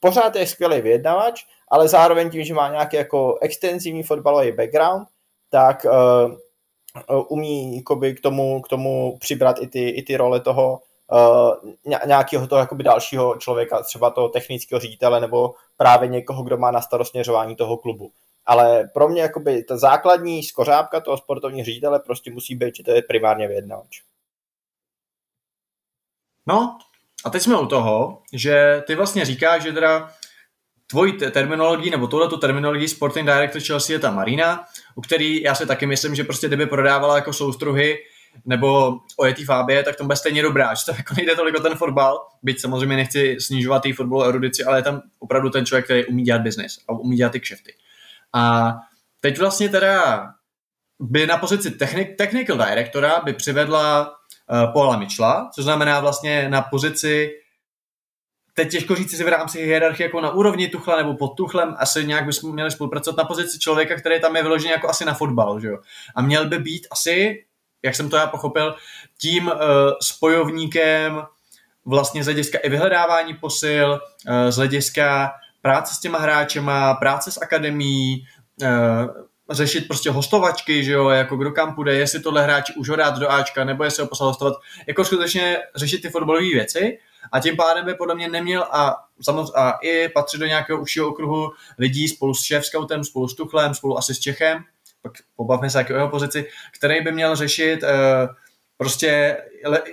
pořád 0.00 0.36
je 0.36 0.46
skvělý 0.46 0.80
vyjednavač, 0.80 1.44
ale 1.68 1.88
zároveň 1.88 2.30
tím, 2.30 2.44
že 2.44 2.54
má 2.54 2.70
nějaký 2.70 2.96
jako 2.96 3.38
extenzivní 3.40 4.02
fotbalový 4.02 4.52
background, 4.52 5.08
tak 5.50 5.86
uh, 5.86 7.24
umí 7.28 7.82
k, 8.14 8.20
tomu, 8.20 8.60
k 8.60 8.68
tomu 8.68 9.16
přibrat 9.20 9.56
i 9.60 9.66
ty, 9.66 9.88
i 9.88 10.02
ty 10.02 10.16
role 10.16 10.40
toho 10.40 10.80
uh, 11.12 11.70
nějakého 12.06 12.46
toho 12.46 12.60
jakoby 12.60 12.84
dalšího 12.84 13.36
člověka, 13.36 13.82
třeba 13.82 14.10
toho 14.10 14.28
technického 14.28 14.80
ředitele 14.80 15.20
nebo 15.20 15.54
právě 15.76 16.08
někoho, 16.08 16.42
kdo 16.42 16.56
má 16.56 16.70
na 16.70 16.80
starost 16.80 17.10
směřování 17.10 17.56
toho 17.56 17.76
klubu. 17.76 18.12
Ale 18.46 18.88
pro 18.94 19.08
mě 19.08 19.22
jakoby 19.22 19.64
ta 19.64 19.76
základní 19.76 20.42
skořápka 20.42 21.00
toho 21.00 21.16
sportovního 21.16 21.64
ředitele 21.64 22.00
prostě 22.00 22.30
musí 22.30 22.54
být, 22.54 22.76
že 22.76 22.82
to 22.82 22.90
je 22.90 23.02
primárně 23.02 23.48
vyjednavač. 23.48 24.02
No, 26.46 26.78
a 27.24 27.30
teď 27.30 27.42
jsme 27.42 27.60
u 27.60 27.66
toho, 27.66 28.22
že 28.32 28.82
ty 28.86 28.94
vlastně 28.94 29.24
říkáš, 29.24 29.62
že 29.62 29.72
teda 29.72 30.10
tvojí 30.86 31.12
terminologii, 31.12 31.90
nebo 31.90 32.06
tohleto 32.06 32.36
terminologii 32.36 32.88
Sporting 32.88 33.26
Director 33.26 33.62
Chelsea 33.62 33.94
je 33.94 34.00
ta 34.00 34.10
Marina, 34.10 34.64
u 34.94 35.00
který 35.00 35.42
já 35.42 35.54
si 35.54 35.66
taky 35.66 35.86
myslím, 35.86 36.14
že 36.14 36.24
prostě 36.24 36.46
kdyby 36.46 36.66
prodávala 36.66 37.16
jako 37.16 37.32
soustruhy 37.32 37.98
nebo 38.44 38.98
ojetý 39.16 39.44
fábie, 39.44 39.82
tak 39.82 39.96
to 39.96 40.04
bude 40.04 40.16
stejně 40.16 40.42
dobrá, 40.42 40.74
že 40.74 40.84
to 40.84 40.92
jako 40.96 41.14
nejde 41.16 41.36
toliko 41.36 41.60
ten 41.60 41.74
fotbal, 41.74 42.26
byť 42.42 42.60
samozřejmě 42.60 42.96
nechci 42.96 43.36
snižovat 43.40 43.82
tý 43.82 43.92
fotbal 43.92 44.24
erudici, 44.24 44.64
ale 44.64 44.78
je 44.78 44.82
tam 44.82 45.02
opravdu 45.18 45.50
ten 45.50 45.66
člověk, 45.66 45.84
který 45.84 46.04
umí 46.06 46.22
dělat 46.22 46.42
biznis 46.42 46.78
a 46.88 46.92
umí 46.92 47.16
dělat 47.16 47.32
ty 47.32 47.40
kšefty. 47.40 47.74
A 48.34 48.74
teď 49.20 49.38
vlastně 49.38 49.68
teda 49.68 50.26
by 51.00 51.26
na 51.26 51.36
pozici 51.38 51.70
technical 52.18 52.56
directora 52.56 53.20
by 53.24 53.32
přivedla 53.32 54.08
uh, 54.08 54.72
Paula 54.72 54.96
Mitchella, 54.98 55.50
což 55.54 55.64
znamená 55.64 56.00
vlastně 56.00 56.48
na 56.48 56.62
pozici 56.62 57.30
teď 58.58 58.70
těžko 58.70 58.94
říct 58.94 59.16
si 59.16 59.24
v 59.24 59.28
rámci 59.28 59.64
hierarchie 59.64 60.06
jako 60.06 60.20
na 60.20 60.30
úrovni 60.30 60.68
Tuchla 60.68 60.96
nebo 60.96 61.14
pod 61.16 61.28
Tuchlem, 61.28 61.74
asi 61.78 62.04
nějak 62.04 62.26
bychom 62.26 62.52
měli 62.52 62.70
spolupracovat 62.70 63.16
na 63.16 63.24
pozici 63.24 63.58
člověka, 63.58 63.96
který 63.96 64.20
tam 64.20 64.36
je 64.36 64.42
vyložený 64.42 64.70
jako 64.70 64.88
asi 64.88 65.04
na 65.04 65.14
fotbal, 65.14 65.60
že 65.60 65.68
jo. 65.68 65.78
A 66.14 66.22
měl 66.22 66.48
by 66.48 66.58
být 66.58 66.86
asi, 66.90 67.44
jak 67.82 67.96
jsem 67.96 68.10
to 68.10 68.16
já 68.16 68.26
pochopil, 68.26 68.74
tím 69.18 69.46
uh, 69.46 69.52
spojovníkem 70.02 71.22
vlastně 71.84 72.22
z 72.22 72.26
hlediska 72.26 72.58
i 72.58 72.68
vyhledávání 72.68 73.34
posil, 73.34 74.00
uh, 74.28 74.50
z 74.50 74.56
hlediska 74.56 75.32
práce 75.62 75.94
s 75.94 76.00
těma 76.00 76.18
hráčema, 76.18 76.94
práce 76.94 77.32
s 77.32 77.42
akademií, 77.42 78.26
uh, 78.62 78.68
řešit 79.50 79.86
prostě 79.86 80.10
hostovačky, 80.10 80.84
že 80.84 80.92
jo, 80.92 81.08
jako 81.08 81.36
kdo 81.36 81.50
kam 81.50 81.74
půjde, 81.74 81.94
jestli 81.94 82.20
tohle 82.20 82.42
hráč 82.42 82.70
už 82.76 82.88
ho 82.88 82.96
dát 82.96 83.18
do 83.18 83.30
Ačka, 83.30 83.64
nebo 83.64 83.84
jestli 83.84 84.02
ho 84.02 84.08
poslat 84.08 84.26
hostovat, 84.26 84.54
jako 84.86 85.04
skutečně 85.04 85.58
řešit 85.76 86.02
ty 86.02 86.10
fotbalové 86.10 86.44
věci 86.44 86.98
a 87.32 87.40
tím 87.40 87.56
pádem 87.56 87.84
by 87.84 87.94
podle 87.94 88.14
mě 88.14 88.28
neměl 88.28 88.62
a, 88.62 88.96
samozřejmě, 89.22 89.52
a 89.56 89.70
i 89.82 90.08
patřit 90.08 90.38
do 90.38 90.46
nějakého 90.46 90.80
užšího 90.80 91.08
okruhu 91.08 91.50
lidí 91.78 92.08
spolu 92.08 92.34
s 92.34 92.42
šéf 92.42 92.64
spolu 93.02 93.28
s 93.28 93.34
Tuchlem, 93.34 93.74
spolu 93.74 93.98
asi 93.98 94.14
s 94.14 94.18
Čechem, 94.18 94.64
pak 95.02 95.12
pobavme 95.36 95.70
se 95.70 95.84
o 95.84 95.92
jeho 95.92 96.08
pozici, 96.08 96.46
který 96.78 97.00
by 97.00 97.12
měl 97.12 97.36
řešit 97.36 97.82
uh, 97.82 97.88
prostě 98.76 99.36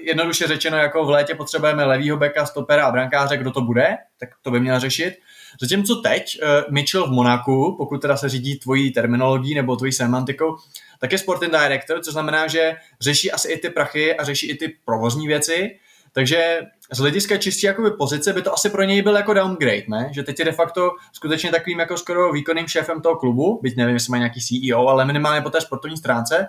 jednoduše 0.01 0.47
řečeno, 0.47 0.77
jako 0.77 1.05
v 1.05 1.09
létě 1.09 1.35
potřebujeme 1.35 1.85
levýho 1.85 2.17
beka, 2.17 2.45
stopera 2.45 2.85
a 2.85 2.91
brankáře, 2.91 3.37
kdo 3.37 3.51
to 3.51 3.61
bude, 3.61 3.97
tak 4.19 4.29
to 4.41 4.51
by 4.51 4.59
měl 4.59 4.79
řešit. 4.79 5.13
Zatímco 5.61 5.95
teď 5.95 6.39
uh, 6.41 6.73
Mitchell 6.73 7.07
v 7.07 7.11
Monaku, 7.11 7.75
pokud 7.77 8.01
teda 8.01 8.17
se 8.17 8.29
řídí 8.29 8.59
tvojí 8.59 8.91
terminologií 8.91 9.55
nebo 9.55 9.75
tvojí 9.75 9.91
semantikou, 9.91 10.57
tak 10.99 11.11
je 11.11 11.17
sporting 11.17 11.51
director, 11.51 12.01
což 12.01 12.13
znamená, 12.13 12.47
že 12.47 12.75
řeší 13.01 13.31
asi 13.31 13.51
i 13.51 13.57
ty 13.57 13.69
prachy 13.69 14.15
a 14.15 14.23
řeší 14.23 14.49
i 14.49 14.55
ty 14.55 14.77
provozní 14.85 15.27
věci, 15.27 15.79
takže 16.11 16.61
z 16.91 16.97
hlediska 16.97 17.37
čistě 17.37 17.67
jakoby 17.67 17.91
pozice 17.91 18.33
by 18.33 18.41
to 18.41 18.53
asi 18.53 18.69
pro 18.69 18.83
něj 18.83 19.01
byl 19.01 19.15
jako 19.15 19.33
downgrade, 19.33 19.83
ne? 19.87 20.09
Že 20.11 20.23
teď 20.23 20.39
je 20.39 20.45
de 20.45 20.51
facto 20.51 20.91
skutečně 21.13 21.51
takovým 21.51 21.79
jako 21.79 21.97
skoro 21.97 22.31
výkonným 22.31 22.67
šéfem 22.67 23.01
toho 23.01 23.15
klubu, 23.15 23.59
byť 23.63 23.77
nevím, 23.77 23.93
jestli 23.93 24.11
má 24.11 24.17
nějaký 24.17 24.41
CEO, 24.41 24.87
ale 24.87 25.05
minimálně 25.05 25.41
po 25.41 25.49
té 25.49 25.61
sportovní 25.61 25.97
stránce 25.97 26.47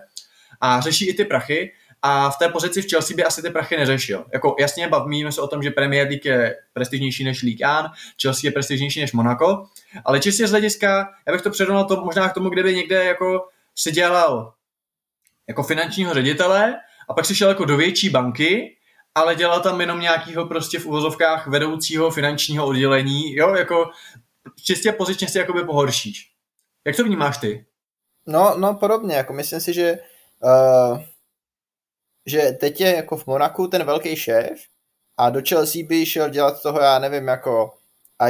a 0.61 0.81
řeší 0.81 1.09
i 1.09 1.15
ty 1.15 1.25
prachy 1.25 1.73
a 2.03 2.31
v 2.31 2.39
té 2.39 2.49
pozici 2.49 2.83
v 2.83 2.91
Chelsea 2.91 3.17
by 3.17 3.25
asi 3.25 3.43
ty 3.43 3.51
prachy 3.51 3.77
neřešil. 3.77 4.25
Jako 4.33 4.57
jasně 4.61 4.89
bavíme 4.89 5.33
se 5.33 5.41
o 5.41 5.47
tom, 5.47 5.63
že 5.63 5.71
Premier 5.71 6.09
League 6.09 6.25
je 6.25 6.57
prestižnější 6.73 7.25
než 7.25 7.43
League 7.43 7.79
One, 7.79 7.89
Chelsea 8.23 8.49
je 8.49 8.53
prestižnější 8.53 9.01
než 9.01 9.13
Monaco, 9.13 9.67
ale 10.05 10.21
čistě 10.21 10.47
z 10.47 10.51
hlediska, 10.51 11.09
já 11.27 11.33
bych 11.33 11.43
to 11.43 11.51
předonal 11.51 11.85
to 11.85 12.05
možná 12.05 12.29
k 12.29 12.35
tomu, 12.35 12.49
kde 12.51 12.63
by 12.63 12.75
někde 12.75 13.05
jako 13.05 13.49
si 13.75 13.93
dělal 13.93 14.53
jako 15.49 15.63
finančního 15.63 16.15
ředitele 16.15 16.75
a 17.09 17.15
pak 17.15 17.25
si 17.25 17.35
šel 17.35 17.49
jako 17.49 17.65
do 17.65 17.77
větší 17.77 18.11
banky 18.11 18.77
ale 19.17 19.35
dělal 19.35 19.61
tam 19.61 19.81
jenom 19.81 20.01
nějakýho 20.01 20.47
prostě 20.47 20.79
v 20.79 20.87
uvozovkách 20.87 21.47
vedoucího 21.47 22.11
finančního 22.11 22.67
oddělení, 22.67 23.35
jo, 23.35 23.55
jako 23.55 23.91
čistě 24.63 24.93
pozičně 24.93 25.29
si 25.29 25.39
jakoby 25.39 25.65
pohoršíš. 25.65 26.31
Jak 26.85 26.97
to 26.97 27.05
vnímáš 27.05 27.39
ty? 27.39 27.67
No, 28.27 28.55
no 28.59 28.75
podobně, 28.75 29.17
jako 29.17 29.33
myslím 29.33 29.61
si, 29.61 29.73
že 29.73 29.99
uh, 30.43 31.01
že 32.27 32.57
teď 32.61 32.81
je 32.81 32.97
jako 32.97 33.17
v 33.17 33.27
Monaku 33.27 33.67
ten 33.67 33.85
velký 33.85 34.17
šéf 34.17 34.61
a 35.17 35.31
do 35.31 35.41
Chelsea 35.49 35.83
by 35.87 36.07
šel 36.07 36.29
dělat 36.29 36.63
toho, 36.63 36.81
já 36.81 36.99
nevím, 36.99 37.29
jako 37.29 37.73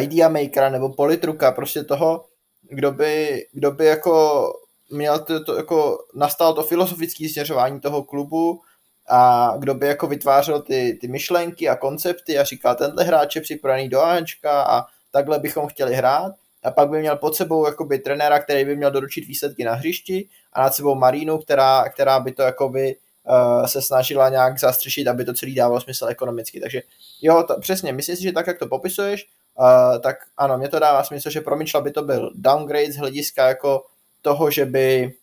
idea 0.00 0.28
makera 0.28 0.70
nebo 0.70 0.88
politruka, 0.88 1.52
prostě 1.52 1.84
toho, 1.84 2.24
kdo 2.62 2.92
by, 2.92 3.46
kdo 3.52 3.70
by 3.70 3.86
jako 3.86 4.44
měl 4.90 5.18
to, 5.18 5.44
to 5.44 5.56
jako 5.56 5.98
nastal 6.14 6.54
to 6.54 6.62
filozofické 6.62 7.28
směřování 7.28 7.80
toho 7.80 8.02
klubu, 8.02 8.60
a 9.08 9.52
kdo 9.58 9.74
by 9.74 9.86
jako 9.86 10.06
vytvářel 10.06 10.62
ty, 10.62 10.98
ty 11.00 11.08
myšlenky 11.08 11.68
a 11.68 11.76
koncepty 11.76 12.38
a 12.38 12.44
říkal, 12.44 12.74
tenhle 12.74 13.04
hráč 13.04 13.36
je 13.36 13.42
připravený 13.42 13.88
do 13.88 14.02
Ačka 14.02 14.62
a 14.62 14.86
takhle 15.12 15.38
bychom 15.38 15.66
chtěli 15.66 15.94
hrát 15.94 16.32
a 16.64 16.70
pak 16.70 16.88
by 16.88 16.98
měl 16.98 17.16
pod 17.16 17.36
sebou 17.36 17.66
jakoby 17.66 17.98
trenéra, 17.98 18.40
který 18.40 18.64
by 18.64 18.76
měl 18.76 18.90
doručit 18.90 19.26
výsledky 19.26 19.64
na 19.64 19.74
hřišti 19.74 20.28
a 20.52 20.62
nad 20.62 20.74
sebou 20.74 20.94
Marínu, 20.94 21.38
která, 21.38 21.88
která 21.88 22.20
by 22.20 22.32
to 22.32 22.42
jakoby 22.42 22.96
uh, 23.24 23.66
se 23.66 23.82
snažila 23.82 24.28
nějak 24.28 24.58
zastřešit, 24.60 25.08
aby 25.08 25.24
to 25.24 25.34
celý 25.34 25.54
dávalo 25.54 25.80
smysl 25.80 26.06
ekonomicky. 26.08 26.60
Takže 26.60 26.82
jo, 27.22 27.44
to, 27.48 27.60
přesně, 27.60 27.92
myslím 27.92 28.16
si, 28.16 28.22
že 28.22 28.32
tak, 28.32 28.46
jak 28.46 28.58
to 28.58 28.66
popisuješ, 28.66 29.28
uh, 29.58 30.00
tak 30.00 30.16
ano, 30.36 30.58
mě 30.58 30.68
to 30.68 30.78
dává 30.78 31.04
smysl, 31.04 31.30
že 31.30 31.40
pro 31.40 31.56
by 31.82 31.90
to 31.90 32.02
byl 32.02 32.30
downgrade 32.34 32.92
z 32.92 32.96
hlediska 32.96 33.48
jako 33.48 33.84
toho, 34.22 34.50
že 34.50 34.64
by 34.64 35.14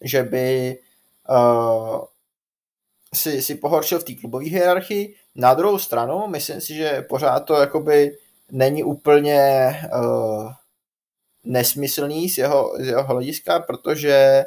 že 0.00 0.22
by 0.22 0.78
uh, 1.28 2.00
si, 3.14 3.42
si 3.42 3.54
pohoršil 3.54 3.98
v 3.98 4.04
té 4.04 4.14
klubové 4.14 4.44
hierarchii, 4.44 5.14
Na 5.36 5.54
druhou 5.54 5.78
stranu, 5.78 6.26
myslím 6.26 6.60
si, 6.60 6.74
že 6.74 7.06
pořád 7.08 7.40
to 7.40 7.54
jakoby 7.54 8.16
není 8.52 8.82
úplně 8.84 9.70
uh, 9.94 10.52
nesmyslný 11.44 12.28
z 12.28 12.38
jeho, 12.38 12.74
z 12.78 12.86
jeho 12.86 13.04
hlediska, 13.04 13.58
protože 13.60 14.44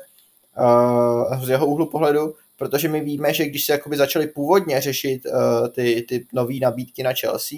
uh, 0.60 1.44
z 1.44 1.50
jeho 1.50 1.68
úhlu 1.68 1.86
pohledu, 1.86 2.36
protože 2.58 2.90
my 2.90 3.00
víme, 3.00 3.34
že 3.34 3.46
když 3.46 3.66
se 3.66 3.72
jakoby 3.72 3.98
začali 3.98 4.28
původně 4.28 4.82
řešit 4.82 5.26
uh, 5.26 5.68
ty, 5.68 6.06
ty 6.10 6.28
nové 6.34 6.54
nabídky 6.62 7.04
na 7.04 7.14
Chelsea, 7.14 7.58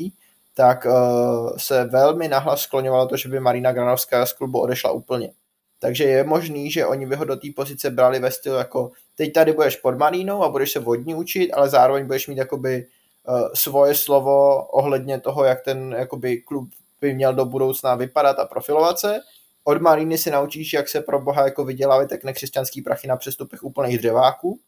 tak 0.56 0.86
uh, 0.86 1.58
se 1.58 1.84
velmi 1.86 2.28
nahlas 2.28 2.62
skloňovalo 2.62 3.08
to, 3.08 3.18
že 3.18 3.30
by 3.30 3.40
Marina 3.40 3.72
Granovská 3.72 4.26
z 4.26 4.34
klubu 4.34 4.62
odešla 4.62 4.92
úplně. 4.92 5.32
Takže 5.80 6.04
je 6.04 6.24
možný, 6.24 6.72
že 6.72 6.86
oni 6.86 7.06
by 7.06 7.16
ho 7.16 7.26
do 7.26 7.36
té 7.36 7.48
pozice 7.56 7.90
brali 7.90 8.20
ve 8.20 8.32
stylu 8.32 8.56
jako 8.56 8.92
teď 9.16 9.34
tady 9.34 9.54
budeš 9.54 9.76
pod 9.76 9.98
Marínou 9.98 10.44
a 10.44 10.50
budeš 10.50 10.72
se 10.72 10.80
vodní 10.80 11.16
učit, 11.16 11.52
ale 11.52 11.70
zároveň 11.70 12.06
budeš 12.06 12.28
mít 12.28 12.38
jakoby 12.38 12.88
uh, 13.28 13.50
svoje 13.54 13.96
slovo 13.96 14.66
ohledně 14.66 15.20
toho, 15.20 15.44
jak 15.44 15.64
ten 15.64 15.96
jakoby 15.98 16.38
klub 16.38 16.70
by 17.02 17.14
měl 17.14 17.34
do 17.34 17.46
budoucna 17.46 17.96
vypadat 17.96 18.40
a 18.40 18.46
profilovat 18.46 19.00
se. 19.00 19.20
Od 19.64 19.82
Maríny 19.82 20.18
si 20.18 20.32
naučíš, 20.32 20.74
jak 20.74 20.90
se 20.90 21.02
pro 21.02 21.22
boha 21.22 21.44
jako 21.44 21.66
vydělávat 21.66 22.10
tak 22.10 22.24
nekřesťanský 22.24 22.82
prachy 22.82 23.08
na 23.08 23.18
přestupech 23.18 23.64
úplných 23.64 23.98
dřeváků. 23.98 24.60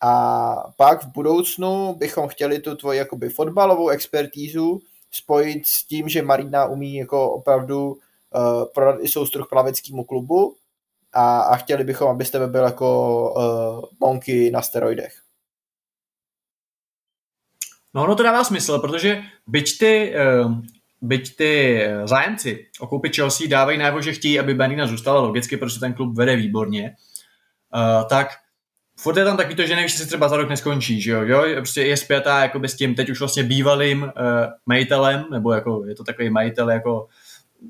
A 0.00 0.54
pak 0.76 1.04
v 1.04 1.06
budoucnu 1.06 1.94
bychom 1.94 2.28
chtěli 2.28 2.58
tu 2.58 2.76
tvoji 2.76 2.98
jakoby 2.98 3.28
fotbalovou 3.28 3.88
expertízu 3.88 4.80
spojit 5.10 5.66
s 5.66 5.84
tím, 5.86 6.08
že 6.08 6.22
Marina 6.22 6.66
umí 6.66 6.94
jako 6.94 7.32
opravdu 7.32 7.90
uh, 7.90 8.64
prodat 8.74 8.96
i 9.00 9.08
soustruh 9.08 9.48
plaveckému 9.48 10.04
klubu 10.04 10.56
a, 11.12 11.40
a 11.40 11.56
chtěli 11.56 11.84
bychom, 11.84 12.08
abyste 12.08 12.46
byl 12.46 12.64
jako 12.64 13.30
uh, 13.30 13.84
bonky 13.98 14.50
na 14.50 14.62
steroidech. 14.62 15.22
No, 17.94 18.06
no 18.06 18.14
to 18.14 18.22
dává 18.22 18.44
smysl, 18.44 18.78
protože 18.78 19.22
byť 19.46 19.78
ty, 19.78 20.14
uh, 20.44 20.54
byť 21.00 21.36
ty 21.36 21.82
zájemci 22.04 22.66
o 22.80 22.86
koupi 22.86 23.08
Chelsea 23.08 23.48
dávají 23.48 23.78
najevo, 23.78 24.00
že 24.00 24.12
chtějí, 24.12 24.38
aby 24.40 24.54
Benina 24.54 24.86
zůstala 24.86 25.20
logicky, 25.20 25.56
protože 25.56 25.80
ten 25.80 25.94
klub 25.94 26.16
vede 26.16 26.36
výborně, 26.36 26.96
uh, 27.74 28.08
tak 28.08 28.28
furt 28.96 29.16
je 29.16 29.24
tam 29.24 29.36
taky 29.36 29.54
to, 29.54 29.66
že 29.66 29.76
nevíš, 29.76 29.92
jestli 29.92 30.06
třeba 30.06 30.28
za 30.28 30.36
rok 30.36 30.48
neskončí, 30.48 31.02
že 31.02 31.10
jo, 31.10 31.22
jo? 31.22 31.44
prostě 31.56 31.82
je 31.82 31.96
zpětá 31.96 32.42
jako 32.42 32.60
s 32.64 32.76
tím 32.76 32.94
teď 32.94 33.10
už 33.10 33.18
vlastně 33.18 33.42
bývalým 33.42 34.02
uh, 34.02 34.10
majitelem, 34.66 35.24
nebo 35.30 35.52
jako 35.52 35.84
je 35.86 35.94
to 35.94 36.04
takový 36.04 36.30
majitel 36.30 36.70
jako 36.70 37.08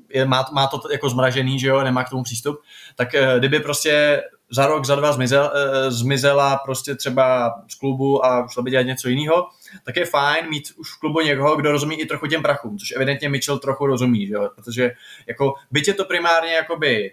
je, 0.09 0.25
má, 0.25 0.45
má 0.53 0.67
to 0.67 0.81
jako 0.91 1.09
zmražený, 1.09 1.59
že 1.59 1.67
jo, 1.67 1.83
nemá 1.83 2.03
k 2.03 2.09
tomu 2.09 2.23
přístup, 2.23 2.61
tak 2.95 3.07
uh, 3.13 3.39
kdyby 3.39 3.59
prostě 3.59 4.23
za 4.51 4.67
rok, 4.67 4.85
za 4.85 4.95
dva 4.95 5.11
zmizel, 5.11 5.51
uh, 5.53 5.91
zmizela 5.91 6.59
prostě 6.65 6.95
třeba 6.95 7.53
z 7.71 7.75
klubu 7.75 8.25
a 8.25 8.47
šla 8.51 8.63
by 8.63 8.71
dělat 8.71 8.83
něco 8.83 9.09
jiného, 9.09 9.47
tak 9.85 9.95
je 9.95 10.05
fajn 10.05 10.49
mít 10.49 10.63
už 10.77 10.93
v 10.93 10.99
klubu 10.99 11.19
někoho, 11.19 11.55
kdo 11.55 11.71
rozumí 11.71 12.01
i 12.01 12.05
trochu 12.05 12.27
těm 12.27 12.41
prachům, 12.41 12.77
což 12.77 12.91
evidentně 12.95 13.29
Mitchell 13.29 13.59
trochu 13.59 13.85
rozumí, 13.85 14.27
že 14.27 14.33
jo? 14.33 14.49
protože 14.55 14.91
jako 15.27 15.53
byť 15.71 15.87
je 15.87 15.93
to 15.93 16.05
primárně 16.05 16.53
jakoby 16.53 17.11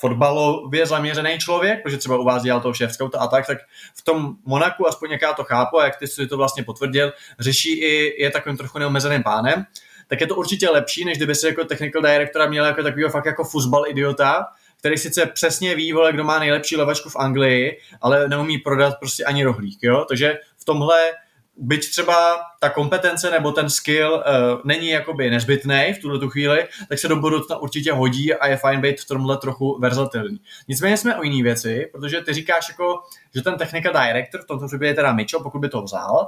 fotbalově 0.00 0.86
zaměřený 0.86 1.38
člověk, 1.38 1.82
protože 1.82 1.96
třeba 1.96 2.18
u 2.18 2.24
vás 2.24 2.42
dělal 2.42 2.60
toho 2.60 2.74
šéf 2.74 2.96
a 3.18 3.26
tak, 3.26 3.46
tak 3.46 3.58
v 3.96 4.02
tom 4.02 4.34
Monaku, 4.44 4.88
aspoň 4.88 5.10
jak 5.10 5.22
já 5.22 5.32
to 5.32 5.44
chápu 5.44 5.80
a 5.80 5.84
jak 5.84 5.96
ty 5.96 6.06
si 6.06 6.26
to 6.26 6.36
vlastně 6.36 6.64
potvrdil, 6.64 7.12
řeší 7.38 7.80
i, 7.80 8.22
je 8.22 8.30
takovým 8.30 8.56
trochu 8.56 8.78
neomezeným 8.78 9.22
pánem, 9.22 9.64
tak 10.10 10.20
je 10.20 10.26
to 10.26 10.34
určitě 10.34 10.70
lepší, 10.70 11.04
než 11.04 11.16
kdyby 11.16 11.34
si 11.34 11.46
jako 11.46 11.64
technical 11.64 12.02
directora 12.02 12.46
měl 12.46 12.64
jako 12.64 12.82
takového 12.82 13.10
fakt 13.10 13.26
jako 13.26 13.44
fuzbal 13.44 13.84
idiota, 13.88 14.46
který 14.78 14.98
sice 14.98 15.26
přesně 15.26 15.74
ví, 15.74 15.92
vole, 15.92 16.12
kdo 16.12 16.24
má 16.24 16.38
nejlepší 16.38 16.76
levačku 16.76 17.08
v 17.08 17.16
Anglii, 17.16 17.78
ale 18.00 18.28
neumí 18.28 18.58
prodat 18.58 18.98
prostě 18.98 19.24
ani 19.24 19.44
rohlík, 19.44 19.78
jo? 19.82 20.04
Takže 20.08 20.38
v 20.58 20.64
tomhle 20.64 21.12
byť 21.56 21.90
třeba 21.90 22.40
ta 22.60 22.70
kompetence 22.70 23.30
nebo 23.30 23.52
ten 23.52 23.70
skill 23.70 24.12
uh, 24.12 24.60
není 24.64 24.88
jakoby 24.88 25.30
nezbytný 25.30 25.94
v 25.98 26.00
tuhle 26.00 26.18
tu 26.18 26.28
chvíli, 26.28 26.66
tak 26.88 26.98
se 26.98 27.08
do 27.08 27.16
budoucna 27.16 27.56
určitě 27.56 27.92
hodí 27.92 28.34
a 28.34 28.46
je 28.46 28.56
fajn 28.56 28.80
být 28.80 29.00
v 29.00 29.06
tomhle 29.06 29.36
trochu 29.36 29.78
verzatilní. 29.80 30.40
Nicméně 30.68 30.96
jsme 30.96 31.16
o 31.16 31.22
jiné 31.22 31.42
věci, 31.42 31.90
protože 31.92 32.20
ty 32.20 32.32
říkáš 32.32 32.68
jako, 32.68 33.02
že 33.34 33.42
ten 33.42 33.58
technika 33.58 34.04
director, 34.04 34.42
v 34.42 34.46
tomto 34.46 34.66
případě 34.66 34.94
teda 34.94 35.12
Mitchell, 35.12 35.42
pokud 35.42 35.58
by 35.58 35.68
to 35.68 35.82
vzal, 35.82 36.26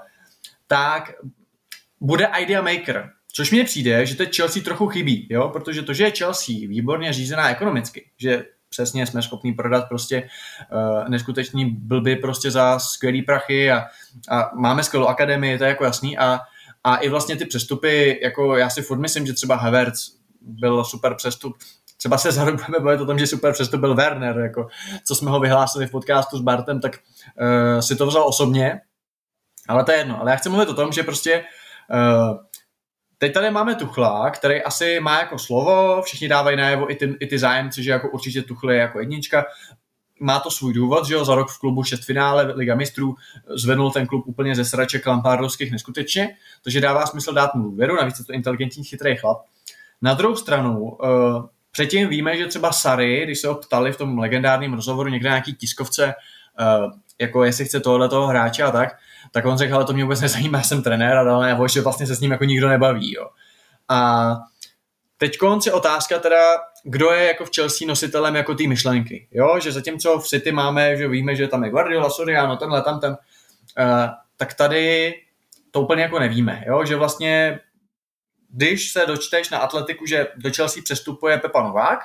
tak 0.67 1.13
bude 2.01 2.29
idea 2.41 2.63
maker, 2.63 3.11
Což 3.33 3.51
mně 3.51 3.65
přijde, 3.65 4.07
že 4.07 4.15
teď 4.15 4.37
Chelsea 4.37 4.63
trochu 4.63 4.87
chybí, 4.87 5.27
jo? 5.31 5.49
protože 5.49 5.83
to, 5.83 5.93
že 5.93 6.05
je 6.05 6.13
Chelsea 6.19 6.55
výborně 6.69 7.13
řízená 7.13 7.51
ekonomicky, 7.51 8.11
že 8.17 8.45
přesně 8.69 9.07
jsme 9.07 9.23
schopni 9.23 9.53
prodat 9.53 9.89
prostě 9.89 10.29
uh, 10.73 11.09
neskutečný 11.09 11.71
blby 11.71 12.17
prostě 12.17 12.51
za 12.51 12.79
skvělý 12.79 13.23
prachy 13.23 13.73
a, 13.73 13.85
a 14.31 14.51
máme 14.55 14.83
skvělou 14.83 15.07
akademii, 15.07 15.59
to 15.59 15.65
je 15.65 15.69
jako 15.69 15.85
jasný 15.85 16.19
a, 16.19 16.41
a 16.85 16.97
i 16.97 17.09
vlastně 17.09 17.37
ty 17.37 17.45
přestupy, 17.45 18.21
jako 18.23 18.57
já 18.57 18.71
si 18.71 18.83
furt 18.83 18.99
myslím, 18.99 19.27
že 19.27 19.33
třeba 19.33 19.57
Havertz 19.57 20.11
byl 20.41 20.85
super 20.85 21.15
přestup, 21.15 21.57
třeba 21.97 22.19
se 22.19 22.33
za 22.33 22.47
bavit 22.83 23.01
o 23.01 23.07
tom, 23.07 23.19
že 23.19 23.27
super 23.27 23.53
přestup 23.53 23.81
byl 23.81 23.95
Werner, 23.95 24.39
jako, 24.39 24.69
co 25.05 25.15
jsme 25.15 25.31
ho 25.31 25.41
vyhlásili 25.41 25.87
v 25.87 25.91
podcastu 25.91 26.39
s 26.39 26.41
Bartem, 26.41 26.81
tak 26.81 26.93
uh, 26.95 27.81
si 27.81 27.97
to 27.97 28.07
vzal 28.07 28.29
osobně, 28.29 28.81
ale 29.69 29.85
to 29.85 29.93
je 29.93 29.99
jedno. 29.99 30.21
Ale 30.21 30.31
já 30.31 30.37
chci 30.37 30.49
mluvit 30.49 30.69
o 30.69 30.75
tom, 30.75 30.93
že 30.93 31.03
prostě 31.03 31.45
uh, 31.91 32.37
Teď 33.23 33.33
tady 33.33 33.51
máme 33.51 33.75
Tuchla, 33.75 34.31
který 34.31 34.63
asi 34.63 35.01
má 35.01 35.19
jako 35.19 35.39
slovo, 35.39 36.03
všichni 36.03 36.29
dávají 36.29 36.57
najevo 36.57 36.91
i 36.93 36.95
ty, 36.95 37.17
i 37.21 37.27
ty 37.27 37.39
zájemci, 37.39 37.83
že 37.83 37.91
jako 37.91 38.11
určitě 38.11 38.43
Tuchl 38.43 38.71
je 38.71 38.79
jako 38.79 39.01
jednička. 39.01 39.45
Má 40.21 40.41
to 40.41 40.51
svůj 40.51 40.75
důvod, 40.75 41.07
že 41.07 41.15
jo, 41.15 41.25
za 41.25 41.35
rok 41.35 41.51
v 41.51 41.59
klubu 41.59 41.85
šest 41.85 42.05
finále 42.05 42.53
Liga 42.55 42.75
mistrů 42.75 43.15
zvednul 43.57 43.91
ten 43.91 44.07
klub 44.07 44.25
úplně 44.27 44.55
ze 44.55 44.65
sraček 44.65 45.07
Lampardovských 45.07 45.73
neskutečně, 45.73 46.37
takže 46.65 46.81
dává 46.81 47.07
smysl 47.07 47.33
dát 47.33 47.55
mu 47.55 47.63
důvěru, 47.63 47.97
navíc 47.97 48.19
je 48.19 48.25
to 48.25 48.33
inteligentní, 48.33 48.85
chytrý 48.85 49.17
chlap. 49.17 49.39
Na 50.03 50.15
druhou 50.15 50.37
stranu, 50.37 50.81
uh, 50.81 50.99
předtím 51.73 52.09
víme, 52.09 52.37
že 52.37 52.47
třeba 52.47 52.73
Sary, 52.73 53.21
když 53.25 53.39
se 53.39 53.49
ho 53.49 53.55
ptali 53.55 53.93
v 53.93 53.97
tom 53.97 54.19
legendárním 54.19 54.75
rozhovoru 54.75 55.09
někde 55.09 55.29
na 55.29 55.35
nějaký 55.35 55.55
tiskovce, 55.55 56.15
uh, 56.85 56.93
jako 57.19 57.45
jestli 57.45 57.65
chce 57.65 57.81
tohle 57.81 58.09
toho 58.09 58.27
hráče 58.27 58.63
a 58.63 58.71
tak, 58.71 58.89
tak 59.33 59.45
on 59.45 59.59
řekl, 59.59 59.75
ale 59.75 59.85
to 59.85 59.93
mě 59.93 60.05
vůbec 60.05 60.21
nezajímá, 60.21 60.59
já 60.59 60.65
jsem 60.65 60.83
trenér 60.83 61.17
a 61.17 61.25
najevo, 61.25 61.69
že 61.69 61.81
vlastně 61.81 62.07
se 62.07 62.15
s 62.15 62.21
ním 62.21 62.31
jako 62.31 62.45
nikdo 62.45 62.69
nebaví. 62.69 63.15
Jo. 63.15 63.29
A 63.89 64.37
teď 65.19 65.39
je 65.67 65.73
otázka 65.73 66.19
teda, 66.19 66.57
kdo 66.85 67.11
je 67.11 67.27
jako 67.27 67.45
v 67.45 67.51
Chelsea 67.55 67.89
nositelem 67.89 68.37
jako 68.37 68.55
té 68.55 68.67
myšlenky. 68.67 69.29
Jo? 69.31 69.61
Že 69.63 69.73
zatímco 69.73 70.19
v 70.19 70.29
City 70.29 70.53
máme, 70.53 70.97
že 70.97 71.09
víme, 71.09 71.37
že 71.37 71.49
tam 71.49 71.65
je 71.65 71.71
Guardiola, 71.71 72.11
Soriano, 72.11 72.57
tenhle, 72.57 72.83
tam 72.83 73.01
ten, 73.01 73.11
uh, 73.11 74.11
tak 74.37 74.55
tady 74.55 75.15
to 75.71 75.81
úplně 75.81 76.03
jako 76.03 76.19
nevíme. 76.19 76.65
Jo? 76.67 76.85
Že 76.85 76.97
vlastně 76.97 77.61
když 78.51 78.93
se 78.93 79.07
dočteš 79.07 79.51
na 79.51 79.59
atletiku, 79.59 80.07
že 80.07 80.27
do 80.37 80.51
Chelsea 80.57 80.83
přestupuje 80.85 81.39
Pepa 81.39 81.63
Novák, 81.63 81.99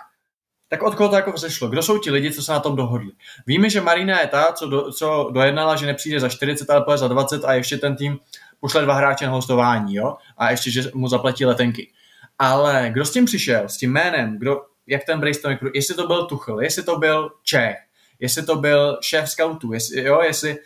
tak 0.67 0.83
od 0.83 0.95
koho 0.95 1.09
to 1.09 1.15
jako 1.15 1.31
vzešlo? 1.31 1.67
Kdo 1.67 1.83
jsou 1.83 1.97
ti 1.97 2.11
lidi, 2.11 2.31
co 2.31 2.43
se 2.43 2.51
na 2.51 2.59
tom 2.59 2.75
dohodli? 2.75 3.11
Víme, 3.47 3.69
že 3.69 3.81
Marina 3.81 4.21
je 4.21 4.27
ta, 4.27 4.53
co, 4.53 4.69
do, 4.69 4.91
co 4.91 5.29
dojednala, 5.33 5.75
že 5.75 5.85
nepřijde 5.85 6.19
za 6.19 6.29
40, 6.29 6.69
ale 6.69 6.97
za 6.97 7.07
20 7.07 7.45
a 7.45 7.53
ještě 7.53 7.77
ten 7.77 7.95
tým 7.95 8.19
pošle 8.59 8.81
dva 8.81 8.93
hráče 8.93 9.25
na 9.25 9.31
hostování, 9.31 9.95
jo? 9.95 10.15
A 10.37 10.51
ještě, 10.51 10.71
že 10.71 10.91
mu 10.93 11.07
zaplatí 11.07 11.45
letenky. 11.45 11.91
Ale 12.39 12.89
kdo 12.93 13.05
s 13.05 13.11
tím 13.11 13.25
přišel, 13.25 13.69
s 13.69 13.77
tím 13.77 13.91
jménem, 13.91 14.39
kdo, 14.39 14.61
jak 14.87 15.05
ten 15.05 15.19
brainstorm, 15.19 15.57
jestli 15.73 15.95
to 15.95 16.07
byl 16.07 16.25
Tuchl, 16.25 16.61
jestli 16.61 16.83
to 16.83 16.97
byl 16.97 17.29
Čech, 17.43 17.77
jestli 18.19 18.45
to 18.45 18.55
byl 18.55 18.97
šéf 19.01 19.29
scoutů, 19.29 19.73
jestli, 19.73 20.03
jo, 20.03 20.21
jestli 20.21 20.57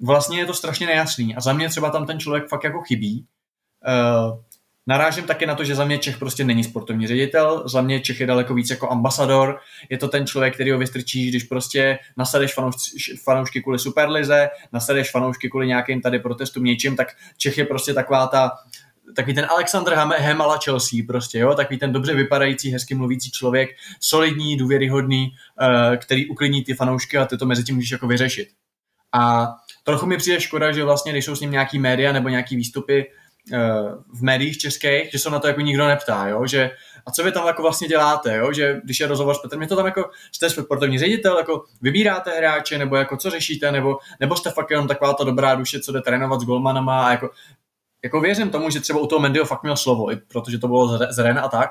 vlastně 0.00 0.38
je 0.38 0.46
to 0.46 0.54
strašně 0.54 0.86
nejasný 0.86 1.36
a 1.36 1.40
za 1.40 1.52
mě 1.52 1.68
třeba 1.68 1.90
tam 1.90 2.06
ten 2.06 2.20
člověk 2.20 2.48
fakt 2.48 2.64
jako 2.64 2.80
chybí. 2.80 3.26
Uh, 3.86 4.38
Narážím 4.88 5.24
taky 5.24 5.46
na 5.46 5.54
to, 5.54 5.64
že 5.64 5.74
za 5.74 5.84
mě 5.84 5.98
Čech 5.98 6.18
prostě 6.18 6.44
není 6.44 6.64
sportovní 6.64 7.06
ředitel, 7.06 7.62
za 7.68 7.80
mě 7.80 8.00
Čech 8.00 8.20
je 8.20 8.26
daleko 8.26 8.54
víc 8.54 8.70
jako 8.70 8.90
ambasador, 8.90 9.60
je 9.90 9.98
to 9.98 10.08
ten 10.08 10.26
člověk, 10.26 10.54
který 10.54 10.70
ho 10.70 10.78
vystrčí, 10.78 11.28
když 11.28 11.44
prostě 11.44 11.98
nasadeš 12.16 12.54
fanoušky, 12.54 13.16
fanoušky 13.24 13.62
kvůli 13.62 13.78
Superlize, 13.78 14.48
nasadeš 14.72 15.10
fanoušky 15.10 15.50
kvůli 15.50 15.66
nějakým 15.66 16.00
tady 16.00 16.18
protestům 16.18 16.64
něčím, 16.64 16.96
tak 16.96 17.08
Čech 17.36 17.58
je 17.58 17.64
prostě 17.64 17.94
taková 17.94 18.26
ta, 18.26 18.50
takový 19.16 19.34
ten 19.34 19.46
Alexander 19.50 19.94
Hemala 20.18 20.58
Chelsea 20.64 20.98
prostě, 21.06 21.38
jo, 21.38 21.54
takový 21.54 21.78
ten 21.78 21.92
dobře 21.92 22.14
vypadající, 22.14 22.70
hezky 22.70 22.94
mluvící 22.94 23.30
člověk, 23.30 23.70
solidní, 24.00 24.56
důvěryhodný, 24.56 25.32
uh, 25.60 25.96
který 25.96 26.26
uklidní 26.26 26.64
ty 26.64 26.74
fanoušky 26.74 27.18
a 27.18 27.24
ty 27.24 27.38
to 27.38 27.46
mezi 27.46 27.64
tím 27.64 27.74
můžeš 27.74 27.90
jako 27.90 28.06
vyřešit. 28.06 28.48
A 29.12 29.48
trochu 29.84 30.06
mi 30.06 30.16
přijde 30.16 30.40
škoda, 30.40 30.72
že 30.72 30.84
vlastně, 30.84 31.12
když 31.12 31.24
jsou 31.24 31.36
s 31.36 31.40
ním 31.40 31.50
nějaký 31.50 31.78
média 31.78 32.12
nebo 32.12 32.28
nějaký 32.28 32.56
výstupy, 32.56 33.06
Eh, 33.06 33.27
v 34.14 34.22
médiích 34.22 34.58
českých, 34.58 35.10
že 35.12 35.18
se 35.18 35.30
na 35.30 35.38
to 35.38 35.46
jako 35.46 35.60
nikdo 35.60 35.88
neptá, 35.88 36.28
jo? 36.28 36.46
že 36.46 36.70
a 37.06 37.10
co 37.10 37.24
vy 37.24 37.32
tam 37.32 37.46
jako 37.46 37.62
vlastně 37.62 37.88
děláte, 37.88 38.36
jo? 38.36 38.52
že 38.52 38.80
když 38.84 39.00
je 39.00 39.06
rozhovor 39.06 39.34
s 39.34 39.38
Petrem, 39.38 39.62
je 39.62 39.68
to 39.68 39.76
tam 39.76 39.86
jako, 39.86 40.10
jste 40.32 40.50
sportovní 40.50 40.98
ředitel, 40.98 41.38
jako 41.38 41.64
vybíráte 41.82 42.30
hráče, 42.30 42.78
nebo 42.78 42.96
jako 42.96 43.16
co 43.16 43.30
řešíte, 43.30 43.72
nebo, 43.72 43.98
nebo 44.20 44.36
jste 44.36 44.50
fakt 44.50 44.70
jenom 44.70 44.88
taková 44.88 45.12
ta 45.12 45.24
dobrá 45.24 45.54
duše, 45.54 45.80
co 45.80 45.92
jde 45.92 46.00
trénovat 46.00 46.40
s 46.40 46.44
golmanama 46.44 47.06
a 47.06 47.10
jako, 47.10 47.30
jako 48.02 48.20
věřím 48.20 48.50
tomu, 48.50 48.70
že 48.70 48.80
třeba 48.80 49.00
u 49.00 49.06
toho 49.06 49.20
Mendyho 49.20 49.44
fakt 49.44 49.62
měl 49.62 49.76
slovo, 49.76 50.12
i 50.12 50.16
protože 50.16 50.58
to 50.58 50.68
bylo 50.68 50.98
z 51.12 51.18
Ren 51.18 51.38
a 51.38 51.48
tak, 51.48 51.70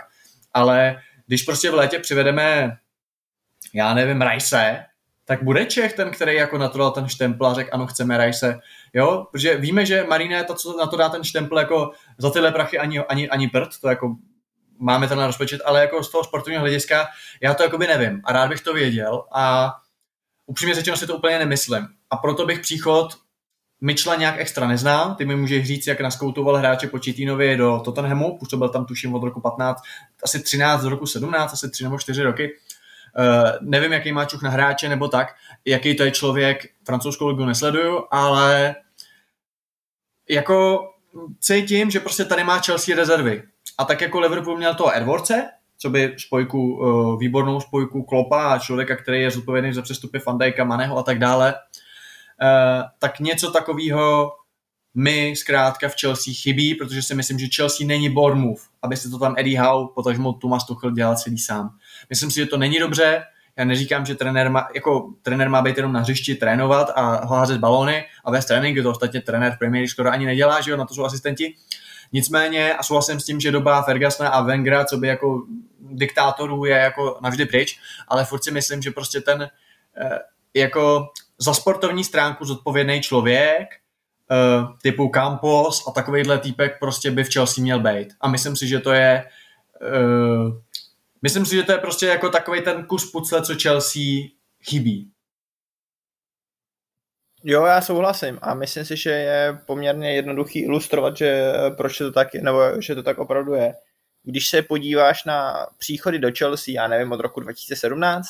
ale 0.54 0.96
když 1.28 1.44
prostě 1.44 1.72
v 1.72 1.74
létě 1.74 2.00
přivedeme, 2.00 2.78
já 3.74 3.94
nevím, 3.94 4.22
Rajse, 4.22 4.86
tak 5.26 5.44
bude 5.44 5.66
Čech 5.66 5.94
ten, 5.94 6.12
který 6.12 6.36
jako 6.36 6.58
na 6.58 6.70
to 6.70 6.78
dal 6.78 6.92
ten 6.92 7.08
štempl 7.08 7.46
a 7.46 7.54
řekl, 7.54 7.70
ano, 7.74 7.88
chceme 7.88 8.18
Rajse, 8.18 8.60
jo, 8.94 9.28
protože 9.32 9.58
víme, 9.58 9.86
že 9.86 10.04
Marina 10.04 10.38
je 10.38 10.44
to, 10.44 10.56
co 10.56 10.78
na 10.78 10.88
to 10.88 10.98
dá 10.98 11.10
ten 11.10 11.24
štempl, 11.24 11.60
jako 11.60 11.92
za 12.18 12.30
tyhle 12.30 12.52
prachy 12.52 12.80
ani, 12.80 13.00
ani, 13.00 13.30
ani 13.30 13.48
prd, 13.48 13.70
to 13.82 13.90
jako 13.90 14.16
máme 14.80 15.08
ten 15.08 15.24
rozpočet, 15.24 15.62
ale 15.66 15.82
jako 15.82 16.04
z 16.04 16.12
toho 16.12 16.24
sportovního 16.24 16.62
hlediska 16.62 17.08
já 17.42 17.54
to 17.54 17.64
jakoby 17.64 17.88
nevím 17.88 18.22
a 18.24 18.34
rád 18.34 18.50
bych 18.50 18.62
to 18.62 18.74
věděl 18.74 19.24
a 19.32 19.74
upřímně 20.46 20.76
řečeno 20.76 20.98
si 20.98 21.08
to 21.08 21.18
úplně 21.18 21.40
nemyslím. 21.40 21.88
A 22.10 22.18
proto 22.18 22.46
bych 22.46 22.60
příchod 22.60 23.18
Mitchella 23.82 24.16
nějak 24.16 24.36
extra 24.40 24.68
neznám, 24.68 25.16
ty 25.16 25.26
mi 25.26 25.36
můžeš 25.36 25.68
říct, 25.68 25.88
jak 25.88 26.02
naskoutoval 26.02 26.56
hráče 26.56 26.88
po 26.88 27.00
Četínovi 27.00 27.58
do 27.58 27.82
Tottenhamu, 27.86 28.38
působil 28.38 28.70
tam 28.70 28.86
tuším 28.86 29.16
od 29.16 29.24
roku 29.24 29.42
15, 29.42 29.82
asi 30.24 30.44
13 30.44 30.84
do 30.84 30.90
roku 30.90 31.06
17, 31.06 31.54
asi 31.54 31.70
3 31.70 31.84
nebo 31.84 32.00
4 32.00 32.24
roky. 32.24 32.50
Uh, 33.20 33.50
nevím, 33.62 33.92
jaký 33.92 34.12
má 34.12 34.26
čuch 34.26 34.42
na 34.42 34.50
hráče 34.50 34.90
nebo 34.90 35.08
tak, 35.08 35.28
jaký 35.68 35.96
to 35.96 36.04
je 36.04 36.12
člověk, 36.12 36.66
francouzskou 36.86 37.28
ligu 37.28 37.46
nesleduju, 37.46 38.04
ale 38.12 38.76
jako 40.30 40.90
cítím, 41.40 41.92
že 41.92 42.00
prostě 42.00 42.26
tady 42.26 42.44
má 42.44 42.60
Chelsea 42.60 42.96
rezervy. 42.96 43.44
A 43.78 43.86
tak 43.86 44.02
jako 44.02 44.20
Liverpool 44.20 44.58
měl 44.58 44.76
toho 44.76 44.98
Edwardse, 44.98 45.50
co 45.78 45.90
by 45.90 46.16
spojku, 46.18 46.78
uh, 46.78 47.20
výbornou 47.20 47.60
spojku 47.60 48.04
Klopa 48.04 48.54
a 48.54 48.60
člověka, 48.60 48.96
který 48.96 49.22
je 49.22 49.32
zodpovědný 49.32 49.74
za 49.74 49.82
přestupy 49.82 50.20
Fandajka, 50.20 50.64
Maneho 50.64 50.98
a 50.98 51.04
tak 51.04 51.20
dále, 51.20 51.54
uh, 51.54 52.84
tak 53.00 53.20
něco 53.20 53.52
takového 53.52 54.32
mi 54.96 55.36
zkrátka 55.36 55.90
v 55.90 55.96
Chelsea 56.02 56.34
chybí, 56.42 56.76
protože 56.76 57.02
si 57.02 57.16
myslím, 57.16 57.40
že 57.40 57.48
Chelsea 57.56 57.88
není 57.88 58.10
Bournemouth, 58.10 58.62
aby 58.82 58.98
si 58.98 59.10
to 59.10 59.20
tam 59.20 59.36
Eddie 59.38 59.62
Howe, 59.62 59.88
potažmo 59.96 60.34
Thomas 60.34 60.66
Tuchel 60.66 60.92
dělal 60.92 61.16
celý 61.16 61.38
sám. 61.38 61.70
Myslím 62.10 62.32
si, 62.32 62.36
že 62.36 62.46
to 62.46 62.58
není 62.58 62.80
dobře, 62.80 63.24
já 63.58 63.66
neříkám, 63.66 64.06
že 64.06 64.16
trenér 64.16 64.50
má, 64.50 64.68
jako, 64.76 65.14
trenér 65.22 65.50
má 65.50 65.62
být 65.62 65.78
jenom 65.78 65.94
na 65.94 66.00
hřišti 66.00 66.36
trénovat 66.36 66.92
a 66.96 67.26
házet 67.36 67.58
balóny 67.58 68.06
a 68.26 68.32
vést 68.32 68.46
tréninky, 68.46 68.82
to 68.82 68.92
ostatně 68.92 69.22
trenér 69.22 69.56
v 69.56 69.58
Premier 69.58 69.88
skoro 69.88 70.12
ani 70.12 70.26
nedělá, 70.26 70.62
že 70.62 70.72
jo, 70.72 70.78
na 70.78 70.86
to 70.86 70.94
jsou 70.94 71.06
asistenti. 71.06 71.56
Nicméně, 72.14 72.74
a 72.74 72.84
souhlasím 72.84 73.20
s 73.20 73.26
tím, 73.26 73.40
že 73.40 73.52
doba 73.52 73.82
Fergusona 73.82 74.30
a 74.30 74.42
Wengera, 74.42 74.86
co 74.86 74.98
by 74.98 75.08
jako 75.08 75.44
diktátorů 75.80 76.66
je 76.66 76.78
jako 76.78 77.18
navždy 77.22 77.46
pryč, 77.46 77.80
ale 78.08 78.26
furt 78.26 78.44
si 78.44 78.52
myslím, 78.52 78.82
že 78.82 78.92
prostě 78.92 79.22
ten 79.22 79.50
eh, 79.98 80.20
jako 80.54 81.08
za 81.38 81.54
sportovní 81.54 82.04
stránku 82.04 82.46
zodpovědný 82.46 83.02
člověk, 83.02 83.68
uh, 84.32 84.78
typu 84.82 85.10
Campos 85.10 85.88
a 85.88 85.92
takovýhle 85.92 86.38
týpek 86.38 86.80
prostě 86.80 87.12
by 87.12 87.24
v 87.24 87.34
Chelsea 87.34 87.62
měl 87.62 87.80
být. 87.80 88.08
A 88.22 88.28
myslím 88.28 88.56
si, 88.56 88.68
že 88.68 88.80
to 88.80 88.92
je 88.92 89.24
uh, 89.82 90.52
myslím 91.22 91.46
si, 91.46 91.56
že 91.56 91.64
to 91.64 91.72
je 91.72 91.78
prostě 91.78 92.06
jako 92.06 92.30
takový 92.30 92.62
ten 92.62 92.86
kus 92.86 93.12
pucle, 93.12 93.42
co 93.42 93.54
Chelsea 93.62 94.04
chybí. 94.64 95.12
Jo, 97.44 97.66
já 97.66 97.82
souhlasím 97.82 98.40
a 98.42 98.54
myslím 98.54 98.86
si, 98.86 98.98
že 98.98 99.10
je 99.10 99.60
poměrně 99.66 100.16
jednoduchý 100.16 100.60
ilustrovat, 100.60 101.18
že 101.18 101.54
proč 101.78 101.98
to 101.98 102.12
tak, 102.12 102.34
nebo 102.34 102.82
že 102.82 102.96
to 102.96 103.04
tak 103.04 103.18
opravdu 103.18 103.54
je. 103.54 103.74
Když 104.24 104.50
se 104.50 104.62
podíváš 104.62 105.24
na 105.26 105.68
příchody 105.78 106.20
do 106.20 106.30
Chelsea, 106.38 106.74
já 106.74 106.88
nevím, 106.88 107.12
od 107.12 107.20
roku 107.20 107.40
2017, 107.40 108.28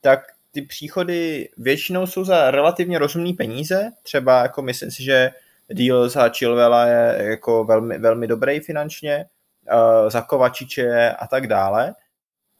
tak 0.00 0.20
ty 0.50 0.62
příchody 0.62 1.48
většinou 1.56 2.06
jsou 2.06 2.24
za 2.24 2.50
relativně 2.50 2.98
rozumné 2.98 3.32
peníze, 3.32 3.90
třeba 4.02 4.42
jako 4.42 4.62
myslím 4.62 4.90
si, 4.90 5.02
že 5.02 5.30
deal 5.68 6.08
za 6.08 6.28
Chilvela 6.28 6.86
je 6.86 7.30
jako 7.30 7.64
velmi, 7.64 7.98
velmi 7.98 8.26
dobrý 8.26 8.60
finančně, 8.60 9.26
uh, 9.72 10.10
za 10.10 10.20
Kovačiče 10.22 11.10
a 11.10 11.26
tak 11.26 11.46
dále, 11.46 11.94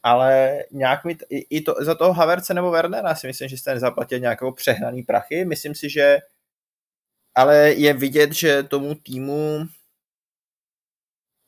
ale 0.09 0.59
nějak 0.71 1.05
mi, 1.05 1.17
i, 1.31 1.57
i 1.57 1.61
to, 1.61 1.75
za 1.81 1.95
toho 1.95 2.13
Haverce 2.13 2.55
nebo 2.55 2.71
Wernera 2.71 3.15
si 3.15 3.27
myslím, 3.27 3.49
že 3.49 3.59
jste 3.59 3.75
nezaplatil 3.75 4.19
nějakou 4.19 4.53
přehnaný 4.53 5.03
prachy, 5.03 5.45
myslím 5.45 5.75
si, 5.75 5.91
že 5.91 6.19
ale 7.35 7.73
je 7.73 7.93
vidět, 7.93 8.33
že 8.33 8.63
tomu 8.63 8.95
týmu 8.95 9.67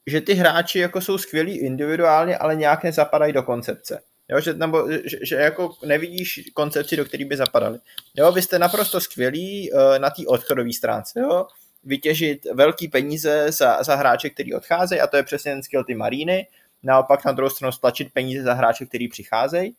že 0.07 0.21
ty 0.21 0.35
hráči 0.35 0.79
jako 0.79 1.01
jsou 1.01 1.19
skvělí 1.19 1.59
individuálně, 1.59 2.39
ale 2.39 2.57
nějak 2.57 2.85
nezapadají 2.85 3.33
do 3.33 3.43
koncepce. 3.43 4.03
Jo, 4.29 4.41
že, 4.41 4.55
nebo, 4.55 4.91
že, 4.91 5.19
že 5.23 5.37
jako 5.37 5.75
nevidíš 5.87 6.41
koncepci, 6.55 6.97
do 6.97 7.05
které 7.05 7.25
by 7.25 7.37
zapadaly. 7.37 7.79
Jo, 8.15 8.33
vy 8.33 8.43
jste 8.43 8.59
naprosto 8.59 9.01
skvělí 9.01 9.73
uh, 9.73 9.99
na 9.99 10.11
té 10.11 10.23
odchodové 10.27 10.73
stránce. 10.73 11.21
Jo? 11.21 11.47
Vytěžit 11.85 12.47
velký 12.55 12.89
peníze 12.89 13.53
za, 13.53 13.83
za 13.83 13.97
hráče, 13.97 14.31
který 14.31 14.55
odcházejí, 14.55 15.01
a 15.01 15.07
to 15.07 15.17
je 15.17 15.23
přesně 15.23 15.53
ten 15.53 15.63
skill 15.63 15.85
ty 15.85 15.95
Maríny. 15.95 16.47
Naopak 16.83 17.25
na 17.25 17.33
druhou 17.33 17.51
stranu 17.51 17.73
stlačit 17.73 18.13
peníze 18.13 18.43
za 18.43 18.55
hráče, 18.55 18.87
který 18.87 19.09
přicházejí. 19.09 19.77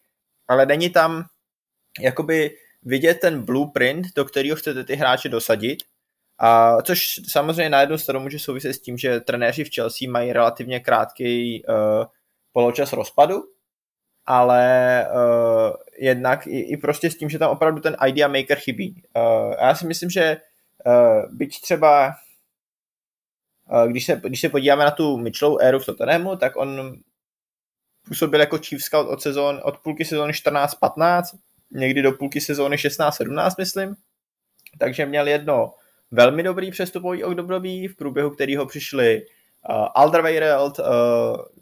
Ale 0.47 0.65
není 0.65 0.89
tam 0.89 1.25
jakoby 1.99 2.57
vidět 2.83 3.19
ten 3.19 3.45
blueprint, 3.45 4.07
do 4.15 4.25
kterého 4.25 4.55
chcete 4.55 4.83
ty 4.83 4.95
hráče 4.95 5.29
dosadit. 5.29 5.83
A 6.39 6.81
což 6.81 7.19
samozřejmě 7.27 7.69
na 7.69 7.81
jednu 7.81 7.97
stranu 7.97 8.19
může 8.19 8.39
souviset 8.39 8.75
s 8.75 8.81
tím, 8.81 8.97
že 8.97 9.19
trenéři 9.19 9.63
v 9.63 9.69
Chelsea 9.75 10.09
mají 10.09 10.33
relativně 10.33 10.79
krátký 10.79 11.63
uh, 11.65 12.05
poločas 12.51 12.93
rozpadu, 12.93 13.43
ale 14.25 15.05
uh, 15.13 15.75
jednak 15.99 16.47
i, 16.47 16.59
i 16.59 16.77
prostě 16.77 17.11
s 17.11 17.17
tím, 17.17 17.29
že 17.29 17.39
tam 17.39 17.51
opravdu 17.51 17.81
ten 17.81 17.97
idea 18.07 18.27
maker 18.27 18.57
chybí. 18.57 19.03
Uh, 19.17 19.53
já 19.61 19.75
si 19.75 19.87
myslím, 19.87 20.09
že 20.09 20.37
uh, 20.85 21.35
byť 21.35 21.61
třeba 21.61 22.13
když, 23.87 24.05
se, 24.05 24.21
když 24.25 24.41
se 24.41 24.49
podíváme 24.49 24.83
na 24.83 24.91
tu 24.91 25.17
Mitchellovu 25.17 25.61
éru 25.61 25.79
v 25.79 25.85
Tottenhamu, 25.85 26.35
tak 26.35 26.55
on 26.55 26.97
působil 28.07 28.39
jako 28.39 28.57
chief 28.57 28.83
scout 28.83 29.07
od, 29.09 29.21
sezón, 29.21 29.61
od 29.63 29.77
půlky 29.77 30.05
sezóny 30.05 30.33
14-15, 30.33 31.23
někdy 31.71 32.01
do 32.01 32.11
půlky 32.11 32.41
sezóny 32.41 32.75
16-17, 32.75 33.51
myslím. 33.57 33.95
Takže 34.77 35.05
měl 35.05 35.27
jedno 35.27 35.73
velmi 36.11 36.43
dobrý 36.43 36.71
přestupový 36.71 37.23
období, 37.23 37.87
v 37.87 37.95
průběhu 37.95 38.29
kterého 38.29 38.65
přišli 38.65 39.21
uh, 39.69 39.87
Alderweireld, 39.95 40.79
uh, 40.79 40.85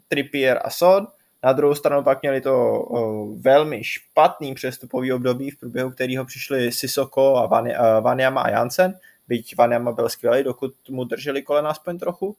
Trippier 0.08 0.60
a 0.64 0.70
Son, 0.70 1.06
na 1.42 1.52
druhou 1.52 1.74
stranu 1.74 2.02
pak 2.02 2.22
měli 2.22 2.40
to 2.40 2.72
o, 2.72 3.26
velmi 3.36 3.84
špatný 3.84 4.54
přestupový 4.54 5.12
období, 5.12 5.50
v 5.50 5.58
průběhu 5.58 5.90
kterého 5.90 6.24
přišli 6.24 6.72
Sisoko 6.72 7.36
a 7.36 7.46
Van, 7.46 7.66
uh, 7.66 7.74
Vanyama 8.00 8.40
a 8.40 8.50
Jansen, 8.50 8.94
byť 9.30 9.56
Vanyama 9.56 9.92
byl 9.92 10.08
skvělý, 10.08 10.44
dokud 10.44 10.74
mu 10.88 11.04
drželi 11.04 11.42
kolena 11.42 11.70
aspoň 11.70 11.98
trochu. 11.98 12.36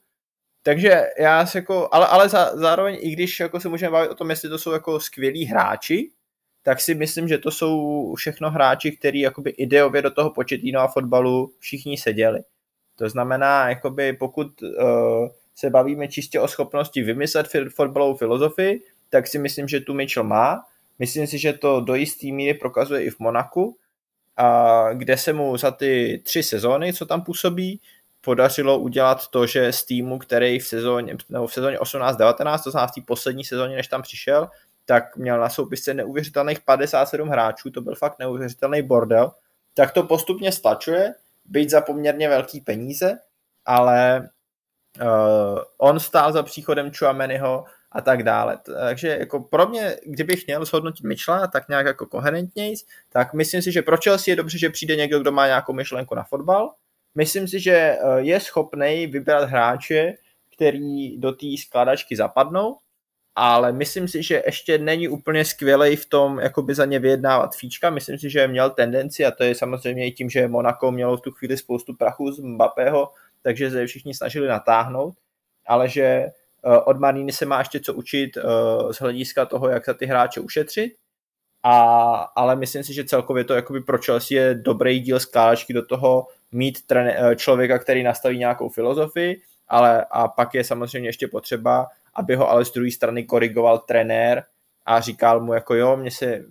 Takže 0.64 1.02
já 1.20 1.46
se 1.46 1.58
jako, 1.58 1.90
ale, 1.92 2.08
ale 2.08 2.30
za, 2.30 2.58
zároveň, 2.58 2.98
i 3.02 3.12
když 3.12 3.40
jako 3.40 3.60
se 3.60 3.70
můžeme 3.70 3.92
bavit 3.92 4.10
o 4.10 4.16
tom, 4.16 4.30
jestli 4.30 4.50
to 4.50 4.58
jsou 4.58 4.72
jako 4.72 5.00
skvělí 5.00 5.46
hráči, 5.46 6.12
tak 6.64 6.82
si 6.82 6.96
myslím, 6.96 7.28
že 7.28 7.38
to 7.38 7.52
jsou 7.52 8.14
všechno 8.16 8.52
hráči, 8.52 8.92
kteří 8.92 9.20
jakoby 9.20 9.50
ideově 9.50 10.02
do 10.02 10.12
toho 10.12 10.30
početínu 10.30 10.80
a 10.80 10.88
fotbalu 10.88 11.54
všichni 11.60 11.98
seděli. 11.98 12.40
To 12.96 13.10
znamená, 13.10 13.70
jakoby 13.70 14.14
pokud 14.14 14.62
uh, 14.62 15.30
se 15.56 15.70
bavíme 15.70 16.08
čistě 16.08 16.40
o 16.40 16.48
schopnosti 16.48 17.02
vymyslet 17.02 17.48
fotbalovou 17.76 18.18
filozofii, 18.18 18.82
tak 19.10 19.28
si 19.28 19.40
myslím, 19.40 19.68
že 19.68 19.80
tu 19.80 19.94
Mitchell 19.94 20.28
má. 20.28 20.64
Myslím 21.00 21.28
si, 21.28 21.40
že 21.40 21.54
to 21.54 21.82
do 21.82 21.96
jisté 21.96 22.28
míry 22.28 22.54
prokazuje 22.54 23.04
i 23.04 23.10
v 23.10 23.20
Monaku, 23.20 23.78
a 24.38 24.86
kde 24.94 25.18
se 25.18 25.34
mu 25.34 25.58
za 25.58 25.72
ty 25.72 26.22
tři 26.26 26.44
sezóny, 26.44 26.94
co 26.94 27.06
tam 27.06 27.22
působí, 27.22 27.82
podařilo 28.22 28.80
udělat 28.80 29.28
to, 29.28 29.46
že 29.46 29.74
z 29.74 29.86
týmu, 29.86 30.20
který 30.20 30.60
v 30.60 30.68
sezóně, 30.68 31.18
nebo 31.30 31.48
v 31.48 31.54
sezóně 31.54 31.78
18-19, 31.78 32.64
to 32.64 32.72
znamená 32.72 32.88
v 32.88 32.92
té 32.92 33.02
poslední 33.06 33.44
sezóně, 33.44 33.76
než 33.76 33.88
tam 33.88 34.02
přišel, 34.02 34.50
tak 34.86 35.18
měl 35.18 35.40
na 35.40 35.50
soupisce 35.50 35.94
neuvěřitelných 35.94 36.60
57 36.60 37.30
hráčů, 37.30 37.72
to 37.72 37.82
byl 37.82 37.96
fakt 37.96 38.20
neuvěřitelný 38.20 38.82
bordel, 38.82 39.32
tak 39.74 39.92
to 39.92 40.04
postupně 40.04 40.52
stlačuje, 40.52 41.14
být 41.46 41.70
za 41.70 41.82
poměrně 41.82 42.30
velký 42.30 42.62
peníze, 42.62 43.20
ale 43.66 44.30
uh, 45.02 45.60
on 45.78 46.00
stál 46.00 46.34
za 46.34 46.44
příchodem 46.44 46.92
Chuameniho 46.92 47.66
a 47.92 48.02
tak 48.02 48.24
dále. 48.24 48.58
Takže 48.66 49.08
jako 49.08 49.40
pro 49.40 49.68
mě, 49.68 49.96
kdybych 50.06 50.48
měl 50.48 50.66
shodnotit 50.66 51.04
Mitchella 51.04 51.48
tak 51.48 51.70
nějak 51.70 51.86
jako 51.86 52.06
koherentněji, 52.06 52.76
tak 53.10 53.34
myslím 53.34 53.62
si, 53.62 53.72
že 53.72 53.82
pro 53.82 53.98
Chelsea 54.04 54.32
je 54.32 54.36
dobře, 54.36 54.58
že 54.58 54.70
přijde 54.70 54.96
někdo, 54.96 55.20
kdo 55.20 55.32
má 55.32 55.48
nějakou 55.48 55.74
myšlenku 55.74 56.16
na 56.16 56.24
fotbal. 56.24 56.74
Myslím 57.16 57.48
si, 57.48 57.60
že 57.60 57.98
je 58.18 58.40
schopný 58.40 59.08
vybrat 59.08 59.50
hráče, 59.50 60.14
který 60.56 61.18
do 61.18 61.32
té 61.32 61.46
skladačky 61.68 62.16
zapadnou, 62.16 62.78
ale 63.36 63.72
myslím 63.72 64.08
si, 64.08 64.24
že 64.24 64.44
ještě 64.46 64.78
není 64.78 65.08
úplně 65.08 65.46
skvělý 65.46 65.96
v 65.96 66.06
tom 66.06 66.40
jakoby 66.40 66.76
za 66.76 66.86
ně 66.86 67.00
vyjednávat 67.00 67.56
fíčka. 67.56 67.90
Myslím 67.90 68.18
si, 68.18 68.30
že 68.30 68.48
měl 68.48 68.70
tendenci, 68.70 69.26
a 69.26 69.32
to 69.32 69.44
je 69.44 69.56
samozřejmě 69.56 70.08
i 70.08 70.12
tím, 70.12 70.30
že 70.30 70.48
Monaco 70.48 70.92
mělo 70.92 71.18
v 71.18 71.22
tu 71.22 71.32
chvíli 71.32 71.58
spoustu 71.58 71.96
prachu 71.96 72.32
z 72.32 72.40
Mbappého, 72.40 73.12
takže 73.42 73.72
se 73.72 73.88
všichni 73.88 74.14
snažili 74.14 74.48
natáhnout, 74.48 75.16
ale 75.68 75.90
že 75.90 76.26
od 76.86 77.00
Mariny 77.00 77.32
se 77.32 77.46
má 77.46 77.60
ještě 77.60 77.80
co 77.80 77.94
učit 77.94 78.38
z 78.92 78.98
hlediska 78.98 79.46
toho, 79.46 79.70
jak 79.70 79.86
za 79.86 79.94
ty 79.94 80.06
hráče 80.06 80.40
ušetřit, 80.40 80.94
a, 81.64 81.74
ale 82.36 82.56
myslím 82.56 82.84
si, 82.84 82.94
že 82.94 83.06
celkově 83.06 83.44
to 83.44 83.54
jakoby 83.54 83.82
pro 83.82 83.98
Chelsea 83.98 84.42
je 84.42 84.56
dobrý 84.56 85.00
díl 85.00 85.20
skládačky 85.20 85.74
do 85.74 85.86
toho 85.86 86.28
mít 86.52 86.88
trené, 86.88 87.36
člověka, 87.36 87.80
který 87.80 88.04
nastaví 88.04 88.38
nějakou 88.38 88.70
filozofii, 88.70 89.42
ale 89.68 90.06
a 90.12 90.28
pak 90.28 90.54
je 90.54 90.64
samozřejmě 90.64 91.10
ještě 91.10 91.28
potřeba, 91.28 91.88
aby 92.14 92.36
ho 92.36 92.50
ale 92.50 92.66
z 92.66 92.72
druhé 92.72 92.92
strany 92.92 93.24
korigoval 93.24 93.80
trenér 93.80 94.44
a 94.86 95.02
říkal 95.02 95.42
mu 95.42 95.54
jako 95.54 95.76
jo, 95.76 95.98
mně 95.98 96.12
se 96.12 96.46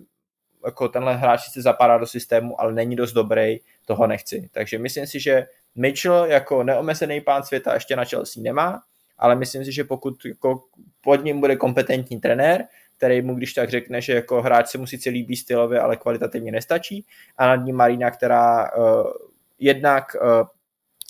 jako 0.65 0.87
tenhle 0.87 1.15
hráč 1.15 1.41
sice 1.41 1.61
zapadá 1.61 1.97
do 1.97 2.07
systému, 2.07 2.61
ale 2.61 2.73
není 2.73 2.95
dost 2.95 3.13
dobrý, 3.13 3.57
toho 3.85 4.07
nechci. 4.07 4.49
Takže 4.51 4.77
myslím 4.77 5.07
si, 5.07 5.19
že 5.19 5.47
Mitchell 5.75 6.25
jako 6.25 6.63
neomezený 6.63 7.21
pán 7.21 7.43
světa 7.43 7.73
ještě 7.73 7.95
na 7.95 8.05
Chelsea 8.05 8.43
nemá, 8.43 8.81
ale 9.21 9.35
myslím 9.35 9.65
si, 9.65 9.71
že 9.71 9.83
pokud 9.83 10.25
jako 10.25 10.63
pod 11.01 11.23
ním 11.23 11.39
bude 11.39 11.55
kompetentní 11.55 12.19
trenér, 12.19 12.65
který 12.97 13.21
mu 13.21 13.35
když 13.35 13.53
tak 13.53 13.69
řekne, 13.69 14.01
že 14.01 14.13
jako 14.13 14.41
hráč 14.41 14.67
se 14.67 14.77
musí 14.77 14.99
celý 14.99 15.15
líbí 15.15 15.35
stylově, 15.35 15.79
ale 15.79 15.97
kvalitativně 15.97 16.51
nestačí 16.51 17.05
a 17.37 17.47
nad 17.47 17.55
ním 17.55 17.75
Marina, 17.75 18.11
která 18.11 18.71
uh, 18.71 19.11
jednak 19.59 20.15
uh, 20.21 20.47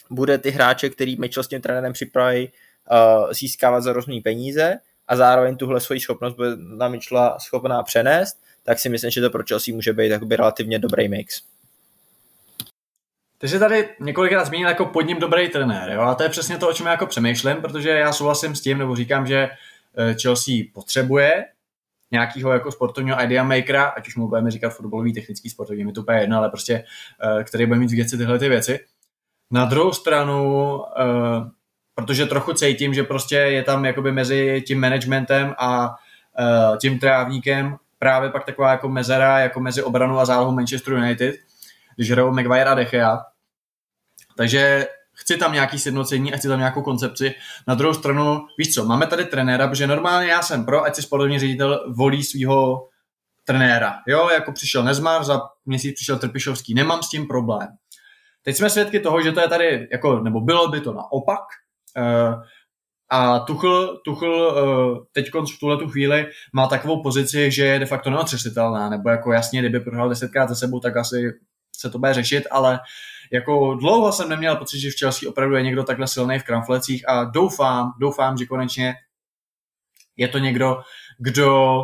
bude 0.09 0.37
ty 0.37 0.51
hráče, 0.51 0.89
který 0.89 1.15
Mitchell 1.15 1.43
s 1.43 1.47
tím 1.47 1.61
trenérem 1.61 1.93
připraví, 1.93 2.49
uh, 2.91 3.33
získávat 3.33 3.81
za 3.81 3.93
rozumný 3.93 4.21
peníze 4.21 4.79
a 5.07 5.15
zároveň 5.15 5.57
tuhle 5.57 5.79
svoji 5.79 5.99
schopnost 5.99 6.35
bude 6.35 6.49
na 6.55 6.87
Mitchella 6.87 7.39
schopná 7.39 7.83
přenést, 7.83 8.37
tak 8.63 8.79
si 8.79 8.89
myslím, 8.89 9.11
že 9.11 9.21
to 9.21 9.29
pro 9.29 9.43
Chelsea 9.47 9.75
může 9.75 9.93
být 9.93 10.11
relativně 10.29 10.79
dobrý 10.79 11.09
mix. 11.09 11.41
Ty 13.41 13.47
jsi 13.47 13.59
tady 13.59 13.89
několikrát 13.99 14.45
zmínil 14.45 14.67
jako 14.67 14.85
pod 14.85 15.01
ním 15.01 15.19
dobrý 15.19 15.49
trenér, 15.49 15.91
jo? 15.91 16.01
a 16.01 16.15
to 16.15 16.23
je 16.23 16.29
přesně 16.29 16.57
to, 16.57 16.69
o 16.69 16.73
čem 16.73 16.85
já 16.85 16.91
jako 16.91 17.05
přemýšlím, 17.05 17.57
protože 17.57 17.89
já 17.89 18.13
souhlasím 18.13 18.55
s 18.55 18.61
tím, 18.61 18.77
nebo 18.77 18.95
říkám, 18.95 19.27
že 19.27 19.49
eh, 19.97 20.15
Chelsea 20.21 20.53
potřebuje 20.73 21.45
nějakého 22.11 22.53
jako 22.53 22.71
sportovního 22.71 23.23
idea 23.23 23.43
makera, 23.43 23.85
ať 23.85 24.07
už 24.07 24.15
mu 24.15 24.27
budeme 24.27 24.51
říkat 24.51 24.69
fotbalový, 24.69 25.13
technický 25.13 25.49
sportovní, 25.49 25.83
mi 25.83 25.91
to 25.91 26.01
úplně 26.01 26.19
jedno, 26.19 26.37
ale 26.37 26.49
prostě, 26.49 26.83
eh, 27.39 27.43
který 27.43 27.65
bude 27.65 27.79
mít 27.79 27.91
v 27.91 27.95
věci 27.95 28.17
tyhle 28.17 28.39
ty 28.39 28.49
věci. 28.49 28.79
Na 29.51 29.65
druhou 29.65 29.93
stranu, 29.93 30.81
eh, 30.99 31.49
protože 31.95 32.25
trochu 32.25 32.53
cítím, 32.53 32.93
že 32.93 33.03
prostě 33.03 33.35
je 33.35 33.63
tam 33.63 33.85
jakoby 33.85 34.11
mezi 34.11 34.63
tím 34.67 34.79
managementem 34.79 35.53
a 35.59 35.95
tím 36.81 36.99
trávníkem 36.99 37.77
právě 37.99 38.29
pak 38.29 38.45
taková 38.45 38.71
jako 38.71 38.89
mezera 38.89 39.39
jako 39.39 39.59
mezi 39.59 39.83
obranou 39.83 40.19
a 40.19 40.25
zálohou 40.25 40.51
Manchester 40.51 40.93
United, 40.93 41.35
když 41.95 42.11
hrajou 42.11 42.31
Maguire 42.31 42.65
a 42.65 42.75
Dechea. 42.75 43.30
Takže 44.37 44.87
chci 45.13 45.37
tam 45.37 45.53
nějaký 45.53 45.79
sjednocení 45.79 46.33
a 46.33 46.37
chci 46.37 46.47
tam 46.47 46.59
nějakou 46.59 46.81
koncepci. 46.81 47.35
Na 47.67 47.75
druhou 47.75 47.93
stranu, 47.93 48.45
víš 48.57 48.73
co, 48.73 48.85
máme 48.85 49.07
tady 49.07 49.25
trenéra, 49.25 49.67
protože 49.67 49.87
normálně 49.87 50.27
já 50.27 50.41
jsem 50.41 50.65
pro, 50.65 50.83
ať 50.83 50.95
si 50.95 51.01
sportovní 51.01 51.39
ředitel 51.39 51.93
volí 51.97 52.23
svého 52.23 52.87
trenéra. 53.45 53.95
Jo, 54.07 54.29
jako 54.29 54.51
přišel 54.51 54.83
Nezmar, 54.83 55.23
za 55.23 55.41
měsíc 55.65 55.95
přišel 55.95 56.19
Trpišovský, 56.19 56.73
nemám 56.73 57.03
s 57.03 57.09
tím 57.09 57.27
problém. 57.27 57.67
Teď 58.43 58.55
jsme 58.55 58.69
svědky 58.69 58.99
toho, 58.99 59.21
že 59.21 59.31
to 59.31 59.39
je 59.39 59.47
tady, 59.47 59.87
jako, 59.91 60.19
nebo 60.19 60.41
bylo 60.41 60.67
by 60.67 60.81
to 60.81 60.93
naopak, 60.93 61.39
uh, 61.97 62.43
a 63.09 63.39
Tuchl, 63.39 64.01
Tuchl 64.05 64.27
uh, 64.27 65.05
teď 65.11 65.29
v 65.55 65.59
tuhle 65.59 65.77
tu 65.77 65.87
chvíli 65.87 66.27
má 66.53 66.67
takovou 66.67 67.03
pozici, 67.03 67.51
že 67.51 67.65
je 67.65 67.79
de 67.79 67.85
facto 67.85 68.09
neotřesitelná, 68.09 68.89
nebo 68.89 69.09
jako 69.09 69.33
jasně, 69.33 69.59
kdyby 69.59 69.79
prohrál 69.79 70.09
desetkrát 70.09 70.49
za 70.49 70.55
sebou, 70.55 70.79
tak 70.79 70.97
asi 70.97 71.31
se 71.77 71.89
to 71.89 71.99
bude 71.99 72.13
řešit, 72.13 72.43
ale 72.51 72.79
jako 73.31 73.75
dlouho 73.75 74.11
jsem 74.11 74.29
neměl 74.29 74.55
pocit, 74.55 74.79
že 74.79 74.91
v 74.91 74.99
Chelsea 74.99 75.29
opravdu 75.29 75.55
je 75.55 75.63
někdo 75.63 75.83
takhle 75.83 76.07
silný 76.07 76.39
v 76.39 76.43
kramflecích 76.43 77.09
a 77.09 77.23
doufám, 77.23 77.93
doufám, 77.99 78.37
že 78.37 78.45
konečně 78.45 78.95
je 80.17 80.27
to 80.27 80.37
někdo, 80.37 80.81
kdo 81.19 81.81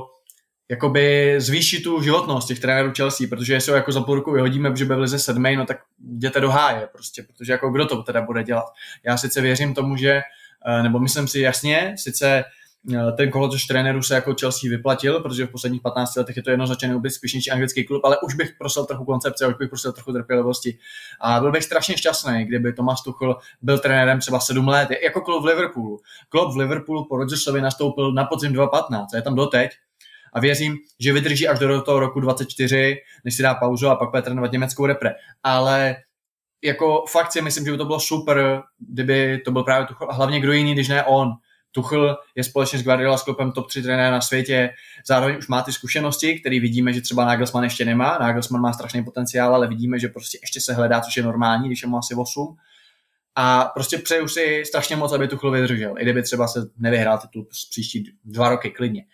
jakoby 0.69 1.35
zvýší 1.37 1.83
tu 1.83 2.01
životnost 2.01 2.47
těch 2.47 2.59
trenérů 2.59 2.91
Chelsea, 2.97 3.27
protože 3.29 3.53
jestli 3.53 3.71
ho 3.71 3.75
jako 3.75 3.91
za 3.91 4.01
půl 4.01 4.15
roku 4.15 4.31
vyhodíme, 4.31 4.75
že 4.75 4.85
byl 4.85 5.07
ze 5.07 5.19
sedmý, 5.19 5.55
no 5.55 5.65
tak 5.65 5.77
jděte 5.99 6.39
do 6.39 6.49
háje 6.49 6.87
prostě, 6.91 7.23
protože 7.23 7.51
jako 7.51 7.69
kdo 7.69 7.85
to 7.85 8.03
teda 8.03 8.21
bude 8.21 8.43
dělat. 8.43 8.65
Já 9.03 9.17
sice 9.17 9.41
věřím 9.41 9.73
tomu, 9.73 9.97
že, 9.97 10.21
eh, 10.67 10.83
nebo 10.83 10.99
myslím 10.99 11.27
si 11.27 11.39
jasně, 11.39 11.95
sice 11.97 12.43
ten 13.17 13.31
kolotoč 13.31 13.65
trenérů 13.65 14.03
se 14.03 14.15
jako 14.15 14.35
Chelsea 14.39 14.69
vyplatil, 14.69 15.19
protože 15.19 15.45
v 15.45 15.51
posledních 15.51 15.81
15 15.81 16.15
letech 16.15 16.37
je 16.37 16.43
to 16.43 16.49
jednoznačně 16.49 16.87
neúspěšnější 16.87 17.51
anglický 17.51 17.83
klub, 17.83 18.05
ale 18.05 18.17
už 18.23 18.35
bych 18.35 18.53
prosil 18.57 18.85
trochu 18.85 19.05
koncepce, 19.05 19.47
už 19.47 19.55
bych 19.55 19.69
prosil 19.69 19.91
trochu 19.91 20.13
trpělivosti. 20.13 20.77
A 21.21 21.39
byl 21.39 21.51
bych 21.51 21.63
strašně 21.63 21.97
šťastný, 21.97 22.45
kdyby 22.45 22.73
Thomas 22.73 23.03
Tuchel 23.03 23.35
byl 23.61 23.79
trenérem 23.79 24.19
třeba 24.19 24.39
7 24.39 24.67
let, 24.67 24.89
jako 25.03 25.21
klub 25.21 25.43
v 25.43 25.45
Liverpoolu. 25.45 25.99
Klub 26.29 26.53
v 26.53 26.57
Liverpoolu 26.57 27.05
po 27.05 27.17
Rodgersovi 27.17 27.61
nastoupil 27.61 28.13
na 28.13 28.23
podzim 28.23 28.53
2015, 28.53 29.13
je 29.13 29.21
tam 29.21 29.35
doteď, 29.35 29.71
a 30.33 30.39
věřím, 30.39 30.77
že 30.99 31.13
vydrží 31.13 31.47
až 31.47 31.59
do 31.59 31.81
toho 31.81 31.99
roku 31.99 32.19
24, 32.19 32.95
než 33.25 33.35
si 33.35 33.43
dá 33.43 33.55
pauzu 33.55 33.87
a 33.87 33.95
pak 33.95 34.09
bude 34.09 34.21
trénovat 34.21 34.51
německou 34.51 34.85
repre. 34.85 35.13
Ale 35.43 35.95
jako 36.63 37.05
fakt 37.09 37.31
si 37.31 37.41
myslím, 37.41 37.65
že 37.65 37.71
by 37.71 37.77
to 37.77 37.85
bylo 37.85 37.99
super, 37.99 38.61
kdyby 38.79 39.41
to 39.45 39.51
byl 39.51 39.63
právě 39.63 39.87
Tuchel 39.87 40.07
a 40.09 40.13
hlavně 40.13 40.39
kdo 40.39 40.51
jiný, 40.51 40.73
když 40.73 40.87
ne 40.87 41.03
on. 41.03 41.31
Tuchl 41.71 42.17
je 42.35 42.43
společně 42.43 42.79
s 42.79 42.83
Guardiola 42.83 43.17
skopem 43.17 43.51
top 43.51 43.67
3 43.67 43.81
trenéra 43.81 44.11
na 44.11 44.21
světě, 44.21 44.69
zároveň 45.07 45.37
už 45.37 45.47
má 45.47 45.61
ty 45.61 45.73
zkušenosti, 45.73 46.39
které 46.39 46.59
vidíme, 46.59 46.93
že 46.93 47.01
třeba 47.01 47.25
Nagelsmann 47.25 47.63
ještě 47.63 47.85
nemá. 47.85 48.17
Nagelsmann 48.21 48.61
má 48.61 48.73
strašný 48.73 49.03
potenciál, 49.03 49.55
ale 49.55 49.67
vidíme, 49.67 49.99
že 49.99 50.07
prostě 50.07 50.37
ještě 50.41 50.61
se 50.61 50.73
hledá, 50.73 51.01
což 51.01 51.17
je 51.17 51.23
normální, 51.23 51.67
když 51.67 51.81
je 51.81 51.87
mu 51.87 51.97
asi 51.97 52.15
8. 52.15 52.57
A 53.35 53.65
prostě 53.65 53.97
přeju 53.97 54.27
si 54.27 54.63
strašně 54.65 54.95
moc, 54.95 55.13
aby 55.13 55.27
Tuchl 55.27 55.51
vydržel, 55.51 55.95
i 55.97 56.03
kdyby 56.03 56.23
třeba 56.23 56.47
se 56.47 56.59
nevyhrál 56.77 57.17
titul 57.17 57.47
příští 57.71 58.11
dva 58.25 58.49
roky 58.49 58.71
klidně. 58.71 59.05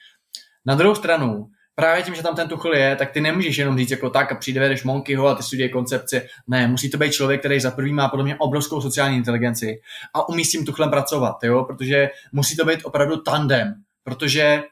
Na 0.65 0.75
druhou 0.75 0.95
stranu, 0.95 1.49
právě 1.75 2.03
tím, 2.03 2.15
že 2.15 2.23
tam 2.23 2.35
ten 2.35 2.47
Tuchl 2.49 2.75
je, 2.75 2.95
tak 2.95 3.11
ty 3.11 3.21
nemůžeš 3.21 3.57
jenom 3.57 3.77
říct 3.77 3.91
jako 3.91 4.09
tak 4.09 4.31
a 4.31 4.35
přijde 4.35 4.59
vedeš 4.59 4.83
Monkyho 4.83 5.27
a 5.27 5.35
ty 5.35 5.43
studie 5.43 5.69
koncepce. 5.69 6.27
Ne, 6.47 6.67
musí 6.67 6.89
to 6.89 6.97
být 6.97 7.13
člověk, 7.13 7.39
který 7.39 7.59
za 7.59 7.71
prvý 7.71 7.93
má 7.93 8.09
podle 8.09 8.25
mě 8.25 8.35
obrovskou 8.35 8.81
sociální 8.81 9.17
inteligenci 9.17 9.81
a 10.13 10.29
umí 10.29 10.45
s 10.45 10.51
tím 10.51 10.65
Tuchlem 10.65 10.89
pracovat, 10.89 11.43
jo? 11.43 11.63
protože 11.63 12.09
musí 12.31 12.55
to 12.55 12.65
být 12.65 12.79
opravdu 12.83 13.17
tandem, 13.21 13.73
protože 14.03 14.63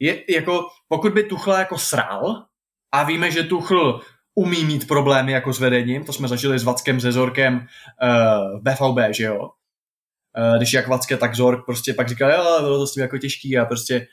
je, 0.00 0.34
jako, 0.34 0.66
pokud 0.88 1.12
by 1.12 1.22
Tuchla 1.22 1.58
jako 1.58 1.78
sral 1.78 2.44
a 2.92 3.04
víme, 3.04 3.30
že 3.30 3.42
Tuchl 3.42 4.00
umí 4.34 4.64
mít 4.64 4.88
problémy 4.88 5.32
jako 5.32 5.52
s 5.52 5.60
vedením, 5.60 6.04
to 6.04 6.12
jsme 6.12 6.28
zažili 6.28 6.58
s 6.58 6.64
Vackem, 6.64 7.00
se 7.00 7.12
Zorkem 7.12 7.54
uh, 7.56 8.58
v 8.58 8.62
BVB, 8.62 9.14
že 9.14 9.24
jo, 9.24 9.40
uh, 9.40 10.56
když 10.56 10.72
jak 10.72 10.88
Vacke, 10.88 11.16
tak 11.16 11.34
Zork 11.34 11.64
prostě 11.66 11.94
pak 11.94 12.08
říkal, 12.08 12.30
jo, 12.30 12.58
bylo 12.60 12.78
to 12.78 12.86
s 12.86 12.92
tím 12.92 13.02
jako 13.02 13.18
těžký 13.18 13.58
a 13.58 13.64
prostě 13.64 14.06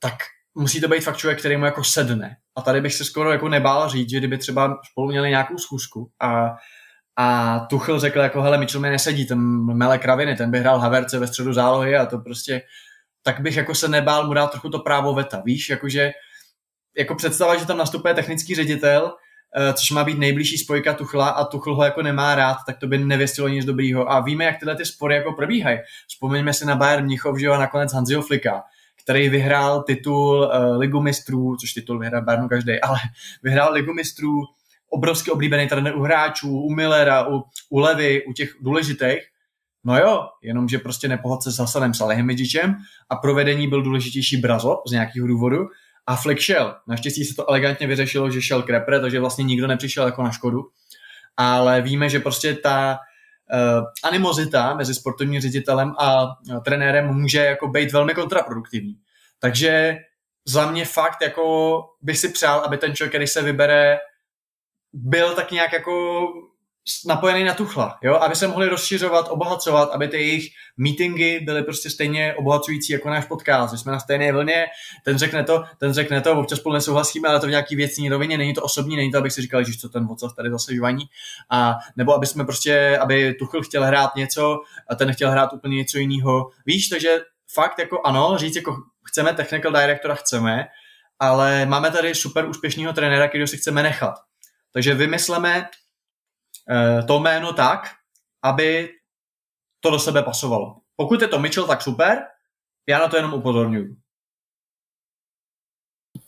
tak 0.00 0.14
musí 0.54 0.80
to 0.80 0.88
být 0.88 1.04
fakt 1.04 1.16
člověk, 1.16 1.38
který 1.38 1.56
mu 1.56 1.64
jako 1.64 1.84
sedne. 1.84 2.36
A 2.56 2.62
tady 2.62 2.80
bych 2.80 2.94
se 2.94 3.04
skoro 3.04 3.32
jako 3.32 3.48
nebál 3.48 3.88
říct, 3.88 4.10
že 4.10 4.18
kdyby 4.18 4.38
třeba 4.38 4.78
spolu 4.90 5.08
měli 5.08 5.30
nějakou 5.30 5.58
schůzku 5.58 6.10
a, 6.22 6.56
a 7.18 7.58
Tuchel 7.70 8.00
řekl 8.00 8.18
jako, 8.18 8.42
hele, 8.42 8.58
Mitchell 8.58 8.80
mi 8.80 8.90
nesedí, 8.90 9.26
ten 9.26 9.38
mele 9.74 9.98
kraviny, 9.98 10.36
ten 10.36 10.50
by 10.50 10.58
hrál 10.58 10.78
Haverce 10.78 11.18
ve 11.18 11.26
středu 11.26 11.52
zálohy 11.52 11.96
a 11.96 12.06
to 12.06 12.18
prostě, 12.18 12.62
tak 13.22 13.40
bych 13.40 13.56
jako 13.56 13.74
se 13.74 13.88
nebál 13.88 14.26
mu 14.26 14.34
dát 14.34 14.50
trochu 14.50 14.70
to 14.70 14.78
právo 14.78 15.14
veta, 15.14 15.42
víš, 15.44 15.68
jakože 15.68 16.12
jako 16.96 17.14
představa, 17.14 17.56
že 17.56 17.66
tam 17.66 17.78
nastupuje 17.78 18.14
technický 18.14 18.54
ředitel, 18.54 19.12
eh, 19.56 19.72
což 19.72 19.90
má 19.90 20.04
být 20.04 20.18
nejbližší 20.18 20.58
spojka 20.58 20.94
Tuchla 20.94 21.28
a 21.28 21.44
Tuchl 21.44 21.74
ho 21.74 21.84
jako 21.84 22.02
nemá 22.02 22.34
rád, 22.34 22.56
tak 22.66 22.78
to 22.78 22.86
by 22.86 22.98
nevěstilo 22.98 23.48
nic 23.48 23.64
dobrýho. 23.64 24.10
A 24.10 24.20
víme, 24.20 24.44
jak 24.44 24.58
tyhle 24.58 24.76
ty 24.76 24.84
spory 24.84 25.14
jako 25.14 25.32
probíhají. 25.32 25.78
Vzpomeňme 26.08 26.52
si 26.52 26.66
na 26.66 26.76
Bayern 26.76 27.04
Mnichov, 27.04 27.38
že 27.38 27.46
jo, 27.46 27.52
a 27.52 27.58
nakonec 27.58 27.92
Hanziho 27.92 28.22
Flika 28.22 28.62
který 29.04 29.28
vyhrál 29.28 29.82
titul 29.82 30.38
uh, 30.38 30.78
Ligu 30.78 31.00
mistrů, 31.00 31.56
což 31.56 31.72
titul 31.72 31.98
vyhrál 31.98 32.22
Bayernu 32.22 32.48
každý, 32.48 32.80
ale 32.80 32.98
vyhrál 33.42 33.72
Ligu 33.72 33.92
mistrů, 33.92 34.42
obrovsky 34.90 35.30
oblíbený 35.30 35.68
trenér 35.68 35.96
u 35.96 36.02
hráčů, 36.02 36.60
u 36.60 36.74
Millera, 36.74 37.28
u, 37.28 37.42
u 37.70 37.78
Levy, 37.78 38.24
u 38.24 38.32
těch 38.32 38.50
důležitých. 38.60 39.18
No 39.84 39.98
jo, 39.98 40.28
jenomže 40.42 40.78
prostě 40.78 41.08
nepohod 41.08 41.42
se 41.42 41.52
s 41.52 41.58
Hasanem 41.58 41.94
Salihemidžičem 41.94 42.74
a 43.10 43.16
provedení 43.16 43.68
byl 43.68 43.82
důležitější 43.82 44.36
Brazo 44.36 44.82
z 44.86 44.92
nějakého 44.92 45.26
důvodu 45.26 45.58
a 46.06 46.16
Flick 46.16 46.40
šel. 46.40 46.74
Naštěstí 46.88 47.24
se 47.24 47.34
to 47.34 47.50
elegantně 47.50 47.86
vyřešilo, 47.86 48.30
že 48.30 48.42
šel 48.42 48.62
Krepre, 48.62 49.00
takže 49.00 49.20
vlastně 49.20 49.44
nikdo 49.44 49.66
nepřišel 49.66 50.06
jako 50.06 50.22
na 50.22 50.30
škodu. 50.30 50.62
Ale 51.36 51.80
víme, 51.82 52.08
že 52.08 52.20
prostě 52.20 52.54
ta 52.54 52.98
animozita 54.04 54.74
mezi 54.74 54.94
sportovním 54.94 55.40
ředitelem 55.40 55.94
a 55.98 56.26
trenérem 56.64 57.14
může 57.14 57.38
jako 57.38 57.68
být 57.68 57.92
velmi 57.92 58.14
kontraproduktivní. 58.14 58.96
Takže 59.38 59.96
za 60.44 60.70
mě 60.70 60.84
fakt 60.84 61.22
jako 61.22 61.78
bych 62.02 62.18
si 62.18 62.28
přál, 62.28 62.60
aby 62.60 62.78
ten 62.78 62.94
člověk, 62.94 63.12
který 63.12 63.26
se 63.26 63.42
vybere, 63.42 63.98
byl 64.92 65.34
tak 65.34 65.50
nějak 65.50 65.72
jako 65.72 66.22
napojený 67.06 67.44
na 67.44 67.54
tuchla, 67.54 67.98
jo? 68.02 68.14
aby 68.14 68.36
se 68.36 68.48
mohli 68.48 68.68
rozšiřovat, 68.68 69.26
obohacovat, 69.30 69.90
aby 69.92 70.08
ty 70.08 70.16
jejich 70.16 70.48
meetingy 70.76 71.40
byly 71.40 71.62
prostě 71.62 71.90
stejně 71.90 72.34
obohacující 72.34 72.92
jako 72.92 73.10
náš 73.10 73.24
podcast, 73.24 73.74
že 73.74 73.78
jsme 73.78 73.92
na 73.92 74.00
stejné 74.00 74.32
vlně, 74.32 74.66
ten 75.04 75.18
řekne 75.18 75.44
to, 75.44 75.64
ten 75.78 75.92
řekne 75.92 76.20
to, 76.20 76.32
občas 76.32 76.58
spolu 76.58 76.74
nesouhlasíme, 76.74 77.28
ale 77.28 77.40
to 77.40 77.46
v 77.46 77.50
nějaký 77.50 77.76
věcní 77.76 78.08
rovině, 78.08 78.38
není 78.38 78.54
to 78.54 78.62
osobní, 78.62 78.96
není 78.96 79.12
to, 79.12 79.18
abych 79.18 79.32
si 79.32 79.42
říkal, 79.42 79.64
že 79.64 79.72
co 79.80 79.88
ten 79.88 80.06
vocas 80.06 80.34
tady 80.34 80.50
zase 80.50 80.74
žvaní, 80.74 81.04
a 81.50 81.78
nebo 81.96 82.14
aby 82.14 82.26
jsme 82.26 82.44
prostě, 82.44 82.98
aby 82.98 83.34
Tuchl 83.34 83.62
chtěl 83.62 83.84
hrát 83.84 84.16
něco 84.16 84.60
a 84.90 84.94
ten 84.94 85.12
chtěl 85.12 85.30
hrát 85.30 85.52
úplně 85.52 85.76
něco 85.76 85.98
jiného, 85.98 86.50
víš, 86.66 86.88
takže 86.88 87.20
fakt 87.54 87.78
jako 87.78 88.00
ano, 88.04 88.38
říct 88.38 88.56
jako 88.56 88.76
chceme 89.04 89.34
technical 89.34 89.72
directora, 89.72 90.14
chceme, 90.14 90.66
ale 91.18 91.66
máme 91.66 91.90
tady 91.90 92.14
super 92.14 92.48
úspěšného 92.48 92.92
trenéra, 92.92 93.28
který 93.28 93.46
si 93.46 93.56
chceme 93.56 93.82
nechat. 93.82 94.14
Takže 94.72 94.94
vymysleme 94.94 95.68
to 97.06 97.20
jméno 97.20 97.52
tak, 97.52 97.80
aby 98.42 98.88
to 99.80 99.90
do 99.90 99.98
sebe 99.98 100.22
pasovalo. 100.22 100.76
Pokud 100.96 101.22
je 101.22 101.28
to 101.28 101.38
Mitchell, 101.38 101.66
tak 101.66 101.82
super, 101.82 102.18
já 102.88 102.98
na 102.98 103.08
to 103.08 103.16
jenom 103.16 103.34
upozorňuji. 103.34 103.96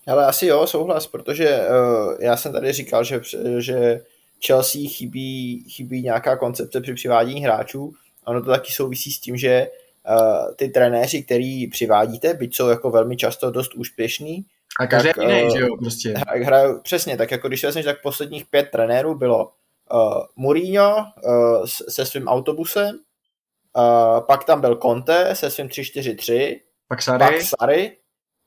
Ale 0.07 0.27
asi 0.27 0.47
jo, 0.47 0.67
souhlas, 0.67 1.07
protože 1.07 1.61
uh, 1.69 2.17
já 2.21 2.37
jsem 2.37 2.53
tady 2.53 2.73
říkal, 2.73 3.05
že, 3.05 3.21
že 3.59 4.01
Chelsea 4.47 4.83
chybí, 4.89 5.65
chybí 5.71 6.03
nějaká 6.03 6.37
koncepce 6.37 6.81
při 6.81 6.95
přivádění 6.95 7.41
hráčů. 7.41 7.93
Ono 8.25 8.43
to 8.43 8.51
taky 8.51 8.73
souvisí 8.73 9.13
s 9.13 9.21
tím, 9.21 9.37
že 9.37 9.69
uh, 10.09 10.55
ty 10.55 10.69
trenéři, 10.69 11.23
který 11.23 11.67
přivádíte, 11.67 12.35
byť 12.35 12.57
jsou 12.57 12.69
jako 12.69 12.91
velmi 12.91 13.17
často 13.17 13.51
dost 13.51 13.75
úspěšní, 13.75 14.45
A 14.81 14.87
každý 14.87 15.09
Tak, 15.09 15.17
jiný, 15.17 15.47
eh, 15.47 15.51
že 15.51 15.61
jo, 15.61 15.77
prostě. 15.77 16.13
hra- 16.13 16.45
hrajou 16.45 16.81
přesně, 16.81 17.17
tak 17.17 17.31
jako 17.31 17.49
když 17.49 17.65
vezmeš, 17.65 17.85
tak 17.85 18.03
posledních 18.03 18.47
pět 18.47 18.69
trenérů 18.73 19.15
bylo 19.15 19.53
uh, 19.93 20.23
Mourinho 20.37 20.97
uh, 20.97 21.65
se 21.67 22.07
svým 22.07 22.29
autobusem, 22.29 22.99
uh, 23.77 24.21
pak 24.27 24.45
tam 24.45 24.61
byl 24.61 24.77
Conte 24.77 25.35
se 25.35 25.51
svým 25.51 25.67
3-4-3, 25.67 26.61
Pak 26.89 27.03
Sary, 27.03 27.19
pak 27.19 27.43
Sary, 27.43 27.97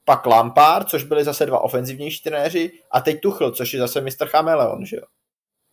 pak 0.05 0.25
Lampard, 0.25 0.89
což 0.89 1.03
byli 1.03 1.23
zase 1.23 1.45
dva 1.45 1.59
ofenzivnější 1.59 2.23
trenéři, 2.23 2.71
a 2.91 3.01
teď 3.01 3.21
Tuchl, 3.21 3.51
což 3.51 3.73
je 3.73 3.79
zase 3.79 4.01
mistr 4.01 4.27
Chameleon, 4.27 4.85
že 4.85 4.95
jo. 4.95 5.03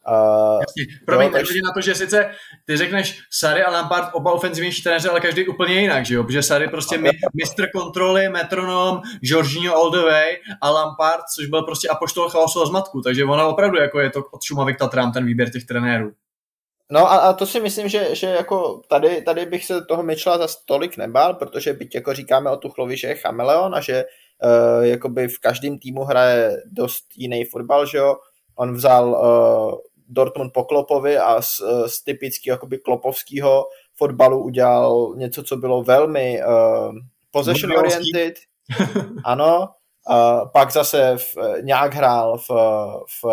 Uh, 0.08 0.60
Jasně. 0.60 1.04
Promiň, 1.06 1.26
Jo, 1.26 1.32
takže- 1.32 1.60
na 1.64 1.72
to, 1.72 1.80
že 1.80 1.94
sice 1.94 2.30
ty 2.64 2.76
řekneš 2.76 3.20
Sary 3.30 3.62
a 3.62 3.70
Lampard 3.70 4.08
oba 4.12 4.32
ofenzivnější 4.32 4.82
trenéři, 4.82 5.08
ale 5.08 5.20
každý 5.20 5.48
úplně 5.48 5.74
jinak, 5.80 6.06
že 6.06 6.14
jo? 6.14 6.24
Protože 6.24 6.42
Sary 6.42 6.68
prostě 6.68 6.98
mi, 6.98 7.10
mistr 7.34 7.70
kontroly, 7.70 8.28
metronom, 8.28 9.00
Jorginho 9.22 9.76
all 9.76 9.90
the 9.90 10.02
way 10.02 10.36
a 10.62 10.70
Lampard, 10.70 11.22
což 11.34 11.46
byl 11.46 11.62
prostě 11.62 11.88
apoštol 11.88 12.28
chaosu 12.28 12.62
a 12.62 12.66
zmatku, 12.66 13.00
takže 13.00 13.24
ono 13.24 13.50
opravdu 13.50 13.78
jako 13.78 14.00
je 14.00 14.10
to 14.10 14.22
od 14.32 14.42
Šumavy 14.42 14.74
k 14.74 14.78
Tatrám 14.78 15.12
ten 15.12 15.26
výběr 15.26 15.50
těch 15.50 15.64
trenérů. 15.64 16.12
No 16.90 17.12
a, 17.12 17.16
a 17.16 17.32
to 17.32 17.46
si 17.46 17.60
myslím, 17.60 17.88
že, 17.88 18.14
že 18.14 18.26
jako 18.26 18.80
tady, 18.88 19.22
tady 19.22 19.46
bych 19.46 19.64
se 19.64 19.84
toho 19.84 20.02
Mitchella 20.02 20.38
za 20.38 20.46
tolik 20.64 20.96
nebál, 20.96 21.34
protože 21.34 21.72
byť 21.72 21.94
jako 21.94 22.14
říkáme 22.14 22.50
o 22.50 22.56
Tuchlovi, 22.56 22.96
že 22.96 23.06
je 23.06 23.14
chameleon 23.14 23.74
a 23.74 23.80
že 23.80 24.04
uh, 24.44 24.84
jakoby 24.84 25.28
v 25.28 25.38
každém 25.38 25.78
týmu 25.78 26.04
hraje 26.04 26.62
dost 26.66 27.04
jiný 27.16 27.44
fotbal, 27.44 27.86
že 27.86 27.98
jo. 27.98 28.16
On 28.58 28.74
vzal 28.74 29.10
uh, 29.10 29.78
Dortmund 30.08 30.52
po 30.52 30.64
Klopovi 30.64 31.18
a 31.18 31.42
z, 31.42 31.60
eh, 31.60 31.88
z 31.88 32.02
typického 32.04 32.54
jakoby 32.54 32.78
klopovského 32.78 33.66
fotbalu 33.96 34.42
udělal 34.44 35.12
něco, 35.16 35.42
co 35.42 35.56
bylo 35.56 35.82
velmi 35.82 36.40
uh, 36.44 36.94
possession 37.30 37.72
oriented. 37.72 38.34
ano. 39.24 39.68
Uh, 40.10 40.48
pak 40.52 40.72
zase 40.72 41.16
v, 41.16 41.36
nějak 41.62 41.94
hrál 41.94 42.38
v, 42.38 42.50
v 43.20 43.24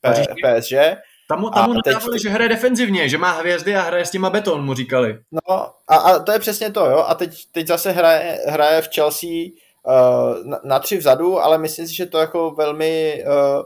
P? 0.00 0.24
PSG. 0.60 0.72
Tam 1.28 1.40
mu, 1.40 1.48
A 1.48 1.50
tam 1.54 1.66
mu 1.66 1.74
teď- 1.74 1.94
nadávali, 1.94 2.20
že 2.20 2.28
hraje 2.28 2.48
defenzivně, 2.48 3.08
že 3.08 3.18
má 3.18 3.30
hvězdy 3.30 3.76
a 3.76 3.82
hraje 3.82 4.06
s 4.06 4.10
těma 4.10 4.30
beton, 4.30 4.64
mu 4.64 4.74
říkali. 4.74 5.18
No 5.32 5.66
a, 5.88 5.96
a 5.96 6.18
to 6.18 6.32
je 6.32 6.38
přesně 6.38 6.70
to, 6.70 6.86
jo. 6.86 6.98
A 7.08 7.14
teď, 7.14 7.38
teď 7.52 7.66
zase 7.66 7.90
hraje, 7.90 8.38
hraje 8.46 8.82
v 8.82 8.88
Chelsea 8.94 9.30
uh, 9.82 10.46
na, 10.46 10.60
na 10.64 10.78
tři 10.78 10.96
vzadu, 10.96 11.40
ale 11.40 11.58
myslím 11.58 11.86
si, 11.88 11.94
že 11.94 12.06
to 12.06 12.18
jako 12.18 12.50
velmi 12.50 13.24
uh, 13.26 13.62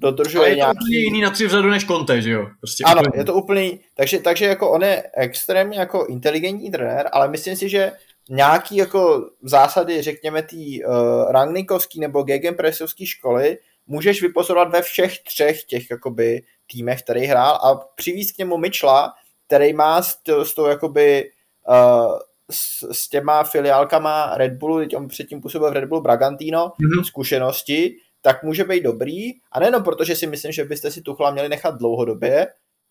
dodržuje 0.00 0.40
Ale 0.40 0.48
je 0.48 0.54
to 0.54 0.56
nějaký... 0.56 0.78
úplně 0.84 0.98
jiný 0.98 1.20
na 1.20 1.30
tři 1.30 1.46
vzadu 1.46 1.70
než 1.70 1.86
Conte, 1.86 2.22
že 2.22 2.30
jo? 2.30 2.46
Prostě 2.60 2.84
Ano, 2.84 3.00
úplně. 3.08 3.20
je 3.20 3.24
to 3.24 3.34
úplný, 3.34 3.80
takže, 3.94 4.18
takže 4.18 4.44
jako 4.44 4.70
on 4.70 4.82
je 4.82 5.02
extrémně 5.16 5.78
jako 5.78 6.06
inteligentní 6.06 6.70
trenér, 6.70 7.08
ale 7.12 7.28
myslím 7.28 7.56
si, 7.56 7.68
že 7.68 7.92
nějaký 8.30 8.76
jako 8.76 9.30
zásady, 9.42 10.02
řekněme, 10.02 10.42
tý 10.42 10.84
uh, 10.84 10.92
rangnikovský 11.30 12.00
nebo 12.00 12.22
gegenpressovský 12.22 13.06
školy 13.06 13.58
můžeš 13.86 14.22
vypozorovat 14.22 14.70
ve 14.72 14.82
všech 14.82 15.18
třech 15.22 15.64
těch 15.64 15.90
jakoby 15.90 16.42
týmech, 16.72 17.02
který 17.02 17.24
hrál 17.26 17.54
a 17.54 17.74
přivízt 17.94 18.34
k 18.34 18.38
němu 18.38 18.56
Mitchella, 18.56 19.12
který 19.46 19.72
má 19.72 20.02
s, 20.02 20.16
t- 20.16 20.44
s 20.44 20.54
tou 20.54 20.66
jakoby 20.66 21.30
uh, 21.68 22.18
s, 22.50 22.88
s 22.92 23.08
těma 23.08 23.44
filiálkama 23.44 24.32
Red 24.36 24.52
Bullu, 24.52 24.78
teď 24.78 24.96
on 24.96 25.08
předtím 25.08 25.40
působil 25.40 25.70
v 25.70 25.72
Red 25.72 25.84
Bull 25.88 26.00
Bragantino, 26.00 26.72
Mhm. 26.80 27.04
zkušenosti, 27.04 27.96
tak 28.26 28.42
může 28.42 28.64
být 28.64 28.82
dobrý. 28.82 29.32
A 29.52 29.60
nejenom 29.60 29.82
proto, 29.82 30.04
že 30.04 30.16
si 30.16 30.26
myslím, 30.26 30.52
že 30.52 30.64
byste 30.64 30.90
si 30.90 31.02
Tuchla 31.02 31.30
měli 31.30 31.48
nechat 31.48 31.78
dlouhodobě, 31.78 32.46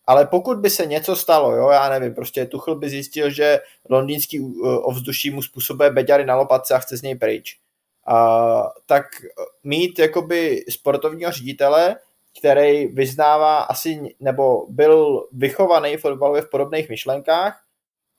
ale 0.06 0.28
pokud 0.28 0.58
by 0.58 0.70
se 0.70 0.86
něco 0.86 1.16
stalo, 1.16 1.56
jo, 1.56 1.70
já 1.70 1.90
nevím, 1.90 2.16
prostě 2.16 2.46
Tuchl 2.46 2.76
by 2.76 2.90
zjistil, 2.90 3.30
že 3.30 3.60
londýnský 3.90 4.40
uh, 4.40 4.88
ovzduší 4.88 5.30
mu 5.30 5.42
způsobuje 5.42 5.90
beďary 5.90 6.26
na 6.26 6.36
lopatce 6.36 6.74
a 6.74 6.80
chce 6.80 6.98
z 6.98 7.02
něj 7.02 7.16
pryč. 7.16 7.58
A, 8.08 8.72
tak 8.86 9.06
mít 9.64 10.00
jakoby 10.00 10.64
sportovního 10.70 11.32
ředitele, 11.32 11.96
který 12.40 12.88
vyznává 12.88 13.58
asi, 13.58 14.16
nebo 14.20 14.68
byl 14.70 15.28
vychovaný 15.32 15.98
fotbalově 15.98 16.42
v 16.42 16.50
podobných 16.50 16.90
myšlenkách, 16.90 17.60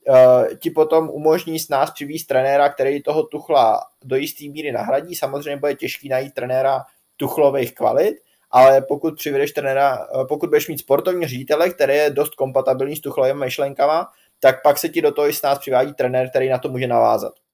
uh, 0.08 0.56
ti 0.58 0.70
potom 0.70 1.10
umožní 1.10 1.58
s 1.58 1.68
nás 1.68 1.90
přivést 1.90 2.26
trenéra, 2.26 2.68
který 2.68 3.02
toho 3.02 3.22
Tuchla 3.22 3.80
do 4.04 4.16
jisté 4.16 4.44
míry 4.44 4.72
nahradí. 4.72 5.14
Samozřejmě 5.14 5.56
bude 5.56 5.74
těžký 5.74 6.08
najít 6.08 6.34
trenéra 6.34 6.84
tuchlových 7.16 7.74
kvalit, 7.74 8.16
ale 8.50 8.82
pokud 8.82 9.14
přivedeš 9.14 9.52
trenéra, 9.52 9.98
eh, 9.98 10.24
pokud 10.28 10.48
budeš 10.48 10.68
mít 10.68 10.78
sportovní 10.78 11.26
ředitele, 11.26 11.70
který 11.70 11.94
je 11.94 12.10
dost 12.10 12.34
kompatibilní 12.34 12.96
s 12.96 13.00
tuchlovými 13.00 13.40
myšlenkama, 13.40 14.08
tak 14.40 14.62
pak 14.62 14.78
se 14.78 14.88
ti 14.88 15.02
do 15.02 15.12
toho 15.12 15.28
i 15.28 15.32
s 15.32 15.42
nás 15.42 15.58
přivádí 15.58 15.94
trenér, 15.94 16.30
který 16.30 16.48
na 16.48 16.58
to 16.58 16.68
může 16.68 16.86
navázat. 16.86 17.45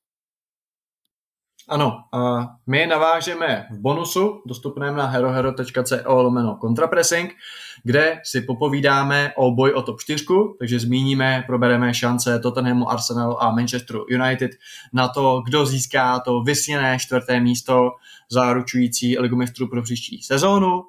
Ano, 1.69 2.05
a 2.13 2.49
my 2.67 2.87
navážeme 2.87 3.67
v 3.71 3.79
bonusu, 3.79 4.43
dostupném 4.47 4.97
na 4.97 5.07
herohero.co 5.07 6.23
lomeno 6.23 6.57
kontrapressing, 6.57 7.35
kde 7.85 8.21
si 8.25 8.41
popovídáme 8.41 9.33
o 9.37 9.55
boj 9.55 9.73
o 9.73 9.83
top 9.83 10.01
4, 10.01 10.25
takže 10.59 10.79
zmíníme, 10.79 11.45
probereme 11.47 11.95
šance 11.95 12.39
Tottenhamu, 12.39 12.91
Arsenalu 12.91 13.43
a 13.43 13.51
Manchesteru 13.51 14.07
United 14.11 14.51
na 14.93 15.09
to, 15.09 15.43
kdo 15.47 15.67
získá 15.67 16.21
to 16.21 16.41
vysněné 16.41 16.99
čtvrté 16.99 17.41
místo 17.41 17.91
zaručující 18.31 19.19
ligu 19.19 19.37
mistrů 19.37 19.69
pro 19.69 19.83
příští 19.83 20.23
sezónu. 20.23 20.83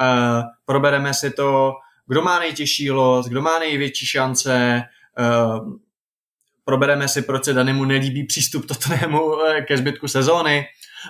Eh, 0.00 0.42
probereme 0.64 1.14
si 1.14 1.30
to, 1.30 1.72
kdo 2.06 2.22
má 2.22 2.38
nejtěžší 2.38 2.90
los, 2.90 3.26
kdo 3.26 3.42
má 3.42 3.58
největší 3.58 4.06
šance, 4.06 4.82
eh, 5.18 5.87
probereme 6.68 7.08
si, 7.08 7.22
proč 7.22 7.44
se 7.44 7.52
Danemu 7.54 7.84
nelíbí 7.84 8.26
přístup 8.26 8.66
Tottenhamu 8.66 9.42
eh, 9.42 9.62
ke 9.62 9.76
zbytku 9.76 10.08
sezóny, 10.08 10.66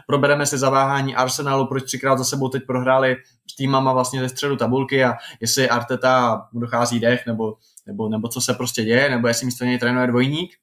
probereme 0.07 0.47
si 0.47 0.59
zaváhání 0.59 1.15
Arsenalu, 1.15 1.67
proč 1.67 1.85
třikrát 1.85 2.19
za 2.19 2.25
sebou 2.25 2.49
teď 2.49 2.63
prohráli 2.67 3.17
s 3.53 3.57
týmama 3.57 3.93
vlastně 3.93 4.21
ze 4.21 4.29
středu 4.29 4.57
tabulky 4.57 5.05
a 5.05 5.15
jestli 5.41 5.69
Arteta 5.69 6.47
mu 6.53 6.61
dochází 6.61 7.01
dech, 7.01 7.27
nebo, 7.27 7.57
nebo, 7.87 8.09
nebo 8.09 8.29
co 8.29 8.41
se 8.41 8.55
prostě 8.55 8.85
děje, 8.85 9.11
nebo 9.11 9.29
jestli 9.29 9.47
místo 9.47 9.65
něj 9.65 9.79
trénuje 9.79 10.07
dvojník. 10.07 10.55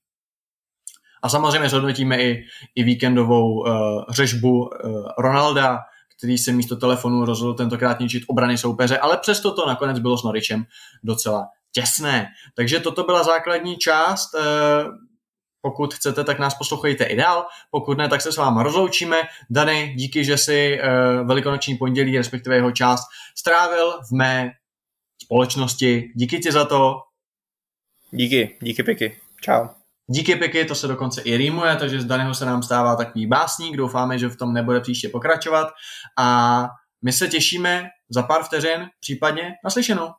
A 1.23 1.29
samozřejmě 1.29 1.69
zhodnotíme 1.69 2.21
i, 2.21 2.45
i 2.75 2.83
víkendovou 2.83 3.59
uh, 3.59 3.67
řežbu 4.09 4.59
uh, 4.59 4.69
Ronalda, 5.17 5.79
který 6.17 6.37
se 6.37 6.51
místo 6.51 6.75
telefonu 6.75 7.25
rozhodl 7.25 7.53
tentokrát 7.53 7.99
ničit 7.99 8.23
obrany 8.27 8.57
soupeře, 8.57 8.97
ale 8.97 9.17
přesto 9.17 9.55
to 9.55 9.67
nakonec 9.67 9.99
bylo 9.99 10.17
s 10.17 10.23
Noričem 10.23 10.65
docela 11.03 11.47
těsné. 11.75 12.27
Takže 12.55 12.79
toto 12.79 13.03
byla 13.03 13.23
základní 13.23 13.77
část. 13.77 14.35
eh, 14.35 14.85
Pokud 15.61 15.93
chcete, 15.93 16.23
tak 16.23 16.39
nás 16.39 16.53
poslouchejte 16.57 17.03
i 17.03 17.15
dál. 17.15 17.45
Pokud 17.71 17.97
ne, 17.97 18.09
tak 18.09 18.21
se 18.21 18.31
s 18.31 18.37
váma 18.37 18.63
rozloučíme. 18.63 19.17
Dany, 19.49 19.93
díky, 19.97 20.25
že 20.25 20.37
si 20.37 20.79
eh, 20.81 20.89
velikonoční 21.23 21.77
pondělí, 21.77 22.17
respektive 22.17 22.55
jeho 22.55 22.71
část, 22.71 23.03
strávil 23.37 23.91
v 24.09 24.11
mé 24.17 24.51
společnosti. 25.23 26.11
Díky 26.15 26.39
ti 26.39 26.51
za 26.51 26.65
to. 26.65 26.95
Díky, 28.11 28.57
díky 28.61 28.83
pěky. 28.83 29.17
Čau. 29.41 29.67
Díky 30.07 30.35
Piky, 30.35 30.65
to 30.65 30.75
se 30.75 30.87
dokonce 30.87 31.21
i 31.21 31.37
rýmuje, 31.37 31.75
takže 31.75 32.01
z 32.01 32.05
Daného 32.05 32.33
se 32.33 32.45
nám 32.45 32.63
stává 32.63 32.95
takový 32.95 33.27
básník. 33.27 33.77
Doufáme, 33.77 34.19
že 34.19 34.27
v 34.27 34.35
tom 34.37 34.53
nebude 34.53 34.79
příště 34.81 35.09
pokračovat. 35.09 35.67
A 36.17 36.67
my 37.01 37.11
se 37.11 37.27
těšíme 37.27 37.89
za 38.09 38.23
pár 38.23 38.43
vteřin, 38.43 38.87
případně 38.99 39.53
naslyšenou. 39.63 40.09